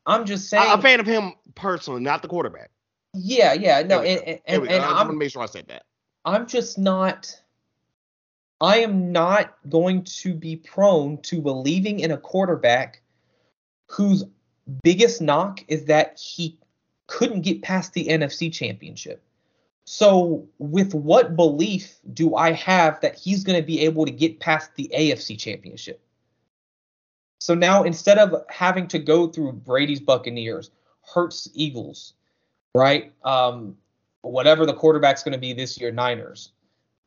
I'm 0.05 0.25
just 0.25 0.49
saying. 0.49 0.63
I, 0.63 0.73
am 0.73 0.79
a 0.79 0.81
fan 0.81 0.99
of 0.99 1.07
him 1.07 1.33
personally, 1.55 2.01
not 2.01 2.21
the 2.21 2.27
quarterback. 2.27 2.69
yeah, 3.13 3.53
yeah, 3.53 3.81
no, 3.81 4.01
we 4.01 4.09
and, 4.09 4.39
and, 4.45 4.63
and. 4.67 4.83
I 4.83 4.89
I'm 4.89 4.95
want 4.95 5.09
to 5.11 5.15
make 5.17 5.31
sure 5.31 5.41
I 5.41 5.47
said 5.47 5.67
that. 5.67 5.83
I'm 6.23 6.45
just 6.47 6.77
not. 6.77 7.35
I 8.61 8.77
am 8.79 9.11
not 9.11 9.55
going 9.69 10.03
to 10.03 10.33
be 10.33 10.55
prone 10.55 11.21
to 11.23 11.41
believing 11.41 11.99
in 11.99 12.11
a 12.11 12.17
quarterback 12.17 13.01
whose 13.87 14.23
biggest 14.83 15.21
knock 15.21 15.63
is 15.67 15.85
that 15.85 16.19
he 16.19 16.57
couldn't 17.07 17.41
get 17.41 17.61
past 17.61 17.93
the 17.93 18.07
NFC 18.07 18.51
championship. 18.51 19.23
So, 19.89 20.45
with 20.59 20.93
what 20.93 21.37
belief 21.37 21.95
do 22.13 22.35
I 22.35 22.51
have 22.51 22.99
that 22.99 23.17
he's 23.17 23.45
going 23.45 23.57
to 23.57 23.65
be 23.65 23.79
able 23.79 24.05
to 24.05 24.11
get 24.11 24.41
past 24.41 24.75
the 24.75 24.91
AFC 24.93 25.39
championship? 25.39 26.01
So 27.39 27.53
now 27.53 27.83
instead 27.83 28.17
of 28.17 28.43
having 28.49 28.89
to 28.89 28.99
go 28.99 29.27
through 29.27 29.53
Brady's 29.53 30.01
Buccaneers, 30.01 30.71
Hurts 31.13 31.47
Eagles, 31.53 32.15
right? 32.75 33.13
Um, 33.23 33.77
whatever 34.23 34.65
the 34.65 34.73
quarterback's 34.73 35.23
going 35.23 35.31
to 35.31 35.39
be 35.39 35.53
this 35.53 35.79
year, 35.79 35.89
Niners. 35.89 36.51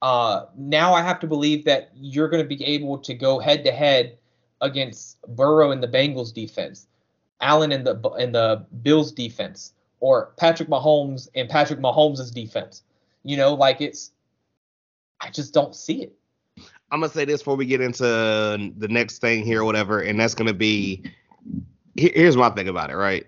Uh, 0.00 0.46
now 0.56 0.94
I 0.94 1.02
have 1.02 1.20
to 1.20 1.26
believe 1.26 1.66
that 1.66 1.90
you're 1.94 2.30
going 2.30 2.42
to 2.42 2.48
be 2.48 2.64
able 2.64 2.96
to 2.96 3.12
go 3.12 3.38
head 3.38 3.62
to 3.64 3.72
head 3.72 4.16
against 4.62 5.20
Burrow 5.28 5.72
and 5.72 5.82
the 5.82 5.88
Bengals 5.88 6.32
defense, 6.32 6.86
Allen 7.42 7.72
and 7.72 7.86
the 7.86 8.00
and 8.12 8.34
the 8.34 8.64
Bills 8.82 9.12
defense, 9.12 9.74
or 10.00 10.32
Patrick 10.36 10.68
Mahomes 10.68 11.28
and 11.34 11.48
Patrick 11.48 11.78
Mahomes' 11.78 12.32
defense. 12.32 12.82
You 13.22 13.36
know, 13.36 13.54
like 13.54 13.80
it's, 13.80 14.12
I 15.20 15.30
just 15.30 15.54
don't 15.54 15.76
see 15.76 16.02
it. 16.02 16.14
I'm 16.90 17.00
gonna 17.00 17.12
say 17.12 17.24
this 17.24 17.40
before 17.40 17.56
we 17.56 17.66
get 17.66 17.80
into 17.80 18.02
the 18.02 18.88
next 18.88 19.18
thing 19.18 19.44
here 19.44 19.60
or 19.60 19.64
whatever, 19.64 20.00
and 20.00 20.18
that's 20.18 20.34
gonna 20.34 20.54
be. 20.54 21.04
Here's 21.96 22.36
my 22.36 22.50
thing 22.50 22.68
about 22.68 22.90
it, 22.90 22.96
right? 22.96 23.26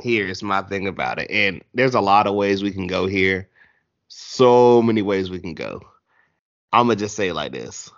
Here's 0.00 0.42
my 0.42 0.62
thing 0.62 0.86
about 0.86 1.18
it, 1.18 1.30
and 1.30 1.62
there's 1.74 1.94
a 1.94 2.00
lot 2.00 2.26
of 2.26 2.34
ways 2.34 2.62
we 2.62 2.70
can 2.70 2.86
go 2.86 3.06
here. 3.06 3.48
So 4.08 4.82
many 4.82 5.02
ways 5.02 5.30
we 5.30 5.40
can 5.40 5.54
go. 5.54 5.80
I'm 6.72 6.86
gonna 6.86 6.96
just 6.96 7.16
say 7.16 7.32
like 7.32 7.52
this. 7.52 7.90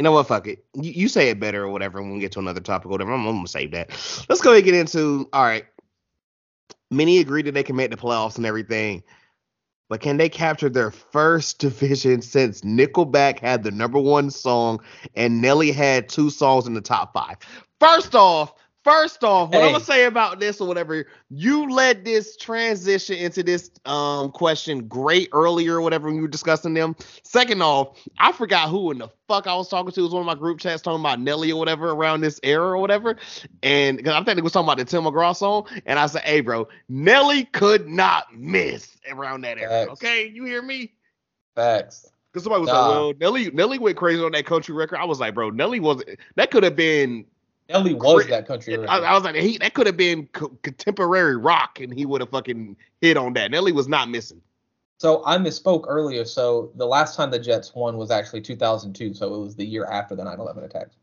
You 0.00 0.04
know 0.04 0.12
what? 0.12 0.28
Fuck 0.28 0.46
it. 0.46 0.64
You, 0.72 0.92
you 0.92 1.08
say 1.08 1.28
it 1.28 1.38
better 1.38 1.64
or 1.64 1.68
whatever. 1.68 2.00
When 2.00 2.14
we 2.14 2.20
get 2.20 2.32
to 2.32 2.38
another 2.38 2.62
topic 2.62 2.86
or 2.86 2.88
whatever, 2.88 3.12
I'm, 3.12 3.26
I'm 3.26 3.36
gonna 3.36 3.46
save 3.46 3.72
that. 3.72 3.90
Let's 4.30 4.40
go 4.40 4.52
ahead 4.52 4.64
and 4.64 4.64
get 4.64 4.74
into. 4.74 5.28
All 5.30 5.42
right. 5.42 5.66
Many 6.90 7.18
agree 7.18 7.42
that 7.42 7.52
they 7.52 7.62
can 7.62 7.76
make 7.76 7.90
the 7.90 7.98
playoffs 7.98 8.38
and 8.38 8.46
everything. 8.46 9.02
But 9.90 10.00
can 10.00 10.16
they 10.16 10.30
capture 10.30 10.70
their 10.70 10.90
first 10.90 11.58
division 11.58 12.22
since 12.22 12.62
Nickelback 12.62 13.40
had 13.40 13.62
the 13.62 13.72
number 13.72 13.98
one 13.98 14.30
song 14.30 14.80
and 15.14 15.42
Nelly 15.42 15.70
had 15.70 16.08
two 16.08 16.30
songs 16.30 16.66
in 16.66 16.72
the 16.72 16.80
top 16.80 17.12
five? 17.12 17.36
First 17.78 18.14
off, 18.14 18.54
first 18.84 19.22
off, 19.24 19.50
what 19.50 19.62
I'm 19.62 19.72
gonna 19.72 19.84
say 19.84 20.04
about 20.04 20.40
this 20.40 20.60
or 20.60 20.68
whatever, 20.68 21.06
you 21.28 21.70
led 21.70 22.04
this 22.04 22.36
transition 22.36 23.16
into 23.16 23.42
this 23.42 23.70
um 23.84 24.30
question 24.30 24.86
great 24.88 25.28
earlier 25.32 25.76
or 25.76 25.80
whatever 25.80 26.06
when 26.06 26.16
you 26.16 26.22
were 26.22 26.28
discussing 26.28 26.74
them. 26.74 26.96
Second 27.22 27.62
off, 27.62 27.98
I 28.18 28.32
forgot 28.32 28.68
who 28.68 28.90
in 28.90 28.98
the 28.98 29.08
fuck 29.28 29.46
I 29.46 29.54
was 29.54 29.68
talking 29.68 29.92
to. 29.92 30.00
It 30.00 30.04
was 30.04 30.12
one 30.12 30.22
of 30.22 30.26
my 30.26 30.34
group 30.34 30.58
chats 30.60 30.82
talking 30.82 31.00
about 31.00 31.20
Nelly 31.20 31.52
or 31.52 31.58
whatever 31.58 31.90
around 31.90 32.20
this 32.20 32.40
era 32.42 32.66
or 32.66 32.78
whatever. 32.78 33.16
And 33.62 33.96
because 33.96 34.14
I 34.14 34.24
think 34.24 34.38
it 34.38 34.44
was 34.44 34.52
talking 34.52 34.66
about 34.66 34.78
the 34.78 34.84
Tim 34.84 35.04
McGraw 35.04 35.36
song. 35.36 35.66
And 35.86 35.98
I 35.98 36.06
said, 36.06 36.22
hey, 36.22 36.40
bro, 36.40 36.66
Nelly 36.88 37.44
could 37.44 37.88
not 37.88 38.34
miss 38.36 38.96
around 39.10 39.42
that 39.42 39.58
era. 39.58 39.86
Facts. 39.86 39.92
Okay, 39.92 40.26
you 40.28 40.44
hear 40.44 40.62
me? 40.62 40.92
Facts. 41.54 42.10
Because 42.32 42.44
somebody 42.44 42.60
was 42.60 42.68
Nah. 42.70 42.80
like, 42.80 42.90
well, 42.90 43.12
Nelly, 43.20 43.50
Nelly 43.50 43.78
went 43.78 43.96
crazy 43.96 44.22
on 44.22 44.32
that 44.32 44.46
country 44.46 44.74
record. 44.74 44.98
I 44.98 45.04
was 45.04 45.20
like, 45.20 45.34
bro, 45.34 45.50
Nelly 45.50 45.80
was 45.80 46.02
that 46.36 46.50
could 46.50 46.62
have 46.64 46.76
been. 46.76 47.24
Nelly 47.70 47.94
was 47.94 48.26
that 48.26 48.46
country. 48.46 48.76
I. 48.86 48.98
I 48.98 49.14
was 49.14 49.22
like, 49.22 49.36
he 49.36 49.58
that 49.58 49.74
could 49.74 49.86
have 49.86 49.96
been 49.96 50.26
co- 50.28 50.56
contemporary 50.62 51.36
rock, 51.36 51.80
and 51.80 51.92
he 51.92 52.04
would 52.04 52.20
have 52.20 52.30
fucking 52.30 52.76
hit 53.00 53.16
on 53.16 53.32
that. 53.34 53.50
Nelly 53.50 53.72
was 53.72 53.86
not 53.86 54.08
missing. 54.08 54.40
So 54.98 55.22
I 55.24 55.38
misspoke 55.38 55.84
earlier. 55.86 56.24
So 56.24 56.72
the 56.74 56.86
last 56.86 57.16
time 57.16 57.30
the 57.30 57.38
Jets 57.38 57.74
won 57.74 57.96
was 57.96 58.10
actually 58.10 58.42
2002. 58.42 59.14
So 59.14 59.34
it 59.34 59.38
was 59.38 59.56
the 59.56 59.64
year 59.64 59.86
after 59.86 60.16
the 60.16 60.24
9/11 60.24 60.64
attacks. 60.64 60.96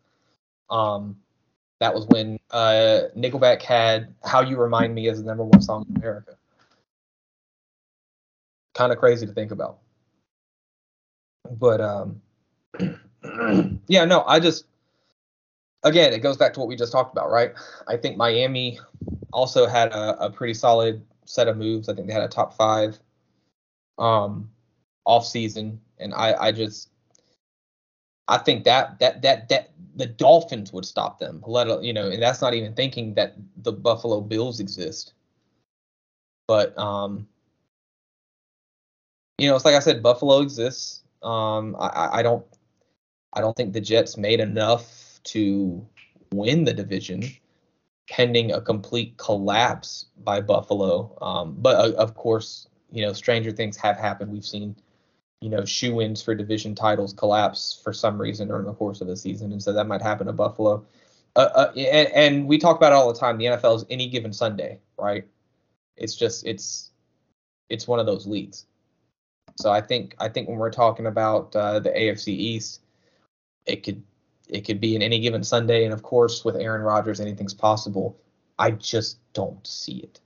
Um, 0.70 1.18
that 1.80 1.94
was 1.94 2.06
when 2.08 2.38
uh, 2.52 3.04
Nickelback 3.16 3.62
had 3.62 4.14
"How 4.26 4.42
You 4.42 4.58
Remind 4.58 4.94
Me" 4.94 5.08
as 5.08 5.20
the 5.20 5.26
number 5.26 5.46
one 5.46 5.62
song 5.62 5.86
in 5.90 5.96
America. 5.96 6.36
Kind 8.76 8.92
of 8.92 8.98
crazy 8.98 9.26
to 9.26 9.32
think 9.34 9.52
about. 9.52 9.80
But 11.50 11.80
um, 11.80 12.22
yeah, 13.88 14.04
no, 14.04 14.26
I 14.28 14.42
just 14.42 14.66
again, 15.88 16.14
it 16.14 16.20
goes 16.20 16.38
back 16.38 16.54
to 16.54 16.60
what 16.60 16.70
we 16.70 16.76
just 16.76 16.92
talked 16.92 17.12
about, 17.12 17.32
right? 17.32 17.54
I 17.88 17.98
think 17.98 18.18
Miami 18.18 18.80
also 19.34 19.66
had 19.68 19.92
a, 19.94 20.26
a 20.26 20.30
pretty 20.30 20.54
solid 20.54 21.04
set 21.26 21.48
of 21.48 21.58
moves. 21.58 21.90
I 21.90 21.94
think 21.94 22.08
they 22.08 22.14
had 22.14 22.24
a 22.24 22.28
top 22.28 22.54
five 22.56 23.00
um 24.00 24.50
off 25.06 25.26
season 25.26 25.82
and 25.98 26.14
I 26.14 26.34
I 26.36 26.52
just 26.52 26.90
I 28.28 28.38
think 28.38 28.66
that 28.66 29.00
that 29.00 29.22
that 29.22 29.50
that 29.50 29.72
the 29.96 30.06
Dolphins 30.06 30.72
would 30.74 30.86
stop 30.86 31.18
them. 31.20 31.44
Let 31.48 31.84
you 31.84 31.94
know, 31.94 32.10
and 32.10 32.22
that's 32.22 32.42
not 32.42 32.54
even 32.54 32.74
thinking 32.74 33.14
that 33.16 33.36
the 33.64 33.72
Buffalo 33.72 34.22
Bills 34.22 34.60
exist. 34.60 35.14
But 36.48 36.78
um 36.78 37.28
you 39.38 39.48
know, 39.48 39.56
it's 39.56 39.66
like 39.66 39.76
I 39.76 39.80
said, 39.80 40.04
Buffalo 40.04 40.42
exists. 40.42 41.04
Um 41.24 41.76
I- 41.80 42.20
I 42.20 42.24
don't 42.24 42.46
I 43.34 43.42
don't 43.42 43.56
think 43.56 43.74
the 43.74 43.82
Jets 43.82 44.18
made 44.18 44.40
enough 44.40 45.07
to 45.28 45.86
win 46.32 46.64
the 46.64 46.74
division 46.74 47.24
pending 48.10 48.54
a 48.54 48.62
complete 48.62 49.18
collapse 49.18 50.06
by 50.24 50.42
Buffalo. 50.42 51.18
Um, 51.22 51.56
but 51.60 51.76
uh, 51.76 51.94
of 51.98 52.16
course, 52.16 52.68
you 52.92 53.02
know, 53.02 53.14
stranger 53.14 53.52
things 53.52 53.76
have 53.78 53.98
happened. 53.98 54.32
We've 54.32 54.46
seen, 54.46 54.76
you 55.42 55.50
know, 55.50 55.66
shoe-ins 55.66 56.22
for 56.22 56.34
division 56.34 56.74
titles 56.74 57.14
collapse 57.14 57.80
for 57.84 57.92
some 57.94 58.20
reason 58.20 58.48
during 58.48 58.66
the 58.66 58.74
course 58.74 59.02
of 59.02 59.08
the 59.08 59.18
season, 59.18 59.52
and 59.52 59.62
so 59.62 59.74
that 59.74 59.88
might 59.88 60.02
happen 60.02 60.28
to 60.28 60.34
Buffalo. 60.34 60.86
Uh, 61.36 61.50
uh, 61.54 61.72
and, 61.76 62.08
and 62.14 62.48
we 62.48 62.58
talk 62.58 62.78
about 62.78 62.94
it 62.94 62.96
all 62.96 63.12
the 63.12 63.20
time. 63.20 63.38
The 63.38 63.46
NFL 63.46 63.78
is 63.78 63.86
any 63.90 64.08
given 64.08 64.34
Sunday, 64.34 64.80
right? 64.98 65.28
It's 65.98 66.16
just 66.16 66.46
it's 66.46 66.92
it's 67.70 67.88
one 67.88 68.00
of 68.00 68.06
those 68.06 68.26
leagues. 68.26 68.66
So 69.58 69.72
I 69.72 69.82
think 69.82 70.16
I 70.20 70.30
think 70.30 70.48
when 70.48 70.58
we're 70.58 70.72
talking 70.72 71.08
about 71.08 71.56
uh, 71.56 71.80
the 71.80 71.90
AFC 71.90 72.30
East, 72.30 72.82
it 73.66 73.84
could 73.84 74.02
it 74.50 74.62
could 74.62 74.80
be 74.80 74.96
in 74.96 75.02
any 75.02 75.20
given 75.20 75.44
Sunday, 75.44 75.86
and 75.86 75.94
of 75.94 76.04
course 76.04 76.44
with 76.46 76.56
Aaron 76.56 76.82
Rodgers, 76.82 77.20
anything's 77.20 77.54
possible. 77.54 78.18
I 78.60 78.72
just 78.72 79.20
don't 79.34 79.66
see 79.66 79.98
it. 79.98 80.20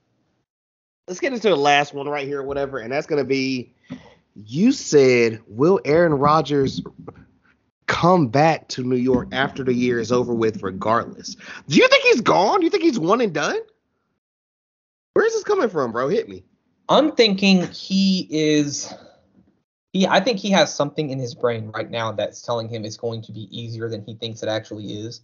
Let's 1.08 1.20
get 1.20 1.34
into 1.34 1.50
the 1.50 1.56
last 1.56 1.94
one 1.94 2.08
right 2.08 2.28
here, 2.28 2.44
whatever, 2.44 2.80
and 2.80 2.92
that's 2.92 3.08
gonna 3.08 3.24
be. 3.24 3.74
You 4.34 4.72
said, 4.72 5.42
will 5.48 5.82
Aaron 5.84 6.14
Rodgers 6.14 6.82
come 7.88 8.30
back 8.30 8.70
to 8.70 8.84
New 8.84 8.96
York 8.96 9.28
after 9.34 9.64
the 9.66 9.74
year 9.74 10.00
is 10.00 10.12
over 10.12 10.34
with, 10.34 10.64
regardless? 10.64 11.36
Do 11.68 11.76
you 11.76 11.88
think 11.90 12.04
he's 12.04 12.22
gone? 12.22 12.62
Do 12.62 12.64
you 12.64 12.70
think 12.70 12.84
he's 12.84 12.98
one 12.98 13.20
and 13.20 13.34
done? 13.34 13.60
Where's 15.14 15.34
this 15.34 15.44
coming 15.44 15.68
from, 15.68 15.92
bro? 15.92 16.08
Hit 16.08 16.30
me. 16.30 16.46
I'm 16.88 17.12
thinking 17.12 17.68
he 17.68 18.28
is. 18.30 18.94
He, 19.94 20.08
I 20.08 20.22
think 20.22 20.40
he 20.40 20.52
has 20.52 20.74
something 20.74 21.10
in 21.10 21.20
his 21.20 21.36
brain 21.36 21.72
right 21.74 21.90
now 21.90 22.12
that's 22.14 22.42
telling 22.42 22.70
him 22.70 22.86
it's 22.86 22.98
going 22.98 23.22
to 23.24 23.32
be 23.32 23.48
easier 23.52 23.90
than 23.90 24.04
he 24.06 24.16
thinks 24.16 24.42
it 24.42 24.50
actually 24.50 24.86
is. 24.86 25.22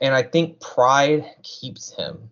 And 0.00 0.14
I 0.14 0.22
think 0.22 0.60
pride 0.60 1.24
keeps 1.42 1.92
him 1.92 2.30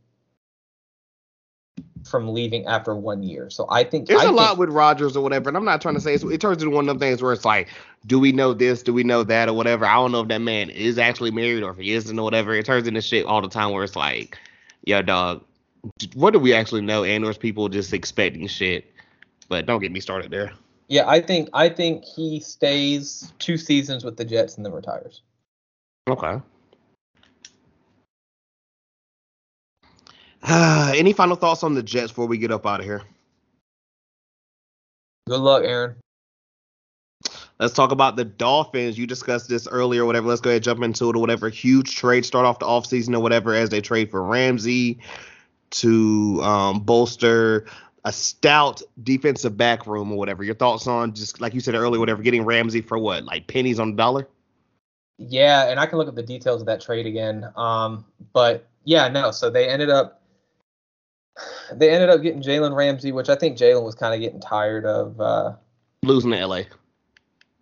from 2.05 2.29
leaving 2.29 2.67
after 2.67 2.95
one 2.95 3.23
year. 3.23 3.49
So 3.51 3.67
I 3.71 3.85
think 3.85 4.07
there's 4.07 4.21
I 4.21 4.25
a 4.25 4.27
think, 4.27 4.37
lot 4.37 4.59
with 4.59 4.71
Rodgers 4.71 5.17
or 5.17 5.23
whatever, 5.23 5.49
and 5.49 5.57
I'm 5.57 5.65
not 5.65 5.81
trying 5.81 5.95
to 5.95 6.01
say 6.01 6.15
it's, 6.15 6.25
it 6.25 6.41
turns 6.41 6.63
into 6.63 6.75
one 6.75 6.85
of 6.85 6.89
them 6.89 6.99
things 6.99 7.23
where 7.23 7.33
it's 7.33 7.45
like, 7.45 7.69
do 8.07 8.19
we 8.19 8.33
know 8.33 8.53
this? 8.53 8.83
Do 8.83 8.93
we 8.93 9.05
know 9.05 9.23
that 9.25 9.49
or 9.49 9.53
whatever? 9.53 9.87
I 9.87 9.95
don't 9.95 10.13
know 10.13 10.21
if 10.21 10.29
that 10.29 10.41
man 10.41 10.71
is 10.71 10.99
actually 10.99 11.31
married 11.31 11.63
or 11.63 11.71
if 11.71 11.79
he 11.79 11.93
isn't 11.93 12.19
or 12.19 12.23
whatever. 12.23 12.55
It 12.55 12.67
turns 12.67 12.87
into 12.87 13.01
shit 13.01 13.27
all 13.27 13.41
the 13.41 13.49
time 13.49 13.71
where 13.71 13.85
it's 13.85 13.97
like, 13.97 14.37
yo, 14.85 15.03
dog, 15.03 15.45
what 16.15 16.33
do 16.33 16.39
we 16.39 16.55
actually 16.55 16.83
know? 16.83 17.05
And 17.05 17.25
there's 17.25 17.39
people 17.39 17.69
just 17.69 17.93
expecting 17.93 18.47
shit. 18.49 18.92
But 19.53 19.67
don't 19.67 19.83
get 19.83 19.93
me 19.93 20.01
started 20.01 20.31
there. 20.31 20.51
Yeah, 20.89 21.07
I 21.07 21.21
think 21.21 21.51
I 21.53 21.69
think 21.69 22.07
he 22.07 22.41
stays 22.41 23.35
two 23.39 23.59
seasons 23.59 24.03
with 24.03 24.17
the 24.17 24.25
Jets 24.25 24.57
and 24.57 24.65
then 24.65 24.73
retires. 24.73 25.21
Okay. 26.09 26.41
Uh, 30.43 30.93
any 30.97 31.13
final 31.13 31.37
thoughts 31.37 31.63
on 31.63 31.75
the 31.75 31.83
Jets 31.83 32.13
before 32.13 32.25
we 32.25 32.39
get 32.39 32.51
up 32.51 32.67
out 32.67 32.81
of 32.81 32.87
here? 32.87 33.03
Good 35.29 35.41
luck, 35.41 35.65
Aaron. 35.67 35.97
Let's 37.61 37.75
talk 37.75 37.93
about 37.93 38.17
the 38.17 38.25
Dolphins. 38.25 38.97
You 38.97 39.07
discussed 39.07 39.51
this 39.51 39.69
earlier, 39.69 40.07
whatever. 40.07 40.29
Let's 40.29 40.41
go 40.41 40.49
ahead 40.49 40.61
and 40.61 40.65
jump 40.65 40.83
into 40.83 41.11
it 41.11 41.17
or 41.17 41.19
whatever. 41.19 41.51
Huge 41.51 41.95
trade 41.95 42.25
start 42.25 42.47
off 42.47 42.59
the 42.59 42.65
offseason 42.65 43.15
or 43.15 43.21
whatever 43.21 43.55
as 43.55 43.69
they 43.69 43.83
trade 43.83 44.11
for 44.11 44.23
Ramsey 44.23 44.99
to 45.73 46.41
um, 46.43 46.81
bolster 46.81 47.67
a 48.05 48.13
stout 48.13 48.83
defensive 49.03 49.57
back 49.57 49.87
room 49.87 50.13
or 50.13 50.19
whatever. 50.19 50.43
Your 50.43 50.55
thoughts 50.55 50.87
on 50.87 51.15
just 51.15 51.41
like 51.41 51.55
you 51.55 51.61
said 51.61 51.75
earlier, 51.75 52.01
whatever, 52.01 52.23
getting 52.23 52.45
Ramsey 52.45 52.81
for 52.81 52.99
what, 52.99 53.25
like 53.25 53.47
pennies 53.47 53.79
on 53.79 53.93
the 53.93 53.97
dollar? 53.97 54.29
Yeah, 55.19 55.69
and 55.69 55.79
I 55.79 55.87
can 55.87 55.99
look 55.99 56.09
at 56.09 56.15
the 56.15 56.23
details 56.23 56.61
of 56.61 56.67
that 56.67 56.81
trade 56.81 57.07
again. 57.07 57.49
Um, 57.57 58.05
but 58.33 58.67
yeah, 58.85 59.09
no. 59.09 59.31
So 59.31 59.51
they 59.51 59.69
ended 59.69 59.91
up 59.91 60.21
they 61.73 61.91
ended 61.91 62.11
up 62.11 62.23
getting 62.23 62.43
Jalen 62.43 62.75
Ramsey, 62.75 63.13
which 63.13 63.29
I 63.29 63.37
think 63.37 63.57
Jalen 63.57 63.85
was 63.85 63.95
kind 63.95 64.15
of 64.15 64.21
getting 64.21 64.41
tired 64.41 64.85
of 64.85 65.21
uh, 65.21 65.53
losing 66.03 66.33
to 66.33 66.47
LA. 66.47 66.63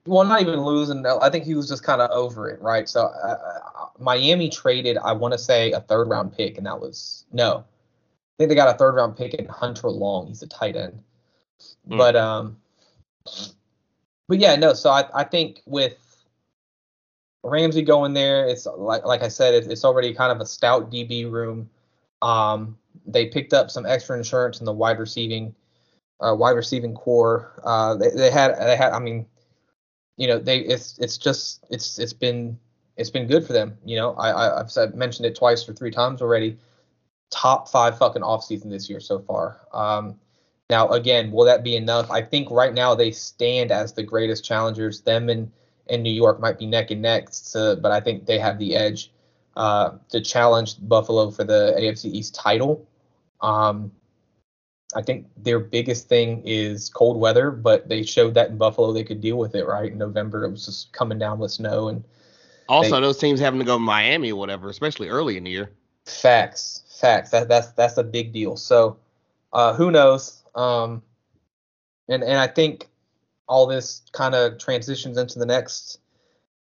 Well, 0.07 0.25
not 0.25 0.41
even 0.41 0.61
losing. 0.63 1.05
I 1.07 1.29
think 1.29 1.45
he 1.45 1.55
was 1.55 1.69
just 1.69 1.85
kind 1.85 2.01
of 2.01 2.11
over 2.11 2.49
it, 2.49 2.61
right? 2.63 2.89
So 2.89 3.03
uh, 3.03 3.37
uh 3.37 3.87
Miami 3.99 4.49
traded, 4.49 4.97
I 4.99 5.13
want 5.13 5.33
to 5.33 5.39
say, 5.39 5.73
a 5.73 5.81
third 5.81 6.09
round 6.09 6.35
pick, 6.35 6.57
and 6.57 6.67
that 6.67 6.81
was 6.81 7.27
no. 7.33 7.65
Think 8.41 8.49
they 8.49 8.55
got 8.55 8.75
a 8.75 8.79
third 8.79 8.95
round 8.95 9.19
pick 9.19 9.35
in 9.35 9.45
Hunter 9.45 9.91
Long. 9.91 10.29
He's 10.29 10.41
a 10.43 10.47
tight 10.47 10.75
end. 10.75 10.99
Mm. 11.87 11.99
But 11.99 12.17
um, 12.17 12.57
but 14.29 14.39
yeah, 14.39 14.57
no. 14.57 14.73
So 14.73 14.89
I 14.89 15.05
I 15.13 15.25
think 15.25 15.61
with 15.67 15.99
Ramsey 17.45 17.83
going 17.83 18.15
there, 18.15 18.49
it's 18.49 18.65
like 18.65 19.05
like 19.05 19.23
I 19.23 19.29
said, 19.29 19.53
it's, 19.53 19.67
it's 19.67 19.85
already 19.85 20.15
kind 20.15 20.33
of 20.33 20.41
a 20.41 20.47
stout 20.47 20.91
DB 20.91 21.31
room. 21.31 21.69
Um, 22.23 22.79
they 23.05 23.27
picked 23.27 23.53
up 23.53 23.71
some 23.71 23.85
extra 23.85 24.17
insurance 24.17 24.59
in 24.59 24.65
the 24.65 24.73
wide 24.73 24.99
receiving, 24.99 25.55
uh, 26.21 26.35
wide 26.35 26.57
receiving 26.57 26.95
core. 26.95 27.61
Uh, 27.63 27.95
they, 27.97 28.09
they 28.09 28.31
had 28.31 28.59
they 28.59 28.75
had 28.75 28.95
I 28.95 29.01
mean, 29.01 29.27
you 30.17 30.29
know, 30.29 30.39
they 30.39 30.61
it's 30.61 30.99
it's 30.99 31.19
just 31.19 31.63
it's 31.69 31.99
it's 31.99 32.15
been 32.15 32.59
it's 32.97 33.11
been 33.11 33.27
good 33.27 33.47
for 33.47 33.53
them. 33.53 33.77
You 33.85 33.97
know, 33.97 34.15
I, 34.15 34.55
I 34.55 34.57
have 34.61 34.73
said 34.73 34.95
mentioned 34.95 35.27
it 35.27 35.37
twice 35.37 35.69
or 35.69 35.75
three 35.75 35.91
times 35.91 36.23
already. 36.23 36.57
Top 37.31 37.69
five 37.69 37.97
fucking 37.99 38.23
offseason 38.23 38.71
this 38.71 38.91
year 38.91 39.01
so 39.01 39.21
far. 39.21 39.61
Um, 39.73 40.19
now 40.69 40.89
again, 40.89 41.31
will 41.31 41.45
that 41.45 41.63
be 41.63 41.77
enough? 41.77 42.11
I 42.11 42.23
think 42.23 42.51
right 42.51 42.75
now 42.75 42.95
they 42.95 43.11
stand 43.11 43.71
as 43.71 43.93
the 43.93 44.03
greatest 44.03 44.45
challengers. 44.45 45.01
Them 45.01 45.29
and 45.29 45.51
and 45.89 46.03
New 46.03 46.13
York 46.13 46.41
might 46.41 46.59
be 46.59 46.67
neck 46.67 46.91
and 46.91 47.03
neck, 47.03 47.31
to, 47.53 47.79
but 47.83 47.91
I 47.91 48.01
think 48.01 48.27
they 48.27 48.39
have 48.39 48.59
the 48.59 48.77
edge 48.77 49.13
uh, 49.57 49.93
to 50.11 50.21
challenge 50.21 50.77
Buffalo 50.81 51.31
for 51.31 51.45
the 51.45 51.75
AFC 51.77 52.07
East 52.07 52.35
title. 52.35 52.89
Um, 53.41 53.91
I 54.95 55.03
think 55.03 55.27
their 55.37 55.59
biggest 55.59 56.09
thing 56.09 56.43
is 56.45 56.89
cold 56.89 57.19
weather, 57.19 57.51
but 57.51 57.89
they 57.89 58.03
showed 58.03 58.35
that 58.35 58.51
in 58.51 58.59
Buffalo 58.59 58.93
they 58.93 59.05
could 59.05 59.21
deal 59.21 59.37
with 59.37 59.55
it. 59.55 59.67
Right 59.67 59.93
in 59.93 59.99
November, 59.99 60.45
it 60.45 60.51
was 60.51 60.67
just 60.67 60.93
coming 60.93 61.19
down 61.19 61.39
with 61.39 61.53
snow, 61.53 61.89
and 61.89 62.05
also 62.69 62.97
they, 62.97 63.01
those 63.01 63.19
teams 63.19 63.41
having 63.41 63.61
to 63.61 63.67
go 63.67 63.77
to 63.77 63.81
Miami 63.81 64.33
or 64.33 64.39
whatever, 64.39 64.69
especially 64.69 65.09
early 65.09 65.37
in 65.37 65.45
the 65.45 65.51
year. 65.51 65.71
Facts, 66.07 66.80
facts. 67.01 67.31
That 67.31 67.49
that's 67.49 67.69
that's 67.73 67.97
a 67.97 68.05
big 68.05 68.33
deal. 68.33 68.57
So, 68.57 68.99
uh, 69.53 69.75
who 69.75 69.91
knows? 69.91 70.43
Um, 70.55 71.03
and 72.09 72.23
and 72.23 72.39
I 72.39 72.47
think 72.47 72.89
all 73.49 73.67
this 73.67 74.03
kind 74.13 74.35
of 74.35 74.59
transitions 74.59 75.19
into 75.19 75.39
the 75.39 75.47
next 75.47 75.99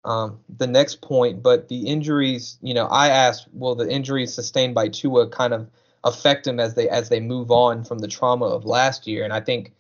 um, 0.04 0.40
the 0.48 0.66
next 0.66 1.02
point. 1.02 1.42
But 1.42 1.68
the 1.68 1.86
injuries, 1.86 2.58
you 2.62 2.74
know, 2.74 2.86
I 2.86 3.08
asked, 3.08 3.48
will 3.52 3.74
the 3.74 3.88
injuries 3.88 4.34
sustained 4.34 4.74
by 4.74 4.88
Tua 4.88 5.28
kind 5.28 5.52
of 5.52 5.68
affect 6.04 6.44
them 6.44 6.58
as 6.58 6.74
they 6.74 6.88
as 6.88 7.08
they 7.08 7.20
move 7.20 7.50
on 7.50 7.84
from 7.84 7.98
the 7.98 8.08
trauma 8.08 8.46
of 8.46 8.64
last 8.64 9.06
year. 9.06 9.24
And 9.24 9.32
I 9.32 9.40
think 9.40 9.72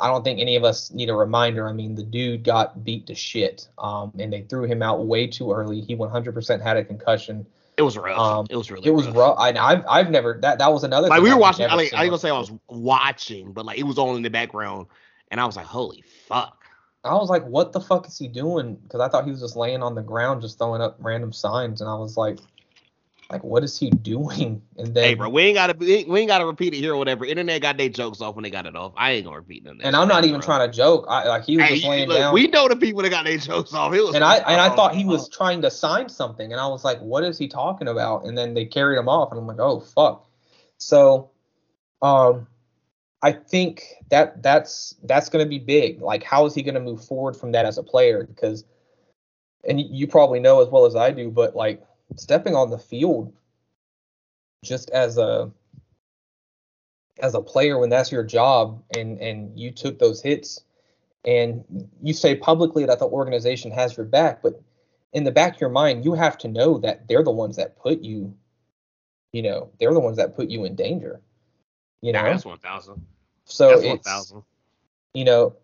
I 0.00 0.06
don't 0.08 0.22
think 0.22 0.40
any 0.40 0.56
of 0.56 0.64
us 0.64 0.90
need 0.92 1.10
a 1.10 1.14
reminder. 1.14 1.68
I 1.68 1.72
mean, 1.72 1.94
the 1.94 2.04
dude 2.04 2.44
got 2.44 2.84
beat 2.84 3.06
to 3.08 3.14
shit, 3.14 3.68
um, 3.78 4.12
and 4.18 4.32
they 4.32 4.42
threw 4.42 4.64
him 4.64 4.82
out 4.82 5.06
way 5.06 5.26
too 5.26 5.52
early. 5.52 5.80
He 5.80 5.96
100% 5.96 6.62
had 6.62 6.76
a 6.76 6.84
concussion. 6.84 7.46
It 7.78 7.82
was 7.82 7.96
rough. 7.96 8.18
Um, 8.18 8.46
it 8.50 8.56
was 8.56 8.72
really. 8.72 8.86
It 8.88 8.90
was 8.90 9.06
rough. 9.06 9.16
rough. 9.16 9.36
I, 9.38 9.50
I've 9.50 9.84
I've 9.88 10.10
never 10.10 10.40
that 10.42 10.58
that 10.58 10.72
was 10.72 10.82
another. 10.82 11.06
Like 11.06 11.22
we 11.22 11.30
were 11.30 11.38
watching. 11.38 11.66
I 11.66 11.74
like 11.76 11.94
I 11.94 12.06
gonna 12.06 12.18
say 12.18 12.28
I 12.28 12.36
was 12.36 12.50
watching, 12.68 13.52
but 13.52 13.64
like 13.64 13.78
it 13.78 13.84
was 13.84 13.98
all 13.98 14.16
in 14.16 14.22
the 14.22 14.30
background, 14.30 14.88
and 15.30 15.40
I 15.40 15.46
was 15.46 15.54
like, 15.56 15.66
holy 15.66 16.02
fuck. 16.26 16.64
I 17.04 17.14
was 17.14 17.30
like, 17.30 17.46
what 17.46 17.72
the 17.72 17.80
fuck 17.80 18.08
is 18.08 18.18
he 18.18 18.26
doing? 18.26 18.74
Because 18.74 19.00
I 19.00 19.08
thought 19.08 19.24
he 19.24 19.30
was 19.30 19.40
just 19.40 19.54
laying 19.54 19.82
on 19.82 19.94
the 19.94 20.02
ground, 20.02 20.42
just 20.42 20.58
throwing 20.58 20.82
up 20.82 20.96
random 20.98 21.32
signs, 21.32 21.80
and 21.80 21.88
I 21.88 21.94
was 21.94 22.16
like, 22.16 22.40
like, 23.30 23.44
what 23.44 23.62
is 23.62 23.78
he 23.78 23.90
doing? 24.02 24.62
And 24.76 24.94
then, 24.94 25.04
hey, 25.04 25.14
bro, 25.14 25.28
we 25.28 25.42
ain't 25.42 25.54
gotta 25.54 25.76
we 25.78 26.20
ain't 26.20 26.28
gotta 26.28 26.46
repeat 26.46 26.74
it 26.74 26.78
here 26.78 26.94
or 26.94 26.96
whatever. 26.96 27.24
Internet 27.24 27.62
got 27.62 27.76
their 27.76 27.88
jokes 27.88 28.20
off 28.20 28.34
when 28.34 28.42
they 28.42 28.50
got 28.50 28.66
it 28.66 28.74
off. 28.74 28.92
I 28.96 29.12
ain't 29.12 29.24
gonna 29.24 29.36
repeat 29.36 29.64
them. 29.64 29.80
And 29.82 29.94
I'm 29.94 30.08
not 30.08 30.24
even 30.24 30.40
bro. 30.40 30.46
trying 30.46 30.70
to 30.70 30.76
joke. 30.76 31.04
I 31.08 31.28
like 31.28 31.44
he 31.44 31.56
was 31.56 31.66
hey, 31.66 31.74
just 31.76 31.86
laying 31.86 32.08
look, 32.08 32.18
down. 32.18 32.34
We 32.34 32.46
know 32.46 32.68
the 32.68 32.76
people 32.76 33.02
that 33.02 33.10
got 33.10 33.24
their 33.24 33.38
jokes 33.38 33.74
off. 33.74 33.92
It 33.94 34.02
was 34.02 34.14
and 34.14 34.24
I 34.24 34.36
and 34.36 34.60
I 34.60 34.74
thought 34.74 34.94
he 34.94 35.04
was 35.04 35.28
trying 35.28 35.62
to 35.62 35.70
sign 35.70 36.08
something, 36.08 36.52
and 36.52 36.60
I 36.60 36.66
was 36.66 36.84
like, 36.84 37.00
what 37.00 37.24
is 37.24 37.38
he 37.38 37.48
talking 37.48 37.88
about? 37.88 38.24
And 38.24 38.36
then 38.36 38.54
they 38.54 38.64
carried 38.64 38.98
him 38.98 39.08
off, 39.08 39.30
and 39.30 39.40
I'm 39.40 39.46
like, 39.46 39.60
oh 39.60 39.80
fuck. 39.80 40.24
So, 40.78 41.30
um, 42.02 42.46
I 43.22 43.32
think 43.32 43.82
that 44.10 44.42
that's 44.42 44.94
that's 45.02 45.28
going 45.28 45.44
to 45.44 45.48
be 45.48 45.58
big. 45.58 46.00
Like, 46.00 46.22
how 46.22 46.46
is 46.46 46.54
he 46.54 46.62
going 46.62 46.74
to 46.74 46.80
move 46.80 47.04
forward 47.04 47.36
from 47.36 47.52
that 47.52 47.66
as 47.66 47.76
a 47.76 47.82
player? 47.82 48.24
Because, 48.24 48.64
and 49.68 49.80
you 49.80 50.06
probably 50.06 50.38
know 50.38 50.62
as 50.62 50.68
well 50.68 50.86
as 50.86 50.94
I 50.94 51.10
do, 51.10 51.30
but 51.30 51.56
like 51.56 51.82
stepping 52.16 52.54
on 52.54 52.70
the 52.70 52.78
field 52.78 53.32
just 54.64 54.90
as 54.90 55.18
a 55.18 55.50
as 57.20 57.34
a 57.34 57.40
player 57.40 57.78
when 57.78 57.90
that's 57.90 58.12
your 58.12 58.24
job 58.24 58.82
and 58.96 59.18
and 59.20 59.58
you 59.58 59.70
took 59.70 59.98
those 59.98 60.22
hits 60.22 60.62
and 61.24 61.64
you 62.02 62.12
say 62.12 62.34
publicly 62.34 62.84
that 62.86 62.98
the 62.98 63.06
organization 63.06 63.70
has 63.70 63.96
your 63.96 64.06
back 64.06 64.42
but 64.42 64.60
in 65.12 65.24
the 65.24 65.30
back 65.30 65.54
of 65.54 65.60
your 65.60 65.70
mind 65.70 66.04
you 66.04 66.14
have 66.14 66.38
to 66.38 66.48
know 66.48 66.78
that 66.78 67.06
they're 67.08 67.24
the 67.24 67.30
ones 67.30 67.56
that 67.56 67.78
put 67.78 68.00
you 68.00 68.34
you 69.32 69.42
know 69.42 69.70
they're 69.78 69.94
the 69.94 70.00
ones 70.00 70.16
that 70.16 70.34
put 70.34 70.48
you 70.48 70.64
in 70.64 70.74
danger 70.74 71.20
you 72.00 72.12
know? 72.12 72.22
that's 72.22 72.44
1000 72.44 73.04
so 73.44 73.70
that's 73.70 73.82
it's 73.82 74.06
1000 74.06 74.42
you 75.14 75.24
know 75.24 75.54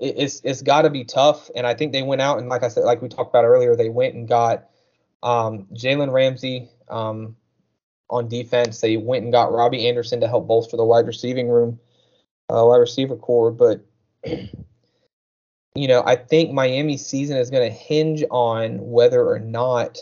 it's 0.00 0.40
it's 0.42 0.62
got 0.62 0.82
to 0.82 0.90
be 0.90 1.04
tough 1.04 1.50
and 1.54 1.66
i 1.66 1.74
think 1.74 1.92
they 1.92 2.02
went 2.02 2.20
out 2.20 2.38
and 2.38 2.48
like 2.48 2.62
i 2.62 2.68
said 2.68 2.84
like 2.84 3.00
we 3.00 3.08
talked 3.08 3.30
about 3.30 3.44
earlier 3.44 3.76
they 3.76 3.88
went 3.88 4.14
and 4.14 4.26
got 4.26 4.68
um, 5.22 5.66
Jalen 5.72 6.12
Ramsey 6.12 6.68
um, 6.88 7.36
on 8.10 8.28
defense. 8.28 8.80
They 8.80 8.96
went 8.96 9.24
and 9.24 9.32
got 9.32 9.52
Robby 9.52 9.88
Anderson 9.88 10.20
to 10.20 10.28
help 10.28 10.46
bolster 10.46 10.76
the 10.76 10.84
wide 10.84 11.06
receiving 11.06 11.48
room, 11.48 11.78
uh, 12.48 12.64
wide 12.64 12.78
receiver 12.78 13.16
core. 13.16 13.50
But 13.50 13.84
you 14.24 15.88
know, 15.88 16.02
I 16.04 16.16
think 16.16 16.52
Miami's 16.52 17.06
season 17.06 17.36
is 17.36 17.50
going 17.50 17.68
to 17.68 17.76
hinge 17.76 18.24
on 18.30 18.78
whether 18.90 19.26
or 19.26 19.38
not 19.38 19.98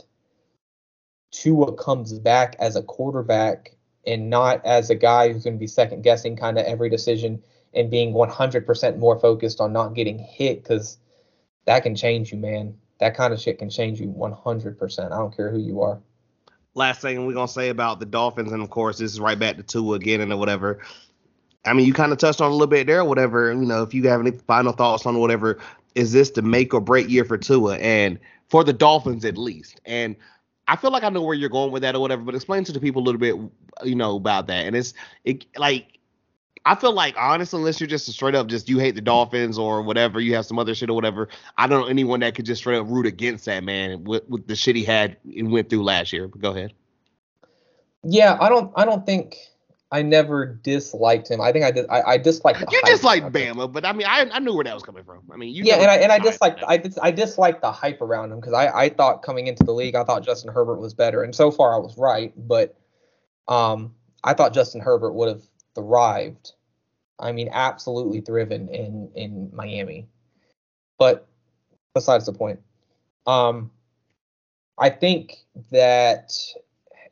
Tua 1.32 1.72
comes 1.74 2.18
back 2.18 2.56
as 2.58 2.76
a 2.76 2.82
quarterback 2.82 3.76
and 4.06 4.30
not 4.30 4.64
as 4.64 4.88
a 4.88 4.94
guy 4.94 5.32
who's 5.32 5.44
going 5.44 5.56
to 5.56 5.60
be 5.60 5.66
second 5.66 6.02
guessing 6.02 6.36
kind 6.36 6.58
of 6.58 6.64
every 6.64 6.88
decision 6.88 7.42
and 7.74 7.90
being 7.90 8.14
100% 8.14 8.96
more 8.98 9.18
focused 9.18 9.60
on 9.60 9.72
not 9.72 9.94
getting 9.94 10.18
hit 10.18 10.62
because 10.62 10.98
that 11.66 11.82
can 11.82 11.96
change 11.96 12.32
you, 12.32 12.38
man 12.38 12.74
that 12.98 13.16
kind 13.16 13.32
of 13.32 13.40
shit 13.40 13.58
can 13.58 13.70
change 13.70 14.00
you 14.00 14.08
100%. 14.08 15.04
I 15.06 15.08
don't 15.08 15.36
care 15.36 15.50
who 15.50 15.58
you 15.58 15.82
are. 15.82 16.00
last 16.76 17.00
thing 17.00 17.26
we're 17.26 17.32
gonna 17.32 17.48
say 17.48 17.70
about 17.70 17.98
the 17.98 18.06
Dolphins, 18.06 18.52
and 18.52 18.62
of 18.62 18.70
course, 18.70 18.98
this 18.98 19.12
is 19.12 19.18
right 19.18 19.38
back 19.38 19.56
to 19.56 19.62
Tua 19.62 19.96
again 19.96 20.20
and 20.20 20.38
whatever. 20.38 20.78
I 21.64 21.72
mean, 21.72 21.86
you 21.86 21.92
kind 21.92 22.12
of 22.12 22.18
touched 22.18 22.40
on 22.40 22.50
a 22.50 22.54
little 22.54 22.68
bit 22.68 22.86
there, 22.86 23.04
whatever. 23.04 23.52
You 23.52 23.66
know, 23.66 23.82
if 23.82 23.92
you 23.92 24.06
have 24.08 24.20
any 24.20 24.30
final 24.30 24.72
thoughts 24.72 25.04
on 25.04 25.18
whatever, 25.18 25.58
is 25.96 26.12
this 26.12 26.30
the 26.30 26.42
make 26.42 26.72
or 26.72 26.80
break 26.80 27.08
year 27.08 27.24
for 27.24 27.36
Tua 27.36 27.78
and 27.78 28.18
for 28.48 28.62
the 28.62 28.72
Dolphins 28.72 29.24
at 29.24 29.36
least? 29.36 29.80
And 29.84 30.14
I 30.68 30.76
feel 30.76 30.92
like 30.92 31.02
I 31.02 31.08
know 31.08 31.22
where 31.22 31.34
you're 31.34 31.48
going 31.48 31.72
with 31.72 31.82
that 31.82 31.96
or 31.96 32.00
whatever, 32.00 32.22
but 32.22 32.34
explain 32.34 32.62
to 32.64 32.72
the 32.72 32.80
people 32.80 33.02
a 33.02 33.04
little 33.04 33.20
bit, 33.20 33.34
you 33.84 33.96
know, 33.96 34.16
about 34.16 34.46
that. 34.46 34.66
And 34.66 34.76
it's 34.76 34.94
it 35.24 35.44
like 35.58 35.95
I 36.66 36.74
feel 36.74 36.92
like 36.92 37.14
honestly, 37.16 37.60
unless 37.60 37.80
you're 37.80 37.86
just 37.86 38.08
a 38.08 38.12
straight 38.12 38.34
up 38.34 38.48
just 38.48 38.68
you 38.68 38.78
hate 38.78 38.96
the 38.96 39.00
Dolphins 39.00 39.56
or 39.56 39.82
whatever, 39.82 40.20
you 40.20 40.34
have 40.34 40.44
some 40.44 40.58
other 40.58 40.74
shit 40.74 40.90
or 40.90 40.94
whatever. 40.94 41.28
I 41.56 41.68
don't 41.68 41.82
know 41.82 41.86
anyone 41.86 42.20
that 42.20 42.34
could 42.34 42.44
just 42.44 42.60
straight 42.60 42.76
up 42.76 42.88
root 42.88 43.06
against 43.06 43.44
that 43.44 43.62
man 43.62 44.02
with, 44.02 44.28
with 44.28 44.48
the 44.48 44.56
shit 44.56 44.74
he 44.74 44.82
had 44.82 45.16
and 45.36 45.52
went 45.52 45.70
through 45.70 45.84
last 45.84 46.12
year. 46.12 46.26
But 46.26 46.40
go 46.40 46.50
ahead. 46.50 46.72
Yeah, 48.02 48.36
I 48.40 48.48
don't 48.48 48.72
I 48.74 48.84
don't 48.84 49.06
think 49.06 49.36
I 49.92 50.02
never 50.02 50.44
disliked 50.44 51.30
him. 51.30 51.40
I 51.40 51.52
think 51.52 51.64
I 51.64 51.70
did. 51.70 51.86
I, 51.88 52.02
I 52.02 52.18
disliked. 52.18 52.64
You 52.72 52.82
disliked 52.84 53.32
Bama, 53.32 53.72
but 53.72 53.84
I 53.84 53.92
mean, 53.92 54.08
I, 54.08 54.28
I 54.32 54.40
knew 54.40 54.52
where 54.52 54.64
that 54.64 54.74
was 54.74 54.82
coming 54.82 55.04
from. 55.04 55.22
I 55.32 55.36
mean, 55.36 55.54
you. 55.54 55.62
Yeah, 55.64 55.76
and 55.76 55.88
I 55.88 55.96
and 55.98 56.10
I 56.10 56.18
disliked 56.18 56.64
I 56.66 56.78
dis, 56.78 56.98
I 57.00 57.12
disliked 57.12 57.60
the 57.60 57.70
hype 57.70 58.00
around 58.00 58.32
him 58.32 58.40
because 58.40 58.54
I 58.54 58.66
I 58.66 58.88
thought 58.88 59.22
coming 59.22 59.46
into 59.46 59.62
the 59.62 59.72
league 59.72 59.94
I 59.94 60.02
thought 60.02 60.24
Justin 60.24 60.52
Herbert 60.52 60.80
was 60.80 60.94
better, 60.94 61.22
and 61.22 61.32
so 61.32 61.52
far 61.52 61.76
I 61.76 61.78
was 61.78 61.96
right. 61.96 62.32
But 62.36 62.76
um, 63.46 63.94
I 64.24 64.34
thought 64.34 64.52
Justin 64.52 64.80
Herbert 64.80 65.12
would 65.12 65.28
have 65.28 65.42
thrived 65.76 66.54
I 67.18 67.32
mean, 67.32 67.48
absolutely 67.52 68.20
thriven 68.20 68.68
in 68.68 69.10
in 69.14 69.50
Miami. 69.52 70.06
But 70.98 71.26
besides 71.94 72.26
the 72.26 72.32
point, 72.32 72.60
um, 73.26 73.70
I 74.78 74.90
think 74.90 75.38
that 75.70 76.32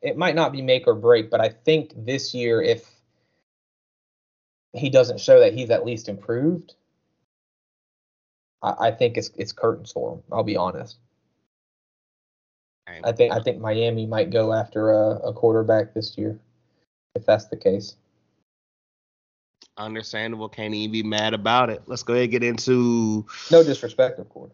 it 0.02 0.16
might 0.16 0.34
not 0.34 0.52
be 0.52 0.62
make 0.62 0.86
or 0.86 0.94
break, 0.94 1.30
but 1.30 1.40
I 1.40 1.48
think 1.48 1.92
this 1.96 2.34
year, 2.34 2.60
if 2.60 2.90
he 4.72 4.90
doesn't 4.90 5.20
show 5.20 5.40
that 5.40 5.54
he's 5.54 5.70
at 5.70 5.86
least 5.86 6.08
improved, 6.08 6.74
I, 8.62 8.88
I 8.88 8.90
think 8.90 9.16
it's 9.16 9.30
it's 9.36 9.52
curtains 9.52 9.92
for 9.92 10.14
him. 10.14 10.22
I'll 10.30 10.42
be 10.42 10.56
honest. 10.56 10.98
I 12.86 13.12
think 13.12 13.32
I 13.32 13.40
think 13.40 13.58
Miami 13.58 14.04
might 14.04 14.28
go 14.28 14.52
after 14.52 14.92
a, 14.92 15.16
a 15.20 15.32
quarterback 15.32 15.94
this 15.94 16.18
year, 16.18 16.38
if 17.14 17.24
that's 17.24 17.46
the 17.46 17.56
case. 17.56 17.96
Understandable. 19.76 20.48
Can't 20.48 20.74
even 20.74 20.92
be 20.92 21.02
mad 21.02 21.34
about 21.34 21.70
it. 21.70 21.82
Let's 21.86 22.02
go 22.02 22.12
ahead 22.12 22.24
and 22.24 22.32
get 22.32 22.42
into. 22.44 23.26
No 23.50 23.64
disrespect, 23.64 24.18
of 24.18 24.28
course. 24.28 24.52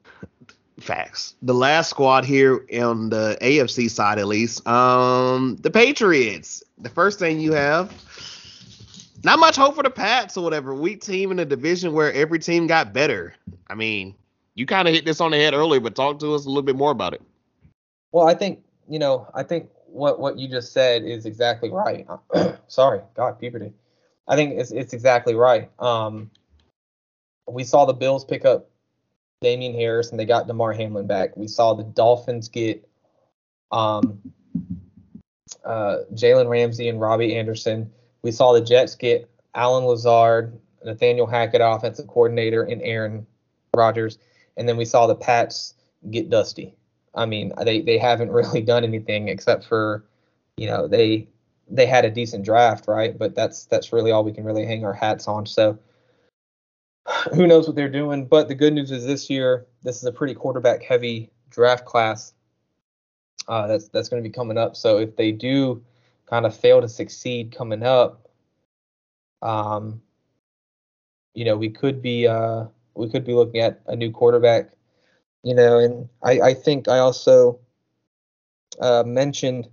Facts. 0.79 1.35
The 1.43 1.53
last 1.53 1.91
squad 1.91 2.25
here 2.25 2.65
on 2.83 3.11
the 3.11 3.37
AFC 3.43 3.91
side, 3.91 4.19
at 4.19 4.27
least, 4.27 4.67
um, 4.67 5.57
the 5.57 5.71
Patriots. 5.71 6.63
The 6.79 6.89
first 6.89 7.19
thing 7.19 7.39
you 7.39 7.53
have, 7.53 7.93
not 9.23 9.39
much 9.39 9.57
hope 9.57 9.75
for 9.75 9.83
the 9.83 9.91
Pats 9.91 10.39
or 10.39 10.45
whatever. 10.45 10.75
Weak 10.75 11.03
team 11.03 11.31
in 11.31 11.39
a 11.39 11.45
division 11.45 11.93
where 11.93 12.11
every 12.15 12.39
team 12.39 12.67
got 12.67 12.95
better. 12.95 13.35
I 13.69 13.75
mean, 13.75 14.15
you 14.55 14.65
kind 14.65 14.89
of 14.89 14.95
hit 14.95 15.05
this 15.05 15.21
on 15.21 15.33
the 15.33 15.37
head 15.37 15.53
earlier, 15.53 15.81
but 15.81 15.95
talk 15.95 16.19
to 16.21 16.35
us 16.35 16.47
a 16.47 16.49
little 16.49 16.63
bit 16.63 16.77
more 16.77 16.91
about 16.91 17.13
it. 17.13 17.21
Well, 18.13 18.27
I 18.27 18.35
think 18.35 18.63
you 18.89 18.99
know, 18.99 19.29
I 19.35 19.43
think 19.43 19.69
what 19.87 20.19
what 20.19 20.39
you 20.39 20.49
just 20.49 20.73
said 20.73 21.05
is 21.05 21.27
exactly 21.27 21.71
right. 21.71 22.07
Sorry, 22.69 23.01
God, 23.15 23.39
puberty. 23.39 23.73
I 24.31 24.37
think 24.37 24.59
it's 24.59 24.71
it's 24.71 24.93
exactly 24.93 25.35
right. 25.35 25.69
Um, 25.81 26.31
we 27.49 27.65
saw 27.65 27.85
the 27.85 27.93
Bills 27.93 28.25
pick 28.25 28.45
up 28.45 28.71
Damien 29.41 29.75
Harris 29.75 30.13
and 30.13 30.21
they 30.21 30.25
got 30.25 30.47
Damar 30.47 30.73
Hamlin 30.73 31.09
back. 31.09 31.37
We 31.37 31.49
saw 31.49 31.75
the 31.75 31.83
Dolphins 31.83 32.49
get 32.49 32.89
um, 33.73 34.21
uh, 35.65 35.99
Jalen 36.15 36.49
Ramsey 36.49 36.89
and 36.89 37.01
Robby 37.01 37.37
Anderson. 37.37 37.91
We 38.23 38.31
saw 38.31 38.53
the 38.53 38.61
Jets 38.61 38.95
get 38.95 39.29
Allen 39.57 39.85
Lazard, 39.85 40.57
Nathaniel 40.85 41.27
Hackett, 41.27 41.61
offensive 41.61 42.07
coordinator, 42.07 42.63
and 42.63 42.81
Aaron 42.83 43.27
Rodgers. 43.75 44.19
And 44.57 44.69
then 44.69 44.77
we 44.77 44.85
saw 44.85 45.09
the 45.09 45.17
Pats 45.17 45.75
get 46.11 46.31
Dusty. 46.31 46.77
I 47.17 47.27
mean, 47.27 47.53
they 47.65 47.81
they 47.81 47.99
haven't 47.99 48.31
really 48.33 48.63
done 48.63 48.85
anything 48.85 49.27
except 49.27 49.65
for, 49.65 50.05
you 50.57 50.69
know, 50.69 50.87
they 50.87 51.27
they 51.71 51.87
had 51.87 52.05
a 52.05 52.11
decent 52.11 52.45
draft, 52.45 52.89
right? 52.89 53.17
But 53.17 53.35
that's 53.35 53.67
that's 53.67 53.93
really 53.93 54.11
all 54.11 54.25
we 54.25 54.33
can 54.33 54.45
really 54.45 54.67
hang 54.67 54.85
our 54.85 54.93
hats 54.93 55.29
on. 55.29 55.47
So 55.47 55.79
who 57.35 57.47
knows 57.47 57.67
what 57.67 57.77
they're 57.77 57.89
doing? 57.89 58.27
But 58.27 58.49
the 58.49 58.55
good 58.55 58.73
news 58.73 58.91
is 58.91 59.07
this 59.07 59.31
year, 59.31 59.67
this 59.83 59.97
is 59.97 60.05
a 60.05 60.13
pretty 60.13 60.35
quarterback 60.35 60.83
heavy 60.83 61.31
draft 61.51 61.85
class. 61.85 62.35
Uh, 63.49 63.67
that's 63.67 63.89
that's 63.89 64.09
going 64.09 64.23
to 64.23 64.29
be 64.29 64.33
coming 64.33 64.59
up. 64.59 64.77
So 64.77 64.99
if 64.99 65.17
they 65.17 65.33
do 65.33 65.83
kind 66.27 66.47
of 66.47 66.57
fail 66.57 66.81
to 66.81 66.89
succeed 66.89 67.55
coming 67.57 67.83
up, 67.83 68.29
um, 69.43 70.01
you 71.35 71.45
know, 71.45 71.57
we 71.57 71.71
could 71.71 72.03
be 72.03 72.27
uh, 72.27 72.67
we 72.95 73.09
could 73.09 73.25
be 73.25 73.33
looking 73.33 73.61
at 73.61 73.81
a 73.87 73.97
new 73.97 74.11
quarterback. 74.11 74.71
You 75.43 75.55
know, 75.55 75.79
and 75.79 76.09
I 76.23 76.41
I 76.41 76.55
think 76.55 76.89
I 76.89 76.99
also 76.99 77.59
uh, 78.81 79.05
mentioned 79.07 79.69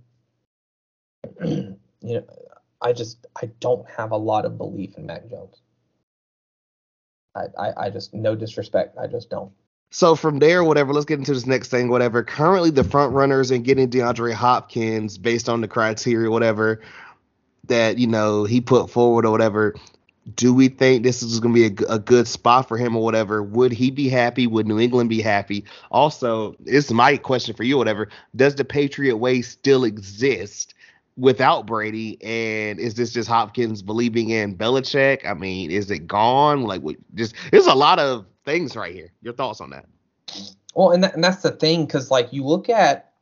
you 2.08 2.14
know, 2.14 2.24
I 2.80 2.92
just 2.92 3.26
I 3.40 3.50
don't 3.60 3.88
have 3.90 4.12
a 4.12 4.16
lot 4.16 4.44
of 4.44 4.56
belief 4.56 4.96
in 4.96 5.06
Mac 5.06 5.28
Jones. 5.28 5.60
I, 7.34 7.46
I, 7.58 7.72
I 7.86 7.90
just 7.90 8.14
no 8.14 8.34
disrespect, 8.34 8.96
I 8.98 9.06
just 9.06 9.28
don't. 9.28 9.52
So 9.90 10.16
from 10.16 10.38
there, 10.38 10.64
whatever, 10.64 10.92
let's 10.92 11.06
get 11.06 11.18
into 11.18 11.32
this 11.32 11.46
next 11.46 11.68
thing, 11.68 11.88
whatever. 11.88 12.22
Currently 12.22 12.70
the 12.70 12.84
front 12.84 13.14
runners 13.14 13.50
and 13.50 13.64
getting 13.64 13.88
DeAndre 13.88 14.32
Hopkins 14.34 15.16
based 15.16 15.48
on 15.48 15.60
the 15.60 15.68
criteria, 15.68 16.30
whatever, 16.30 16.82
that, 17.64 17.98
you 17.98 18.06
know, 18.06 18.44
he 18.44 18.60
put 18.60 18.90
forward 18.90 19.24
or 19.24 19.30
whatever. 19.30 19.74
Do 20.34 20.52
we 20.52 20.68
think 20.68 21.04
this 21.04 21.22
is 21.22 21.40
going 21.40 21.54
to 21.54 21.70
be 21.70 21.84
a, 21.84 21.94
a, 21.94 21.98
good 21.98 22.28
spot 22.28 22.68
for 22.68 22.76
him 22.76 22.94
or 22.94 23.02
whatever? 23.02 23.42
Would 23.42 23.72
he 23.72 23.90
be 23.90 24.10
happy? 24.10 24.46
Would 24.46 24.66
New 24.66 24.78
England 24.78 25.08
be 25.08 25.22
happy? 25.22 25.64
Also, 25.90 26.54
is 26.66 26.92
my 26.92 27.16
question 27.16 27.54
for 27.54 27.64
you, 27.64 27.78
whatever. 27.78 28.10
Does 28.36 28.56
the 28.56 28.66
Patriot 28.66 29.16
way 29.16 29.40
still 29.40 29.84
exist? 29.84 30.74
Without 31.18 31.66
Brady? 31.66 32.22
And 32.22 32.78
is 32.78 32.94
this 32.94 33.12
just 33.12 33.28
Hopkins 33.28 33.82
believing 33.82 34.30
in 34.30 34.56
Belichick? 34.56 35.26
I 35.26 35.34
mean, 35.34 35.70
is 35.70 35.90
it 35.90 36.06
gone? 36.06 36.62
Like, 36.62 36.82
just 37.14 37.34
there's 37.50 37.66
a 37.66 37.74
lot 37.74 37.98
of 37.98 38.24
things 38.44 38.76
right 38.76 38.94
here. 38.94 39.12
Your 39.20 39.34
thoughts 39.34 39.60
on 39.60 39.70
that? 39.70 39.86
Well, 40.74 40.92
and, 40.92 41.02
that, 41.04 41.14
and 41.14 41.22
that's 41.24 41.42
the 41.42 41.50
thing, 41.50 41.84
because 41.84 42.10
like 42.10 42.32
you 42.32 42.44
look 42.44 42.68
at 42.68 43.12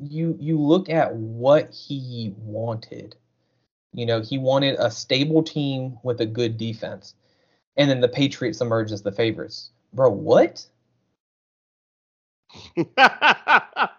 you 0.00 0.36
you 0.38 0.60
look 0.60 0.88
at 0.88 1.14
what 1.14 1.70
he 1.72 2.34
wanted. 2.38 3.16
You 3.94 4.06
know, 4.06 4.20
he 4.20 4.38
wanted 4.38 4.76
a 4.78 4.90
stable 4.90 5.42
team 5.42 5.98
with 6.02 6.20
a 6.20 6.26
good 6.26 6.56
defense, 6.58 7.14
and 7.76 7.90
then 7.90 8.00
the 8.00 8.08
Patriots 8.08 8.60
emerge 8.60 8.92
as 8.92 9.02
the 9.02 9.12
favorites. 9.12 9.70
Bro, 9.92 10.10
what? 10.10 10.66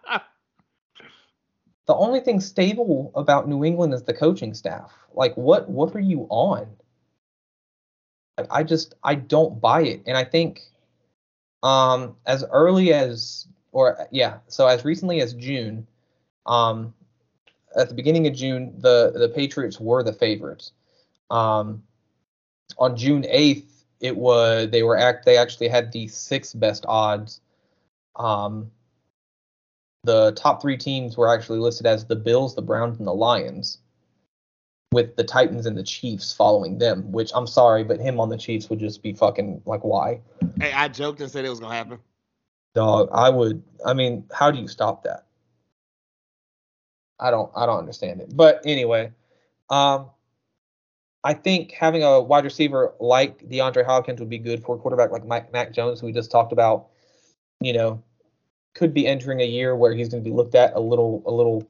the 1.90 1.96
only 1.96 2.20
thing 2.20 2.40
stable 2.40 3.12
about 3.16 3.48
New 3.50 3.66
England 3.66 3.96
is 3.96 4.04
the 4.04 4.14
coaching 4.14 4.54
staff. 4.54 4.94
Like 5.16 5.36
what 5.36 5.68
what 5.68 5.96
are 5.96 6.00
you 6.00 6.28
on? 6.30 6.68
I 8.52 8.62
just 8.62 8.94
I 9.04 9.16
don't 9.16 9.60
buy 9.60 9.82
it. 9.82 10.04
And 10.06 10.16
I 10.16 10.24
think 10.24 10.62
um 11.64 12.16
as 12.28 12.46
early 12.52 12.94
as 12.94 13.48
or 13.72 14.08
yeah, 14.12 14.38
so 14.48 14.68
as 14.68 14.86
recently 14.86 15.20
as 15.22 15.34
June, 15.34 15.88
um 16.46 16.94
at 17.76 17.90
the 17.90 17.96
beginning 17.96 18.28
of 18.28 18.36
June, 18.36 18.76
the 18.78 19.12
the 19.16 19.30
Patriots 19.30 19.80
were 19.80 20.04
the 20.04 20.14
favorites. 20.14 20.74
Um 21.32 21.82
on 22.78 22.96
June 22.98 23.24
8th, 23.24 23.66
it 24.00 24.16
was 24.16 24.70
they 24.70 24.84
were 24.84 24.96
act 24.96 25.26
they 25.26 25.38
actually 25.38 25.70
had 25.70 25.92
the 25.92 26.08
sixth 26.08 26.60
best 26.60 26.86
odds. 26.88 27.42
Um 28.16 28.70
the 30.04 30.32
top 30.34 30.62
three 30.62 30.78
teams 30.78 31.18
were 31.18 31.34
actually 31.34 31.60
listed 31.60 31.86
as 31.86 32.06
the 32.06 32.16
Bills, 32.16 32.56
the 32.56 32.62
Browns, 32.62 32.98
and 32.98 33.08
the 33.08 33.14
Lions, 33.14 33.80
with 34.92 35.16
the 35.16 35.24
Titans 35.24 35.66
and 35.66 35.78
the 35.78 35.84
Chiefs 35.84 36.34
following 36.34 36.78
them. 36.78 37.12
Which 37.12 37.32
I'm 37.34 37.48
sorry, 37.48 37.84
but 37.84 38.00
him 38.00 38.20
on 38.20 38.30
the 38.30 38.38
Chiefs 38.38 38.70
would 38.70 38.80
just 38.80 39.04
be 39.04 39.14
fucking 39.14 39.62
like 39.66 39.84
why? 39.84 40.22
Hey, 40.60 40.72
I 40.72 40.88
joked 40.88 41.22
and 41.22 41.30
said 41.30 41.46
it 41.46 41.50
was 41.50 41.60
gonna 41.60 41.76
happen. 41.76 42.00
Dog, 42.76 43.10
I 43.12 43.30
would. 43.30 43.62
I 43.86 43.94
mean, 43.94 44.26
how 44.32 44.52
do 44.52 44.60
you 44.60 44.68
stop 44.68 45.04
that? 45.04 45.26
I 47.20 47.32
don't. 47.32 47.52
I 47.56 47.66
don't 47.66 47.80
understand 47.80 48.22
it. 48.22 48.36
But 48.36 48.62
anyway, 48.66 49.12
um, 49.70 50.10
I 51.24 51.34
think 51.34 51.72
having 51.72 52.04
a 52.04 52.22
wide 52.22 52.46
receiver 52.46 52.94
like 53.00 53.40
DeAndre 53.50 53.86
Hopkins 53.86 54.20
would 54.20 54.30
be 54.30 54.38
good 54.38 54.64
for 54.64 54.76
a 54.76 54.80
quarterback 54.80 55.12
like 55.12 55.26
Mike, 55.26 55.52
Mac 55.52 55.74
Jones, 55.74 56.00
who 56.00 56.06
we 56.08 56.14
just 56.14 56.32
talked 56.32 56.54
about. 56.54 56.88
You 57.60 57.74
know, 57.74 58.04
could 58.76 58.94
be 58.94 59.08
entering 59.08 59.42
a 59.42 59.46
year 59.46 59.76
where 59.76 59.94
he's 59.94 60.10
going 60.10 60.24
to 60.24 60.30
be 60.30 60.36
looked 60.36 60.56
at 60.56 60.74
a 60.76 60.80
little 60.80 61.24
a 61.26 61.32
little 61.32 61.68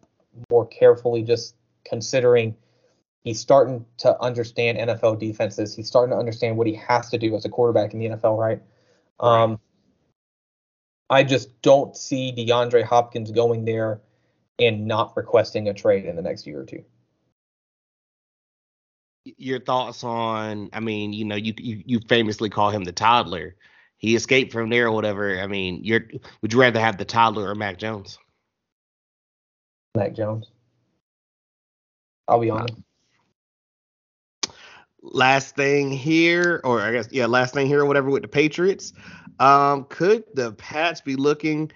more 0.49 0.67
carefully, 0.67 1.23
just 1.23 1.55
considering 1.85 2.55
he's 3.23 3.39
starting 3.39 3.85
to 3.97 4.19
understand 4.21 4.77
NFL 4.77 5.19
defenses. 5.19 5.75
He's 5.75 5.87
starting 5.87 6.13
to 6.13 6.19
understand 6.19 6.57
what 6.57 6.67
he 6.67 6.73
has 6.75 7.09
to 7.09 7.17
do 7.17 7.35
as 7.35 7.45
a 7.45 7.49
quarterback 7.49 7.93
in 7.93 7.99
the 7.99 8.07
NFL, 8.07 8.37
right? 8.37 8.61
Um, 9.19 9.59
I 11.09 11.23
just 11.23 11.61
don't 11.61 11.95
see 11.97 12.31
DeAndre 12.31 12.83
Hopkins 12.83 13.31
going 13.31 13.65
there 13.65 14.01
and 14.59 14.85
not 14.85 15.15
requesting 15.15 15.67
a 15.67 15.73
trade 15.73 16.05
in 16.05 16.15
the 16.15 16.21
next 16.21 16.45
year 16.45 16.59
or 16.59 16.65
two. 16.65 16.83
Your 19.25 19.59
thoughts 19.59 20.03
on? 20.03 20.69
I 20.73 20.79
mean, 20.79 21.13
you 21.13 21.25
know, 21.25 21.35
you 21.35 21.53
you, 21.57 21.83
you 21.85 21.99
famously 22.07 22.49
call 22.49 22.71
him 22.71 22.83
the 22.83 22.91
toddler. 22.91 23.55
He 23.99 24.15
escaped 24.15 24.53
from 24.53 24.69
there 24.69 24.87
or 24.87 24.91
whatever. 24.91 25.39
I 25.39 25.47
mean, 25.47 25.81
you're 25.83 26.05
would 26.41 26.53
you 26.53 26.59
rather 26.59 26.79
have 26.79 26.97
the 26.97 27.05
toddler 27.05 27.49
or 27.49 27.55
Mac 27.55 27.77
Jones? 27.77 28.17
Mac 29.95 30.15
Jones. 30.15 30.49
I'll 32.27 32.39
be 32.39 32.49
honest. 32.49 32.75
Last 35.01 35.55
thing 35.55 35.91
here, 35.91 36.61
or 36.63 36.81
I 36.81 36.93
guess 36.93 37.09
yeah, 37.11 37.25
last 37.25 37.53
thing 37.53 37.67
here 37.67 37.81
or 37.81 37.85
whatever 37.85 38.09
with 38.09 38.21
the 38.21 38.27
Patriots. 38.27 38.93
Um, 39.39 39.85
could 39.89 40.23
the 40.33 40.53
Pats 40.53 41.01
be 41.01 41.15
looking 41.15 41.71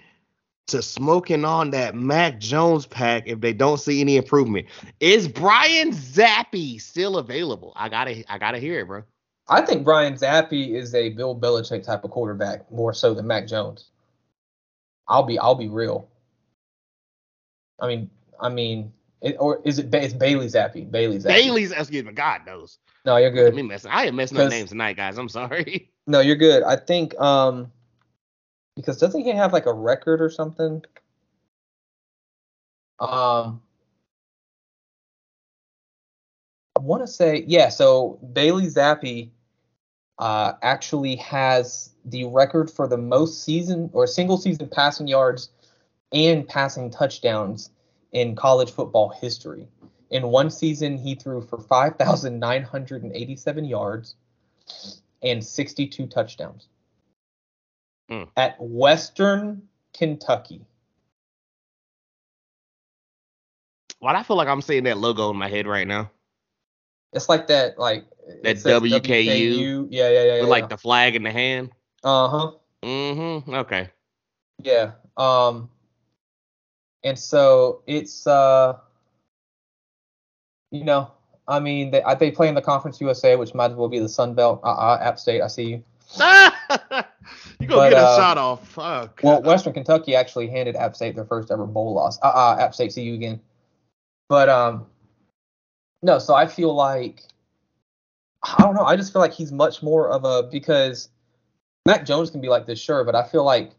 to 0.68 0.82
smoking 0.82 1.44
on 1.44 1.72
that 1.72 1.96
Mac 1.96 2.40
Jones 2.40 2.86
pack 2.86 3.24
if 3.26 3.42
they 3.42 3.52
don't 3.52 3.80
see 3.80 4.00
any 4.00 4.16
improvement? 4.16 4.68
Is 5.02 5.28
Brian 5.28 5.92
Zappe 5.92 6.80
still 6.80 7.18
available? 7.18 7.74
I 7.76 7.90
gotta 7.90 8.24
I 8.32 8.38
gotta 8.38 8.60
hear 8.60 8.80
it, 8.80 8.88
bro. 8.88 9.04
I 9.48 9.62
think 9.62 9.84
Brian 9.84 10.14
Zappe 10.14 10.74
is 10.74 10.96
a 10.96 11.10
Bill 11.10 11.36
Belichick 11.36 11.84
type 11.84 12.04
of 12.04 12.12
quarterback 12.12 12.72
more 12.72 12.94
so 12.94 13.14
than 13.14 13.28
Mac 13.28 13.48
Jones. 13.48 13.90
I'll 15.08 15.24
be 15.24 15.38
I'll 15.38 15.56
be 15.56 15.68
real. 15.68 16.08
I 17.80 17.88
mean 17.88 18.10
I 18.40 18.50
mean 18.50 18.94
it, 19.22 19.36
or 19.40 19.62
is 19.66 19.80
it 19.80 19.94
it's 19.94 20.14
Bailey 20.14 20.48
Zappe? 20.48 20.90
Bailey 20.90 21.18
Zappe. 21.18 21.28
Bailey's 21.28 21.72
excuse 21.72 22.04
me, 22.04 22.14
God 22.14 22.46
knows. 22.46 22.80
No, 23.06 23.18
you're 23.18 23.32
good. 23.32 23.52
I 23.52 23.56
mean, 23.56 23.68
messing, 23.68 23.92
I 23.92 24.06
am 24.06 24.16
messing 24.16 24.38
up 24.40 24.50
names 24.50 24.70
tonight, 24.70 24.96
guys. 24.96 25.18
I'm 25.18 25.30
sorry. 25.30 25.90
No, 26.06 26.20
you're 26.20 26.36
good. 26.36 26.64
I 26.64 26.76
think 26.76 27.18
um 27.18 27.72
because 28.76 28.98
doesn't 28.98 29.22
he 29.22 29.30
have 29.30 29.54
like 29.54 29.68
a 29.68 29.74
record 29.74 30.22
or 30.22 30.30
something? 30.30 30.84
Um 33.00 33.62
I 36.76 36.80
want 36.80 37.04
to 37.04 37.08
say 37.08 37.44
yeah, 37.48 37.70
so 37.70 38.20
Bailey 38.34 38.68
Zappe 38.68 39.30
uh 40.20 40.54
actually 40.62 41.16
has 41.18 41.90
the 42.06 42.26
record 42.26 42.70
for 42.70 42.88
the 42.88 42.98
most 42.98 43.44
season 43.44 43.90
or 43.94 44.06
single 44.06 44.38
season 44.38 44.68
passing 44.68 45.08
yards 45.08 45.50
and 46.12 46.48
passing 46.48 46.92
touchdowns 46.92 47.72
in 48.12 48.36
college 48.36 48.70
football 48.72 49.10
history. 49.10 49.68
In 50.12 50.28
one 50.28 50.52
season, 50.52 50.98
he 50.98 51.16
threw 51.16 51.42
for 51.42 51.58
5,987 51.58 53.66
yards 53.66 54.16
and 55.24 55.44
62 55.44 56.06
touchdowns 56.08 56.68
mm. 58.12 58.30
at 58.38 58.56
Western 58.60 59.64
Kentucky. 59.94 60.62
Why 64.00 64.14
do 64.14 64.20
I 64.20 64.24
feel 64.24 64.38
like 64.38 64.48
I'm 64.48 64.62
seeing 64.62 64.84
that 64.84 65.00
logo 65.00 65.32
in 65.32 65.38
my 65.38 65.48
head 65.48 65.66
right 65.66 65.88
now? 65.88 66.12
It's 67.14 67.30
like 67.30 67.48
that, 67.48 67.78
like 67.78 68.06
that 68.44 68.56
WKU. 68.58 69.02
WKU. 69.02 69.88
Yeah, 69.90 70.10
yeah, 70.10 70.24
yeah. 70.24 70.34
With 70.34 70.44
yeah, 70.44 70.48
like 70.48 70.70
the 70.70 70.78
flag 70.78 71.16
in 71.16 71.24
the 71.24 71.32
hand. 71.32 71.72
Uh 72.04 72.28
huh. 72.28 72.52
Mm-hmm. 72.84 73.54
Okay. 73.54 73.90
Yeah. 74.62 74.92
Um. 75.18 75.70
And 77.04 77.18
so 77.18 77.82
it's 77.88 78.26
uh. 78.28 78.78
You 80.72 80.84
know, 80.84 81.12
I 81.48 81.60
mean, 81.60 81.92
they 81.92 82.04
they 82.20 82.32
play 82.32 82.48
in 82.48 82.56
the 82.56 82.62
Conference 82.62 83.00
USA, 83.00 83.36
which 83.36 83.54
might 83.54 83.72
as 83.72 83.78
well 83.78 83.90
be 83.90 84.00
the 84.00 84.10
Sun 84.10 84.34
Belt. 84.34 84.62
Uh, 84.64 84.72
uh 84.72 85.00
App 85.02 85.20
State, 85.20 85.42
I 85.42 85.48
see 85.48 85.64
you. 85.64 85.84
you 87.60 87.68
gonna 87.68 87.90
get 87.90 87.94
a 87.94 88.08
uh, 88.08 88.18
shot 88.18 88.38
off. 88.38 88.68
Fuck. 88.70 89.20
Well, 89.24 89.42
Western 89.42 89.74
Kentucky 89.74 90.16
actually 90.16 90.48
handed 90.48 90.76
App 90.76 90.96
State 90.96 91.16
their 91.16 91.26
first 91.26 91.52
ever 91.52 91.66
bowl 91.66 91.94
loss. 91.94 92.20
Uh, 92.22 92.28
uh 92.28 92.58
App 92.60 92.74
State, 92.74 92.92
see 92.94 93.04
you 93.04 93.14
again. 93.14 93.40
But 94.30 94.50
um, 94.50 94.88
no. 96.04 96.20
So 96.20 96.36
I 96.36 96.46
feel 96.46 96.74
like 96.74 97.24
I 98.44 98.62
don't 98.62 98.76
know. 98.76 98.84
I 98.84 98.96
just 98.96 99.14
feel 99.14 99.22
like 99.22 99.34
he's 99.34 99.52
much 99.52 99.82
more 99.82 100.10
of 100.10 100.26
a 100.26 100.44
because 100.44 101.10
Mac 101.86 102.06
Jones 102.06 102.30
can 102.30 102.42
be 102.42 102.50
like 102.50 102.66
this, 102.66 102.80
sure, 102.80 103.04
but 103.04 103.16
I 103.16 103.24
feel 103.24 103.44
like 103.44 103.72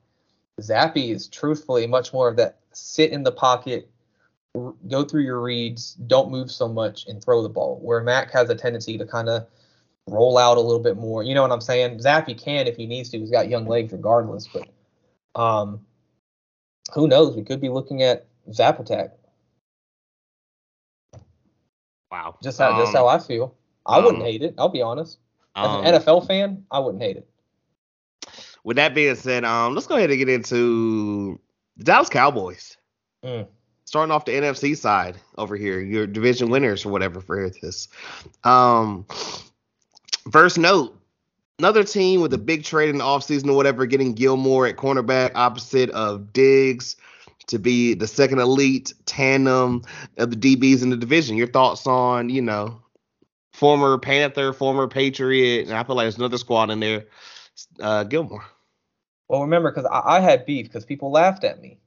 Zappe 0.60 1.10
is 1.10 1.28
truthfully 1.28 1.86
much 1.86 2.12
more 2.12 2.28
of 2.28 2.36
that 2.36 2.59
sit 2.72 3.12
in 3.12 3.22
the 3.22 3.32
pocket, 3.32 3.90
r- 4.55 4.74
go 4.88 5.05
through 5.05 5.22
your 5.22 5.40
reads, 5.40 5.94
don't 5.94 6.30
move 6.30 6.51
so 6.51 6.66
much, 6.66 7.06
and 7.06 7.22
throw 7.22 7.42
the 7.42 7.48
ball. 7.48 7.78
Where 7.82 8.02
Mac 8.02 8.30
has 8.32 8.48
a 8.51 8.55
tendency 8.55 8.96
to 8.98 9.06
kind 9.06 9.28
of 9.28 9.46
roll 10.06 10.38
out 10.38 10.56
a 10.56 10.60
little 10.60 10.82
bit 10.82 10.96
more. 10.96 11.22
You 11.22 11.34
know 11.34 11.42
what 11.42 11.52
I'm 11.52 11.60
saying? 11.60 11.98
Zappe 11.98 12.38
can 12.38 12.66
if 12.66 12.76
he 12.76 12.86
needs 12.86 13.10
to. 13.10 13.18
He's 13.18 13.30
got 13.30 13.48
young 13.48 13.66
legs 13.66 13.92
regardless, 13.92 14.48
but 14.48 14.68
um, 15.40 15.84
who 16.94 17.09
knows? 17.09 17.36
We 17.36 17.42
could 17.42 17.60
be 17.60 17.68
looking 17.68 18.02
at 18.02 18.26
Zap 18.52 18.80
Attack. 18.80 19.12
Wow. 22.14 22.36
Just 22.42 22.58
how 22.58 22.78
just 22.78 22.94
Um, 22.94 22.94
how 22.94 23.08
I 23.08 23.18
feel. 23.18 23.54
I 23.86 23.98
wouldn't 23.98 24.22
um, 24.22 24.28
hate 24.28 24.42
it. 24.42 24.54
I'll 24.56 24.68
be 24.68 24.82
honest. 24.82 25.18
As 25.56 25.66
um, 25.66 25.84
an 25.84 25.94
NFL 25.94 26.26
fan, 26.26 26.64
I 26.70 26.78
wouldn't 26.78 27.02
hate 27.02 27.16
it. 27.16 27.28
With 28.62 28.76
that 28.76 28.94
being 28.94 29.14
said, 29.16 29.44
um, 29.44 29.74
let's 29.74 29.86
go 29.86 29.96
ahead 29.96 30.10
and 30.10 30.18
get 30.18 30.28
into 30.28 31.38
the 31.76 31.84
Dallas 31.84 32.08
Cowboys. 32.08 32.76
Mm. 33.22 33.46
Starting 33.84 34.12
off 34.12 34.24
the 34.24 34.32
NFC 34.32 34.76
side 34.76 35.16
over 35.36 35.56
here, 35.56 35.80
your 35.80 36.06
division 36.06 36.48
winners 36.48 36.86
or 36.86 36.90
whatever 36.90 37.20
for 37.20 37.50
this. 37.50 37.88
Um, 38.42 39.04
first 40.32 40.56
note, 40.56 40.98
another 41.58 41.84
team 41.84 42.22
with 42.22 42.32
a 42.32 42.38
big 42.38 42.64
trade 42.64 42.88
in 42.88 42.98
the 42.98 43.04
offseason 43.04 43.48
or 43.48 43.56
whatever, 43.56 43.84
getting 43.84 44.14
Gilmore 44.14 44.66
at 44.66 44.76
cornerback 44.76 45.32
opposite 45.34 45.90
of 45.90 46.32
Diggs 46.32 46.96
to 47.48 47.58
be 47.58 47.94
the 47.94 48.06
second 48.06 48.38
elite 48.40 48.94
tandem 49.06 49.82
of 50.18 50.30
the 50.30 50.36
DBs 50.36 50.82
in 50.82 50.90
the 50.90 50.96
division. 50.96 51.36
Your 51.36 51.46
thoughts 51.46 51.86
on, 51.86 52.28
you 52.28 52.42
know, 52.42 52.80
former 53.52 53.98
Panther, 53.98 54.52
former 54.52 54.88
Patriot, 54.88 55.66
and 55.68 55.72
I 55.72 55.84
feel 55.84 55.96
like 55.96 56.04
there's 56.04 56.18
another 56.18 56.38
squad 56.38 56.70
in 56.70 56.80
there, 56.80 57.06
uh, 57.80 58.04
Gilmore. 58.04 58.44
Well, 59.28 59.42
remember, 59.42 59.70
because 59.70 59.86
I, 59.86 60.16
I 60.16 60.20
had 60.20 60.44
beef 60.46 60.66
because 60.66 60.84
people 60.84 61.10
laughed 61.10 61.44
at 61.44 61.60
me 61.60 61.78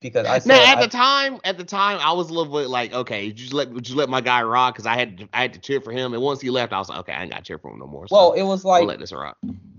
because 0.00 0.26
I 0.26 0.38
said 0.38 0.48
Now 0.48 0.64
at 0.72 0.78
I- 0.78 0.82
the 0.82 0.88
time, 0.88 1.40
at 1.44 1.58
the 1.58 1.64
time, 1.64 1.98
I 2.00 2.12
was 2.12 2.30
a 2.30 2.34
little 2.34 2.52
bit 2.52 2.68
like, 2.68 2.92
okay, 2.92 3.28
would 3.28 3.40
you 3.40 3.56
let 3.56 3.70
would 3.70 3.88
you 3.88 3.96
let 3.96 4.08
my 4.08 4.20
guy 4.20 4.42
rock? 4.42 4.74
Because 4.74 4.86
I 4.86 4.96
had 4.96 5.18
to, 5.18 5.28
I 5.32 5.42
had 5.42 5.54
to 5.54 5.60
cheer 5.60 5.80
for 5.80 5.92
him, 5.92 6.12
and 6.14 6.22
once 6.22 6.40
he 6.40 6.50
left, 6.50 6.72
I 6.72 6.78
was 6.78 6.88
like, 6.88 7.00
okay, 7.00 7.12
I 7.12 7.22
ain't 7.22 7.30
got 7.32 7.38
to 7.38 7.44
cheer 7.44 7.58
for 7.58 7.70
him 7.72 7.78
no 7.78 7.86
more. 7.86 8.06
So 8.08 8.16
well, 8.16 8.32
it 8.32 8.42
was 8.42 8.64
I'll 8.74 8.84
like 8.86 8.88
let 8.88 8.98
this 9.00 9.12
rock. 9.12 9.38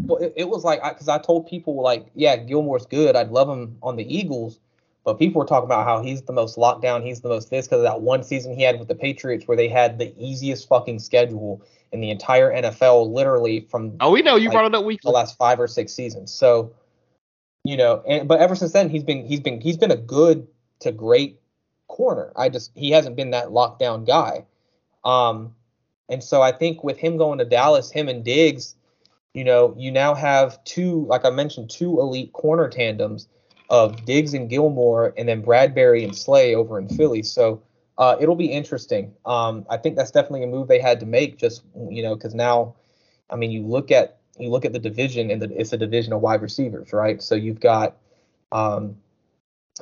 Well, 0.09 0.17
it, 0.19 0.33
it 0.35 0.49
was 0.49 0.63
like 0.63 0.81
because 0.83 1.07
I, 1.07 1.19
told 1.19 1.47
people 1.47 1.81
like, 1.81 2.07
yeah, 2.15 2.35
Gilmore's 2.35 2.85
good. 2.85 3.15
I'd 3.15 3.31
love 3.31 3.49
him 3.49 3.77
on 3.81 3.95
the 3.95 4.15
Eagles, 4.15 4.59
but 5.03 5.19
people 5.19 5.39
were 5.39 5.47
talking 5.47 5.65
about 5.65 5.85
how 5.85 6.01
he's 6.01 6.23
the 6.23 6.33
most 6.33 6.57
locked 6.57 6.81
down. 6.81 7.03
He's 7.03 7.21
the 7.21 7.29
most 7.29 7.49
this 7.49 7.67
because 7.67 7.79
of 7.79 7.83
that 7.83 8.01
one 8.01 8.23
season 8.23 8.55
he 8.55 8.63
had 8.63 8.79
with 8.79 8.87
the 8.87 8.95
Patriots 8.95 9.47
where 9.47 9.55
they 9.55 9.69
had 9.69 9.99
the 9.99 10.13
easiest 10.17 10.67
fucking 10.67 10.99
schedule 10.99 11.61
in 11.91 12.01
the 12.01 12.09
entire 12.09 12.51
NFL, 12.51 13.11
literally 13.11 13.61
from 13.61 13.95
Oh, 13.99 14.11
we 14.11 14.21
know 14.21 14.35
you 14.35 14.49
like, 14.49 14.53
brought 14.53 14.65
it 14.65 14.75
up 14.75 15.01
the 15.01 15.09
last 15.09 15.37
five 15.37 15.59
or 15.59 15.67
six 15.67 15.93
seasons. 15.93 16.31
So, 16.31 16.73
you 17.63 17.77
know, 17.77 18.03
and 18.07 18.27
but 18.27 18.39
ever 18.39 18.55
since 18.55 18.71
then 18.71 18.89
he's 18.89 19.03
been 19.03 19.25
he's 19.25 19.39
been 19.39 19.61
he's 19.61 19.77
been 19.77 19.91
a 19.91 19.97
good 19.97 20.47
to 20.79 20.91
great 20.91 21.39
corner. 21.87 22.31
I 22.35 22.49
just 22.49 22.71
he 22.75 22.91
hasn't 22.91 23.15
been 23.15 23.31
that 23.31 23.47
lockdown 23.47 24.07
guy. 24.07 24.45
Um, 25.03 25.55
and 26.09 26.23
so 26.23 26.41
I 26.41 26.51
think 26.51 26.83
with 26.83 26.97
him 26.97 27.17
going 27.17 27.37
to 27.39 27.45
Dallas, 27.45 27.91
him 27.91 28.09
and 28.09 28.23
Diggs, 28.23 28.75
you 29.33 29.43
know, 29.43 29.75
you 29.77 29.91
now 29.91 30.13
have 30.13 30.63
two, 30.63 31.05
like 31.05 31.25
I 31.25 31.29
mentioned, 31.29 31.69
two 31.69 31.99
elite 31.99 32.33
corner 32.33 32.67
tandems 32.67 33.27
of 33.69 34.03
Diggs 34.05 34.33
and 34.33 34.49
Gilmore, 34.49 35.13
and 35.17 35.29
then 35.29 35.43
Bradberry 35.43 36.03
and 36.03 36.15
Slay 36.15 36.55
over 36.55 36.79
in 36.79 36.89
Philly. 36.89 37.21
So 37.21 37.61
uh, 37.97 38.15
it'll 38.19 38.35
be 38.35 38.51
interesting. 38.51 39.13
Um, 39.25 39.65
I 39.69 39.77
think 39.77 39.95
that's 39.95 40.11
definitely 40.11 40.43
a 40.43 40.47
move 40.47 40.67
they 40.67 40.79
had 40.79 40.99
to 41.01 41.05
make, 41.05 41.37
just 41.37 41.63
you 41.89 42.01
know, 42.01 42.15
because 42.15 42.33
now, 42.33 42.75
I 43.29 43.35
mean, 43.35 43.51
you 43.51 43.65
look 43.65 43.91
at 43.91 44.17
you 44.39 44.49
look 44.49 44.65
at 44.65 44.73
the 44.73 44.79
division, 44.79 45.29
and 45.29 45.41
the, 45.41 45.51
it's 45.59 45.73
a 45.73 45.77
division 45.77 46.13
of 46.13 46.21
wide 46.21 46.41
receivers, 46.41 46.93
right? 46.93 47.21
So 47.21 47.35
you've 47.35 47.59
got 47.59 47.97
um, 48.51 48.95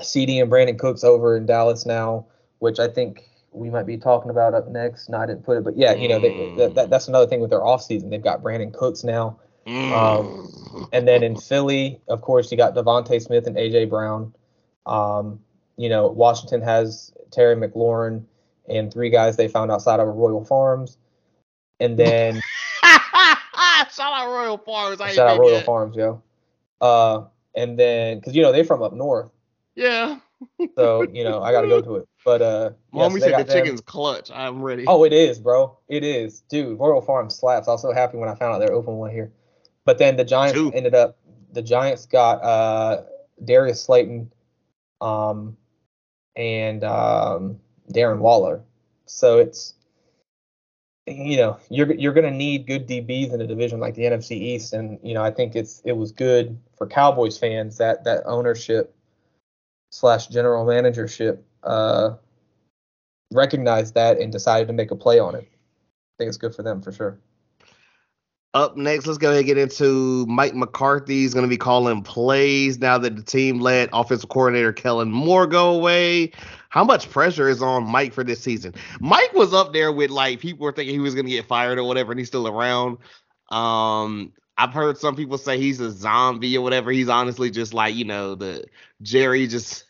CD 0.02 0.40
and 0.40 0.52
Brandin 0.52 0.80
Cooks 0.80 1.03
over 1.03 1.38
in 1.38 1.45
Dallas 1.45 1.86
now, 1.86 2.26
which 2.60 2.80
I 2.80 2.88
think 2.88 3.30
we 3.52 3.69
might 3.69 3.86
be 3.86 3.98
talking 3.98 4.30
about 4.30 4.53
up 4.53 4.68
next. 4.69 5.10
No, 5.10 5.18
I 5.18 5.26
didn't 5.26 5.44
put 5.44 5.57
it, 5.57 5.64
but 5.64 5.78
yeah, 5.78 5.94
you 5.94 6.07
know, 6.07 6.19
they, 6.19 6.53
that, 6.57 6.76
that, 6.76 6.90
that's 6.90 7.07
another 7.07 7.28
thing 7.28 7.40
with 7.40 7.49
their 7.49 7.61
offseason. 7.61 8.10
They've 8.10 8.22
got 8.22 8.41
Brandin 8.44 8.74
Cooks 8.74 9.03
now. 9.03 9.40
Mm. 9.65 10.90
And 10.94 11.07
then 11.07 11.24
in 11.24 11.36
Philly, 11.36 11.99
of 12.07 12.22
course, 12.22 12.52
you 12.52 12.57
got 12.57 12.76
DeVonta 12.76 13.22
Smith 13.22 13.48
and 13.48 13.57
AJ 13.57 13.90
Brown. 13.90 14.34
Um, 14.86 15.40
you 15.76 15.90
know, 15.90 16.07
Washington 16.07 16.61
has 16.61 17.14
Terry 17.32 17.56
McLaurin 17.56 18.24
and 18.69 18.91
three 18.91 19.10
guys 19.10 19.36
they 19.36 19.48
found 19.48 19.72
outside 19.72 19.99
of 19.99 20.07
Royal 20.07 20.45
Farms. 20.45 20.98
And 21.80 21.98
then 21.98 22.41
Shout 23.91 24.14
out 24.14 24.28
Royal 24.28 24.57
Farms. 24.57 25.02
I 25.02 25.11
shout 25.11 25.28
out 25.28 25.40
Royal 25.40 25.53
yet. 25.53 25.65
Farms, 25.65 25.95
yo. 25.95 26.22
Uh, 26.80 27.24
and 27.56 27.80
then 27.80 28.19
because 28.19 28.36
you 28.36 28.44
know 28.44 28.52
they're 28.52 28.64
from 28.64 28.84
up 28.84 28.94
north, 28.94 29.32
Yeah. 29.76 30.19
So 30.76 31.04
you 31.04 31.24
know 31.24 31.42
I 31.42 31.52
got 31.52 31.62
to 31.62 31.68
go 31.68 31.82
to 31.82 31.96
it. 31.96 32.08
But 32.26 32.42
uh, 32.42 32.72
Mommy 32.92 33.20
so 33.20 33.26
they 33.26 33.32
said 33.32 33.40
the 33.40 33.44
them. 33.46 33.64
chicken's 33.64 33.82
clutch. 33.82 34.32
I'm 34.32 34.62
ready. 34.62 34.86
Oh, 34.88 35.04
it 35.04 35.14
is, 35.14 35.40
bro. 35.40 35.78
It 35.88 36.04
is, 36.04 36.42
dude. 36.50 36.80
Royal 36.80 37.02
Farms 37.02 37.36
slaps. 37.36 37.68
I 37.68 37.72
was 37.72 37.82
so 37.82 37.94
happy 37.94 38.18
when 38.18 38.30
I 38.30 38.36
found 38.36 38.56
out 38.56 38.60
they're 38.60 38.74
open 38.74 38.96
one 38.96 39.12
here. 39.12 39.32
But 39.86 39.98
then 39.98 40.18
the 40.18 40.26
Giants 40.26 40.58
Two. 40.58 40.72
ended 40.74 40.94
up 40.94 41.18
the 41.54 41.62
Giants 41.62 42.06
got 42.06 42.44
uh, 42.44 43.04
Darius 43.44 43.82
Slayton, 43.82 44.32
um, 45.02 45.58
and 46.36 46.84
um, 46.84 47.60
Darren 47.92 48.20
Waller. 48.20 48.62
So 49.06 49.40
it's 49.40 49.74
you 51.06 51.38
know 51.38 51.58
you're 51.70 51.94
you're 51.94 52.14
going 52.14 52.30
to 52.30 52.38
need 52.38 52.68
good 52.68 52.88
DBs 52.88 53.34
in 53.34 53.40
a 53.40 53.48
division 53.48 53.80
like 53.80 53.96
the 53.96 54.04
NFC 54.04 54.32
East, 54.32 54.74
and 54.74 55.00
you 55.02 55.14
know 55.14 55.24
I 55.24 55.32
think 55.32 55.56
it's 55.56 55.82
it 55.86 55.94
was 55.94 56.12
good 56.12 56.60
for 56.78 56.88
Cowboys 56.88 57.38
fans 57.38 57.78
that 57.78 58.04
that 58.04 58.24
ownership 58.26 58.94
slash 59.90 60.28
general 60.28 60.66
managership 60.66 61.44
uh, 61.64 62.12
recognized 63.32 63.94
that 63.96 64.20
and 64.20 64.32
decided 64.32 64.68
to 64.68 64.74
make 64.74 64.92
a 64.92 64.96
play 64.96 65.20
on 65.20 65.36
it. 65.36 65.48
I 65.52 66.14
think 66.18 66.30
it's 66.30 66.38
good 66.38 66.56
for 66.56 66.64
them 66.64 66.82
for 66.82 66.92
sure. 66.92 67.20
Up 68.54 68.76
next, 68.76 69.06
let's 69.06 69.20
go 69.20 69.28
ahead 69.28 69.40
and 69.40 69.46
get 69.46 69.58
into 69.58 70.26
Mike 70.26 70.56
McCarthy. 70.56 71.16
He's 71.16 71.34
going 71.34 71.46
to 71.46 71.50
be 71.50 71.58
calling 71.58 72.02
plays 72.02 72.80
now 72.80 72.98
that 72.98 73.16
the 73.16 73.22
team 73.22 73.60
led 73.60 73.90
offensive 73.94 74.30
coordinator 74.30 74.74
Kellen 74.74 75.12
Moore 75.12 75.46
go 75.46 75.76
away. 75.76 76.32
How 76.70 76.84
much 76.84 77.10
pressure 77.10 77.50
is 77.50 77.62
on 77.62 77.84
Mike 77.84 78.14
for 78.14 78.24
this 78.24 78.42
season? 78.42 78.74
Mike 79.00 79.32
was 79.34 79.54
up 79.54 79.74
there 79.74 79.92
with 79.92 80.10
like 80.10 80.40
people 80.40 80.64
were 80.64 80.72
thinking 80.72 80.96
he 80.96 81.00
was 81.00 81.14
going 81.14 81.26
to 81.26 81.32
get 81.32 81.46
fired 81.46 81.78
or 81.78 81.84
whatever, 81.84 82.12
and 82.12 82.20
he's 82.20 82.30
still 82.30 82.48
around. 82.48 82.98
Um, 83.52 84.34
I've 84.58 84.74
heard 84.74 84.98
some 84.98 85.16
people 85.16 85.38
say 85.38 85.60
he's 85.60 85.80
a 85.80 85.92
zombie 85.92 86.58
or 86.58 86.62
whatever. 86.62 86.92
He's 86.92 87.10
honestly 87.10 87.52
just 87.52 87.74
like 87.74 87.96
you 87.96 88.06
know 88.06 88.36
the 88.36 88.66
Jerry 89.02 89.48
just 89.48 89.86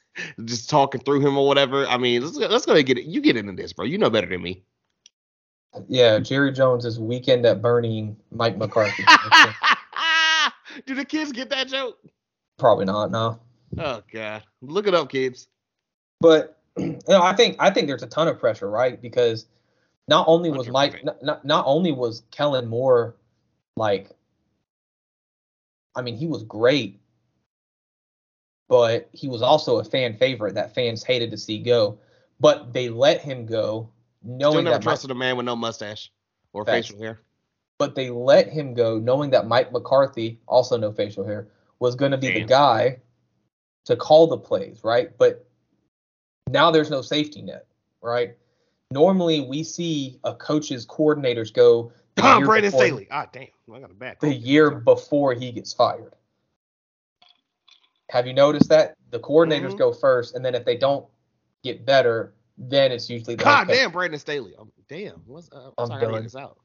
just 0.45 0.69
talking 0.69 1.01
through 1.01 1.21
him 1.21 1.37
or 1.37 1.47
whatever. 1.47 1.85
I 1.87 1.97
mean, 1.97 2.21
let's 2.21 2.37
let's 2.37 2.65
go 2.65 2.81
get 2.81 2.97
it. 2.97 3.05
You 3.05 3.21
get 3.21 3.37
into 3.37 3.53
this, 3.53 3.73
bro. 3.73 3.85
You 3.85 3.97
know 3.97 4.09
better 4.09 4.27
than 4.27 4.41
me. 4.41 4.63
Yeah, 5.87 6.19
Jerry 6.19 6.51
Jones 6.51 6.85
is 6.85 6.99
weekend 6.99 7.45
at 7.45 7.61
Bernie 7.61 8.15
Mike 8.31 8.57
McCarthy. 8.57 9.03
Do 10.85 10.95
the 10.95 11.05
kids 11.05 11.31
get 11.31 11.49
that 11.49 11.67
joke? 11.67 11.97
Probably 12.57 12.85
not. 12.85 13.11
No. 13.11 13.39
Oh 13.77 14.01
god, 14.11 14.43
look 14.61 14.87
it 14.87 14.93
up, 14.93 15.09
kids. 15.09 15.47
But 16.19 16.57
you 16.77 16.99
know, 17.07 17.21
I 17.21 17.35
think 17.35 17.57
I 17.59 17.69
think 17.69 17.87
there's 17.87 18.03
a 18.03 18.07
ton 18.07 18.27
of 18.27 18.39
pressure, 18.39 18.69
right? 18.69 19.01
Because 19.01 19.45
not 20.07 20.25
only 20.27 20.51
was 20.51 20.67
Mike, 20.69 21.03
not, 21.03 21.21
not 21.21 21.45
not 21.45 21.65
only 21.67 21.91
was 21.91 22.23
Kellen 22.31 22.67
Moore 22.67 23.15
like, 23.75 24.09
I 25.97 26.01
mean, 26.01 26.15
he 26.15 26.27
was 26.27 26.43
great, 26.43 27.01
but 28.69 29.09
he 29.11 29.27
was 29.27 29.41
also 29.41 29.79
a 29.79 29.83
fan 29.83 30.15
favorite 30.15 30.53
that 30.53 30.75
fans 30.75 31.03
hated 31.03 31.31
to 31.31 31.37
see 31.37 31.57
go. 31.57 31.97
But 32.39 32.71
they 32.71 32.87
let 32.89 33.19
him 33.19 33.47
go 33.47 33.89
knowing 34.23 34.51
Still 34.51 34.61
never 34.63 34.75
that 34.77 34.83
trusted 34.83 35.09
Mike, 35.09 35.15
a 35.15 35.19
man 35.19 35.37
with 35.37 35.45
no 35.47 35.55
mustache 35.55 36.11
or 36.53 36.63
Facts. 36.63 36.87
facial 36.87 37.01
hair. 37.01 37.19
but 37.79 37.95
they 37.95 38.09
let 38.09 38.47
him 38.49 38.73
go 38.73 38.99
knowing 38.99 39.31
that 39.31 39.47
Mike 39.47 39.71
McCarthy, 39.71 40.39
also 40.47 40.77
no 40.77 40.91
facial 40.91 41.25
hair, 41.25 41.47
was 41.79 41.95
going 41.95 42.11
to 42.11 42.17
be 42.17 42.29
the 42.29 42.43
guy 42.43 42.97
to 43.85 43.95
call 43.95 44.27
the 44.27 44.37
plays, 44.37 44.83
right? 44.83 45.17
But 45.17 45.47
now 46.49 46.71
there's 46.71 46.89
no 46.89 47.01
safety 47.01 47.41
net, 47.41 47.65
right? 48.01 48.35
Normally 48.91 49.41
we 49.41 49.63
see 49.63 50.19
a 50.23 50.33
coach's 50.33 50.85
coordinators 50.85 51.53
go 51.53 51.91
Tom 52.21 52.39
year 52.39 52.47
Brandon 52.47 52.71
before- 52.71 52.85
Staley. 52.85 53.07
Ah, 53.11 53.27
damn. 53.31 53.47
I 53.73 53.79
got 53.79 53.91
a 53.91 53.93
back. 53.93 54.19
the 54.19 54.33
year 54.33 54.71
before 54.71 55.33
he 55.33 55.51
gets 55.51 55.73
fired. 55.73 56.13
Have 58.09 58.25
you 58.25 58.33
noticed 58.33 58.69
that 58.69 58.95
the 59.11 59.19
coordinators 59.19 59.73
Mhm. 59.73 59.77
go 59.77 59.91
first, 59.93 60.35
and 60.35 60.43
then 60.43 60.55
if 60.55 60.63
they 60.63 60.77
don't 60.77 61.05
get 61.63 61.85
better, 61.85 62.33
then 62.57 62.91
it's 62.91 63.09
usually 63.09 63.35
the 63.35 63.43
God 63.43 63.67
damn, 63.67 63.91
Brandon 63.91 64.19
Staley. 64.19 64.55
Um, 64.57 64.71
damn. 64.87 65.21
What's 65.25 65.51
uh, 65.51 65.71
I'm 65.77 65.87
sorry, 65.87 66.15
I 66.15 66.21
this 66.21 66.35
out. 66.35 66.57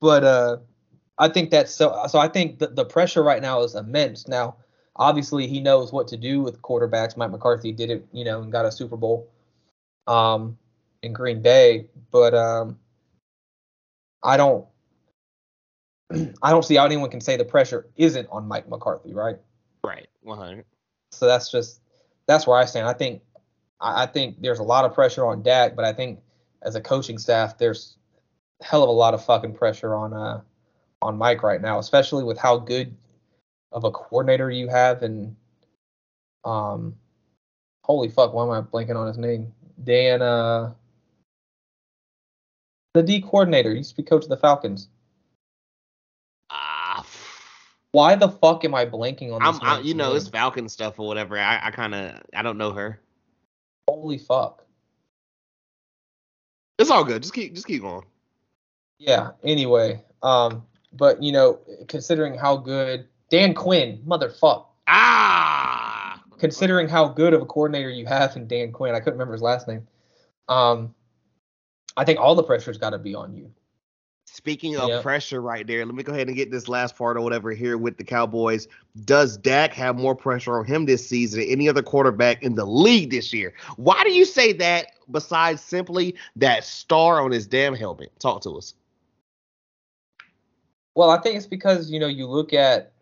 But 0.00 0.24
uh, 0.24 0.58
I 1.18 1.28
think 1.28 1.50
that's 1.50 1.72
so. 1.74 2.04
So 2.08 2.18
I 2.18 2.28
think 2.28 2.58
the, 2.58 2.68
the 2.68 2.84
pressure 2.84 3.22
right 3.22 3.42
now 3.42 3.62
is 3.62 3.74
immense. 3.74 4.28
Now, 4.28 4.56
obviously, 4.94 5.46
he 5.46 5.60
knows 5.60 5.92
what 5.92 6.06
to 6.08 6.16
do 6.16 6.40
with 6.42 6.62
quarterbacks. 6.62 7.16
Mike 7.16 7.30
McCarthy 7.30 7.72
did 7.72 7.90
it, 7.90 8.06
you 8.12 8.24
know, 8.24 8.42
and 8.42 8.52
got 8.52 8.64
a 8.66 8.72
Super 8.72 8.96
Bowl, 8.96 9.28
um, 10.06 10.56
in 11.02 11.12
Green 11.12 11.42
Bay. 11.42 11.88
But 12.10 12.34
um, 12.34 12.78
I 14.26 14.36
don't, 14.36 14.66
I 16.42 16.50
don't 16.50 16.64
see 16.64 16.76
how 16.76 16.84
anyone 16.84 17.10
can 17.10 17.20
say 17.20 17.36
the 17.36 17.44
pressure 17.44 17.86
isn't 17.96 18.28
on 18.30 18.46
Mike 18.46 18.68
McCarthy, 18.68 19.14
right? 19.14 19.36
Right. 19.84 20.08
100. 20.22 20.64
So 21.12 21.26
that's 21.26 21.50
just 21.50 21.80
that's 22.26 22.46
where 22.46 22.58
I 22.58 22.64
stand. 22.64 22.86
I 22.86 22.92
think 22.92 23.22
I, 23.80 24.02
I 24.02 24.06
think 24.06 24.42
there's 24.42 24.58
a 24.58 24.64
lot 24.64 24.84
of 24.84 24.94
pressure 24.94 25.24
on 25.26 25.42
Dak, 25.42 25.76
but 25.76 25.84
I 25.84 25.92
think 25.92 26.20
as 26.62 26.74
a 26.74 26.80
coaching 26.80 27.18
staff, 27.18 27.58
there's 27.58 27.96
hell 28.60 28.82
of 28.82 28.88
a 28.88 28.92
lot 28.92 29.14
of 29.14 29.24
fucking 29.24 29.54
pressure 29.54 29.94
on 29.94 30.12
uh 30.12 30.40
on 31.02 31.16
Mike 31.16 31.42
right 31.42 31.60
now, 31.60 31.78
especially 31.78 32.24
with 32.24 32.38
how 32.38 32.58
good 32.58 32.96
of 33.72 33.84
a 33.84 33.90
coordinator 33.90 34.50
you 34.50 34.68
have 34.68 35.02
and 35.02 35.36
um 36.44 36.94
holy 37.84 38.08
fuck, 38.08 38.32
why 38.32 38.44
am 38.44 38.50
I 38.50 38.60
blanking 38.62 38.96
on 38.96 39.06
his 39.06 39.18
name? 39.18 39.52
Dan 39.84 40.22
uh 40.22 40.72
the 42.96 43.02
D 43.02 43.20
coordinator 43.20 43.74
used 43.74 43.90
to 43.90 43.96
be 43.96 44.02
coach 44.02 44.24
of 44.24 44.30
the 44.30 44.38
Falcons. 44.38 44.88
Ah. 46.50 47.04
Why 47.92 48.14
the 48.14 48.28
fuck 48.28 48.64
am 48.64 48.74
I 48.74 48.86
blanking 48.86 49.32
on 49.32 49.42
this? 49.42 49.60
I'm, 49.62 49.80
I, 49.80 49.80
you 49.80 49.92
know, 49.94 50.08
name? 50.08 50.16
it's 50.16 50.28
Falcon 50.28 50.66
stuff 50.68 50.98
or 50.98 51.06
whatever. 51.06 51.38
I, 51.38 51.60
I 51.62 51.70
kind 51.70 51.94
of, 51.94 52.20
I 52.34 52.42
don't 52.42 52.56
know 52.58 52.72
her. 52.72 53.00
holy 53.88 54.16
fuck. 54.18 54.64
It's 56.78 56.90
all 56.90 57.04
good. 57.04 57.22
Just 57.22 57.34
keep, 57.34 57.54
just 57.54 57.66
keep 57.66 57.82
going. 57.82 58.04
Yeah. 58.98 59.32
Anyway, 59.44 60.02
um, 60.22 60.64
but 60.94 61.22
you 61.22 61.32
know, 61.32 61.58
considering 61.88 62.36
how 62.36 62.56
good 62.56 63.06
Dan 63.30 63.52
Quinn, 63.54 64.02
motherfuck, 64.06 64.66
Ah. 64.86 66.22
considering 66.38 66.88
how 66.88 67.08
good 67.08 67.34
of 67.34 67.42
a 67.42 67.46
coordinator 67.46 67.90
you 67.90 68.06
have 68.06 68.36
in 68.36 68.46
Dan 68.46 68.72
Quinn, 68.72 68.94
I 68.94 69.00
couldn't 69.00 69.14
remember 69.14 69.32
his 69.34 69.42
last 69.42 69.68
name. 69.68 69.86
Um, 70.48 70.94
I 71.96 72.04
think 72.04 72.20
all 72.20 72.34
the 72.34 72.42
pressure's 72.42 72.78
got 72.78 72.90
to 72.90 72.98
be 72.98 73.14
on 73.14 73.34
you. 73.34 73.50
Speaking 74.26 74.76
of 74.76 74.88
Yeah. 74.88 75.02
pressure 75.02 75.40
right 75.40 75.66
there, 75.66 75.86
let 75.86 75.94
me 75.94 76.02
go 76.02 76.12
ahead 76.12 76.26
and 76.26 76.36
get 76.36 76.50
this 76.50 76.68
last 76.68 76.96
part 76.96 77.16
or 77.16 77.20
whatever 77.22 77.52
here 77.52 77.78
with 77.78 77.96
the 77.96 78.04
Cowboys. 78.04 78.68
Does 79.04 79.36
Dak 79.36 79.72
have 79.72 79.96
more 79.96 80.14
pressure 80.14 80.58
on 80.58 80.66
him 80.66 80.84
this 80.84 81.08
season 81.08 81.40
than 81.40 81.48
any 81.48 81.68
other 81.68 81.82
quarterback 81.82 82.42
in 82.42 82.54
the 82.54 82.66
league 82.66 83.10
this 83.10 83.32
year? 83.32 83.54
Why 83.76 84.02
do 84.04 84.12
you 84.12 84.24
say 84.24 84.52
that 84.54 84.88
besides 85.10 85.62
simply 85.62 86.16
that 86.34 86.64
star 86.64 87.22
on 87.22 87.30
his 87.30 87.46
damn 87.46 87.74
helmet? 87.74 88.12
Talk 88.18 88.42
to 88.42 88.58
us. 88.58 88.74
Well, 90.96 91.10
I 91.10 91.20
think 91.20 91.36
it's 91.36 91.46
because 91.46 91.90
you 91.90 92.00
know 92.00 92.08
you 92.08 92.26
look 92.26 92.52
at 92.52 92.92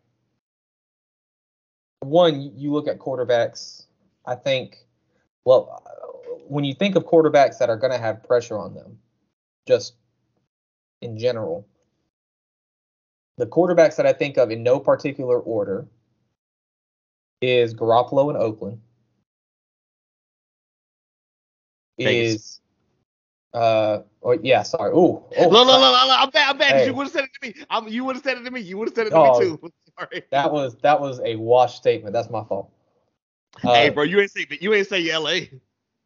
one, 2.00 2.52
you 2.56 2.72
look 2.72 2.86
at 2.86 2.98
quarterbacks. 2.98 3.86
I 4.26 4.34
think, 4.34 4.86
well, 5.44 5.82
when 6.48 6.64
you 6.64 6.74
think 6.74 6.96
of 6.96 7.04
quarterbacks 7.04 7.58
that 7.58 7.70
are 7.70 7.76
going 7.76 7.92
to 7.92 7.98
have 7.98 8.22
pressure 8.22 8.58
on 8.58 8.74
them, 8.74 8.98
just 9.66 9.94
in 11.02 11.18
general, 11.18 11.66
the 13.36 13.46
quarterbacks 13.46 13.96
that 13.96 14.06
I 14.06 14.12
think 14.12 14.36
of 14.36 14.50
in 14.50 14.62
no 14.62 14.78
particular 14.78 15.38
order 15.38 15.86
is 17.40 17.74
Garoppolo 17.74 18.30
in 18.30 18.36
Oakland, 18.36 18.80
Vegas. 21.98 22.34
is 22.34 22.60
uh, 23.52 24.02
or 24.20 24.36
yeah, 24.42 24.62
sorry, 24.62 24.90
ooh, 24.92 25.22
oh, 25.22 25.28
no, 25.38 25.48
no, 25.48 25.78
no, 25.78 25.94
I'm 26.10 26.30
bad. 26.30 26.50
I'm 26.50 26.58
bad. 26.58 26.76
Hey. 26.76 26.86
You 26.86 26.94
would 26.94 27.04
have 27.04 27.12
said 27.12 27.24
it 27.24 27.30
to 27.40 27.48
me. 27.48 27.66
I'm, 27.70 27.86
you 27.86 28.04
would 28.04 28.16
have 28.16 28.24
said 28.24 28.36
it 28.36 28.42
to 28.42 28.50
me. 28.50 28.60
You 28.60 28.78
would 28.78 28.88
have 28.88 28.94
said 28.96 29.06
it 29.06 29.10
to 29.10 29.16
Oh, 29.16 29.38
me 29.38 29.46
too. 29.46 29.72
Sorry. 29.98 30.22
that 30.32 30.50
was 30.50 30.76
that 30.78 31.00
was 31.00 31.20
a 31.24 31.36
wash 31.36 31.76
statement. 31.76 32.12
That's 32.12 32.28
my 32.30 32.42
fault. 32.42 32.72
Uh, 33.62 33.74
hey, 33.74 33.90
bro, 33.90 34.02
you 34.02 34.20
ain't 34.20 34.32
say 34.32 34.46
you 34.60 34.74
ain't 34.74 34.88
say 34.88 35.08
L.A. 35.08 35.52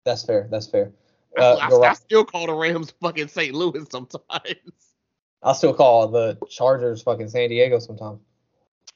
That's 0.09 0.24
fair. 0.24 0.48
That's 0.51 0.66
fair. 0.66 0.90
I, 1.36 1.43
Uh, 1.43 1.56
I, 1.56 1.66
I 1.66 1.68
Gar- 1.68 1.94
still 1.94 2.24
call 2.24 2.47
the 2.47 2.55
Rams 2.55 2.94
fucking 2.98 3.28
St. 3.28 3.55
Louis 3.55 3.85
sometimes. 3.90 4.24
I'll 5.43 5.52
still 5.52 5.74
call 5.74 6.09
the 6.09 6.39
Chargers 6.48 7.02
fucking 7.02 7.28
San 7.28 7.51
Diego 7.51 7.78
sometimes. 7.78 8.20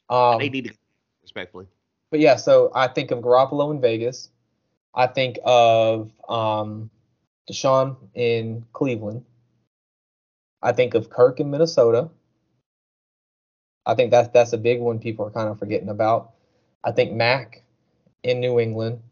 Um, 0.08 0.38
they 0.38 0.48
need 0.48 0.68
to 0.68 0.74
respectfully. 1.22 1.66
but 2.10 2.18
yeah, 2.20 2.36
so 2.36 2.72
I 2.74 2.88
think 2.88 3.10
of 3.10 3.18
Garoppolo 3.18 3.72
in 3.72 3.80
Vegas. 3.82 4.30
I 4.94 5.06
think 5.06 5.38
of 5.44 6.10
um, 6.30 6.90
Deshaun 7.50 7.96
in 8.14 8.64
Cleveland. 8.72 9.26
I 10.62 10.72
think 10.72 10.94
of 10.94 11.10
Kirk 11.10 11.40
in 11.40 11.50
Minnesota. 11.50 12.08
I 13.84 13.94
think 13.94 14.10
that's 14.10 14.30
that's 14.30 14.54
a 14.54 14.58
big 14.58 14.80
one 14.80 14.98
people 14.98 15.26
are 15.26 15.30
kind 15.30 15.50
of 15.50 15.58
forgetting 15.58 15.90
about. 15.90 16.32
I 16.82 16.92
think 16.92 17.12
Mac 17.12 17.62
in 18.22 18.40
New 18.40 18.58
England, 18.58 19.02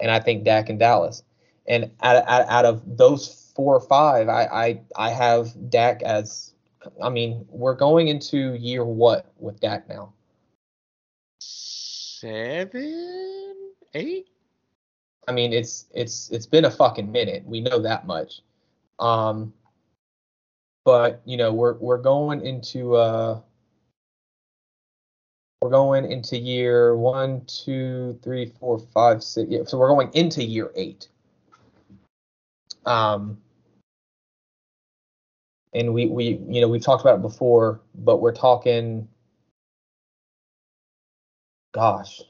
and 0.00 0.10
I 0.10 0.20
think 0.20 0.44
Dak 0.44 0.70
in 0.70 0.78
Dallas. 0.78 1.24
And 1.68 1.90
out, 2.02 2.16
out, 2.26 2.48
out 2.48 2.64
of 2.64 2.96
those 2.96 3.52
four 3.54 3.76
or 3.76 3.80
five, 3.80 4.28
I, 4.28 4.44
I 4.44 4.80
I 4.96 5.10
have 5.10 5.70
Dak 5.70 6.02
as. 6.02 6.54
I 7.02 7.10
mean, 7.10 7.44
we're 7.50 7.74
going 7.74 8.08
into 8.08 8.54
year 8.54 8.84
what 8.84 9.30
with 9.38 9.60
Dak 9.60 9.88
now? 9.88 10.12
Seven, 11.40 13.54
eight. 13.94 14.28
I 15.28 15.32
mean, 15.32 15.52
it's 15.52 15.86
it's 15.94 16.30
it's 16.30 16.46
been 16.46 16.64
a 16.64 16.70
fucking 16.70 17.12
minute. 17.12 17.44
We 17.44 17.60
know 17.60 17.80
that 17.80 18.06
much. 18.06 18.40
Um, 18.98 19.52
but 20.84 21.20
you 21.26 21.36
know, 21.36 21.52
we're 21.52 21.74
we're 21.74 21.98
going 21.98 22.44
into 22.46 22.96
uh 22.96 23.40
we're 25.60 25.70
going 25.70 26.10
into 26.10 26.38
year 26.38 26.96
one, 26.96 27.42
two, 27.46 28.18
three, 28.22 28.52
four, 28.58 28.78
five, 28.94 29.22
six. 29.22 29.50
Yeah, 29.50 29.60
so 29.66 29.76
we're 29.76 29.88
going 29.88 30.10
into 30.14 30.42
year 30.42 30.70
eight. 30.76 31.08
Um, 32.88 33.38
and 35.74 35.92
we 35.92 36.06
we 36.06 36.40
you 36.48 36.60
know 36.60 36.68
we've 36.68 36.82
talked 36.82 37.02
about 37.02 37.16
it 37.16 37.22
before, 37.22 37.80
but 37.94 38.20
we're 38.20 38.32
talking. 38.34 39.08
Gosh, 41.74 42.22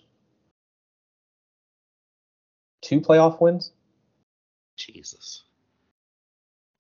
two 2.83 3.01
playoff 3.01 3.41
wins. 3.41 3.73
Jesus. 4.77 5.45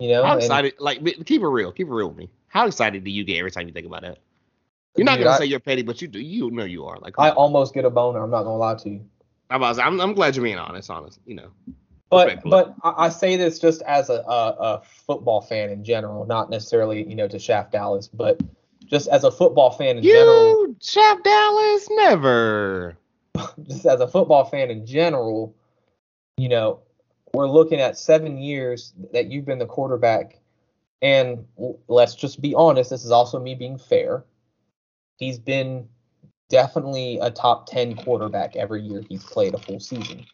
You 0.00 0.08
know, 0.10 0.24
How 0.24 0.32
and- 0.34 0.42
excited? 0.42 0.74
Like, 0.78 1.04
keep 1.24 1.40
it 1.42 1.46
real. 1.46 1.72
Keep 1.72 1.86
it 1.88 1.92
real 1.92 2.08
with 2.08 2.16
me. 2.16 2.30
How 2.48 2.66
excited 2.66 3.04
do 3.04 3.10
you 3.10 3.24
get 3.24 3.38
every 3.38 3.50
time 3.50 3.66
you 3.68 3.72
think 3.72 3.86
about 3.86 4.02
that? 4.02 4.18
You're 4.96 5.04
not 5.04 5.16
Dude, 5.16 5.24
gonna 5.24 5.36
I- 5.36 5.38
say 5.38 5.44
you're 5.46 5.60
petty, 5.60 5.82
but 5.82 6.02
you 6.02 6.08
do. 6.08 6.20
You 6.20 6.50
know 6.50 6.64
you 6.64 6.84
are. 6.86 6.98
Like, 6.98 7.14
I 7.18 7.30
on. 7.30 7.36
almost 7.36 7.74
get 7.74 7.84
a 7.84 7.90
boner. 7.90 8.20
I'm 8.22 8.30
not 8.30 8.42
gonna 8.42 8.56
lie 8.56 8.74
to 8.74 8.90
you. 8.90 9.04
I'm, 9.50 9.60
about 9.62 9.68
to 9.70 9.74
say, 9.76 9.82
I'm, 9.82 10.00
I'm 10.00 10.12
glad 10.14 10.34
you're 10.36 10.42
being 10.44 10.58
honest. 10.58 10.90
Honest. 10.90 11.20
You 11.26 11.36
know. 11.36 11.50
But 12.10 12.42
but 12.44 12.74
I, 12.82 13.06
I 13.06 13.08
say 13.08 13.36
this 13.36 13.58
just 13.58 13.82
as 13.82 14.08
a, 14.08 14.24
a 14.26 14.56
a 14.58 14.82
football 15.06 15.40
fan 15.40 15.70
in 15.70 15.84
general, 15.84 16.26
not 16.26 16.50
necessarily 16.50 17.08
you 17.08 17.14
know 17.14 17.28
to 17.28 17.38
shaft 17.38 17.72
Dallas, 17.72 18.08
but 18.08 18.40
just 18.86 19.08
as 19.08 19.24
a 19.24 19.30
football 19.30 19.70
fan 19.70 19.98
in 19.98 20.02
general. 20.02 20.50
You, 20.50 20.76
Chap 20.80 21.22
Dallas, 21.22 21.88
never. 21.90 22.96
just 23.68 23.86
as 23.86 24.00
a 24.00 24.08
football 24.08 24.44
fan 24.44 24.70
in 24.70 24.86
general, 24.86 25.54
you 26.36 26.48
know, 26.48 26.80
we're 27.34 27.48
looking 27.48 27.80
at 27.80 27.98
seven 27.98 28.38
years 28.38 28.94
that 29.12 29.26
you've 29.26 29.44
been 29.44 29.58
the 29.58 29.66
quarterback. 29.66 30.38
And 31.00 31.46
let's 31.86 32.14
just 32.14 32.40
be 32.40 32.54
honest, 32.54 32.90
this 32.90 33.04
is 33.04 33.10
also 33.10 33.38
me 33.38 33.54
being 33.54 33.78
fair. 33.78 34.24
He's 35.16 35.38
been 35.38 35.88
definitely 36.48 37.18
a 37.20 37.30
top 37.30 37.66
10 37.66 37.96
quarterback 37.96 38.56
every 38.56 38.82
year 38.82 39.02
he's 39.08 39.22
played 39.22 39.54
a 39.54 39.58
full 39.58 39.78
season, 39.78 40.24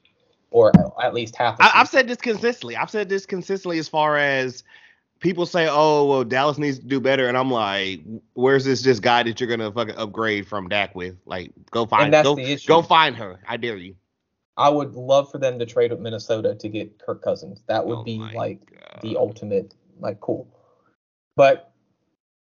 or 0.50 0.72
at 1.02 1.14
least 1.14 1.36
half. 1.36 1.56
I've 1.60 1.88
said 1.88 2.08
this 2.08 2.18
consistently. 2.18 2.76
I've 2.76 2.90
said 2.90 3.08
this 3.08 3.26
consistently 3.26 3.78
as 3.78 3.88
far 3.88 4.16
as 4.16 4.64
people 5.20 5.46
say, 5.46 5.66
"Oh, 5.68 6.06
well, 6.06 6.24
Dallas 6.24 6.58
needs 6.58 6.78
to 6.78 6.84
do 6.86 7.00
better," 7.00 7.28
and 7.28 7.36
I'm 7.36 7.50
like, 7.50 8.00
"Where's 8.34 8.64
this 8.64 8.82
just 8.82 9.02
guy 9.02 9.22
that 9.22 9.40
you're 9.40 9.48
gonna 9.48 9.72
fucking 9.72 9.96
upgrade 9.96 10.46
from 10.46 10.68
Dak 10.68 10.94
with? 10.94 11.16
Like, 11.26 11.52
go 11.70 11.86
find, 11.86 12.04
And 12.04 12.14
that's 12.14 12.24
go, 12.24 12.34
the 12.34 12.52
issue. 12.52 12.68
go 12.68 12.82
find 12.82 13.16
her. 13.16 13.40
I 13.48 13.56
dare 13.56 13.76
you." 13.76 13.96
I 14.56 14.68
would 14.68 14.94
love 14.94 15.30
for 15.30 15.38
them 15.38 15.58
to 15.58 15.66
trade 15.66 15.90
with 15.90 16.00
Minnesota 16.00 16.54
to 16.54 16.68
get 16.68 16.98
Kirk 16.98 17.22
Cousins. 17.22 17.62
That 17.66 17.84
would 17.86 17.98
Oh 17.98 18.04
be 18.04 18.18
like 18.18 18.60
God. 18.66 19.00
the 19.02 19.16
ultimate 19.16 19.74
like 19.98 20.20
cool. 20.20 20.48
But 21.36 21.72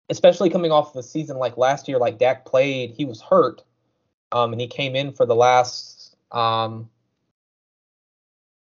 especially 0.08 0.50
coming 0.50 0.70
off 0.70 0.90
of 0.90 0.96
a 0.96 1.02
season 1.02 1.38
like 1.38 1.56
last 1.56 1.88
year, 1.88 1.98
like 1.98 2.18
Dak 2.18 2.44
played, 2.44 2.92
he 2.92 3.04
was 3.04 3.20
hurt, 3.20 3.62
um, 4.32 4.52
and 4.52 4.60
he 4.60 4.66
came 4.66 4.94
in 4.94 5.12
for 5.12 5.26
the 5.26 5.34
last, 5.34 6.16
um, 6.32 6.88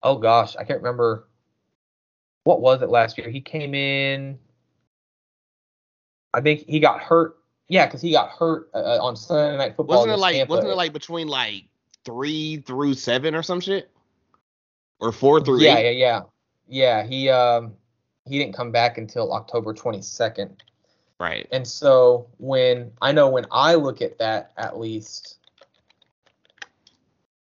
oh 0.04 0.16
gosh, 0.16 0.54
I 0.56 0.64
can't 0.64 0.80
remember 0.80 1.26
what 2.44 2.60
was 2.60 2.82
it 2.82 2.90
last 2.90 3.18
year. 3.18 3.28
He 3.30 3.40
came 3.40 3.74
in, 3.74 4.38
I 6.32 6.40
think 6.40 6.64
he 6.68 6.78
got 6.78 7.00
hurt. 7.00 7.36
Yeah, 7.68 7.86
because 7.86 8.02
he 8.02 8.12
got 8.12 8.30
hurt 8.30 8.68
uh, 8.74 8.98
on 9.00 9.16
Sunday 9.16 9.56
Night 9.56 9.74
Football. 9.76 9.98
Wasn't 9.98 10.12
it 10.12 10.18
like 10.18 10.36
Tampa. 10.36 10.50
wasn't 10.50 10.72
it 10.72 10.76
like 10.76 10.92
between 10.92 11.28
like 11.28 11.64
three 12.04 12.58
through 12.58 12.94
seven 12.94 13.34
or 13.34 13.42
some 13.42 13.60
shit? 13.60 13.90
Or 15.00 15.10
four 15.12 15.40
through 15.40 15.62
yeah, 15.62 15.78
eight? 15.78 15.96
yeah, 15.96 16.20
yeah, 16.68 17.02
yeah. 17.02 17.06
He 17.06 17.30
um 17.30 17.74
he 18.26 18.38
didn't 18.38 18.54
come 18.54 18.70
back 18.70 18.98
until 18.98 19.32
October 19.32 19.72
22nd. 19.72 20.56
Right. 21.20 21.46
And 21.52 21.66
so 21.66 22.26
when 22.38 22.90
I 23.00 23.12
know 23.12 23.28
when 23.28 23.46
I 23.50 23.74
look 23.74 24.02
at 24.02 24.18
that 24.18 24.52
at 24.56 24.78
least, 24.78 25.38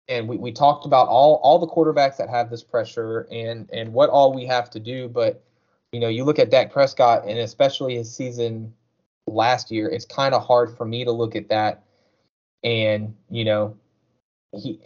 and 0.10 0.28
we, 0.28 0.38
we 0.38 0.52
talked 0.52 0.86
about 0.86 1.08
all 1.08 1.36
all 1.36 1.60
the 1.60 1.68
quarterbacks 1.68 2.18
that 2.18 2.30
have 2.30 2.50
this 2.50 2.64
pressure 2.64 3.28
and 3.32 3.70
and 3.72 3.94
what 3.94 4.10
all 4.10 4.34
we 4.34 4.46
have 4.46 4.70
to 4.72 4.80
do, 4.80 5.08
but 5.08 5.44
you 5.92 6.00
know, 6.00 6.10
you 6.10 6.24
look 6.24 6.40
at 6.40 6.50
Dak 6.50 6.72
Prescott 6.72 7.26
and 7.28 7.40
especially 7.40 7.96
his 7.96 8.14
season 8.14 8.74
last 9.28 9.72
year, 9.72 9.88
it's 9.88 10.06
kind 10.06 10.36
of 10.36 10.46
hard 10.46 10.76
for 10.76 10.86
me 10.86 11.06
to 11.06 11.12
look 11.12 11.36
at 11.36 11.50
that 11.50 11.84
and 12.64 13.16
you 13.30 13.46
know, 13.46 13.78
he 14.52 14.82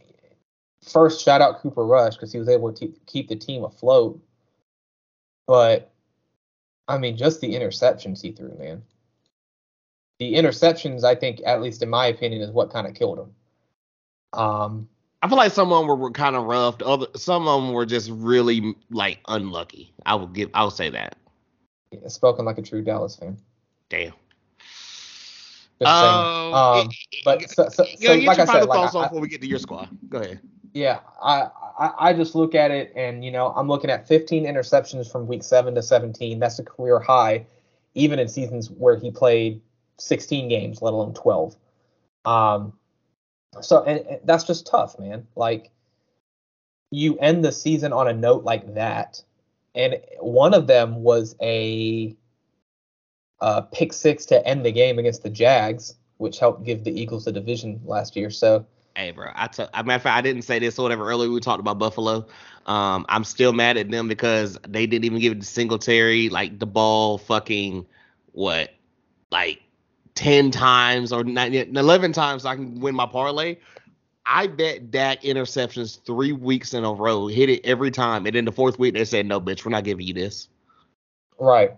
first 0.84 1.24
shout 1.24 1.41
out 1.41 1.60
Cooper 1.62 1.86
Rush 1.86 2.16
because 2.16 2.32
he 2.32 2.40
was 2.40 2.50
able 2.50 2.74
to 2.74 2.94
keep 3.08 3.30
the 3.30 3.36
team 3.36 3.64
afloat, 3.64 4.22
but 5.48 5.90
I 6.88 6.98
mean, 6.98 7.16
just 7.16 7.40
the 7.40 7.56
interceptions 7.56 8.22
he 8.22 8.34
threw, 8.34 8.54
man. 8.58 8.84
The 10.20 10.34
interceptions, 10.34 11.04
I 11.04 11.16
think, 11.16 11.41
at 11.45 11.62
least 11.62 11.82
in 11.82 11.90
my 11.90 12.08
opinion, 12.08 12.41
is 12.41 12.52
what 12.52 12.72
kind 12.72 12.86
of 12.86 12.94
killed 12.94 13.20
him. 13.20 13.36
Um, 14.34 14.90
I 15.24 15.28
feel 15.30 15.38
like 15.38 15.54
some 15.54 15.72
of 15.72 15.80
them 15.80 15.88
were, 15.88 15.95
were 15.95 16.12
kind 16.12 16.36
of 16.36 16.44
rough. 16.44 16.80
The 16.80 16.86
Other 16.86 17.08
some 17.16 17.48
of 17.48 17.64
them 17.64 17.72
were 17.72 17.86
just 17.86 18.12
really 18.12 18.76
like 18.91 19.20
unlucky. 19.30 19.94
I 20.06 20.16
will 20.16 20.28
give. 20.28 20.50
I 20.54 20.64
will 20.64 20.70
say 20.70 20.90
that. 20.90 21.16
spoken 22.10 22.44
like 22.44 22.58
a 22.58 22.62
true 22.62 22.82
Dallas 22.82 23.16
fan. 23.16 23.38
Damn. 23.88 24.12
Saying. 25.82 26.54
Um, 26.54 26.90
but 27.26 27.50
so, 27.50 27.70
so, 27.70 27.86
so 28.00 28.14
like 28.16 28.40
I 28.40 28.45
said, 28.45 28.66
like, 28.66 28.78
thoughts 28.78 28.95
I- 28.95 29.00
on 29.00 29.06
before 29.06 29.22
we 29.22 29.30
get 29.30 29.41
to 29.41 29.48
your 29.48 29.60
squad. 29.60 29.90
Go 30.10 30.20
ahead. 30.20 30.41
yeah, 30.74 31.00
I, 31.22 31.48
I 31.80 31.94
I 32.10 32.14
just 32.14 32.36
look 32.36 32.54
at 32.54 32.72
it 32.72 32.91
and 32.95 33.24
you 33.24 33.32
know 33.32 33.54
I'm 33.56 33.70
looking 33.70 33.90
at 33.90 34.08
15 34.08 34.45
interceptions 34.45 35.10
from 35.10 35.26
week 35.28 35.44
seven 35.44 35.74
to 35.76 35.82
17. 35.82 36.38
That's 36.40 36.60
a 36.60 36.64
career 36.64 37.00
high, 37.00 37.45
even 37.95 38.20
in 38.20 38.28
seasons 38.28 38.70
where 38.70 38.98
he 38.98 39.10
played 39.10 39.62
16 40.00 40.50
games, 40.50 40.82
let 40.82 40.94
alone 40.94 41.14
12. 41.14 41.56
Um, 42.26 42.74
so 43.61 43.84
and, 43.84 43.99
and 44.07 44.19
that's 44.23 44.43
just 44.43 44.65
tough, 44.67 44.97
man. 44.99 45.27
Like 45.35 45.71
you 46.91 47.17
end 47.17 47.43
the 47.43 47.51
season 47.51 47.93
on 47.93 48.07
a 48.07 48.13
note 48.13 48.43
like 48.43 48.75
that, 48.75 49.21
and 49.75 49.97
one 50.19 50.53
of 50.53 50.67
them 50.67 51.03
was 51.03 51.35
a 51.41 52.15
uh, 53.41 53.61
pick 53.61 53.91
six 53.93 54.25
to 54.27 54.45
end 54.47 54.65
the 54.65 54.71
game 54.71 54.99
against 54.99 55.23
the 55.23 55.30
Jags, 55.30 55.95
which 56.17 56.39
helped 56.39 56.63
give 56.63 56.84
the 56.84 56.99
Eagles 56.99 57.25
the 57.25 57.31
division 57.31 57.81
last 57.85 58.15
year. 58.15 58.30
So. 58.30 58.65
Hey, 58.95 59.09
bro. 59.09 59.31
I 59.34 59.47
t- 59.47 59.65
a 59.73 59.84
matter 59.84 59.95
of 59.95 60.01
fact, 60.03 60.17
I 60.17 60.21
didn't 60.21 60.43
say 60.43 60.59
this 60.59 60.77
or 60.77 60.84
whatever 60.84 61.09
earlier. 61.09 61.31
We 61.31 61.39
talked 61.39 61.59
about 61.59 61.80
Buffalo. 61.80 62.27
Um, 62.67 63.07
I'm 63.09 63.23
still 63.23 63.51
mad 63.51 63.75
at 63.75 63.89
them 63.89 64.07
because 64.07 64.57
they 64.67 64.85
didn't 64.85 65.05
even 65.05 65.19
give 65.19 65.31
it 65.31 65.41
to 65.41 65.47
Singletary 65.47 66.30
like 66.30 66.59
the 66.59 66.67
ball 66.67 67.17
fucking 67.17 67.88
what 68.34 68.69
like 69.31 69.62
ten 70.15 70.52
times 70.52 71.11
or 71.11 71.23
nine, 71.23 71.53
eleven 71.53 72.14
times 72.14 72.44
so 72.44 72.49
I 72.49 72.56
can 72.56 72.80
win 72.80 72.95
my 72.95 73.06
parlay. 73.06 73.57
I 74.26 74.48
bet 74.48 74.90
Dak 74.90 75.22
interceptions 75.23 76.03
three 76.06 76.31
weeks 76.31 76.73
in 76.73 76.85
a 76.85 76.94
row, 76.94 77.27
hit 77.27 77.49
it 77.49 77.65
every 77.65 77.91
time, 77.91 78.26
and 78.26 78.35
then 78.35 78.45
the 78.45 78.52
fourth 78.52 78.80
week 78.80 78.94
they 78.94 79.06
said, 79.06 79.26
"No, 79.26 79.41
bitch, 79.41 79.65
we're 79.65 79.72
not 79.72 79.84
giving 79.84 80.06
you 80.06 80.14
this." 80.14 80.48
Right. 81.40 81.73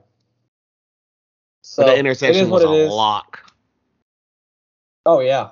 So 1.64 1.84
But 1.84 1.94
the 1.94 1.98
interception 1.98 2.50
was 2.52 2.64
a 2.64 2.70
lock. 2.70 3.52
Oh 5.06 5.20
yeah. 5.20 5.50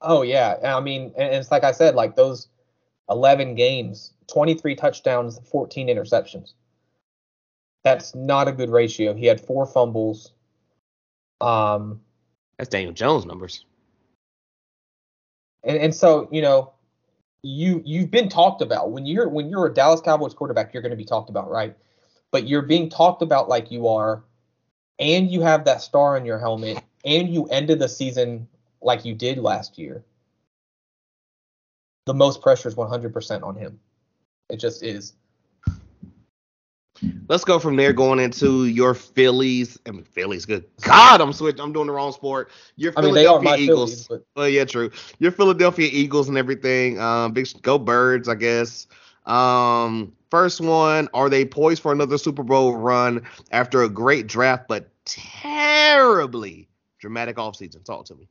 Oh 0.00 0.22
yeah. 0.22 0.56
I 0.64 0.80
mean, 0.80 1.12
and 1.16 1.34
it's 1.34 1.50
like 1.50 1.64
I 1.64 1.72
said, 1.72 1.96
like 1.96 2.14
those 2.14 2.48
11 3.10 3.54
games, 3.54 4.12
23 4.28 4.76
touchdowns, 4.76 5.40
14 5.50 5.88
interceptions. 5.88 6.52
That's 7.84 8.14
not 8.14 8.48
a 8.48 8.52
good 8.52 8.70
ratio. 8.70 9.14
He 9.14 9.26
had 9.26 9.40
four 9.40 9.66
fumbles. 9.66 10.32
Um, 11.40 12.00
That's 12.58 12.68
Daniel 12.68 12.92
Jones 12.92 13.24
numbers. 13.24 13.64
and, 15.64 15.76
and 15.76 15.94
so 15.94 16.28
you 16.32 16.42
know, 16.42 16.72
you 17.42 17.82
you've 17.84 18.10
been 18.10 18.28
talked 18.28 18.62
about 18.62 18.90
when 18.90 19.06
you're 19.06 19.28
when 19.28 19.48
you're 19.48 19.66
a 19.66 19.72
Dallas 19.72 20.00
Cowboys 20.00 20.34
quarterback, 20.34 20.74
you're 20.74 20.82
going 20.82 20.90
to 20.90 20.96
be 20.96 21.04
talked 21.04 21.30
about, 21.30 21.50
right? 21.50 21.76
But 22.30 22.48
you're 22.48 22.62
being 22.62 22.90
talked 22.90 23.22
about 23.22 23.48
like 23.48 23.70
you 23.70 23.88
are, 23.88 24.24
and 24.98 25.30
you 25.30 25.40
have 25.42 25.64
that 25.64 25.82
star 25.82 26.16
on 26.16 26.24
your 26.24 26.38
helmet, 26.38 26.82
and 27.04 27.32
you 27.32 27.46
ended 27.46 27.78
the 27.78 27.88
season 27.88 28.48
like 28.82 29.04
you 29.04 29.14
did 29.14 29.38
last 29.38 29.78
year. 29.78 30.04
The 32.06 32.14
most 32.14 32.40
pressure 32.40 32.68
is 32.68 32.74
100% 32.74 33.42
on 33.42 33.54
him. 33.54 33.78
It 34.48 34.56
just 34.56 34.82
is. 34.82 35.12
Let's 37.28 37.44
go 37.44 37.58
from 37.58 37.76
there 37.76 37.92
going 37.92 38.18
into 38.18 38.66
your 38.66 38.94
Phillies. 38.94 39.78
I 39.86 39.90
mean, 39.90 40.04
Phillies, 40.04 40.44
good 40.46 40.64
God, 40.80 41.20
I'm 41.20 41.32
switching. 41.32 41.60
I'm 41.60 41.72
doing 41.72 41.86
the 41.86 41.92
wrong 41.92 42.12
sport. 42.12 42.50
Your 42.76 42.92
I 42.96 43.02
mean, 43.02 43.14
they 43.14 43.26
are 43.26 43.40
Philadelphia 43.40 43.50
my 43.50 43.56
Eagles. 43.56 44.06
Phillies, 44.06 44.08
but 44.08 44.40
Well, 44.40 44.48
yeah, 44.48 44.64
true. 44.64 44.90
Your 45.18 45.30
Philadelphia 45.32 45.88
Eagles 45.92 46.28
and 46.28 46.36
everything. 46.36 47.00
Um, 47.00 47.32
big 47.32 47.48
go 47.62 47.78
Birds, 47.78 48.28
I 48.28 48.34
guess. 48.34 48.86
Um, 49.26 50.12
first 50.30 50.60
one, 50.60 51.08
are 51.14 51.28
they 51.28 51.44
poised 51.44 51.82
for 51.82 51.92
another 51.92 52.18
Super 52.18 52.42
Bowl 52.42 52.76
run 52.76 53.22
after 53.50 53.82
a 53.82 53.88
great 53.88 54.26
draft, 54.26 54.66
but 54.68 54.90
terribly 55.04 56.68
dramatic 56.98 57.36
offseason? 57.36 57.84
Talk 57.84 58.06
to 58.06 58.14
me. 58.14 58.28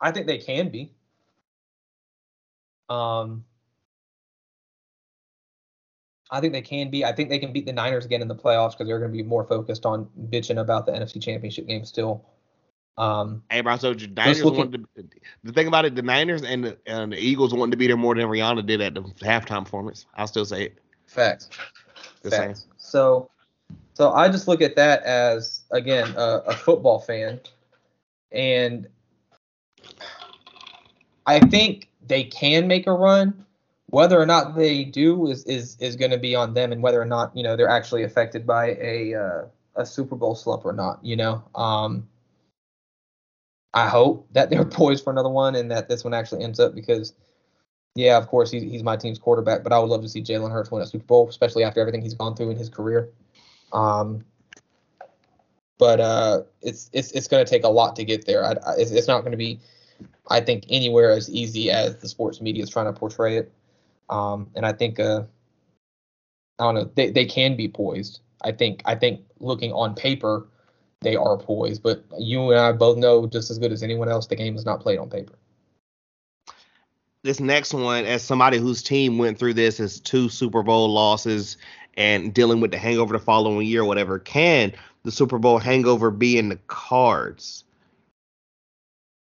I 0.00 0.10
think 0.12 0.26
they 0.26 0.38
can 0.38 0.70
be. 0.70 0.92
Um, 2.88 3.44
I 6.30 6.40
think 6.40 6.52
they 6.52 6.62
can 6.62 6.90
be. 6.90 7.04
I 7.04 7.12
think 7.12 7.28
they 7.28 7.38
can 7.38 7.52
beat 7.52 7.66
the 7.66 7.72
Niners 7.72 8.04
again 8.04 8.22
in 8.22 8.28
the 8.28 8.36
playoffs 8.36 8.72
because 8.72 8.86
they're 8.86 8.98
going 9.00 9.10
to 9.10 9.16
be 9.16 9.22
more 9.22 9.44
focused 9.44 9.84
on 9.84 10.08
bitching 10.28 10.60
about 10.60 10.86
the 10.86 10.92
NFC 10.92 11.20
Championship 11.20 11.66
game 11.66 11.84
still. 11.84 12.24
Um, 12.98 13.42
Hey, 13.50 13.62
bro, 13.62 13.76
so 13.76 13.94
the 13.94 14.06
Niners 14.08 14.44
looking- 14.44 14.72
to, 14.72 15.04
the 15.42 15.52
thing 15.52 15.66
about 15.66 15.84
it, 15.86 15.94
the 15.94 16.02
Niners 16.02 16.42
and 16.42 16.64
the, 16.64 16.78
and 16.86 17.12
the 17.12 17.16
Eagles 17.18 17.54
wanted 17.54 17.72
to 17.72 17.76
be 17.78 17.86
there 17.86 17.96
more 17.96 18.14
than 18.14 18.26
Rihanna 18.26 18.66
did 18.66 18.80
at 18.80 18.94
the 18.94 19.00
halftime 19.00 19.64
performance. 19.64 20.06
I'll 20.16 20.26
still 20.26 20.44
say 20.44 20.64
it. 20.66 20.78
facts. 21.06 21.48
Saying. 22.24 22.48
Facts. 22.50 22.66
So, 22.76 23.30
so 23.94 24.12
I 24.12 24.28
just 24.28 24.46
look 24.48 24.60
at 24.60 24.76
that 24.76 25.02
as 25.02 25.62
again 25.70 26.12
a, 26.16 26.42
a 26.46 26.52
football 26.52 26.98
fan, 27.00 27.40
and 28.32 28.86
I 31.26 31.40
think 31.40 31.88
they 32.06 32.24
can 32.24 32.66
make 32.68 32.86
a 32.86 32.92
run. 32.92 33.46
Whether 33.90 34.20
or 34.20 34.26
not 34.26 34.54
they 34.54 34.84
do 34.84 35.28
is 35.28 35.44
is 35.44 35.76
is 35.80 35.96
going 35.96 36.12
to 36.12 36.18
be 36.18 36.34
on 36.34 36.54
them, 36.54 36.72
and 36.72 36.82
whether 36.82 37.00
or 37.00 37.06
not 37.06 37.36
you 37.36 37.42
know 37.42 37.56
they're 37.56 37.68
actually 37.68 38.04
affected 38.04 38.46
by 38.46 38.76
a 38.80 39.14
uh, 39.14 39.42
a 39.76 39.86
Super 39.86 40.16
Bowl 40.16 40.34
slump 40.34 40.64
or 40.64 40.72
not. 40.72 41.04
You 41.04 41.16
know, 41.16 41.42
um, 41.54 42.08
I 43.74 43.88
hope 43.88 44.28
that 44.32 44.50
they're 44.50 44.64
poised 44.80 45.04
for 45.04 45.10
another 45.10 45.28
one, 45.28 45.56
and 45.56 45.70
that 45.70 45.88
this 45.88 46.04
one 46.04 46.14
actually 46.14 46.44
ends 46.44 46.60
up 46.60 46.74
because 46.74 47.14
yeah, 47.94 48.16
of 48.16 48.28
course 48.28 48.50
he's 48.50 48.62
he's 48.62 48.82
my 48.82 48.96
team's 48.96 49.18
quarterback, 49.18 49.62
but 49.62 49.72
I 49.72 49.78
would 49.78 49.90
love 49.90 50.02
to 50.02 50.08
see 50.08 50.22
Jalen 50.22 50.52
Hurts 50.52 50.70
win 50.70 50.82
a 50.82 50.86
Super 50.86 51.04
Bowl, 51.04 51.28
especially 51.28 51.64
after 51.64 51.80
everything 51.80 52.02
he's 52.02 52.14
gone 52.14 52.36
through 52.36 52.50
in 52.50 52.56
his 52.56 52.68
career. 52.68 53.10
Um, 53.72 54.24
but 55.78 55.98
uh, 55.98 56.42
it's 56.62 56.90
it's 56.92 57.10
it's 57.12 57.26
going 57.26 57.44
to 57.44 57.50
take 57.50 57.64
a 57.64 57.68
lot 57.68 57.96
to 57.96 58.04
get 58.04 58.26
there. 58.26 58.44
I, 58.44 58.52
I, 58.52 58.74
it's, 58.78 58.90
it's 58.90 59.08
not 59.08 59.20
going 59.22 59.32
to 59.32 59.38
be, 59.38 59.58
I 60.28 60.40
think, 60.40 60.64
anywhere 60.68 61.10
as 61.10 61.28
easy 61.30 61.70
as 61.70 61.96
the 61.96 62.08
sports 62.08 62.40
media 62.40 62.62
is 62.62 62.70
trying 62.70 62.86
to 62.86 62.92
portray 62.92 63.38
it. 63.38 63.52
Um, 64.10 64.50
and 64.54 64.66
I 64.66 64.72
think 64.72 65.00
uh, 65.00 65.22
I 66.58 66.64
don't 66.64 66.74
know 66.74 66.90
they 66.94 67.10
they 67.10 67.24
can 67.24 67.56
be 67.56 67.68
poised. 67.68 68.20
I 68.42 68.52
think 68.52 68.82
I 68.84 68.94
think 68.94 69.20
looking 69.38 69.72
on 69.72 69.94
paper, 69.94 70.48
they 71.00 71.16
are 71.16 71.38
poised. 71.38 71.82
But 71.82 72.04
you 72.18 72.50
and 72.50 72.60
I 72.60 72.72
both 72.72 72.98
know 72.98 73.26
just 73.26 73.50
as 73.50 73.58
good 73.58 73.72
as 73.72 73.82
anyone 73.82 74.08
else, 74.08 74.26
the 74.26 74.36
game 74.36 74.56
is 74.56 74.66
not 74.66 74.80
played 74.80 74.98
on 74.98 75.08
paper. 75.08 75.34
This 77.22 77.38
next 77.38 77.74
one, 77.74 78.06
as 78.06 78.22
somebody 78.22 78.58
whose 78.58 78.82
team 78.82 79.18
went 79.18 79.38
through 79.38 79.54
this 79.54 79.78
is 79.78 80.00
two 80.00 80.28
Super 80.30 80.62
Bowl 80.62 80.88
losses 80.88 81.58
and 81.94 82.32
dealing 82.32 82.60
with 82.60 82.70
the 82.70 82.78
hangover 82.78 83.12
the 83.12 83.22
following 83.22 83.66
year 83.66 83.82
or 83.82 83.84
whatever, 83.84 84.18
can 84.18 84.72
the 85.02 85.12
Super 85.12 85.38
Bowl 85.38 85.58
hangover 85.58 86.10
be 86.10 86.38
in 86.38 86.48
the 86.48 86.58
cards? 86.66 87.64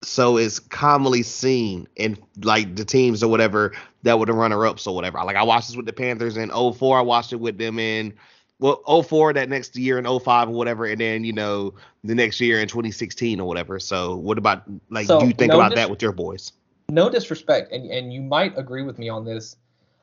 So 0.03 0.37
it's 0.37 0.61
commonly 0.61 1.23
seen 1.23 1.89
in 1.97 2.17
like 2.43 2.77
the 2.77 2.85
teams 2.85 3.23
or 3.23 3.29
whatever 3.29 3.73
that 4.05 4.19
were 4.19 4.27
the 4.27 4.33
runner 4.33 4.65
ups 4.65 4.87
or 4.87 4.95
whatever. 4.95 5.19
Like 5.25 5.37
I 5.37 5.43
watched 5.43 5.69
this 5.69 5.77
with 5.77 5.87
the 5.87 5.93
Panthers 5.93 6.37
in 6.37 6.51
04. 6.51 6.99
I 6.99 7.01
watched 7.01 7.33
it 7.33 7.41
with 7.41 7.59
them 7.59 7.79
in 7.81 8.15
well 8.61 9.03
04 9.03 9.33
that 9.33 9.49
next 9.49 9.77
year 9.77 9.99
in 9.99 10.05
05 10.05 10.49
or 10.49 10.53
whatever, 10.53 10.87
and 10.87 11.01
then 11.01 11.25
you 11.25 11.33
know 11.33 11.75
the 12.05 12.15
next 12.15 12.41
year 12.41 12.61
in 12.61 12.69
2016 12.69 13.41
or 13.41 13.49
whatever. 13.49 13.81
So 13.81 14.17
what 14.17 14.39
about 14.39 14.63
like 14.91 15.07
So, 15.07 15.21
do 15.21 15.27
you 15.27 15.33
think 15.33 15.51
no 15.51 15.57
about 15.59 15.71
dis- 15.71 15.77
that 15.77 15.91
with 15.91 16.01
your 16.01 16.13
boys? 16.13 16.53
No 16.89 17.11
disrespect, 17.11 17.73
and 17.73 17.91
and 17.91 18.13
you 18.13 18.23
might 18.23 18.57
agree 18.57 18.83
with 18.83 18.99
me 18.99 19.09
on 19.09 19.25
this. 19.25 19.57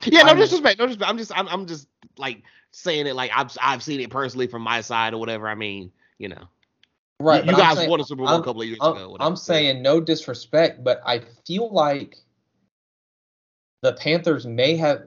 Yeah, 0.04 0.24
no 0.24 0.30
I'm- 0.30 0.38
disrespect, 0.38 0.78
no 0.78 0.86
disrespect. 0.86 1.10
I'm 1.10 1.18
just 1.18 1.38
I'm, 1.38 1.48
I'm 1.48 1.66
just 1.66 1.88
like 2.18 2.44
saying 2.72 3.08
it 3.08 3.16
like 3.16 3.32
I've 3.34 3.56
I've 3.62 3.82
seen 3.82 4.02
it 4.02 4.10
personally 4.10 4.48
from 4.48 4.62
my 4.62 4.82
side 4.82 5.14
or 5.14 5.20
whatever. 5.20 5.48
I 5.48 5.56
mean, 5.56 5.92
you 6.18 6.28
know. 6.28 6.48
Right. 7.20 7.46
You, 7.46 7.52
I'm 7.52 7.58
guys 7.58 7.78
saying- 7.78 7.90
won 7.90 8.02
a 8.02 8.04
Super 8.04 8.20
Bowl 8.20 8.28
I'm- 8.28 8.42
a 8.42 8.44
couple 8.44 8.62
of 8.62 8.68
years 8.68 8.80
I'm, 8.82 8.96
ago. 8.96 9.10
whatever. 9.12 9.28
I'm 9.28 9.36
saying 9.36 9.82
no 9.82 10.02
disrespect, 10.02 10.84
but 10.84 11.02
I 11.06 11.22
feel 11.48 11.70
like 11.72 12.18
the 13.82 13.94
Panthers 13.94 14.46
may 14.46 14.76
have. 14.78 15.04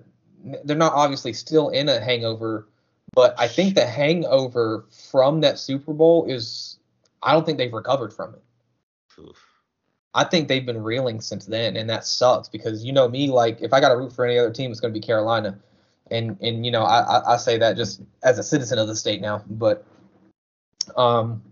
They're 0.64 0.76
not 0.76 0.92
obviously 0.94 1.32
still 1.32 1.68
in 1.70 1.88
a 1.88 2.00
hangover, 2.00 2.68
but 3.14 3.34
I 3.38 3.48
think 3.48 3.74
the 3.74 3.84
hangover 3.86 4.86
from 5.10 5.40
that 5.42 5.58
Super 5.58 5.92
Bowl 5.92 6.24
is. 6.26 6.78
I 7.22 7.32
don't 7.32 7.44
think 7.44 7.58
they've 7.58 7.72
recovered 7.72 8.12
from 8.12 8.34
it. 8.34 8.42
Oof. 9.20 9.44
I 10.14 10.22
think 10.24 10.46
they've 10.48 10.64
been 10.64 10.82
reeling 10.82 11.20
since 11.20 11.44
then, 11.44 11.76
and 11.76 11.90
that 11.90 12.04
sucks 12.06 12.48
because 12.48 12.84
you 12.84 12.92
know 12.92 13.08
me. 13.08 13.28
Like, 13.28 13.60
if 13.60 13.72
I 13.72 13.80
got 13.80 13.88
to 13.90 13.96
root 13.96 14.12
for 14.12 14.24
any 14.24 14.38
other 14.38 14.52
team, 14.52 14.70
it's 14.70 14.80
going 14.80 14.94
to 14.94 14.98
be 14.98 15.04
Carolina, 15.04 15.58
and 16.10 16.38
and 16.40 16.64
you 16.64 16.70
know 16.72 16.84
I, 16.84 17.00
I 17.00 17.34
I 17.34 17.36
say 17.36 17.58
that 17.58 17.76
just 17.76 18.00
as 18.22 18.38
a 18.38 18.42
citizen 18.42 18.78
of 18.78 18.86
the 18.88 18.96
state 18.96 19.20
now, 19.20 19.42
but 19.50 19.84
um, 20.96 21.42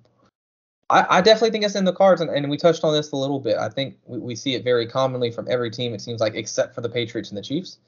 I, 0.89 1.19
I 1.19 1.21
definitely 1.21 1.51
think 1.51 1.65
it's 1.65 1.75
in 1.75 1.85
the 1.85 1.93
cards, 1.93 2.21
and, 2.21 2.31
and 2.31 2.49
we 2.49 2.57
touched 2.57 2.85
on 2.85 2.93
this 2.93 3.13
a 3.13 3.17
little 3.17 3.41
bit. 3.41 3.57
I 3.57 3.69
think 3.69 3.97
we, 4.07 4.19
we 4.19 4.37
see 4.37 4.55
it 4.55 4.63
very 4.63 4.87
commonly 4.87 5.31
from 5.31 5.47
every 5.51 5.71
team. 5.71 5.95
It 5.95 6.01
seems 6.01 6.21
like 6.21 6.35
except 6.35 6.75
for 6.75 6.81
the 6.81 6.89
Patriots 6.89 7.31
and 7.31 7.39
the 7.39 7.43
Chiefs. 7.43 7.79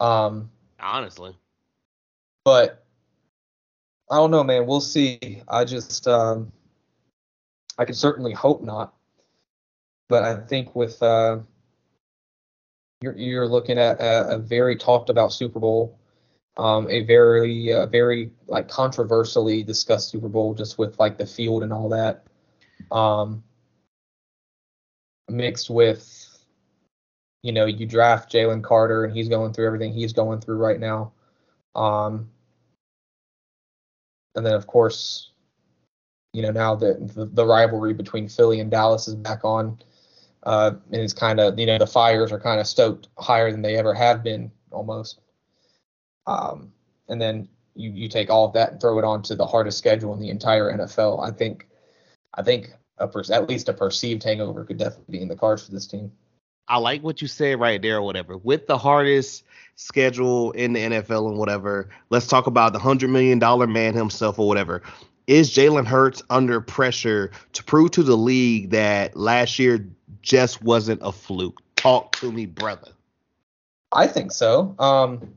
Um, 0.00 0.50
Honestly. 0.80 1.36
but 2.44 2.84
I 4.10 4.16
don't 4.16 4.30
know, 4.30 4.44
man. 4.44 4.66
We'll 4.66 4.80
see. 4.80 5.42
I 5.48 5.64
just 5.64 6.08
um, 6.08 6.50
I 7.78 7.84
can 7.84 7.94
certainly 7.94 8.32
hope 8.32 8.62
not. 8.62 8.94
But 10.08 10.24
I 10.24 10.36
think 10.36 10.74
with 10.74 11.02
uh, 11.02 11.40
you're 13.02 13.16
you're 13.16 13.48
looking 13.48 13.78
at 13.78 14.00
a, 14.00 14.36
a 14.36 14.38
very 14.38 14.76
talked 14.76 15.10
about 15.10 15.34
Super 15.34 15.60
Bowl, 15.60 15.98
um, 16.56 16.88
a 16.88 17.02
very 17.02 17.72
uh, 17.72 17.86
very 17.86 18.30
like 18.46 18.68
controversially 18.68 19.62
discussed 19.62 20.08
Super 20.08 20.28
Bowl 20.28 20.54
just 20.54 20.78
with 20.78 20.98
like 20.98 21.18
the 21.18 21.26
field 21.26 21.62
and 21.62 21.72
all 21.72 21.90
that, 21.90 22.24
um, 22.90 23.42
mixed 25.28 25.70
with 25.70 26.24
you 27.42 27.52
know 27.52 27.66
you 27.66 27.86
draft 27.86 28.32
Jalen 28.32 28.62
Carter 28.62 29.04
and 29.04 29.14
he's 29.14 29.28
going 29.28 29.52
through 29.52 29.66
everything 29.66 29.92
he's 29.92 30.12
going 30.12 30.40
through 30.40 30.56
right 30.56 30.80
now. 30.80 31.12
Um, 31.74 32.30
and 34.34 34.44
then 34.44 34.54
of 34.54 34.66
course, 34.66 35.32
you 36.32 36.42
know 36.42 36.50
now 36.50 36.74
that 36.76 37.14
the, 37.14 37.46
rivalry 37.46 37.94
between 37.94 38.28
Philly 38.28 38.60
and 38.60 38.70
Dallas 38.70 39.08
is 39.08 39.14
back 39.14 39.44
on, 39.44 39.78
uh, 40.44 40.72
and 40.92 41.00
it's 41.00 41.12
kind 41.12 41.40
of 41.40 41.58
you 41.58 41.66
know 41.66 41.78
the 41.78 41.86
fires 41.86 42.32
are 42.32 42.40
kind 42.40 42.60
of 42.60 42.66
stoked 42.66 43.08
higher 43.18 43.50
than 43.50 43.62
they 43.62 43.76
ever 43.76 43.94
have 43.94 44.22
been 44.22 44.50
almost. 44.70 45.20
Um, 46.26 46.72
and 47.08 47.20
then 47.20 47.48
you 47.74 47.90
you 47.90 48.08
take 48.08 48.30
all 48.30 48.44
of 48.44 48.52
that 48.54 48.72
and 48.72 48.80
throw 48.80 48.98
it 48.98 49.04
onto 49.04 49.34
the 49.34 49.46
hardest 49.46 49.78
schedule 49.78 50.12
in 50.12 50.20
the 50.20 50.30
entire 50.30 50.72
NFL. 50.72 51.26
I 51.26 51.30
think, 51.30 51.67
I 52.34 52.42
think 52.42 52.72
a 52.98 53.06
per- 53.06 53.22
at 53.32 53.48
least 53.48 53.68
a 53.68 53.72
perceived 53.72 54.22
hangover 54.22 54.64
could 54.64 54.78
definitely 54.78 55.18
be 55.18 55.22
in 55.22 55.28
the 55.28 55.36
cards 55.36 55.64
for 55.64 55.72
this 55.72 55.86
team. 55.86 56.12
I 56.68 56.78
like 56.78 57.02
what 57.02 57.22
you 57.22 57.28
said 57.28 57.58
right 57.58 57.80
there 57.80 57.96
or 57.96 58.02
whatever. 58.02 58.36
With 58.36 58.66
the 58.66 58.76
hardest 58.76 59.44
schedule 59.76 60.50
in 60.52 60.74
the 60.74 60.80
NFL 60.80 61.28
and 61.30 61.38
whatever, 61.38 61.88
let's 62.10 62.26
talk 62.26 62.46
about 62.46 62.72
the 62.72 62.78
hundred 62.78 63.10
million 63.10 63.38
dollar 63.38 63.66
man 63.66 63.94
himself 63.94 64.38
or 64.38 64.46
whatever. 64.46 64.82
Is 65.26 65.50
Jalen 65.50 65.86
Hurts 65.86 66.22
under 66.30 66.60
pressure 66.60 67.30
to 67.52 67.64
prove 67.64 67.90
to 67.92 68.02
the 68.02 68.16
league 68.16 68.70
that 68.70 69.16
last 69.16 69.58
year 69.58 69.86
just 70.22 70.62
wasn't 70.62 71.00
a 71.02 71.12
fluke? 71.12 71.60
Talk 71.76 72.16
to 72.16 72.32
me, 72.32 72.46
brother. 72.46 72.88
I 73.92 74.06
think 74.06 74.32
so. 74.32 74.74
Um, 74.78 75.34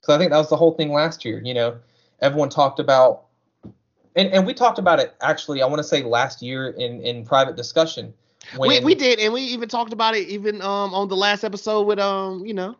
because 0.00 0.14
I 0.14 0.18
think 0.18 0.30
that 0.30 0.38
was 0.38 0.48
the 0.48 0.56
whole 0.56 0.72
thing 0.72 0.92
last 0.92 1.24
year. 1.24 1.40
You 1.44 1.54
know, 1.54 1.78
everyone 2.20 2.48
talked 2.48 2.80
about, 2.80 3.24
and, 4.16 4.28
and 4.28 4.46
we 4.46 4.54
talked 4.54 4.78
about 4.78 5.00
it 5.00 5.14
actually. 5.20 5.62
I 5.62 5.66
want 5.66 5.78
to 5.78 5.84
say 5.84 6.02
last 6.02 6.42
year 6.42 6.70
in 6.70 7.00
in 7.02 7.24
private 7.24 7.56
discussion. 7.56 8.12
We 8.58 8.80
we 8.80 8.94
did, 8.94 9.18
and 9.18 9.32
we 9.32 9.42
even 9.42 9.68
talked 9.68 9.92
about 9.92 10.14
it 10.14 10.28
even 10.28 10.62
um 10.62 10.94
on 10.94 11.08
the 11.08 11.16
last 11.16 11.44
episode 11.44 11.82
with 11.82 11.98
um 11.98 12.44
you 12.44 12.54
know 12.54 12.76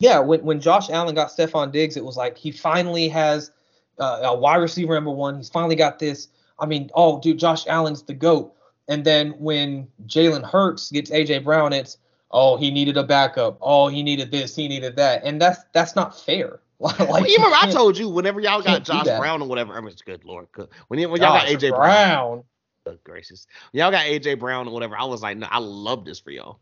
yeah, 0.00 0.20
when 0.20 0.42
when 0.44 0.60
Josh 0.60 0.90
Allen 0.90 1.14
got 1.14 1.28
Stefon 1.28 1.72
Diggs, 1.72 1.96
it 1.96 2.04
was 2.04 2.16
like 2.16 2.38
he 2.38 2.52
finally 2.52 3.08
has 3.08 3.50
uh, 3.98 4.20
a 4.22 4.36
wide 4.36 4.56
receiver 4.56 4.94
number 4.94 5.10
one. 5.10 5.36
He's 5.36 5.48
finally 5.48 5.76
got 5.76 5.98
this. 5.98 6.28
I 6.58 6.66
mean, 6.66 6.90
oh, 6.94 7.20
dude, 7.20 7.38
Josh 7.38 7.66
Allen's 7.66 8.02
the 8.02 8.14
goat. 8.14 8.54
And 8.88 9.04
then 9.04 9.32
when 9.38 9.88
Jalen 10.06 10.48
Hurts 10.48 10.90
gets 10.90 11.10
AJ 11.10 11.44
Brown, 11.44 11.72
it's 11.72 11.98
oh 12.30 12.56
he 12.56 12.70
needed 12.70 12.96
a 12.96 13.02
backup. 13.02 13.58
Oh 13.60 13.88
he 13.88 14.02
needed 14.02 14.30
this, 14.30 14.54
he 14.54 14.68
needed 14.68 14.96
that, 14.96 15.24
and 15.24 15.40
that's 15.40 15.60
that's 15.72 15.96
not 15.96 16.18
fair. 16.18 16.60
like, 16.80 16.98
Well, 16.98 17.26
you 17.26 17.36
remember 17.36 17.56
I 17.56 17.70
told 17.72 17.98
you 17.98 18.08
whenever 18.08 18.40
y'all 18.40 18.62
got 18.62 18.84
Josh. 18.84 19.06
Brown 19.06 19.42
or 19.42 19.48
whatever. 19.48 19.74
I 19.74 19.80
mean, 19.80 19.88
it's 19.90 20.02
good 20.02 20.24
lord, 20.24 20.46
when, 20.88 21.00
y- 21.00 21.06
when 21.06 21.20
y'all 21.20 21.32
got 21.32 21.46
AJ 21.46 21.70
Brown, 21.70 21.76
Brown. 21.76 22.44
good 22.86 22.98
gracious, 23.04 23.46
when 23.72 23.80
y'all 23.80 23.90
got 23.90 24.04
AJ 24.04 24.38
Brown 24.38 24.68
or 24.68 24.74
whatever. 24.74 24.96
I 24.96 25.04
was 25.04 25.22
like, 25.22 25.36
no, 25.36 25.48
I 25.50 25.58
love 25.58 26.04
this 26.04 26.20
for 26.20 26.30
y'all. 26.30 26.60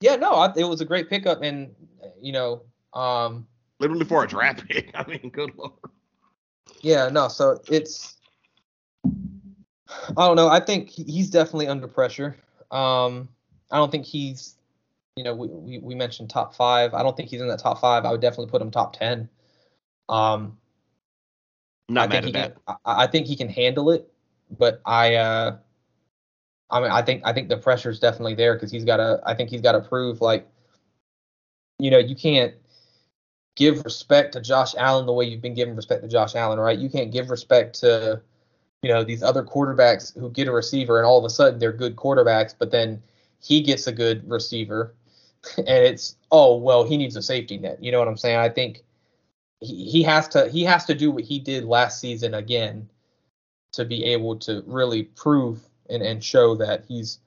Yeah, 0.00 0.16
no, 0.16 0.32
I, 0.32 0.52
it 0.54 0.64
was 0.64 0.80
a 0.80 0.84
great 0.84 1.08
pickup, 1.08 1.42
and 1.42 1.74
you 2.20 2.32
know, 2.32 2.62
um, 2.94 3.46
Literally 3.80 4.04
for 4.04 4.22
a 4.24 4.28
draft 4.28 4.66
pick. 4.68 4.90
I 4.94 5.06
mean, 5.08 5.30
good 5.30 5.50
lord. 5.56 5.72
yeah, 6.82 7.08
no, 7.08 7.28
so 7.28 7.60
it's, 7.68 8.16
I 9.06 10.26
don't 10.26 10.36
know. 10.36 10.48
I 10.48 10.60
think 10.60 10.90
he's 10.90 11.30
definitely 11.30 11.68
under 11.68 11.88
pressure. 11.88 12.36
Um, 12.70 13.28
I 13.70 13.78
don't 13.78 13.90
think 13.90 14.04
he's, 14.04 14.57
you 15.18 15.24
know, 15.24 15.34
we, 15.34 15.48
we 15.48 15.78
we 15.78 15.94
mentioned 15.96 16.30
top 16.30 16.54
five. 16.54 16.94
I 16.94 17.02
don't 17.02 17.16
think 17.16 17.28
he's 17.28 17.40
in 17.40 17.48
that 17.48 17.58
top 17.58 17.80
five. 17.80 18.04
I 18.04 18.12
would 18.12 18.20
definitely 18.20 18.50
put 18.50 18.62
him 18.62 18.70
top 18.70 18.96
ten. 18.96 19.28
Um, 20.08 20.56
not 21.88 22.04
I 22.04 22.06
mad 22.06 22.10
think 22.12 22.22
at 22.22 22.26
he 22.26 22.32
that. 22.32 22.64
can. 22.66 22.76
I, 22.84 23.02
I 23.02 23.06
think 23.08 23.26
he 23.26 23.34
can 23.34 23.48
handle 23.48 23.90
it, 23.90 24.10
but 24.56 24.80
I, 24.86 25.16
uh, 25.16 25.56
I 26.70 26.80
mean, 26.80 26.90
I 26.90 27.02
think 27.02 27.22
I 27.24 27.32
think 27.32 27.48
the 27.48 27.56
pressure 27.56 27.90
is 27.90 27.98
definitely 27.98 28.34
there 28.34 28.54
because 28.54 28.70
he's 28.70 28.84
got 28.84 28.98
to. 28.98 29.20
I 29.26 29.34
think 29.34 29.50
he's 29.50 29.60
got 29.60 29.72
to 29.72 29.80
prove 29.80 30.20
like, 30.20 30.46
you 31.80 31.90
know, 31.90 31.98
you 31.98 32.14
can't 32.14 32.54
give 33.56 33.84
respect 33.84 34.34
to 34.34 34.40
Josh 34.40 34.76
Allen 34.76 35.04
the 35.04 35.12
way 35.12 35.24
you've 35.24 35.42
been 35.42 35.54
giving 35.54 35.74
respect 35.74 36.02
to 36.02 36.08
Josh 36.08 36.36
Allen, 36.36 36.60
right? 36.60 36.78
You 36.78 36.88
can't 36.88 37.10
give 37.10 37.28
respect 37.28 37.80
to 37.80 38.22
you 38.82 38.90
know 38.90 39.02
these 39.02 39.24
other 39.24 39.42
quarterbacks 39.42 40.16
who 40.16 40.30
get 40.30 40.46
a 40.46 40.52
receiver 40.52 40.98
and 40.98 41.06
all 41.06 41.18
of 41.18 41.24
a 41.24 41.30
sudden 41.30 41.58
they're 41.58 41.72
good 41.72 41.96
quarterbacks, 41.96 42.54
but 42.56 42.70
then 42.70 43.02
he 43.40 43.62
gets 43.62 43.86
a 43.86 43.92
good 43.92 44.28
receiver, 44.28 44.94
and 45.56 45.68
it's 45.68 46.16
oh 46.30 46.56
well 46.56 46.84
he 46.84 46.96
needs 46.96 47.16
a 47.16 47.22
safety 47.22 47.58
net. 47.58 47.82
You 47.82 47.92
know 47.92 47.98
what 47.98 48.08
I'm 48.08 48.16
saying? 48.16 48.38
I 48.38 48.48
think 48.48 48.84
he, 49.60 49.84
he 49.84 50.02
has 50.04 50.28
to 50.28 50.48
he 50.48 50.64
has 50.64 50.84
to 50.86 50.94
do 50.94 51.10
what 51.10 51.24
he 51.24 51.38
did 51.38 51.64
last 51.64 52.00
season 52.00 52.34
again 52.34 52.88
to 53.72 53.84
be 53.84 54.04
able 54.04 54.36
to 54.36 54.62
really 54.66 55.04
prove 55.04 55.60
and, 55.90 56.02
and 56.02 56.22
show 56.22 56.54
that 56.56 56.84
he's 56.86 57.20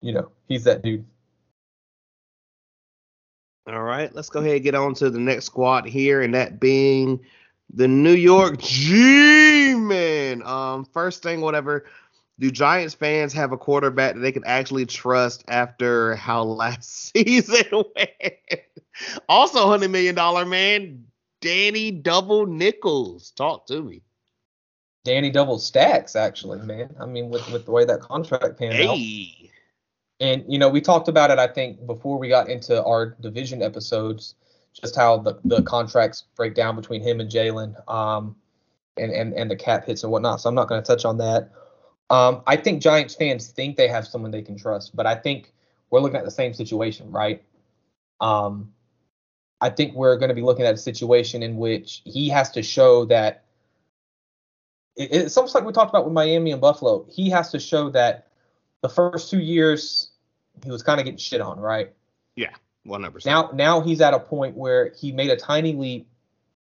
you 0.00 0.12
know 0.12 0.30
he's 0.48 0.64
that 0.64 0.82
dude. 0.82 1.04
All 3.66 3.82
right, 3.82 4.14
let's 4.14 4.28
go 4.28 4.40
ahead 4.40 4.56
and 4.56 4.62
get 4.62 4.74
on 4.74 4.94
to 4.94 5.08
the 5.08 5.18
next 5.18 5.46
squad 5.46 5.86
here, 5.86 6.20
and 6.20 6.34
that 6.34 6.60
being 6.60 7.18
the 7.72 7.88
New 7.88 8.12
York 8.12 8.58
G-Men. 8.60 10.42
Um, 10.42 10.84
first 10.84 11.22
thing, 11.22 11.40
whatever. 11.40 11.86
Do 12.40 12.50
Giants 12.50 12.94
fans 12.94 13.32
have 13.32 13.52
a 13.52 13.56
quarterback 13.56 14.14
that 14.14 14.20
they 14.20 14.32
can 14.32 14.44
actually 14.44 14.86
trust 14.86 15.44
after 15.48 16.16
how 16.16 16.42
last 16.42 17.12
season 17.12 17.64
went? 17.72 18.60
also, 19.28 19.68
hundred 19.68 19.90
million 19.90 20.14
dollar 20.14 20.44
man, 20.44 21.04
Danny 21.40 21.90
Double 21.90 22.46
Nichols. 22.46 23.30
Talk 23.30 23.66
to 23.68 23.82
me. 23.82 24.02
Danny 25.04 25.30
Double 25.30 25.58
Stacks, 25.58 26.16
actually, 26.16 26.58
man. 26.60 26.94
I 26.98 27.06
mean, 27.06 27.28
with 27.28 27.48
with 27.52 27.66
the 27.66 27.70
way 27.70 27.84
that 27.84 28.00
contract 28.00 28.58
panned 28.58 28.74
hey. 28.74 28.88
out. 28.88 29.50
And 30.20 30.44
you 30.48 30.58
know, 30.58 30.68
we 30.68 30.80
talked 30.80 31.08
about 31.08 31.30
it. 31.30 31.38
I 31.38 31.46
think 31.46 31.86
before 31.86 32.18
we 32.18 32.28
got 32.28 32.48
into 32.48 32.82
our 32.84 33.16
division 33.20 33.62
episodes 33.62 34.34
just 34.80 34.96
how 34.96 35.18
the, 35.18 35.38
the 35.44 35.62
contracts 35.62 36.24
break 36.34 36.54
down 36.54 36.76
between 36.76 37.00
him 37.00 37.20
and 37.20 37.30
Jalen, 37.30 37.76
um, 37.88 38.36
and, 38.96 39.12
and 39.12 39.32
and 39.34 39.50
the 39.50 39.56
cap 39.56 39.84
hits 39.84 40.02
and 40.02 40.12
whatnot. 40.12 40.40
So 40.40 40.48
I'm 40.48 40.54
not 40.54 40.68
going 40.68 40.82
to 40.82 40.86
touch 40.86 41.04
on 41.04 41.18
that. 41.18 41.50
Um, 42.10 42.42
I 42.46 42.56
think 42.56 42.82
Giants 42.82 43.14
fans 43.14 43.48
think 43.48 43.76
they 43.76 43.88
have 43.88 44.06
someone 44.06 44.30
they 44.30 44.42
can 44.42 44.56
trust, 44.56 44.94
but 44.94 45.06
I 45.06 45.14
think 45.14 45.52
we're 45.90 46.00
looking 46.00 46.18
at 46.18 46.24
the 46.24 46.30
same 46.30 46.52
situation, 46.52 47.10
right? 47.10 47.42
Um, 48.20 48.72
I 49.60 49.70
think 49.70 49.94
we're 49.94 50.16
going 50.16 50.28
to 50.28 50.34
be 50.34 50.42
looking 50.42 50.66
at 50.66 50.74
a 50.74 50.78
situation 50.78 51.42
in 51.42 51.56
which 51.56 52.02
he 52.04 52.28
has 52.28 52.50
to 52.52 52.62
show 52.62 53.04
that 53.06 53.44
it, 54.96 55.10
it's 55.12 55.36
almost 55.36 55.54
like 55.54 55.64
we 55.64 55.72
talked 55.72 55.90
about 55.90 56.04
with 56.04 56.12
Miami 56.12 56.52
and 56.52 56.60
Buffalo. 56.60 57.06
He 57.10 57.30
has 57.30 57.50
to 57.52 57.58
show 57.58 57.88
that 57.90 58.28
the 58.82 58.88
first 58.88 59.30
two 59.30 59.40
years 59.40 60.10
he 60.62 60.70
was 60.70 60.82
kind 60.82 61.00
of 61.00 61.04
getting 61.04 61.18
shit 61.18 61.40
on, 61.40 61.58
right? 61.58 61.92
Yeah. 62.36 62.50
100%. 62.86 63.24
Now, 63.24 63.50
now 63.54 63.80
he's 63.80 64.00
at 64.00 64.14
a 64.14 64.20
point 64.20 64.56
where 64.56 64.92
he 64.94 65.10
made 65.10 65.30
a 65.30 65.36
tiny 65.36 65.72
leap, 65.72 66.06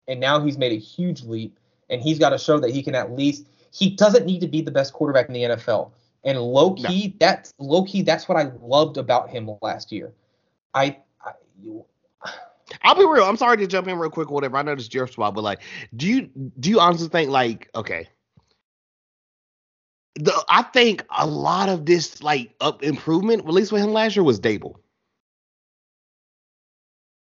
and 0.06 0.20
now 0.20 0.40
he's 0.40 0.58
made 0.58 0.72
a 0.72 0.78
huge 0.78 1.22
leap, 1.22 1.58
and 1.88 2.02
he's 2.02 2.18
got 2.18 2.30
to 2.30 2.38
show 2.38 2.60
that 2.60 2.70
he 2.70 2.82
can 2.82 2.94
at 2.94 3.12
least. 3.12 3.46
He 3.72 3.90
doesn't 3.90 4.26
need 4.26 4.40
to 4.40 4.48
be 4.48 4.60
the 4.60 4.70
best 4.70 4.92
quarterback 4.92 5.28
in 5.28 5.34
the 5.34 5.42
NFL. 5.42 5.92
And 6.24 6.38
low 6.38 6.74
key, 6.74 7.09
no. 7.09 7.14
that's 7.18 7.55
low 7.59 7.84
key. 7.84 8.02
That's 8.02 8.28
what 8.28 8.36
I 8.36 8.51
loved 8.60 8.98
about 8.98 9.30
him 9.30 9.51
last 9.62 9.90
year. 9.90 10.12
I, 10.74 10.98
I 11.24 11.32
you, 11.62 11.84
I'll 12.82 12.94
be 12.94 13.06
real. 13.06 13.24
I'm 13.24 13.36
sorry 13.36 13.56
to 13.59 13.66
jump 13.66 13.88
in 13.88 13.98
real 13.98 14.10
quick, 14.10 14.30
whatever. 14.30 14.56
I 14.56 14.62
know 14.62 14.74
this 14.74 14.86
is 14.86 14.94
your 14.94 15.06
spot, 15.06 15.34
but 15.34 15.42
like, 15.42 15.60
do 15.97 16.06
you 16.06 16.30
do 16.59 16.70
you 16.70 16.80
honestly 16.80 17.09
think 17.09 17.30
like, 17.30 17.70
okay, 17.74 18.09
the 20.16 20.32
I 20.48 20.62
think 20.62 21.05
a 21.16 21.26
lot 21.26 21.68
of 21.68 21.86
this 21.86 22.22
like 22.22 22.55
up 22.60 22.82
improvement, 22.82 23.47
at 23.47 23.52
least 23.52 23.72
with 23.72 23.82
him 23.82 23.92
last 23.92 24.16
year, 24.16 24.22
was 24.22 24.40
Daboll. 24.40 24.76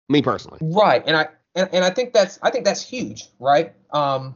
Me 0.09 0.23
personally. 0.23 0.59
Right. 0.63 1.03
And 1.07 1.17
I 1.17 1.29
and, 1.55 1.69
and 1.73 1.85
I 1.85 1.91
think 1.91 2.13
that's 2.13 2.39
I 2.43 2.51
think 2.51 2.65
that's 2.65 2.83
huge, 2.83 3.29
right? 3.39 3.75
Um 3.91 4.35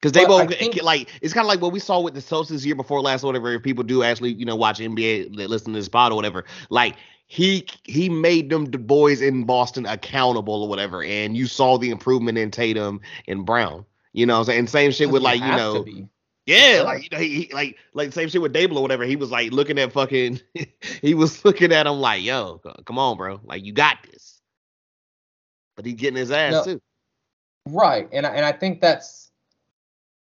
because 0.00 0.12
they 0.12 0.24
both 0.24 0.54
think, 0.54 0.82
like 0.82 1.08
it's 1.22 1.34
kind 1.34 1.44
of 1.44 1.48
like 1.48 1.60
what 1.60 1.72
we 1.72 1.80
saw 1.80 2.00
with 2.00 2.14
the 2.14 2.20
Celtics 2.20 2.64
year 2.64 2.74
before 2.74 3.00
last, 3.00 3.24
or 3.24 3.26
whatever. 3.26 3.52
If 3.52 3.62
people 3.62 3.84
do 3.84 4.02
actually, 4.02 4.32
you 4.32 4.44
know, 4.44 4.56
watch 4.56 4.78
NBA, 4.78 5.34
listen 5.48 5.72
to 5.72 5.78
this 5.78 5.88
pod 5.88 6.12
or 6.12 6.16
whatever, 6.16 6.44
like 6.70 6.96
he 7.26 7.66
he 7.84 8.08
made 8.08 8.50
them 8.50 8.66
the 8.66 8.78
boys 8.78 9.20
in 9.20 9.44
Boston 9.44 9.86
accountable 9.86 10.62
or 10.62 10.68
whatever, 10.68 11.02
and 11.02 11.36
you 11.36 11.46
saw 11.46 11.78
the 11.78 11.90
improvement 11.90 12.38
in 12.38 12.50
Tatum 12.50 13.00
and 13.26 13.44
Brown. 13.44 13.84
You 14.12 14.26
know, 14.26 14.44
and 14.48 14.68
same 14.68 14.90
shit 14.90 15.10
with 15.10 15.22
like 15.22 15.40
you 15.40 15.46
know, 15.46 15.84
yeah, 16.46 16.82
like 16.84 17.02
you 17.04 17.08
know, 17.12 17.22
he, 17.22 17.42
he, 17.42 17.54
like 17.54 17.76
like 17.92 18.12
same 18.12 18.28
shit 18.28 18.40
with 18.40 18.54
Daboll 18.54 18.78
or 18.78 18.82
whatever. 18.82 19.04
He 19.04 19.16
was 19.16 19.30
like 19.30 19.52
looking 19.52 19.78
at 19.78 19.92
fucking, 19.92 20.40
he 21.02 21.14
was 21.14 21.44
looking 21.44 21.72
at 21.72 21.86
him 21.86 22.00
like, 22.00 22.22
yo, 22.22 22.60
come 22.86 22.98
on, 22.98 23.16
bro, 23.16 23.40
like 23.44 23.64
you 23.64 23.72
got 23.72 23.98
this 24.10 24.38
but 25.78 25.86
he's 25.86 25.94
getting 25.94 26.16
his 26.16 26.32
ass 26.32 26.52
no, 26.52 26.64
too. 26.64 26.82
Right, 27.66 28.08
and 28.12 28.26
I, 28.26 28.30
and 28.30 28.44
I 28.44 28.50
think 28.50 28.80
that's, 28.80 29.27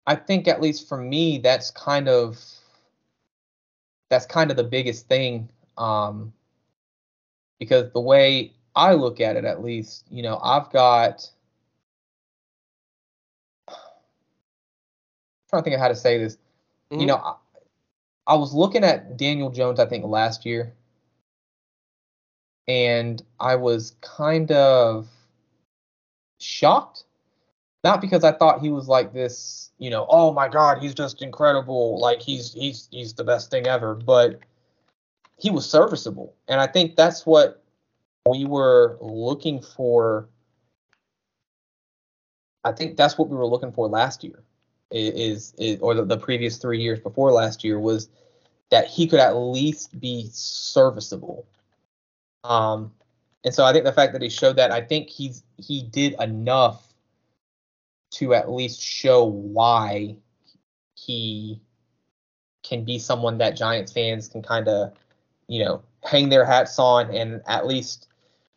I 0.09 0.17
think 0.17 0.49
at 0.49 0.63
least 0.63 0.89
for 0.89 0.97
me, 0.97 1.37
that's 1.37 1.71
kind 1.71 2.09
of, 2.09 2.39
that's 4.09 4.25
kind 4.25 4.51
of 4.51 4.57
the 4.57 4.65
biggest 4.65 5.07
thing, 5.07 5.51
um, 5.77 6.33
because 7.59 7.93
the 7.93 8.01
way 8.01 8.55
I 8.75 8.95
look 8.95 9.21
at 9.21 9.37
it, 9.37 9.45
at 9.45 9.63
least, 9.63 10.07
you 10.11 10.23
know, 10.23 10.41
I've 10.43 10.71
got. 10.71 11.31
I'm 13.69 13.75
trying 15.51 15.63
to 15.63 15.65
think 15.65 15.75
of 15.75 15.81
how 15.81 15.89
to 15.89 15.95
say 15.97 16.17
this. 16.17 16.37
Mm-hmm. 16.91 17.01
You 17.01 17.07
know, 17.07 17.17
I, 17.17 17.35
I 18.29 18.35
was 18.35 18.55
looking 18.55 18.85
at 18.85 19.19
Daniel 19.19 19.51
Jones, 19.51 19.79
I 19.79 19.85
think 19.85 20.07
last 20.07 20.47
year, 20.47 20.73
and 22.67 23.23
I 23.39 23.57
was 23.57 23.95
kind 24.01 24.51
of 24.53 25.07
shocked. 26.39 27.05
Not 27.85 28.01
because 28.01 28.25
I 28.25 28.33
thought 28.33 28.61
he 28.61 28.71
was 28.71 28.89
like 28.89 29.13
this, 29.13 29.71
you 29.79 29.89
know, 29.91 30.07
oh 30.09 30.33
my 30.33 30.49
god, 30.49 30.83
he's 30.83 30.95
just 30.95 31.23
incredible, 31.23 32.01
like 32.01 32.21
he's 32.21 32.53
he's 32.53 32.89
he's 32.91 33.15
the 33.15 33.25
best 33.25 33.51
thing 33.51 33.67
ever, 33.67 33.95
but 33.95 34.41
he 35.39 35.51
was 35.51 35.69
serviceable. 35.69 36.35
And 36.49 36.61
I 36.61 36.67
think 36.67 36.97
that's 36.97 37.25
what 37.25 37.63
we 38.29 38.45
were 38.45 38.99
looking 39.01 39.63
for. 39.63 40.29
I 42.65 42.73
think 42.73 42.97
that's 42.97 43.17
what 43.17 43.29
we 43.29 43.37
were 43.37 43.47
looking 43.47 43.73
for 43.73 43.89
last 43.89 44.25
year. 44.25 44.43
Is, 44.91 45.55
is 45.59 45.79
or 45.81 45.95
the, 45.95 46.05
the 46.05 46.17
previous 46.17 46.57
three 46.57 46.81
years 46.81 46.99
before 46.99 47.31
last 47.31 47.63
year 47.63 47.79
was 47.79 48.09
that 48.71 48.87
he 48.87 49.07
could 49.07 49.21
at 49.21 49.37
least 49.37 49.99
be 50.01 50.29
serviceable. 50.33 51.47
Um, 52.43 52.93
and 53.45 53.55
so 53.55 53.65
I 53.65 53.73
think 53.73 53.85
the 53.85 53.93
fact 53.93 54.15
that 54.15 54.23
he 54.23 54.31
showed 54.31 54.57
that, 54.57 54.73
I 54.73 54.81
think 54.81 55.09
he's 55.11 55.45
he 55.59 55.83
did 55.83 56.15
enough 56.21 56.88
to 58.11 58.35
at 58.35 58.51
least 58.51 58.81
show 58.81 59.25
why 59.25 60.17
he 60.95 61.61
can 62.63 62.85
be 62.85 62.99
someone 62.99 63.39
that 63.39 63.57
Giants 63.57 63.93
fans 63.93 64.29
can 64.29 64.43
kind 64.43 64.69
of, 64.69 64.93
you 65.47 65.65
know, 65.65 65.83
hang 66.05 66.29
their 66.29 66.45
hats 66.45 66.79
on 66.79 67.15
and 67.15 67.43
at 67.47 67.67
least 67.67 68.09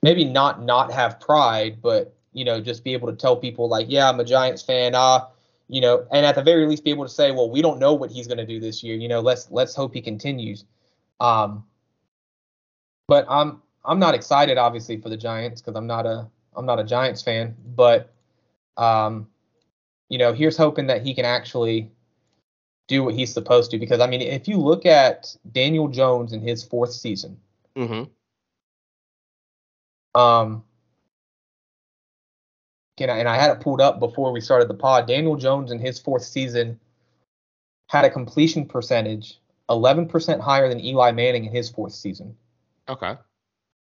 maybe 0.01 0.25
not 0.25 0.63
not 0.63 0.91
have 0.91 1.19
pride, 1.19 1.81
but 1.81 2.13
you 2.33 2.45
know, 2.45 2.61
just 2.61 2.83
be 2.83 2.93
able 2.93 3.09
to 3.09 3.15
tell 3.15 3.35
people 3.35 3.67
like, 3.67 3.87
yeah, 3.89 4.09
I'm 4.09 4.19
a 4.19 4.25
Giants 4.25 4.61
fan. 4.61 4.93
Ah, 4.95 5.15
uh, 5.15 5.29
you 5.67 5.81
know, 5.81 6.05
and 6.11 6.25
at 6.25 6.35
the 6.35 6.43
very 6.43 6.65
least 6.65 6.83
be 6.83 6.91
able 6.91 7.05
to 7.05 7.09
say, 7.09 7.31
well, 7.31 7.49
we 7.49 7.61
don't 7.61 7.79
know 7.79 7.93
what 7.93 8.11
he's 8.11 8.27
going 8.27 8.37
to 8.37 8.45
do 8.45 8.59
this 8.59 8.83
year. 8.83 8.95
You 8.95 9.07
know, 9.07 9.21
let's 9.21 9.49
let's 9.51 9.75
hope 9.75 9.93
he 9.93 10.01
continues. 10.01 10.65
Um, 11.19 11.63
but 13.07 13.25
I'm 13.29 13.61
I'm 13.85 13.99
not 13.99 14.13
excited, 14.13 14.57
obviously, 14.57 14.97
for 14.97 15.09
the 15.09 15.17
Giants 15.17 15.61
because 15.61 15.77
I'm 15.77 15.87
not 15.87 16.05
a 16.05 16.27
I'm 16.55 16.65
not 16.65 16.79
a 16.79 16.83
Giants 16.83 17.21
fan. 17.21 17.55
But 17.75 18.13
um, 18.77 19.27
you 20.11 20.17
know, 20.17 20.33
here's 20.33 20.57
hoping 20.57 20.87
that 20.87 21.03
he 21.03 21.13
can 21.13 21.23
actually 21.23 21.89
do 22.89 23.01
what 23.01 23.15
he's 23.15 23.33
supposed 23.33 23.71
to. 23.71 23.79
Because 23.79 24.01
I 24.01 24.07
mean, 24.07 24.21
if 24.21 24.45
you 24.45 24.57
look 24.57 24.85
at 24.85 25.33
Daniel 25.53 25.87
Jones 25.87 26.33
in 26.33 26.41
his 26.41 26.63
fourth 26.63 26.91
season, 26.91 27.39
mm-hmm. 27.77 28.03
um, 30.19 30.65
and 32.99 33.09
I, 33.09 33.17
and 33.19 33.29
I 33.29 33.37
had 33.37 33.51
it 33.51 33.61
pulled 33.61 33.79
up 33.79 34.01
before 34.01 34.33
we 34.33 34.41
started 34.41 34.67
the 34.67 34.73
pod. 34.73 35.07
Daniel 35.07 35.37
Jones 35.37 35.71
in 35.71 35.79
his 35.79 35.97
fourth 35.97 36.23
season 36.23 36.77
had 37.89 38.03
a 38.03 38.09
completion 38.09 38.65
percentage 38.65 39.39
11% 39.69 40.41
higher 40.41 40.67
than 40.67 40.81
Eli 40.81 41.11
Manning 41.11 41.45
in 41.45 41.53
his 41.53 41.69
fourth 41.69 41.93
season. 41.93 42.35
Okay. 42.89 43.15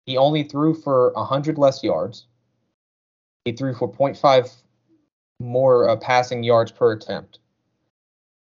He 0.06 0.18
only 0.18 0.44
threw 0.44 0.74
for 0.74 1.14
100 1.14 1.58
less 1.58 1.82
yards. 1.82 2.26
He 3.46 3.54
threw 3.54 3.74
for 3.74 3.90
0.5 3.90 4.52
more 5.40 5.90
uh, 5.90 5.96
passing 5.96 6.44
yards 6.44 6.72
per 6.72 6.92
attempt. 6.92 7.40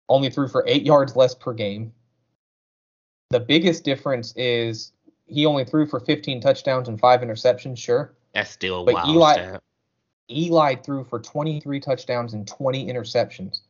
Only 0.09 0.31
threw 0.31 0.49
for 0.49 0.65
eight 0.67 0.85
yards 0.85 1.17
less 1.17 1.35
per 1.35 1.53
game. 1.53 1.93
The 3.31 3.41
biggest 3.41 3.85
difference 3.85 4.33
is 4.37 4.93
he 5.27 5.47
only 5.47 5.65
threw 5.65 5.87
for 5.87 6.01
15 6.01 6.41
touchdowns 6.41 6.89
and 6.89 6.99
five 6.99 7.21
interceptions. 7.21 7.79
Sure, 7.79 8.15
that's 8.33 8.51
still 8.51 8.85
but 8.85 9.07
Eli 9.09 9.33
stat. 9.35 9.63
Eli 10.31 10.75
threw 10.77 11.05
for 11.05 11.21
23 11.21 11.81
touchdowns 11.81 12.35
and 12.35 12.47
20 12.47 12.87
interceptions. 12.87 13.61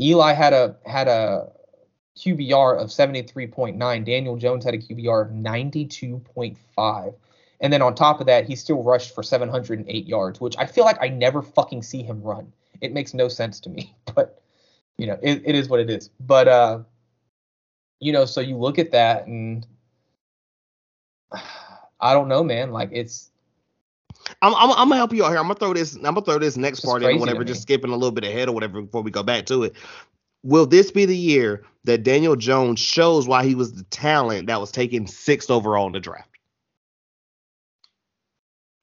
Eli 0.00 0.32
had 0.32 0.52
a 0.52 0.76
had 0.86 1.08
a 1.08 1.50
QBR 2.16 2.78
of 2.78 2.88
73.9. 2.88 4.04
Daniel 4.04 4.36
Jones 4.36 4.64
had 4.64 4.74
a 4.74 4.78
QBR 4.78 5.26
of 5.26 5.30
92.5. 5.32 7.14
And 7.60 7.72
then 7.72 7.82
on 7.82 7.94
top 7.94 8.20
of 8.20 8.26
that, 8.26 8.46
he 8.46 8.56
still 8.56 8.82
rushed 8.82 9.14
for 9.14 9.22
708 9.22 10.06
yards, 10.06 10.40
which 10.40 10.56
I 10.58 10.66
feel 10.66 10.84
like 10.84 10.96
I 11.00 11.08
never 11.08 11.42
fucking 11.42 11.82
see 11.82 12.02
him 12.02 12.22
run. 12.22 12.52
It 12.80 12.92
makes 12.92 13.12
no 13.12 13.28
sense 13.28 13.60
to 13.60 13.70
me. 13.70 13.94
But 14.14 14.42
you 14.96 15.06
know, 15.06 15.18
it, 15.22 15.42
it 15.46 15.54
is 15.54 15.68
what 15.68 15.80
it 15.80 15.88
is. 15.88 16.10
But 16.20 16.48
uh, 16.48 16.80
you 18.00 18.12
know, 18.12 18.24
so 18.24 18.40
you 18.40 18.56
look 18.56 18.78
at 18.78 18.92
that 18.92 19.26
and 19.26 19.66
I 22.00 22.14
don't 22.14 22.28
know, 22.28 22.42
man. 22.42 22.72
Like 22.72 22.90
it's 22.92 23.30
I'm, 24.42 24.54
I'm, 24.54 24.70
I'm 24.70 24.88
gonna 24.88 24.96
help 24.96 25.12
you 25.12 25.24
out 25.24 25.30
here. 25.30 25.38
I'm 25.38 25.44
gonna 25.44 25.54
throw 25.54 25.74
this. 25.74 25.94
I'm 25.94 26.02
gonna 26.02 26.22
throw 26.22 26.38
this 26.38 26.56
next 26.56 26.80
part 26.80 27.02
in, 27.02 27.18
whatever. 27.18 27.44
Just 27.44 27.62
skipping 27.62 27.90
a 27.90 27.94
little 27.94 28.10
bit 28.10 28.24
ahead 28.24 28.48
or 28.48 28.52
whatever 28.52 28.82
before 28.82 29.02
we 29.02 29.10
go 29.10 29.22
back 29.22 29.46
to 29.46 29.64
it. 29.64 29.74
Will 30.42 30.66
this 30.66 30.90
be 30.90 31.04
the 31.04 31.16
year 31.16 31.64
that 31.84 32.02
Daniel 32.02 32.36
Jones 32.36 32.80
shows 32.80 33.28
why 33.28 33.44
he 33.44 33.54
was 33.54 33.74
the 33.74 33.84
talent 33.84 34.46
that 34.46 34.60
was 34.60 34.70
taken 34.70 35.06
sixth 35.06 35.50
overall 35.50 35.86
in 35.86 35.92
the 35.92 36.00
draft? 36.00 36.29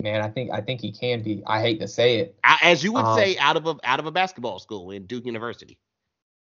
Man, 0.02 0.22
I 0.22 0.30
think 0.30 0.52
I 0.52 0.62
think 0.62 0.82
he 0.82 0.92
can 0.92 1.24
be. 1.24 1.44
I 1.48 1.62
hate 1.62 1.80
to 1.82 1.88
say 1.88 2.20
it. 2.20 2.38
As 2.44 2.84
you 2.84 2.94
would 2.94 3.06
Um, 3.06 3.18
say, 3.18 3.38
out 3.38 3.58
of 3.58 3.66
a 3.66 3.76
out 3.84 4.00
of 4.00 4.06
a 4.06 4.12
basketball 4.12 4.60
school 4.60 4.92
in 4.92 5.06
Duke 5.06 5.26
University. 5.26 5.78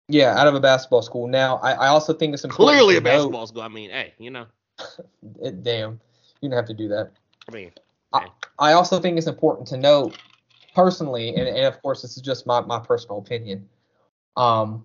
Yeah, 0.08 0.38
out 0.38 0.46
of 0.46 0.54
a 0.54 0.60
basketball 0.60 1.00
school. 1.02 1.26
Now, 1.28 1.56
I, 1.58 1.72
I 1.72 1.86
also 1.88 2.12
think 2.12 2.34
it's 2.34 2.44
important. 2.44 2.68
Clearly 2.76 2.94
to 2.94 2.98
a 2.98 3.02
note- 3.02 3.10
basketball 3.10 3.46
school. 3.46 3.62
I 3.62 3.68
mean, 3.68 3.90
hey, 3.90 4.12
you 4.18 4.30
know, 4.30 4.46
It, 5.40 5.62
damn, 5.62 6.00
you 6.40 6.48
don't 6.48 6.56
have 6.56 6.66
to 6.66 6.74
do 6.74 6.88
that. 6.88 7.12
I 7.48 7.52
mean, 7.52 7.72
I, 8.12 8.26
I 8.58 8.72
also 8.72 9.00
think 9.00 9.16
it's 9.18 9.26
important 9.26 9.66
to 9.68 9.76
note, 9.76 10.18
personally, 10.74 11.30
and, 11.30 11.48
and 11.48 11.66
of 11.66 11.80
course 11.82 12.02
this 12.02 12.16
is 12.16 12.22
just 12.22 12.46
my, 12.46 12.60
my 12.60 12.78
personal 12.78 13.18
opinion. 13.18 13.68
Um, 14.36 14.84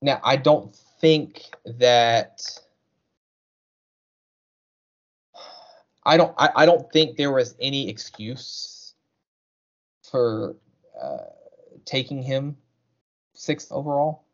now 0.00 0.20
I 0.24 0.36
don't 0.36 0.74
think 1.00 1.44
that 1.64 2.42
I 6.04 6.16
don't 6.16 6.34
I, 6.38 6.50
I 6.56 6.66
don't 6.66 6.90
think 6.92 7.16
there 7.16 7.32
was 7.32 7.54
any 7.60 7.88
excuse 7.88 8.94
for 10.10 10.56
uh, 11.00 11.18
taking 11.84 12.22
him 12.22 12.56
sixth 13.34 13.70
overall. 13.72 14.24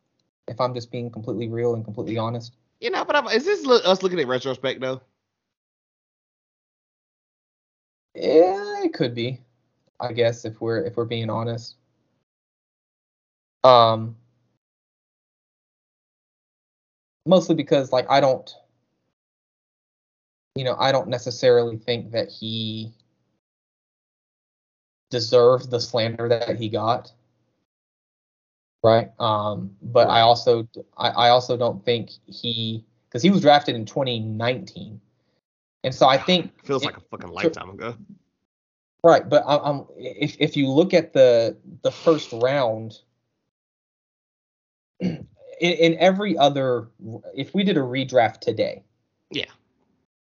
If 0.48 0.60
I'm 0.60 0.72
just 0.74 0.90
being 0.90 1.10
completely 1.10 1.48
real 1.48 1.74
and 1.74 1.84
completely 1.84 2.16
honest. 2.16 2.54
you 2.80 2.90
know, 2.90 3.04
but 3.04 3.14
I'm, 3.16 3.26
is 3.28 3.44
this 3.44 3.66
lo- 3.66 3.80
us 3.84 4.02
looking 4.02 4.18
at 4.18 4.26
retrospect 4.26 4.80
though? 4.80 5.02
Yeah, 8.14 8.82
it 8.82 8.94
could 8.94 9.14
be. 9.14 9.40
I 10.00 10.12
guess 10.12 10.44
if 10.44 10.60
we're 10.60 10.84
if 10.84 10.96
we're 10.96 11.04
being 11.04 11.28
honest. 11.30 11.76
Um 13.64 14.16
mostly 17.26 17.54
because 17.54 17.92
like 17.92 18.06
I 18.08 18.20
don't 18.20 18.50
you 20.58 20.64
know, 20.64 20.74
I 20.78 20.90
don't 20.90 21.06
necessarily 21.08 21.76
think 21.76 22.10
that 22.10 22.28
he 22.28 22.92
deserved 25.10 25.70
the 25.70 25.80
slander 25.80 26.28
that 26.28 26.56
he 26.56 26.68
got. 26.68 27.12
Right? 28.82 29.10
Um 29.20 29.76
but 29.82 30.08
I 30.08 30.20
also 30.22 30.68
I, 30.96 31.08
I 31.10 31.28
also 31.30 31.56
don't 31.56 31.84
think 31.84 32.10
he 32.26 32.84
because 33.08 33.22
he 33.22 33.30
was 33.30 33.40
drafted 33.40 33.76
in 33.76 33.84
2019. 33.84 35.00
And 35.84 35.94
so 35.94 36.08
I 36.08 36.18
think 36.18 36.50
Feels 36.64 36.82
it- 36.82 36.86
like 36.86 36.96
a 36.96 37.00
fucking 37.00 37.30
lifetime 37.30 37.70
ago. 37.70 37.94
Right, 39.04 39.28
but 39.28 39.44
I- 39.46 39.58
I'm 39.58 39.86
if 39.96 40.36
if 40.40 40.56
you 40.56 40.68
look 40.68 40.92
at 40.92 41.12
the 41.12 41.56
the 41.82 41.92
first 41.92 42.32
round, 42.32 42.98
in, 45.00 45.24
in 45.60 45.96
every 45.98 46.36
other, 46.36 46.88
if 47.32 47.54
we 47.54 47.62
did 47.62 47.76
a 47.76 47.80
redraft 47.80 48.40
today, 48.40 48.82
Yeah. 49.30 49.44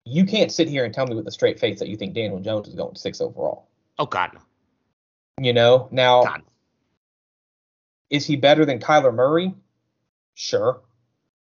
You 0.06 0.24
can't 0.24 0.52
sit 0.52 0.68
here 0.68 0.84
and 0.84 0.94
tell 0.94 1.06
me 1.06 1.16
with 1.16 1.26
a 1.26 1.32
straight 1.32 1.58
face 1.58 1.80
that 1.80 1.88
you 1.88 1.96
think 1.96 2.14
Daniel 2.14 2.38
Jones 2.38 2.68
is 2.68 2.74
going 2.74 2.94
six 2.94 3.20
overall. 3.20 3.66
Oh 3.98 4.06
God, 4.06 4.30
no. 4.34 4.40
You 5.38 5.52
know, 5.52 5.88
now 5.90 6.22
God. 6.22 6.42
is 8.08 8.24
he 8.24 8.36
better 8.36 8.64
than 8.64 8.78
Kyler 8.78 9.12
Murray? 9.12 9.52
Sure. 10.34 10.80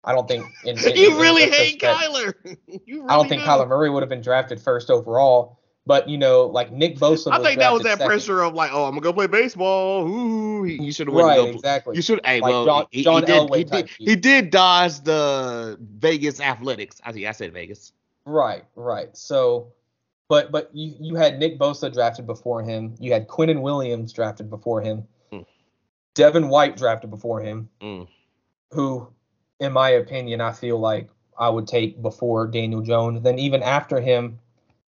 I 0.04 0.12
don't 0.12 0.28
think. 0.28 0.46
In, 0.64 0.78
in- 0.78 0.96
you 0.96 1.12
in 1.12 1.20
really 1.20 1.50
hate 1.50 1.80
Kyler. 1.80 2.34
you 2.66 3.02
really 3.02 3.08
I 3.08 3.16
don't 3.16 3.28
think 3.28 3.42
do. 3.42 3.48
Kyler 3.48 3.68
Murray 3.68 3.90
would 3.90 4.02
have 4.02 4.08
been 4.08 4.22
drafted 4.22 4.60
first 4.60 4.88
overall. 4.88 5.58
But 5.86 6.08
you 6.08 6.16
know, 6.16 6.46
like 6.46 6.72
Nick 6.72 6.96
Bosa. 6.96 7.30
I 7.30 7.42
think 7.42 7.58
that 7.58 7.72
was 7.72 7.82
that 7.82 7.98
second. 7.98 8.06
pressure 8.06 8.40
of 8.40 8.54
like, 8.54 8.70
oh, 8.72 8.84
I'm 8.84 8.92
gonna 8.92 9.02
go 9.02 9.12
play 9.12 9.26
baseball. 9.26 10.08
Ooh, 10.08 10.64
you 10.64 10.92
should 10.92 11.08
have 11.08 11.14
went. 11.14 11.26
Right, 11.26 11.54
exactly. 11.54 11.96
You 11.96 12.00
should. 12.00 12.20
Hey, 12.24 12.40
Like 12.40 12.52
well, 12.52 12.64
John- 12.64 12.86
he, 12.90 13.02
he 13.02 13.20
did. 13.20 13.28
Elway 13.28 13.58
He 13.58 13.64
did, 13.64 13.90
he 13.98 14.16
did 14.16 14.50
dodge 14.50 15.00
the 15.00 15.76
Vegas 15.80 16.40
athletics. 16.40 17.02
I 17.04 17.12
think 17.12 17.26
I 17.26 17.32
said 17.32 17.52
Vegas. 17.52 17.92
Right, 18.26 18.64
right. 18.74 19.14
So, 19.16 19.72
but 20.28 20.50
but 20.50 20.70
you 20.74 20.94
you 20.98 21.14
had 21.14 21.38
Nick 21.38 21.58
Bosa 21.58 21.92
drafted 21.92 22.26
before 22.26 22.62
him. 22.62 22.94
You 22.98 23.12
had 23.12 23.28
Quinnen 23.28 23.60
Williams 23.60 24.12
drafted 24.12 24.48
before 24.50 24.80
him. 24.80 25.06
Mm. 25.32 25.44
Devin 26.14 26.48
White 26.48 26.76
drafted 26.76 27.10
before 27.10 27.40
him, 27.40 27.68
Mm. 27.82 28.08
who, 28.70 29.08
in 29.60 29.72
my 29.72 29.90
opinion, 29.90 30.40
I 30.40 30.52
feel 30.52 30.78
like 30.78 31.08
I 31.38 31.48
would 31.48 31.66
take 31.66 32.00
before 32.00 32.46
Daniel 32.46 32.80
Jones. 32.80 33.22
Then 33.22 33.38
even 33.38 33.62
after 33.62 34.00
him, 34.00 34.38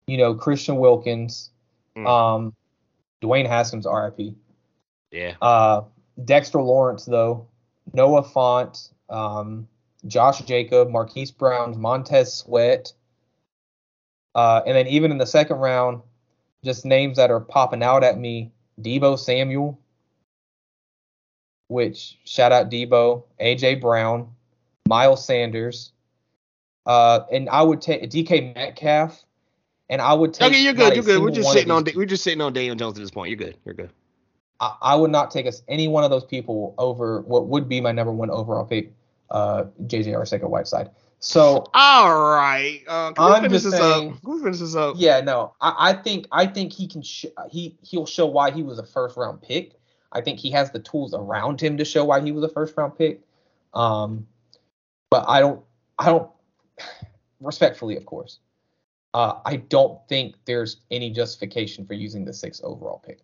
you 0.07 0.17
know, 0.17 0.35
Christian 0.35 0.75
Wilkins, 0.77 1.49
Mm. 1.95 2.07
um, 2.07 2.53
Dwayne 3.21 3.47
Haskins, 3.47 3.85
RIP. 3.87 4.35
Yeah. 5.11 5.35
Uh, 5.41 5.83
Dexter 6.25 6.61
Lawrence, 6.61 7.05
though, 7.05 7.47
Noah 7.93 8.23
Fant, 8.23 8.89
um, 9.09 9.67
Josh 10.07 10.41
Jacob, 10.41 10.89
Marquise 10.89 11.31
Brown, 11.31 11.79
Montez 11.79 12.33
Sweat. 12.33 12.93
Uh, 14.35 14.61
and 14.65 14.75
then 14.75 14.87
even 14.87 15.11
in 15.11 15.17
the 15.17 15.25
second 15.25 15.57
round, 15.57 16.01
just 16.63 16.85
names 16.85 17.17
that 17.17 17.29
are 17.29 17.39
popping 17.39 17.83
out 17.83 18.03
at 18.03 18.17
me 18.17 18.51
Deebo 18.81 19.19
Samuel, 19.19 19.79
which 21.67 22.17
shout 22.25 22.51
out 22.51 22.69
Deebo, 22.69 23.23
AJ 23.39 23.81
Brown, 23.81 24.29
Miles 24.87 25.25
Sanders. 25.25 25.91
Uh, 26.85 27.21
and 27.31 27.49
I 27.49 27.61
would 27.61 27.81
take 27.81 28.09
DK 28.09 28.55
Metcalf, 28.55 29.23
and 29.89 30.01
I 30.01 30.13
would 30.13 30.33
take. 30.33 30.51
Okay, 30.51 30.61
you're 30.61 30.73
good. 30.73 30.95
You're 30.95 31.03
good. 31.03 31.21
We're 31.21 31.31
just 31.31 31.51
sitting 31.51 31.71
on. 31.71 31.85
We're 31.95 32.05
just 32.05 32.23
sitting 32.23 32.41
on 32.41 32.53
Daniel 32.53 32.75
Jones 32.75 32.97
at 32.97 33.01
this 33.01 33.11
point. 33.11 33.29
You're 33.29 33.37
good. 33.37 33.57
You're 33.63 33.75
good. 33.75 33.91
I, 34.59 34.75
I 34.81 34.95
would 34.95 35.11
not 35.11 35.31
take 35.31 35.45
us 35.47 35.61
any 35.67 35.87
one 35.87 36.03
of 36.03 36.09
those 36.09 36.25
people 36.25 36.75
over 36.77 37.21
what 37.21 37.47
would 37.47 37.69
be 37.69 37.79
my 37.79 37.91
number 37.91 38.11
one 38.11 38.29
overall 38.29 38.65
pick, 38.65 38.93
uh, 39.31 39.65
JJ 39.83 40.07
Arcega 40.07 40.49
Whiteside. 40.49 40.89
So 41.25 41.65
All 41.73 42.19
right. 42.33 42.81
Uh, 42.85 43.13
I'm 43.17 43.49
just 43.49 43.63
this 43.63 43.73
saying- 43.79 44.11
up? 44.11 44.21
Can 44.21 44.33
we 44.33 44.39
finish 44.43 44.59
this 44.59 44.75
up? 44.75 44.95
yeah, 44.97 45.21
no, 45.21 45.53
I, 45.61 45.91
I 45.91 45.93
think 45.93 46.27
I 46.33 46.45
think 46.45 46.73
he 46.73 46.85
can 46.85 47.01
sh- 47.01 47.27
he 47.49 47.77
he'll 47.81 48.05
show 48.05 48.25
why 48.25 48.51
he 48.51 48.61
was 48.61 48.77
a 48.77 48.85
first 48.85 49.15
round 49.15 49.41
pick. 49.41 49.79
I 50.11 50.19
think 50.19 50.37
he 50.37 50.51
has 50.51 50.71
the 50.71 50.79
tools 50.79 51.13
around 51.13 51.61
him 51.61 51.77
to 51.77 51.85
show 51.85 52.03
why 52.03 52.19
he 52.19 52.33
was 52.33 52.43
a 52.43 52.49
first 52.49 52.75
round 52.75 52.97
pick. 52.97 53.21
Um, 53.73 54.27
but 55.09 55.23
I 55.29 55.39
don't 55.39 55.61
I 55.97 56.07
don't 56.07 56.29
respectfully, 57.39 57.95
of 57.95 58.05
course. 58.05 58.39
Uh, 59.13 59.39
I 59.45 59.55
don't 59.57 59.99
think 60.09 60.35
there's 60.43 60.81
any 60.91 61.09
justification 61.09 61.85
for 61.85 61.93
using 61.93 62.25
the 62.25 62.33
sixth 62.33 62.61
overall 62.65 63.01
pick. 63.05 63.19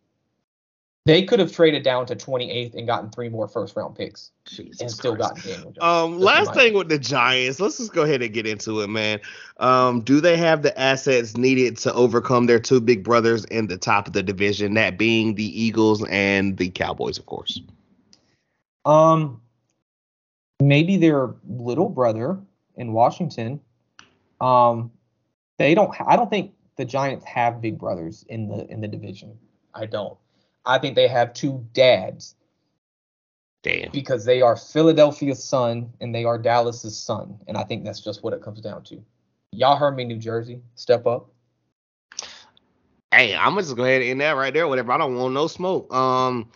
They 1.09 1.23
could 1.23 1.39
have 1.39 1.51
traded 1.51 1.81
down 1.81 2.05
to 2.05 2.15
28th 2.15 2.75
and 2.75 2.85
gotten 2.85 3.09
three 3.09 3.29
more 3.29 3.47
first 3.47 3.75
round 3.75 3.95
picks 3.95 4.29
Jesus 4.45 4.79
and 4.79 4.91
still 4.91 5.15
Christ. 5.15 5.33
gotten 5.33 5.51
Daniel 5.51 5.71
Jones. 5.71 5.83
Um, 5.83 6.19
last 6.19 6.53
thing 6.53 6.75
with 6.75 6.87
the 6.87 6.99
Giants, 6.99 7.59
let's 7.59 7.79
just 7.79 7.93
go 7.93 8.03
ahead 8.03 8.21
and 8.21 8.31
get 8.31 8.45
into 8.45 8.81
it, 8.81 8.89
man. 8.89 9.19
Um, 9.57 10.01
do 10.01 10.21
they 10.21 10.37
have 10.37 10.61
the 10.61 10.79
assets 10.79 11.35
needed 11.35 11.77
to 11.77 11.93
overcome 11.93 12.45
their 12.45 12.59
two 12.59 12.79
big 12.79 13.03
brothers 13.03 13.43
in 13.45 13.65
the 13.65 13.77
top 13.77 14.05
of 14.05 14.13
the 14.13 14.21
division, 14.21 14.75
that 14.75 14.99
being 14.99 15.33
the 15.33 15.59
Eagles 15.59 16.05
and 16.09 16.57
the 16.57 16.69
Cowboys, 16.69 17.17
of 17.17 17.25
course? 17.25 17.59
Um, 18.85 19.41
maybe 20.61 20.95
their 20.95 21.33
little 21.47 21.89
brother 21.89 22.37
in 22.75 22.93
Washington. 22.93 23.59
Um, 24.41 24.91
they 25.57 25.73
don't. 25.73 25.91
I 26.05 26.15
don't 26.15 26.29
think 26.29 26.53
the 26.75 26.85
Giants 26.85 27.25
have 27.25 27.61
big 27.61 27.79
brothers 27.79 28.25
in 28.29 28.47
the 28.47 28.67
in 28.67 28.79
the 28.79 28.87
division. 28.87 29.35
I 29.73 29.87
don't. 29.87 30.15
I 30.69 30.77
think 30.77 30.95
they 30.95 31.07
have 31.07 31.33
two 31.33 31.65
dads 31.73 32.35
Damn. 33.63 33.89
because 33.91 34.23
they 34.23 34.41
are 34.43 34.55
Philadelphia's 34.55 35.43
son 35.43 35.91
and 35.99 36.13
they 36.13 36.25
are 36.25 36.37
Dallas's 36.37 36.95
son, 36.95 37.39
and 37.47 37.57
I 37.57 37.63
think 37.63 37.83
that's 37.83 37.99
just 37.99 38.23
what 38.23 38.33
it 38.33 38.43
comes 38.43 38.61
down 38.61 38.83
to. 38.83 39.03
Y'all 39.51 39.75
heard 39.75 39.95
me, 39.95 40.03
New 40.05 40.17
Jersey. 40.17 40.61
Step 40.75 41.07
up. 41.07 41.31
Hey, 43.11 43.35
I'm 43.35 43.53
gonna 43.53 43.63
just 43.63 43.75
go 43.75 43.83
ahead 43.83 44.01
and 44.03 44.11
end 44.11 44.21
that 44.21 44.33
right 44.33 44.53
there. 44.53 44.67
Whatever. 44.67 44.91
I 44.91 44.99
don't 44.99 45.17
want 45.17 45.33
no 45.33 45.47
smoke. 45.47 45.91
Um, 45.91 46.51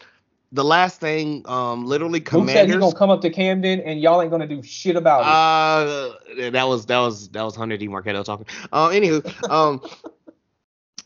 the 0.51 0.63
last 0.63 0.99
thing, 0.99 1.41
um, 1.47 1.87
literally 1.87 2.19
Who 2.19 2.47
said 2.47 2.67
he 2.67 2.73
commanders. 2.73 2.79
gonna 2.79 2.95
come 2.95 3.09
up 3.09 3.21
to 3.21 3.31
Camden 3.31 3.81
and 3.81 3.99
y'all 3.99 4.21
ain't 4.21 4.29
gonna 4.29 4.47
do 4.47 4.61
shit 4.61 4.95
about 4.95 5.21
it? 5.21 5.27
Uh, 5.27 6.51
that 6.51 6.67
was 6.67 6.85
that 6.85 6.99
was 6.99 7.29
that 7.29 7.41
was 7.41 7.55
Hunter 7.55 7.77
D. 7.77 7.87
Marquetto 7.87 8.21
talking. 8.21 8.45
Uh, 8.71 8.89
anywho, 8.89 9.49
um, 9.49 9.81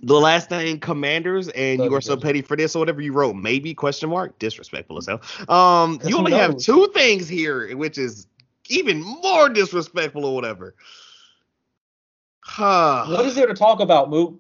the 0.02 0.19
last 0.19 0.49
thing, 0.49 0.80
commanders, 0.80 1.49
and 1.49 1.84
you 1.84 1.94
are 1.94 2.02
so 2.02 2.15
petty 2.18 2.41
for 2.41 2.56
this 2.56 2.76
or 2.76 2.80
whatever 2.80 3.02
you 3.02 3.14
wrote. 3.14 3.36
Maybe 3.36 3.74
question 3.74 4.10
mark 4.10 4.38
disrespectful 4.40 4.98
as 4.98 5.07
hell. 5.07 5.22
Um, 5.49 5.99
you 6.03 6.18
only 6.18 6.34
have 6.34 6.57
two 6.57 6.88
things 6.94 7.28
here, 7.28 7.76
which 7.78 7.98
is 7.98 8.28
even 8.69 9.02
more 9.02 9.49
disrespectful 9.49 10.26
or 10.26 10.36
whatever. 10.36 10.76
Huh. 12.41 13.06
what 13.10 13.26
is 13.26 13.36
there 13.36 13.48
to 13.48 13.53
talk 13.53 13.80
about, 13.80 14.10
Moot? 14.10 14.40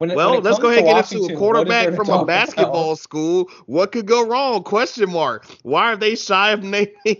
It- 0.00 0.14
Well, 0.14 0.40
let's 0.40 0.58
go 0.58 0.68
ahead 0.68 0.80
and 0.80 0.88
get 0.88 0.98
into 0.98 1.24
a 1.24 1.28
what 1.52 1.68
is 1.68 1.78
there 1.78 1.92
quarterback 1.92 1.94
from 1.94 2.12
a 2.12 2.16
about? 2.16 2.26
basketball 2.26 2.96
school. 2.96 3.50
What 3.66 3.92
could 3.92 4.06
go 4.06 4.26
wrong? 4.26 4.62
Question 4.62 5.10
mark. 5.10 5.46
Why 5.62 5.92
are 5.92 5.96
they 5.96 6.14
shy 6.16 6.50
of 6.52 6.62
naming 6.62 6.94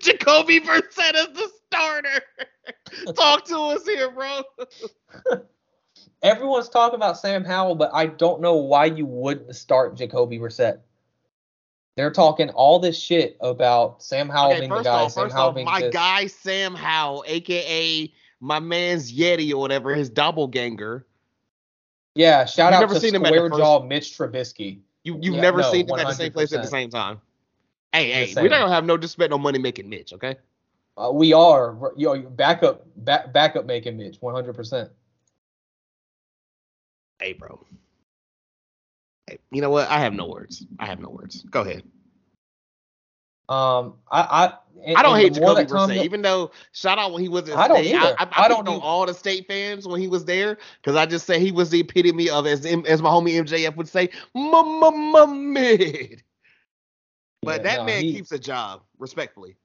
Jacoby 0.00 0.60
Brissett 0.60 1.14
as 1.14 1.28
the 1.34 1.50
starter? 1.66 2.22
Talk 3.16 3.44
to 3.46 3.58
us 3.58 3.86
here, 3.86 4.10
bro. 4.10 4.42
Everyone's 6.22 6.68
talking 6.68 6.94
about 6.94 7.18
Sam 7.18 7.44
Howell, 7.44 7.74
but 7.74 7.90
I 7.92 8.06
don't 8.06 8.40
know 8.40 8.54
why 8.54 8.84
you 8.86 9.06
wouldn't 9.06 9.56
start 9.56 9.96
Jacoby 9.96 10.38
Brissett. 10.38 10.78
They're 11.96 12.12
talking 12.12 12.48
all 12.50 12.78
this 12.78 12.98
shit 12.98 13.36
about 13.40 14.02
Sam 14.02 14.28
Howell 14.28 14.52
Okay, 14.52 14.60
being 14.60 14.70
the 14.70 14.82
guy. 14.82 14.90
off, 15.02 15.12
Sam 15.12 15.24
first 15.24 15.34
Howell 15.34 15.48
off, 15.50 15.54
being 15.56 15.64
my 15.66 15.80
this. 15.80 15.92
guy 15.92 16.26
Sam 16.26 16.74
Howell, 16.74 17.24
aka 17.26 18.12
my 18.40 18.60
man's 18.60 19.12
Yeti 19.12 19.52
or 19.52 19.58
whatever, 19.58 19.94
his 19.94 20.08
doppelganger. 20.08 21.06
Yeah, 22.14 22.44
shout 22.44 22.72
You've 22.72 22.76
out 22.76 22.80
never 22.80 22.94
to 22.94 23.00
seen 23.00 23.14
him 23.14 23.24
Square 23.24 23.50
first- 23.50 23.60
Jaw 23.60 23.82
Mitch 23.82 24.16
Trubisky. 24.16 24.80
You 25.04 25.18
you've 25.20 25.34
Yeah, 25.34 25.40
never 25.40 25.60
no, 25.62 25.70
seen 25.72 25.86
them 25.86 25.98
at 25.98 26.06
the 26.06 26.14
same 26.14 26.32
place 26.32 26.52
at 26.52 26.62
the 26.62 26.68
same 26.68 26.88
time. 26.88 27.20
Hey, 27.92 28.10
hey, 28.26 28.42
we 28.42 28.48
don't 28.48 28.70
have 28.70 28.84
no 28.84 28.96
disrespect 28.96 29.30
no 29.30 29.38
money 29.38 29.58
making 29.58 29.88
Mitch, 29.88 30.12
okay? 30.14 30.36
Uh, 30.96 31.10
we 31.12 31.32
are 31.34 31.76
you 31.96 32.06
know, 32.06 32.20
backup 32.30 32.86
back, 32.96 33.32
backup 33.32 33.66
making 33.66 33.96
Mitch 33.98 34.18
100%. 34.20 34.88
Hey, 37.22 37.34
bro. 37.34 37.64
Hey, 39.28 39.38
you 39.52 39.60
know 39.60 39.70
what? 39.70 39.88
I 39.88 40.00
have 40.00 40.12
no 40.12 40.26
words. 40.26 40.66
I 40.80 40.86
have 40.86 40.98
no 40.98 41.08
words. 41.08 41.42
Go 41.44 41.60
ahead. 41.60 41.84
Um, 43.48 43.94
I 44.10 44.22
I 44.22 44.54
I 44.96 45.02
don't 45.02 45.16
hate 45.16 45.34
Jacoby 45.34 45.64
Brissett, 45.64 46.04
even 46.04 46.22
though 46.22 46.50
shout 46.72 46.98
out 46.98 47.12
when 47.12 47.22
he 47.22 47.28
was 47.28 47.48
at 47.48 47.58
I 47.58 47.68
don't 47.68 47.78
state. 47.78 47.94
either. 47.94 48.16
I, 48.18 48.24
I, 48.24 48.44
I 48.44 48.48
don't 48.48 48.64
know 48.64 48.80
all 48.80 49.06
the 49.06 49.14
state 49.14 49.46
fans 49.46 49.86
when 49.86 50.00
he 50.00 50.08
was 50.08 50.24
there 50.24 50.58
because 50.80 50.96
I 50.96 51.06
just 51.06 51.26
say 51.26 51.38
he 51.38 51.52
was 51.52 51.70
the 51.70 51.80
epitome 51.80 52.28
of 52.28 52.46
as 52.46 52.66
as 52.66 53.02
my 53.02 53.10
homie 53.10 53.34
MJF 53.40 53.76
would 53.76 53.88
say, 53.88 54.08
mid. 54.34 56.22
But 57.44 57.62
Yeah, 57.62 57.62
that 57.62 57.78
no, 57.78 57.84
man 57.84 58.02
he- 58.02 58.14
keeps 58.14 58.32
a 58.32 58.38
job, 58.38 58.82
respectfully. 58.98 59.56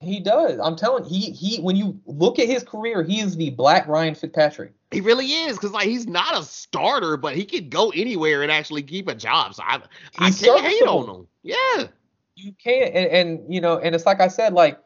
He 0.00 0.20
does. 0.20 0.58
I'm 0.60 0.76
telling 0.76 1.04
he 1.04 1.30
he 1.30 1.58
when 1.62 1.74
you 1.74 1.98
look 2.04 2.38
at 2.38 2.46
his 2.46 2.62
career, 2.62 3.02
he 3.02 3.20
is 3.20 3.36
the 3.36 3.50
black 3.50 3.86
Ryan 3.88 4.14
Fitzpatrick. 4.14 4.72
He 4.90 5.00
really 5.00 5.26
is 5.26 5.56
because 5.56 5.72
like 5.72 5.88
he's 5.88 6.06
not 6.06 6.38
a 6.38 6.42
starter, 6.42 7.16
but 7.16 7.34
he 7.34 7.44
could 7.44 7.70
go 7.70 7.90
anywhere 7.90 8.42
and 8.42 8.52
actually 8.52 8.82
keep 8.82 9.08
a 9.08 9.14
job. 9.14 9.54
So 9.54 9.62
I 9.66 9.80
I 10.18 10.30
can't 10.30 10.60
hate 10.60 10.82
on 10.82 11.08
him. 11.08 11.26
Yeah. 11.42 11.86
You 12.34 12.52
can't 12.62 12.94
and, 12.94 13.06
and 13.06 13.54
you 13.54 13.60
know, 13.60 13.78
and 13.78 13.94
it's 13.94 14.04
like 14.04 14.20
I 14.20 14.28
said, 14.28 14.52
like 14.52 14.78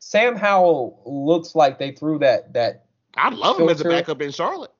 Sam 0.00 0.34
Howell 0.34 1.02
looks 1.06 1.54
like 1.54 1.78
they 1.78 1.92
threw 1.92 2.18
that 2.18 2.52
that 2.54 2.86
I 3.16 3.30
love 3.30 3.60
him 3.60 3.68
as 3.68 3.80
a 3.80 3.84
backup 3.84 4.20
in 4.20 4.32
Charlotte. 4.32 4.72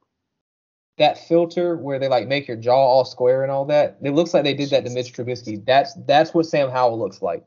that 0.98 1.18
filter 1.26 1.76
where 1.76 1.98
they 1.98 2.08
like 2.08 2.28
make 2.28 2.46
your 2.48 2.56
jaw 2.56 2.74
all 2.76 3.04
square 3.04 3.42
and 3.42 3.50
all 3.50 3.64
that. 3.66 3.96
It 4.02 4.10
looks 4.10 4.34
like 4.34 4.44
they 4.44 4.54
did 4.54 4.70
that 4.70 4.84
to 4.84 4.90
Mitch 4.90 5.12
Trubisky. 5.12 5.64
That's 5.64 5.94
that's 6.06 6.34
what 6.34 6.46
Sam 6.46 6.70
Howell 6.70 6.98
looks 6.98 7.22
like. 7.22 7.46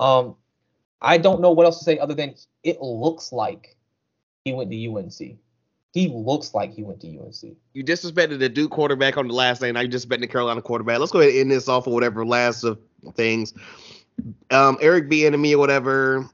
Um, 0.00 0.36
I 1.00 1.18
don't 1.18 1.40
know 1.40 1.50
what 1.50 1.66
else 1.66 1.78
to 1.78 1.84
say 1.84 1.98
other 1.98 2.14
than 2.14 2.34
it 2.62 2.80
looks 2.80 3.32
like 3.32 3.76
he 4.44 4.52
went 4.52 4.70
to 4.70 4.86
UNC. 4.86 5.38
He 5.92 6.08
looks 6.08 6.54
like 6.54 6.72
he 6.72 6.82
went 6.82 7.00
to 7.00 7.08
UNC. 7.08 7.56
You 7.72 7.84
disrespected 7.84 8.38
the 8.38 8.48
Duke 8.48 8.70
quarterback 8.70 9.16
on 9.16 9.28
the 9.28 9.34
last 9.34 9.60
day, 9.60 9.72
now 9.72 9.80
you 9.80 9.88
disrespecting 9.88 10.20
the 10.20 10.26
Carolina 10.26 10.62
quarterback. 10.62 10.98
Let's 10.98 11.12
go 11.12 11.20
ahead 11.20 11.32
and 11.32 11.40
end 11.40 11.50
this 11.50 11.68
off 11.68 11.86
or 11.86 11.94
whatever 11.94 12.26
last 12.26 12.64
of 12.64 12.78
things. 13.14 13.54
Um, 14.50 14.76
Eric 14.80 15.08
Bieniemy 15.08 15.54
or 15.54 15.58
whatever 15.58 16.28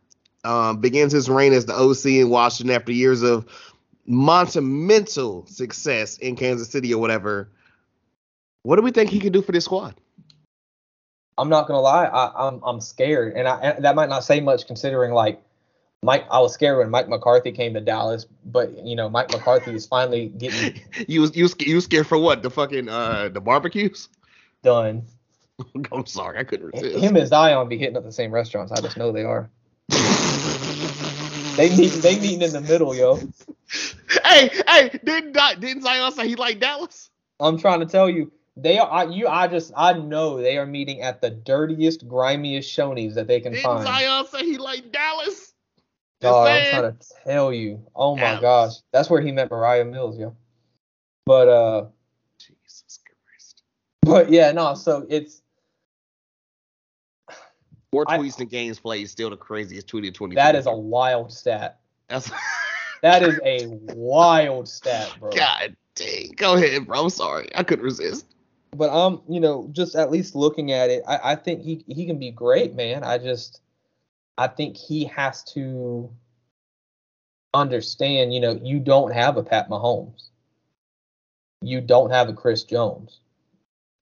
um, 0.44 0.80
begins 0.80 1.12
his 1.12 1.28
reign 1.28 1.52
as 1.52 1.66
the 1.66 1.74
OC 1.74 2.06
in 2.06 2.30
Washington 2.30 2.74
after 2.74 2.92
years 2.92 3.22
of 3.22 3.46
monumental 4.06 5.46
success 5.46 6.18
in 6.18 6.36
Kansas 6.36 6.70
City 6.70 6.92
or 6.92 7.00
whatever. 7.00 7.50
What 8.62 8.76
do 8.76 8.82
we 8.82 8.90
think 8.90 9.10
he 9.10 9.20
can 9.20 9.32
do 9.32 9.42
for 9.42 9.52
this 9.52 9.64
squad? 9.64 9.94
I'm 11.36 11.48
not 11.48 11.66
gonna 11.66 11.80
lie, 11.80 12.06
I, 12.06 12.48
I'm 12.48 12.60
I'm 12.64 12.80
scared, 12.80 13.34
and 13.34 13.48
I 13.48 13.60
and 13.60 13.84
that 13.84 13.94
might 13.94 14.08
not 14.08 14.24
say 14.24 14.40
much 14.40 14.66
considering 14.66 15.12
like 15.12 15.42
Mike. 16.02 16.26
I 16.30 16.40
was 16.40 16.54
scared 16.54 16.78
when 16.78 16.90
Mike 16.90 17.08
McCarthy 17.08 17.52
came 17.52 17.74
to 17.74 17.80
Dallas, 17.80 18.26
but 18.44 18.84
you 18.84 18.94
know 18.96 19.08
Mike 19.08 19.30
McCarthy 19.30 19.74
is 19.74 19.86
finally 19.86 20.28
getting 20.28 20.80
you 21.08 21.20
was 21.20 21.36
you 21.36 21.44
was, 21.44 21.56
you 21.60 21.74
was 21.74 21.84
scared 21.84 22.06
for 22.06 22.18
what? 22.18 22.42
The 22.42 22.50
fucking 22.50 22.88
uh 22.88 23.30
the 23.30 23.40
barbecues? 23.40 24.08
done. 24.64 25.04
I'm 25.92 26.06
sorry, 26.06 26.38
I 26.38 26.44
couldn't 26.44 26.72
resist. 26.74 27.04
Him 27.04 27.14
and 27.14 27.28
Zion 27.28 27.68
be 27.68 27.78
hitting 27.78 27.96
up 27.96 28.02
the 28.02 28.10
same 28.10 28.32
restaurants. 28.32 28.72
I 28.72 28.80
just 28.80 28.96
know 28.96 29.12
they 29.12 29.22
are. 29.22 29.48
They 31.56 31.76
meet 31.76 31.92
they 32.02 32.18
meeting 32.18 32.42
in 32.42 32.50
the 32.50 32.60
middle, 32.60 32.96
yo. 32.96 33.16
hey, 34.24 34.50
hey, 34.66 35.00
didn't 35.04 35.32
Di- 35.32 35.54
didn't 35.54 35.82
Zion 35.82 36.10
say 36.12 36.26
he 36.26 36.34
liked 36.34 36.60
Dallas? 36.60 37.10
I'm 37.38 37.58
trying 37.58 37.80
to 37.80 37.86
tell 37.86 38.10
you, 38.10 38.32
they 38.56 38.78
are. 38.78 38.90
I, 38.90 39.04
you, 39.04 39.26
I 39.28 39.48
just, 39.48 39.72
I 39.76 39.92
know 39.94 40.40
they 40.40 40.58
are 40.58 40.66
meeting 40.66 41.00
at 41.02 41.20
the 41.20 41.30
dirtiest, 41.30 42.06
grimiest 42.06 42.70
Shoney's 42.70 43.14
that 43.16 43.26
they 43.26 43.40
can 43.40 43.52
Didn't 43.52 43.64
find. 43.64 43.84
Zion 43.84 44.26
say 44.26 44.44
he 44.44 44.58
liked 44.58 44.92
Dallas? 44.92 45.52
Just 46.22 46.32
Dog, 46.32 46.46
I'm 46.48 46.70
trying 46.70 46.96
to 46.96 47.06
tell 47.24 47.52
you. 47.52 47.84
Oh 47.94 48.14
my 48.16 48.22
Dallas. 48.22 48.40
gosh, 48.40 48.72
that's 48.92 49.10
where 49.10 49.20
he 49.20 49.32
met 49.32 49.50
Moriah 49.50 49.84
Mills, 49.84 50.18
yo. 50.18 50.34
But 51.26 51.48
uh, 51.48 51.84
Jesus 52.38 53.00
Christ. 53.04 53.62
but 54.02 54.30
yeah, 54.30 54.52
no. 54.52 54.74
So 54.74 55.04
it's 55.08 55.42
More 57.92 58.04
I- 58.06 58.18
tweets 58.18 58.36
than 58.36 58.48
games 58.48 58.78
played, 58.78 59.08
still 59.10 59.30
the 59.30 59.36
craziest 59.36 59.88
tweet 59.88 60.06
of 60.06 60.14
20. 60.14 60.34
that 60.36 60.54
is 60.54 60.66
a 60.66 60.74
wild 60.74 61.32
stat. 61.32 61.80
That's 62.08 62.30
That 63.02 63.22
is 63.22 63.38
a 63.44 63.66
wild 63.94 64.66
stat, 64.66 65.14
bro. 65.20 65.30
God 65.32 65.76
dang. 65.94 66.32
Go 66.36 66.54
ahead, 66.54 66.86
bro. 66.86 67.02
I'm 67.04 67.10
sorry. 67.10 67.48
I 67.54 67.62
couldn't 67.62 67.84
resist. 67.84 68.33
But 68.74 68.90
I'm, 68.90 69.20
you 69.28 69.40
know, 69.40 69.68
just 69.72 69.94
at 69.94 70.10
least 70.10 70.34
looking 70.34 70.72
at 70.72 70.90
it, 70.90 71.02
I, 71.06 71.32
I 71.32 71.34
think 71.36 71.62
he 71.62 71.84
he 71.88 72.06
can 72.06 72.18
be 72.18 72.30
great, 72.30 72.74
man. 72.74 73.04
I 73.04 73.18
just 73.18 73.60
I 74.36 74.48
think 74.48 74.76
he 74.76 75.04
has 75.04 75.44
to 75.54 76.10
understand, 77.52 78.34
you 78.34 78.40
know, 78.40 78.58
you 78.62 78.80
don't 78.80 79.12
have 79.12 79.36
a 79.36 79.42
Pat 79.42 79.68
Mahomes. 79.68 80.28
You 81.62 81.80
don't 81.80 82.10
have 82.10 82.28
a 82.28 82.32
Chris 82.32 82.64
Jones. 82.64 83.20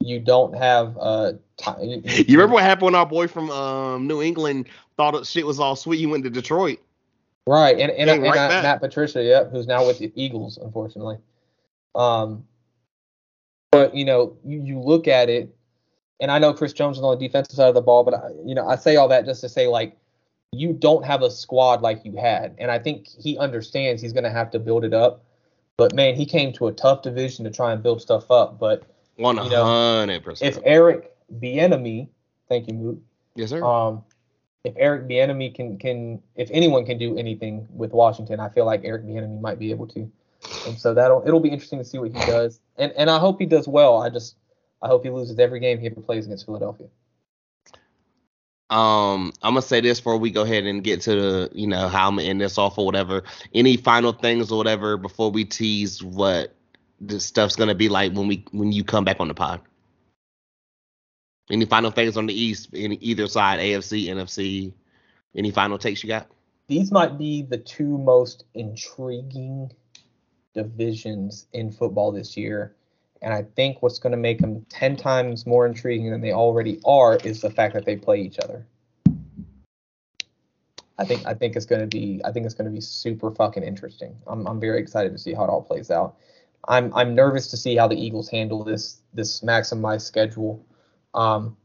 You 0.01 0.19
don't 0.19 0.57
have 0.57 0.97
uh 0.99 1.33
Ty- 1.59 1.81
You 2.05 2.39
remember 2.39 2.55
what 2.55 2.65
happened 2.65 2.87
when 2.87 2.95
our 2.95 3.07
boy 3.07 3.29
from 3.29 3.51
um, 3.51 4.07
New 4.07 4.23
England 4.23 4.69
thought 4.97 5.13
that 5.13 5.27
shit 5.27 5.47
was 5.47 5.61
all 5.61 5.77
sweet? 5.77 5.99
He 5.99 6.07
went 6.07 6.25
to 6.25 6.31
Detroit. 6.31 6.81
Right, 7.47 7.79
and 7.79 7.91
and, 7.91 8.09
and, 8.09 8.23
right 8.23 8.31
uh, 8.31 8.49
back. 8.49 8.63
Matt 8.63 8.81
Patricia, 8.81 9.23
yep, 9.23 9.51
who's 9.51 9.67
now 9.67 9.87
with 9.87 9.99
the 9.99 10.13
Eagles, 10.15 10.59
unfortunately. 10.59 11.19
Um, 11.95 12.45
but 13.73 13.97
you 13.97 14.05
know, 14.05 14.37
you, 14.45 14.63
you 14.63 14.79
look 14.79 15.09
at 15.09 15.29
it, 15.29 15.53
and 16.21 16.31
I 16.31 16.39
know 16.39 16.53
Chris 16.55 16.73
Jones 16.73 16.99
is 16.99 17.03
on 17.03 17.19
the 17.19 17.27
defensive 17.27 17.57
side 17.57 17.69
of 17.69 17.75
the 17.75 17.81
ball, 17.83 18.05
but 18.05 18.15
I, 18.15 18.29
you 18.47 18.55
know, 18.55 18.69
I 18.69 18.77
say 18.77 18.95
all 18.97 19.09
that 19.09 19.25
just 19.25 19.41
to 19.41 19.49
say 19.49 19.67
like, 19.67 19.97
you 20.53 20.73
don't 20.75 21.05
have 21.05 21.23
a 21.23 21.31
squad 21.31 21.81
like 21.83 22.05
you 22.05 22.15
had, 22.17 22.55
and 22.59 22.71
I 22.71 22.79
think 22.79 23.09
he 23.09 23.37
understands 23.39 24.01
he's 24.03 24.13
going 24.13 24.25
to 24.25 24.31
have 24.31 24.51
to 24.53 24.61
build 24.61 24.85
it 24.85 24.95
up. 24.95 25.25
But 25.79 25.95
man, 25.95 26.15
he 26.15 26.27
came 26.27 26.53
to 26.55 26.69
a 26.69 26.73
tough 26.73 27.03
division 27.03 27.45
to 27.47 27.51
try 27.51 27.73
and 27.73 27.83
build 27.83 28.03
stuff 28.03 28.31
up. 28.31 28.59
But 28.61 28.85
One 29.17 29.39
hundred 29.39 30.23
percent. 30.23 30.57
if 30.57 30.63
Eric 30.65 31.11
Bieniemy, 31.41 32.09
thank 32.49 32.69
you, 32.69 32.75
Moot, 32.75 33.03
Yes, 33.35 33.49
sir. 33.51 33.65
um, 33.65 34.05
if 34.65 34.75
Eric 34.77 35.09
Bieniemy 35.09 35.55
can 35.55 35.79
can 35.79 36.23
if 36.37 36.51
anyone 36.53 36.85
can 36.85 36.99
do 36.99 37.17
anything 37.17 37.67
with 37.73 37.93
Washington, 37.93 38.39
I 38.39 38.51
feel 38.51 38.67
like 38.67 38.83
Eric 38.85 39.05
Bieniemy 39.07 39.41
might 39.41 39.59
be 39.59 39.71
able 39.71 39.87
to. 39.89 40.13
And 40.67 40.79
so 40.79 40.93
that'll 40.93 41.27
it'll 41.27 41.41
be 41.41 41.49
interesting 41.49 41.79
to 41.79 41.85
see 41.85 41.97
what 41.99 42.13
he 42.13 42.21
does. 42.21 42.61
And 42.77 42.93
and 42.93 43.11
I 43.11 43.19
hope 43.19 43.39
he 43.39 43.47
does 43.47 43.69
well. 43.69 44.03
I 44.03 44.11
just 44.11 44.37
I 44.81 44.89
hope 44.89 45.05
he 45.05 45.11
loses 45.11 45.39
every 45.39 45.61
game 45.61 45.79
he 45.79 45.87
ever 45.87 46.01
plays 46.01 46.27
against 46.27 46.47
Philadelphia. 46.47 46.89
Um, 48.71 49.35
I'm 49.43 49.53
gonna 49.53 49.63
say 49.63 49.81
this 49.81 50.01
before 50.01 50.17
we 50.17 50.31
go 50.31 50.43
ahead 50.43 50.65
and 50.65 50.83
get 50.83 51.03
to 51.03 51.15
the, 51.15 51.51
you 51.53 51.67
know, 51.67 51.89
how 51.89 52.09
I'm 52.09 52.17
gonna 52.17 52.29
end 52.29 52.41
this 52.41 52.57
off 52.57 52.79
or 52.79 52.87
whatever. 52.87 53.23
Any 53.55 53.77
final 53.77 54.13
things 54.13 54.51
or 54.51 54.57
whatever 54.57 54.97
before 54.97 55.31
we 55.31 55.45
tease 55.45 56.03
what 56.03 56.55
this 56.99 57.25
stuff's 57.25 57.55
gonna 57.55 57.75
be 57.75 57.91
like 57.91 58.13
when 58.13 58.29
we 58.29 58.47
when 58.53 58.73
you 58.73 58.83
come 58.83 59.05
back 59.05 59.21
on 59.21 59.29
the 59.29 59.35
pod. 59.35 59.61
Any 61.51 61.67
final 61.67 61.91
things 61.91 62.17
on 62.17 62.25
the 62.25 62.33
East, 62.33 62.73
in 62.73 63.03
either 63.05 63.27
side, 63.27 63.61
AFC, 63.61 64.07
NFC. 64.07 64.73
Any 65.35 65.51
final 65.51 65.77
takes 65.77 66.03
you 66.03 66.09
got? 66.09 66.29
These 66.69 66.91
might 66.91 67.19
be 67.19 67.43
the 67.43 67.59
two 67.59 67.99
most 67.99 68.45
intriguing 68.55 69.71
divisions 70.55 71.47
in 71.53 71.71
football 71.71 72.13
this 72.13 72.37
year. 72.37 72.75
And 73.23 73.33
I 73.33 73.43
think 73.43 73.83
what's 73.83 73.99
going 73.99 74.11
to 74.11 74.17
make 74.17 74.41
them 74.41 74.67
10 74.69 74.97
times 74.97 75.47
more 75.47 75.67
intriguing 75.67 76.11
than 76.11 76.21
they 76.21 76.33
already 76.33 76.81
are 76.85 77.17
is 77.19 77.41
the 77.41 77.51
fact 77.51 77.75
that 77.75 77.85
they 77.85 77.97
play 77.97 78.21
each 78.21 78.39
other. 78.41 78.67
I 80.99 81.05
think 81.05 81.27
I 81.27 81.35
think 81.35 81.57
it's 81.57 81.67
going 81.67 81.81
to 81.81 81.87
be 81.87 82.21
I 82.25 82.33
think 82.33 82.47
it's 82.47 82.55
going 82.55 82.71
to 82.71 82.75
be 82.75 82.81
super 82.81 83.31
fucking 83.31 83.63
interesting. 83.63 84.17
I'm 84.27 84.47
I'm 84.47 84.61
very 84.61 84.81
excited 84.81 85.13
to 85.13 85.19
see 85.19 85.33
how 85.33 85.45
it 85.45 85.51
all 85.51 85.63
plays 85.63 85.91
out. 85.91 86.17
I'm 86.69 86.95
I'm 86.95 87.15
nervous 87.15 87.49
to 87.49 87.57
see 87.57 87.77
how 87.77 87.89
the 87.89 87.97
Eagles 87.97 88.29
handle 88.29 88.63
this 88.63 89.01
this 89.15 89.41
maximized 89.41 90.03
schedule. 90.03 90.65
Um, 91.15 91.57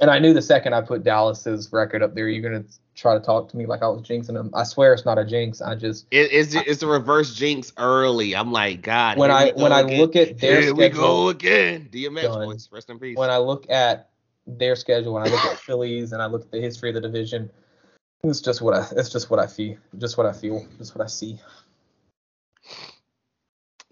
And 0.00 0.10
I 0.10 0.18
knew 0.18 0.32
the 0.32 0.42
second 0.42 0.72
I 0.72 0.80
put 0.80 1.04
Dallas's 1.04 1.70
record 1.72 2.02
up 2.02 2.14
there, 2.14 2.28
you're 2.28 2.42
gonna 2.42 2.64
try 2.94 3.14
to 3.14 3.20
talk 3.20 3.50
to 3.50 3.56
me 3.56 3.66
like 3.66 3.82
I 3.82 3.88
was 3.88 4.02
jinxing 4.02 4.34
them. 4.34 4.50
I 4.54 4.64
swear 4.64 4.94
it's 4.94 5.04
not 5.04 5.18
a 5.18 5.24
jinx. 5.24 5.60
I 5.60 5.74
just 5.74 6.06
it, 6.10 6.30
it's 6.32 6.54
it's 6.54 6.82
a 6.82 6.86
reverse 6.86 7.34
jinx 7.34 7.72
early. 7.76 8.34
I'm 8.34 8.52
like, 8.52 8.82
God. 8.82 9.18
When 9.18 9.30
I 9.30 9.50
when 9.50 9.72
again. 9.72 9.96
I 9.96 9.98
look 9.98 10.16
at 10.16 10.38
their 10.38 10.60
here 10.60 10.70
schedule, 10.70 10.76
we 10.76 10.88
go 10.88 11.28
again. 11.28 11.88
DMX 11.92 12.22
done. 12.22 12.46
boys, 12.46 12.68
rest 12.72 12.88
in 12.88 12.98
peace. 12.98 13.18
When 13.18 13.30
I 13.30 13.36
look 13.36 13.68
at 13.68 14.08
their 14.46 14.76
schedule, 14.76 15.12
when 15.12 15.26
I 15.26 15.30
look 15.30 15.44
at 15.44 15.58
Phillies, 15.58 16.12
and 16.12 16.22
I 16.22 16.26
look 16.26 16.42
at 16.42 16.50
the 16.50 16.60
history 16.60 16.88
of 16.88 16.94
the 16.94 17.00
division, 17.02 17.50
it's 18.24 18.40
just 18.40 18.62
what 18.62 18.74
I 18.74 18.86
it's 18.96 19.10
just 19.10 19.30
what 19.30 19.40
I 19.40 19.46
feel, 19.46 19.76
just 19.98 20.16
what 20.16 20.26
I 20.26 20.32
feel, 20.32 20.66
just 20.78 20.94
what 20.96 21.04
I 21.04 21.08
see 21.08 21.38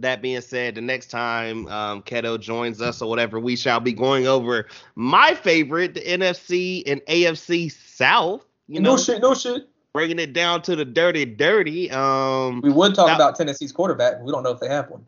that 0.03 0.23
being 0.23 0.41
said, 0.41 0.75
the 0.75 0.81
next 0.81 1.09
time 1.09 1.67
um, 1.69 2.03
Ketto 2.03 2.39
joins 2.39 2.81
us 2.81 3.03
or 3.03 3.09
whatever, 3.09 3.39
we 3.39 3.57
shall 3.57 3.81
be 3.81 3.93
going 3.93 4.27
over 4.27 4.67
my 4.95 5.35
favorite, 5.35 5.95
the 5.95 6.01
NFC 6.01 6.83
and 6.87 7.01
AFC 7.03 7.73
South. 7.73 8.45
You 8.69 8.81
know, 8.81 8.93
no 8.93 8.97
shit, 8.97 9.21
no 9.21 9.35
shit. 9.35 9.69
Bringing 9.93 10.19
it 10.19 10.33
down 10.33 10.63
to 10.63 10.77
the 10.77 10.85
dirty, 10.85 11.25
dirty. 11.25 11.91
Um, 11.91 12.61
we 12.61 12.71
would 12.71 12.95
talk 12.95 13.15
about 13.15 13.37
Tennessee's 13.37 13.73
quarterback. 13.73 14.21
We 14.23 14.31
don't 14.31 14.43
know 14.43 14.53
if 14.53 14.61
they 14.61 14.69
have 14.69 14.89
one. 14.89 15.05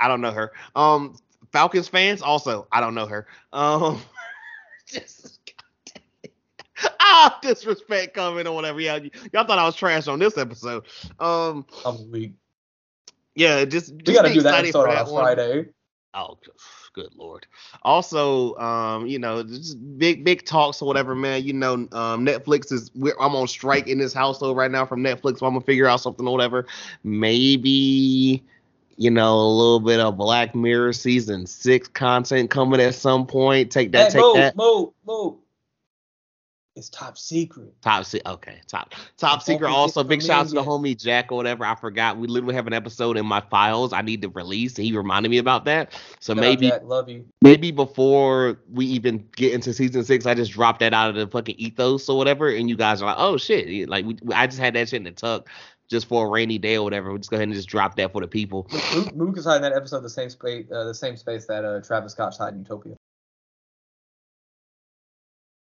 I 0.00 0.08
don't 0.08 0.20
know 0.20 0.32
her. 0.32 0.52
Um, 0.74 1.16
Falcons 1.52 1.88
fans 1.88 2.20
also, 2.20 2.66
I 2.72 2.80
don't 2.80 2.94
know 2.94 3.06
her. 3.06 3.26
Um, 3.52 4.00
just 4.86 5.40
ah, 7.00 7.38
disrespect 7.42 8.14
coming 8.14 8.46
or 8.46 8.54
whatever. 8.54 8.80
Yeah, 8.80 8.96
y'all 9.32 9.44
thought 9.44 9.58
I 9.58 9.64
was 9.64 9.76
trash 9.76 10.08
on 10.08 10.18
this 10.18 10.36
episode. 10.36 10.86
Um, 11.18 11.66
I'm 11.84 12.10
weak 12.10 12.32
yeah, 13.34 13.64
just, 13.64 13.96
just 13.96 14.06
we 14.06 14.14
got 14.14 14.22
to 14.22 14.34
do 14.34 14.42
that 14.42 14.64
episode 14.64 14.88
on 14.88 15.06
Friday. 15.06 15.68
Oh, 16.14 16.38
good 16.92 17.14
lord. 17.14 17.46
Also, 17.82 18.56
um, 18.56 19.06
you 19.06 19.18
know, 19.18 19.42
just 19.42 19.76
big 19.98 20.24
big 20.24 20.44
talks 20.44 20.82
or 20.82 20.86
whatever, 20.86 21.14
man. 21.14 21.44
You 21.44 21.52
know, 21.52 21.74
um, 21.74 22.26
Netflix 22.26 22.72
is 22.72 22.90
I'm 23.20 23.34
on 23.34 23.46
strike 23.48 23.86
in 23.86 23.98
this 23.98 24.12
household 24.12 24.56
right 24.56 24.70
now 24.70 24.84
from 24.84 25.02
Netflix. 25.02 25.38
So 25.38 25.46
I'm 25.46 25.54
gonna 25.54 25.60
figure 25.60 25.86
out 25.86 26.00
something 26.00 26.26
or 26.26 26.32
whatever. 26.32 26.66
Maybe 27.04 28.42
you 29.00 29.10
know, 29.10 29.34
a 29.34 29.48
little 29.48 29.80
bit 29.80 29.98
of 29.98 30.18
Black 30.18 30.54
Mirror 30.54 30.92
season 30.92 31.46
six 31.46 31.88
content 31.88 32.50
coming 32.50 32.82
at 32.82 32.94
some 32.94 33.26
point. 33.26 33.72
Take 33.72 33.92
that, 33.92 34.12
hey, 34.12 34.18
take 34.18 34.20
move, 34.20 34.36
that. 34.36 34.56
Move, 34.56 34.90
move. 35.06 35.34
It's 36.80 36.88
top 36.88 37.18
secret. 37.18 37.74
Top 37.82 38.06
secret. 38.06 38.26
Okay, 38.26 38.58
top 38.66 38.94
top 39.18 39.42
secret. 39.42 39.68
Also, 39.68 40.02
big 40.02 40.22
shout 40.22 40.46
out 40.46 40.48
to 40.48 40.54
the 40.54 40.62
homie 40.62 40.98
Jack 40.98 41.30
or 41.30 41.36
whatever. 41.36 41.62
I 41.62 41.74
forgot. 41.74 42.16
We 42.16 42.26
literally 42.26 42.54
have 42.54 42.66
an 42.66 42.72
episode 42.72 43.18
in 43.18 43.26
my 43.26 43.42
files. 43.42 43.92
I 43.92 44.00
need 44.00 44.22
to 44.22 44.30
release. 44.30 44.78
He 44.78 44.96
reminded 44.96 45.28
me 45.28 45.36
about 45.36 45.66
that. 45.66 45.92
So 46.20 46.32
shout 46.32 46.40
maybe 46.40 46.72
love 46.82 47.10
you. 47.10 47.26
Maybe 47.42 47.70
before 47.70 48.58
we 48.72 48.86
even 48.86 49.28
get 49.36 49.52
into 49.52 49.74
season 49.74 50.04
six, 50.04 50.24
I 50.24 50.32
just 50.32 50.52
dropped 50.52 50.80
that 50.80 50.94
out 50.94 51.10
of 51.10 51.16
the 51.16 51.26
fucking 51.26 51.56
ethos 51.58 52.08
or 52.08 52.16
whatever, 52.16 52.48
and 52.48 52.70
you 52.70 52.76
guys 52.76 53.02
are 53.02 53.06
like, 53.06 53.18
oh 53.18 53.36
shit, 53.36 53.86
like 53.86 54.06
we, 54.06 54.16
I 54.34 54.46
just 54.46 54.58
had 54.58 54.74
that 54.74 54.88
shit 54.88 54.96
in 54.96 55.04
the 55.04 55.10
tuck 55.10 55.50
just 55.90 56.06
for 56.06 56.28
a 56.28 56.30
rainy 56.30 56.56
day 56.56 56.78
or 56.78 56.82
whatever. 56.82 57.10
We'll 57.10 57.18
just 57.18 57.30
go 57.30 57.36
ahead 57.36 57.48
and 57.48 57.54
just 57.54 57.68
drop 57.68 57.96
that 57.96 58.12
for 58.12 58.22
the 58.22 58.26
people. 58.26 58.70
Mook 59.14 59.36
is 59.36 59.44
hiding 59.44 59.60
that 59.62 59.74
episode 59.74 60.00
the 60.00 60.08
same 60.08 60.30
space, 60.30 60.64
uh, 60.72 60.84
the 60.84 60.94
same 60.94 61.18
space 61.18 61.44
that 61.44 61.62
uh, 61.62 61.82
Travis 61.82 62.12
Scott's 62.12 62.38
hiding 62.38 62.60
Utopia 62.60 62.96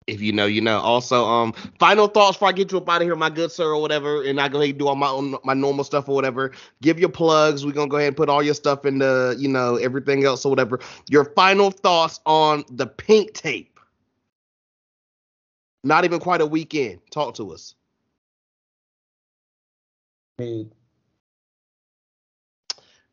if 0.07 0.21
you 0.21 0.31
know, 0.31 0.45
you 0.45 0.61
know. 0.61 0.79
Also, 0.79 1.25
um, 1.25 1.53
final 1.79 2.07
thoughts 2.07 2.37
before 2.37 2.49
I 2.49 2.51
get 2.51 2.71
you 2.71 2.77
up 2.77 2.89
out 2.89 3.01
of 3.01 3.07
here, 3.07 3.15
my 3.15 3.29
good 3.29 3.51
sir, 3.51 3.65
or 3.65 3.81
whatever, 3.81 4.23
and 4.23 4.39
I 4.39 4.49
go 4.49 4.59
ahead 4.59 4.71
and 4.71 4.79
do 4.79 4.87
all 4.87 4.95
my 4.95 5.07
own, 5.07 5.35
my 5.43 5.53
normal 5.53 5.83
stuff 5.83 6.09
or 6.09 6.15
whatever. 6.15 6.51
Give 6.81 6.99
your 6.99 7.09
plugs. 7.09 7.65
We're 7.65 7.71
gonna 7.71 7.89
go 7.89 7.97
ahead 7.97 8.09
and 8.09 8.17
put 8.17 8.29
all 8.29 8.43
your 8.43 8.53
stuff 8.53 8.85
in 8.85 8.99
the, 8.99 9.35
you 9.37 9.47
know, 9.47 9.75
everything 9.77 10.25
else 10.25 10.45
or 10.45 10.49
whatever. 10.49 10.79
Your 11.09 11.25
final 11.25 11.71
thoughts 11.71 12.19
on 12.25 12.63
the 12.69 12.87
pink 12.87 13.33
tape. 13.33 13.79
Not 15.83 16.05
even 16.05 16.19
quite 16.19 16.41
a 16.41 16.45
weekend. 16.45 16.99
Talk 17.11 17.35
to 17.35 17.51
us. 17.53 17.75
Mid. 20.39 20.71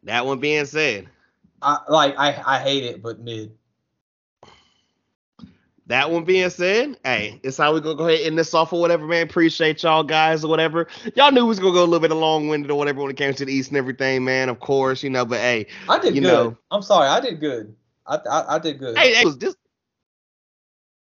That 0.04 0.24
one 0.24 0.38
being 0.38 0.64
said. 0.64 1.08
I 1.62 1.78
like 1.88 2.14
I 2.16 2.42
I 2.46 2.58
hate 2.58 2.84
it, 2.84 3.02
but 3.02 3.20
mid. 3.20 3.52
That 5.90 6.12
one 6.12 6.22
being 6.22 6.48
said, 6.50 7.00
hey, 7.02 7.40
it's 7.42 7.56
how 7.56 7.74
we 7.74 7.80
gonna 7.80 7.96
go 7.96 8.06
ahead 8.06 8.20
and 8.20 8.28
end 8.28 8.38
this 8.38 8.54
off 8.54 8.72
or 8.72 8.80
whatever, 8.80 9.08
man. 9.08 9.24
Appreciate 9.24 9.82
y'all 9.82 10.04
guys 10.04 10.44
or 10.44 10.48
whatever. 10.48 10.86
Y'all 11.16 11.32
knew 11.32 11.42
we 11.42 11.48
was 11.48 11.58
gonna 11.58 11.72
go 11.72 11.82
a 11.82 11.84
little 11.84 11.98
bit 11.98 12.14
long 12.14 12.46
winded 12.46 12.70
or 12.70 12.78
whatever 12.78 13.02
when 13.02 13.10
it 13.10 13.16
came 13.16 13.34
to 13.34 13.44
the 13.44 13.52
East 13.52 13.70
and 13.70 13.76
everything, 13.76 14.24
man. 14.24 14.48
Of 14.48 14.60
course, 14.60 15.02
you 15.02 15.10
know, 15.10 15.24
but 15.24 15.40
hey, 15.40 15.66
I 15.88 15.98
did 15.98 16.14
you 16.14 16.20
good. 16.20 16.28
Know, 16.28 16.56
I'm 16.70 16.82
sorry, 16.82 17.08
I 17.08 17.18
did 17.18 17.40
good. 17.40 17.74
I 18.06 18.18
I, 18.30 18.54
I 18.54 18.58
did 18.60 18.78
good. 18.78 18.96
Hey, 18.96 19.24
was 19.24 19.34
just 19.34 19.56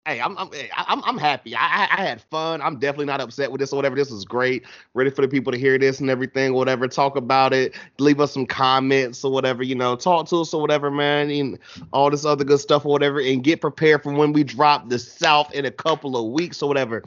hey, 0.06 0.20
I'm 0.20 0.36
I'm 0.36 0.50
I'm, 0.76 1.02
I'm 1.04 1.18
happy. 1.18 1.54
I, 1.56 1.88
I 1.90 2.02
had 2.02 2.20
fun. 2.20 2.60
I'm 2.60 2.78
definitely 2.78 3.06
not 3.06 3.20
upset 3.20 3.50
with 3.50 3.60
this 3.60 3.72
or 3.72 3.76
whatever. 3.76 3.96
This 3.96 4.10
was 4.10 4.24
great. 4.24 4.64
Ready 4.92 5.10
for 5.10 5.22
the 5.22 5.28
people 5.28 5.52
to 5.52 5.58
hear 5.58 5.78
this 5.78 6.00
and 6.00 6.10
everything, 6.10 6.52
whatever. 6.54 6.88
Talk 6.88 7.16
about 7.16 7.52
it. 7.52 7.74
Leave 7.98 8.20
us 8.20 8.32
some 8.32 8.46
comments 8.46 9.24
or 9.24 9.32
whatever. 9.32 9.62
You 9.62 9.74
know, 9.74 9.96
talk 9.96 10.28
to 10.28 10.40
us 10.40 10.52
or 10.52 10.60
whatever, 10.60 10.90
man. 10.90 11.30
And 11.30 11.58
all 11.92 12.10
this 12.10 12.24
other 12.24 12.44
good 12.44 12.60
stuff 12.60 12.84
or 12.84 12.92
whatever. 12.92 13.20
And 13.20 13.42
get 13.42 13.60
prepared 13.60 14.02
for 14.02 14.12
when 14.12 14.32
we 14.32 14.44
drop 14.44 14.88
the 14.88 14.98
South 14.98 15.52
in 15.54 15.64
a 15.64 15.70
couple 15.70 16.16
of 16.16 16.32
weeks 16.32 16.62
or 16.62 16.68
whatever. 16.68 17.02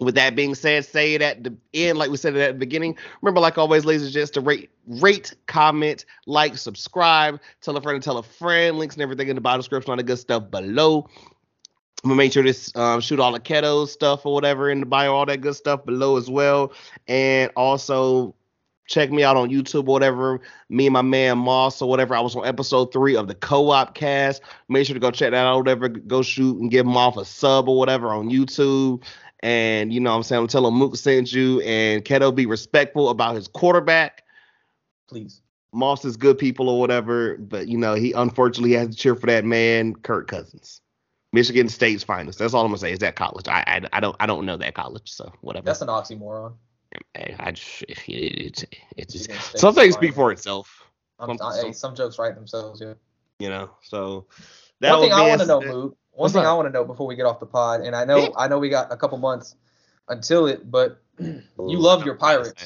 With 0.00 0.16
that 0.16 0.34
being 0.34 0.56
said, 0.56 0.84
say 0.84 1.14
it 1.14 1.22
at 1.22 1.44
the 1.44 1.54
end, 1.72 1.98
like 1.98 2.10
we 2.10 2.16
said 2.16 2.34
it 2.34 2.40
at 2.40 2.52
the 2.54 2.58
beginning. 2.58 2.98
Remember, 3.22 3.40
like 3.40 3.56
always, 3.56 3.84
ladies 3.84 4.02
and 4.02 4.12
gents, 4.12 4.32
to 4.32 4.40
rate, 4.40 4.70
rate, 4.88 5.32
comment, 5.46 6.04
like, 6.26 6.58
subscribe, 6.58 7.40
tell 7.60 7.76
a 7.76 7.80
friend, 7.80 8.02
tell 8.02 8.18
a 8.18 8.22
friend. 8.24 8.76
Links 8.76 8.96
and 8.96 9.02
everything 9.02 9.28
in 9.28 9.36
the 9.36 9.40
bottom 9.40 9.60
description, 9.60 9.92
all 9.92 9.96
the 9.96 10.02
good 10.02 10.18
stuff 10.18 10.50
below. 10.50 11.08
I'm 12.02 12.10
gonna 12.10 12.16
make 12.16 12.32
sure 12.32 12.42
to 12.42 12.80
um, 12.80 13.00
shoot 13.00 13.20
all 13.20 13.32
the 13.32 13.40
Ketto 13.40 13.88
stuff 13.88 14.26
or 14.26 14.34
whatever 14.34 14.68
in 14.70 14.80
the 14.80 14.86
bio, 14.86 15.14
all 15.14 15.26
that 15.26 15.40
good 15.40 15.54
stuff 15.54 15.84
below 15.86 16.16
as 16.16 16.28
well. 16.28 16.72
And 17.08 17.50
also 17.56 18.34
check 18.86 19.10
me 19.10 19.24
out 19.24 19.36
on 19.36 19.48
YouTube 19.50 19.88
or 19.88 19.92
whatever. 19.92 20.40
Me 20.68 20.86
and 20.86 20.92
my 20.92 21.02
man 21.02 21.38
Moss 21.38 21.80
or 21.80 21.88
whatever. 21.88 22.14
I 22.14 22.20
was 22.20 22.36
on 22.36 22.46
episode 22.46 22.92
three 22.92 23.16
of 23.16 23.28
the 23.28 23.34
co-op 23.34 23.94
cast. 23.94 24.42
Make 24.68 24.86
sure 24.86 24.94
to 24.94 25.00
go 25.00 25.10
check 25.10 25.30
that 25.30 25.46
out 25.46 25.58
whatever. 25.58 25.88
Go 25.88 26.22
shoot 26.22 26.60
and 26.60 26.70
give 26.70 26.86
him 26.86 26.96
off 26.96 27.16
a 27.16 27.24
sub 27.24 27.68
or 27.68 27.78
whatever 27.78 28.08
on 28.08 28.28
YouTube. 28.28 29.02
And 29.40 29.92
you 29.92 30.00
know 30.00 30.10
what 30.10 30.16
I'm 30.16 30.22
saying? 30.22 30.42
I'm 30.42 30.48
telling 30.48 30.74
Mook 30.74 30.96
sent 30.96 31.32
you 31.32 31.60
and 31.62 32.04
Ketto 32.04 32.34
be 32.34 32.46
respectful 32.46 33.10
about 33.10 33.34
his 33.34 33.48
quarterback. 33.48 34.24
Please. 35.08 35.40
Moss 35.72 36.04
is 36.04 36.16
good 36.16 36.38
people 36.38 36.68
or 36.68 36.78
whatever, 36.78 37.36
but 37.38 37.66
you 37.66 37.76
know, 37.76 37.94
he 37.94 38.12
unfortunately 38.12 38.72
has 38.72 38.90
to 38.90 38.94
cheer 38.94 39.16
for 39.16 39.26
that 39.26 39.44
man, 39.44 39.94
Kirk 39.94 40.28
Cousins. 40.28 40.80
Michigan 41.34 41.68
State's 41.68 42.04
finest. 42.04 42.38
That's 42.38 42.54
all 42.54 42.64
I'm 42.64 42.68
gonna 42.68 42.78
say. 42.78 42.92
Is 42.92 43.00
that 43.00 43.16
college? 43.16 43.48
I, 43.48 43.64
I, 43.66 43.80
I 43.92 44.00
don't 44.00 44.16
I 44.20 44.26
don't 44.26 44.46
know 44.46 44.56
that 44.56 44.74
college, 44.74 45.10
so 45.10 45.32
whatever. 45.40 45.66
That's 45.66 45.82
an 45.82 45.88
oxymoron. 45.88 46.54
Hey, 47.12 47.34
I 47.40 47.50
just 47.50 47.82
it, 47.82 47.98
it, 48.08 48.64
it, 48.96 49.10
just 49.10 49.58
some 49.58 49.74
things 49.74 49.94
speak 49.94 50.14
for 50.14 50.30
itself. 50.30 50.84
Some, 51.18 51.36
I, 51.42 51.50
some, 51.60 51.72
some, 51.72 51.94
jokes 51.96 52.18
write 52.18 52.36
themselves, 52.36 52.80
yeah. 52.80 52.94
You 53.40 53.48
know, 53.48 53.70
so 53.82 54.26
one 54.78 55.00
thing 55.00 55.12
I 55.12 55.28
want 55.28 55.40
to 55.40 55.46
know, 55.46 55.60
Moot. 55.60 55.96
One 56.12 56.30
thing 56.30 56.42
up? 56.42 56.46
I 56.46 56.54
want 56.54 56.68
to 56.68 56.72
know 56.72 56.84
before 56.84 57.08
we 57.08 57.16
get 57.16 57.26
off 57.26 57.40
the 57.40 57.46
pod, 57.46 57.80
and 57.80 57.96
I 57.96 58.04
know 58.04 58.18
yeah. 58.18 58.28
I 58.36 58.46
know 58.46 58.60
we 58.60 58.68
got 58.68 58.92
a 58.92 58.96
couple 58.96 59.18
months 59.18 59.56
until 60.08 60.46
it, 60.46 60.70
but 60.70 61.02
you 61.18 61.42
love 61.58 62.04
your 62.04 62.14
Pirates. 62.14 62.64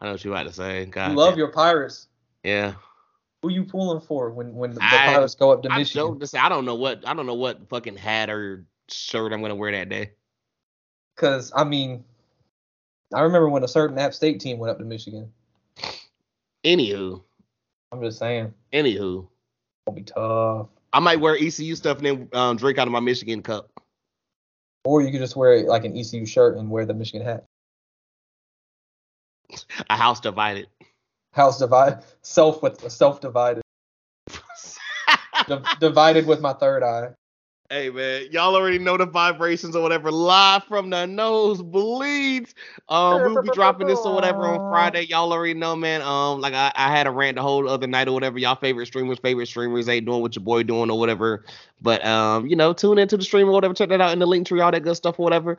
I 0.00 0.06
know 0.06 0.12
what 0.12 0.24
you 0.24 0.32
about 0.32 0.44
to 0.44 0.52
say. 0.54 0.86
God 0.86 1.10
you 1.10 1.16
love 1.16 1.36
your 1.36 1.48
Pirates. 1.48 2.08
Yeah. 2.42 2.74
Who 3.44 3.50
you 3.50 3.64
pulling 3.64 4.00
for 4.00 4.30
when 4.30 4.54
when 4.54 4.70
the, 4.70 4.82
I, 4.82 5.12
Pirates 5.12 5.34
go 5.34 5.52
up 5.52 5.62
to 5.64 5.70
I 5.70 5.76
Michigan? 5.76 6.18
Don't, 6.18 6.34
I 6.34 6.48
don't 6.48 6.64
know 6.64 6.76
what 6.76 7.06
I 7.06 7.12
don't 7.12 7.26
know 7.26 7.34
what 7.34 7.68
fucking 7.68 7.94
hat 7.94 8.30
or 8.30 8.64
shirt 8.88 9.34
I'm 9.34 9.42
gonna 9.42 9.54
wear 9.54 9.70
that 9.72 9.90
day. 9.90 10.12
Cause 11.16 11.52
I 11.54 11.64
mean, 11.64 12.02
I 13.12 13.20
remember 13.20 13.50
when 13.50 13.62
a 13.62 13.68
certain 13.68 13.98
App 13.98 14.14
State 14.14 14.40
team 14.40 14.56
went 14.56 14.70
up 14.70 14.78
to 14.78 14.84
Michigan. 14.86 15.30
Anywho, 16.64 17.22
I'm 17.92 18.00
just 18.00 18.18
saying. 18.18 18.54
Anywho, 18.72 19.28
it'll 19.86 19.94
be 19.94 20.04
tough. 20.04 20.68
I 20.94 21.00
might 21.00 21.20
wear 21.20 21.36
ECU 21.36 21.76
stuff 21.76 21.98
and 21.98 22.06
then 22.06 22.28
um, 22.32 22.56
drink 22.56 22.78
out 22.78 22.88
of 22.88 22.92
my 22.92 23.00
Michigan 23.00 23.42
cup. 23.42 23.70
Or 24.86 25.02
you 25.02 25.10
could 25.10 25.20
just 25.20 25.36
wear 25.36 25.64
like 25.64 25.84
an 25.84 25.98
ECU 25.98 26.24
shirt 26.24 26.56
and 26.56 26.70
wear 26.70 26.86
the 26.86 26.94
Michigan 26.94 27.26
hat. 27.26 27.44
A 29.90 29.96
house 29.98 30.20
divided. 30.20 30.68
House 31.34 31.58
divided, 31.58 31.98
self 32.22 32.62
with 32.62 32.90
self 32.90 33.20
divided, 33.20 33.62
D- 35.48 35.58
divided 35.80 36.26
with 36.26 36.40
my 36.40 36.52
third 36.52 36.82
eye. 36.82 37.10
Hey 37.70 37.90
man, 37.90 38.28
y'all 38.30 38.54
already 38.54 38.78
know 38.78 38.96
the 38.96 39.06
vibrations 39.06 39.74
or 39.74 39.82
whatever. 39.82 40.12
Live 40.12 40.62
from 40.64 40.90
the 40.90 41.06
nose 41.06 41.60
bleeds. 41.60 42.54
Um, 42.88 43.22
we'll 43.24 43.42
be 43.42 43.48
dropping 43.48 43.88
this 43.88 43.98
or 43.98 44.14
whatever 44.14 44.46
on 44.46 44.70
Friday. 44.70 45.06
Y'all 45.06 45.32
already 45.32 45.54
know, 45.54 45.74
man. 45.74 46.02
Um, 46.02 46.40
like 46.40 46.54
I, 46.54 46.70
I 46.76 46.94
had 46.94 47.08
a 47.08 47.10
rant 47.10 47.36
the 47.36 47.42
whole 47.42 47.68
other 47.68 47.86
night 47.88 48.06
or 48.06 48.12
whatever. 48.12 48.38
Y'all 48.38 48.54
favorite 48.54 48.86
streamers, 48.86 49.18
favorite 49.18 49.46
streamers 49.46 49.88
ain't 49.88 50.06
doing 50.06 50.20
what 50.20 50.36
your 50.36 50.44
boy 50.44 50.62
doing 50.62 50.88
or 50.88 50.98
whatever. 50.98 51.44
But 51.80 52.04
um, 52.04 52.46
you 52.46 52.54
know, 52.54 52.74
tune 52.74 52.98
into 52.98 53.16
the 53.16 53.24
stream 53.24 53.48
or 53.48 53.52
whatever. 53.52 53.74
Check 53.74 53.88
that 53.88 54.00
out 54.00 54.12
in 54.12 54.20
the 54.20 54.26
link 54.26 54.46
tree, 54.46 54.60
all 54.60 54.70
that 54.70 54.84
good 54.84 54.96
stuff 54.96 55.18
or 55.18 55.24
whatever. 55.24 55.58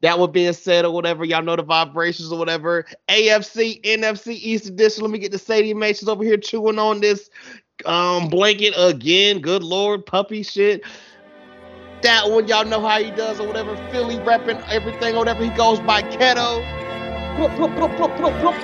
That 0.00 0.18
would 0.18 0.32
being 0.32 0.52
said, 0.52 0.84
or 0.84 0.92
whatever, 0.92 1.24
y'all 1.24 1.42
know 1.42 1.56
the 1.56 1.62
vibrations 1.62 2.30
or 2.30 2.38
whatever. 2.38 2.86
AFC, 3.08 3.82
NFC 3.82 4.34
East 4.34 4.66
Edition. 4.66 5.02
Let 5.02 5.10
me 5.10 5.18
get 5.18 5.32
the 5.32 5.38
stadium 5.38 5.78
mations 5.78 6.08
over 6.08 6.22
here 6.22 6.36
chewing 6.36 6.78
on 6.78 7.00
this 7.00 7.30
um, 7.84 8.28
blanket 8.28 8.74
again. 8.76 9.40
Good 9.40 9.64
lord, 9.64 10.06
puppy 10.06 10.42
shit. 10.42 10.84
That 12.02 12.30
one, 12.30 12.46
y'all 12.46 12.64
know 12.64 12.80
how 12.86 13.02
he 13.02 13.10
does 13.10 13.40
or 13.40 13.46
whatever. 13.48 13.76
Philly 13.90 14.16
repping 14.18 14.62
everything 14.68 15.16
or 15.16 15.18
whatever. 15.18 15.42
He 15.42 15.50
goes 15.50 15.80
by 15.80 16.02
Ketto. 16.02 16.64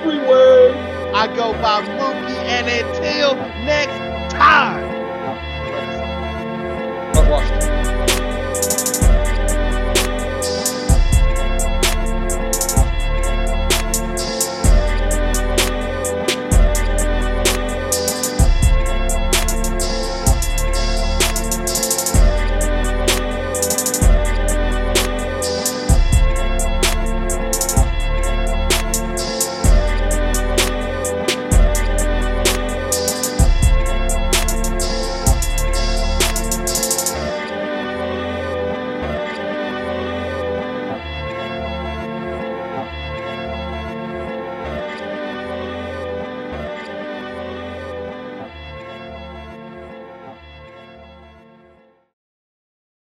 Freeway. 0.01 0.95
I 1.13 1.27
go 1.35 1.53
by 1.61 1.81
Mooky, 1.81 2.35
and 2.43 2.67
until 2.67 3.35
next 3.63 4.33
time. 4.33 4.95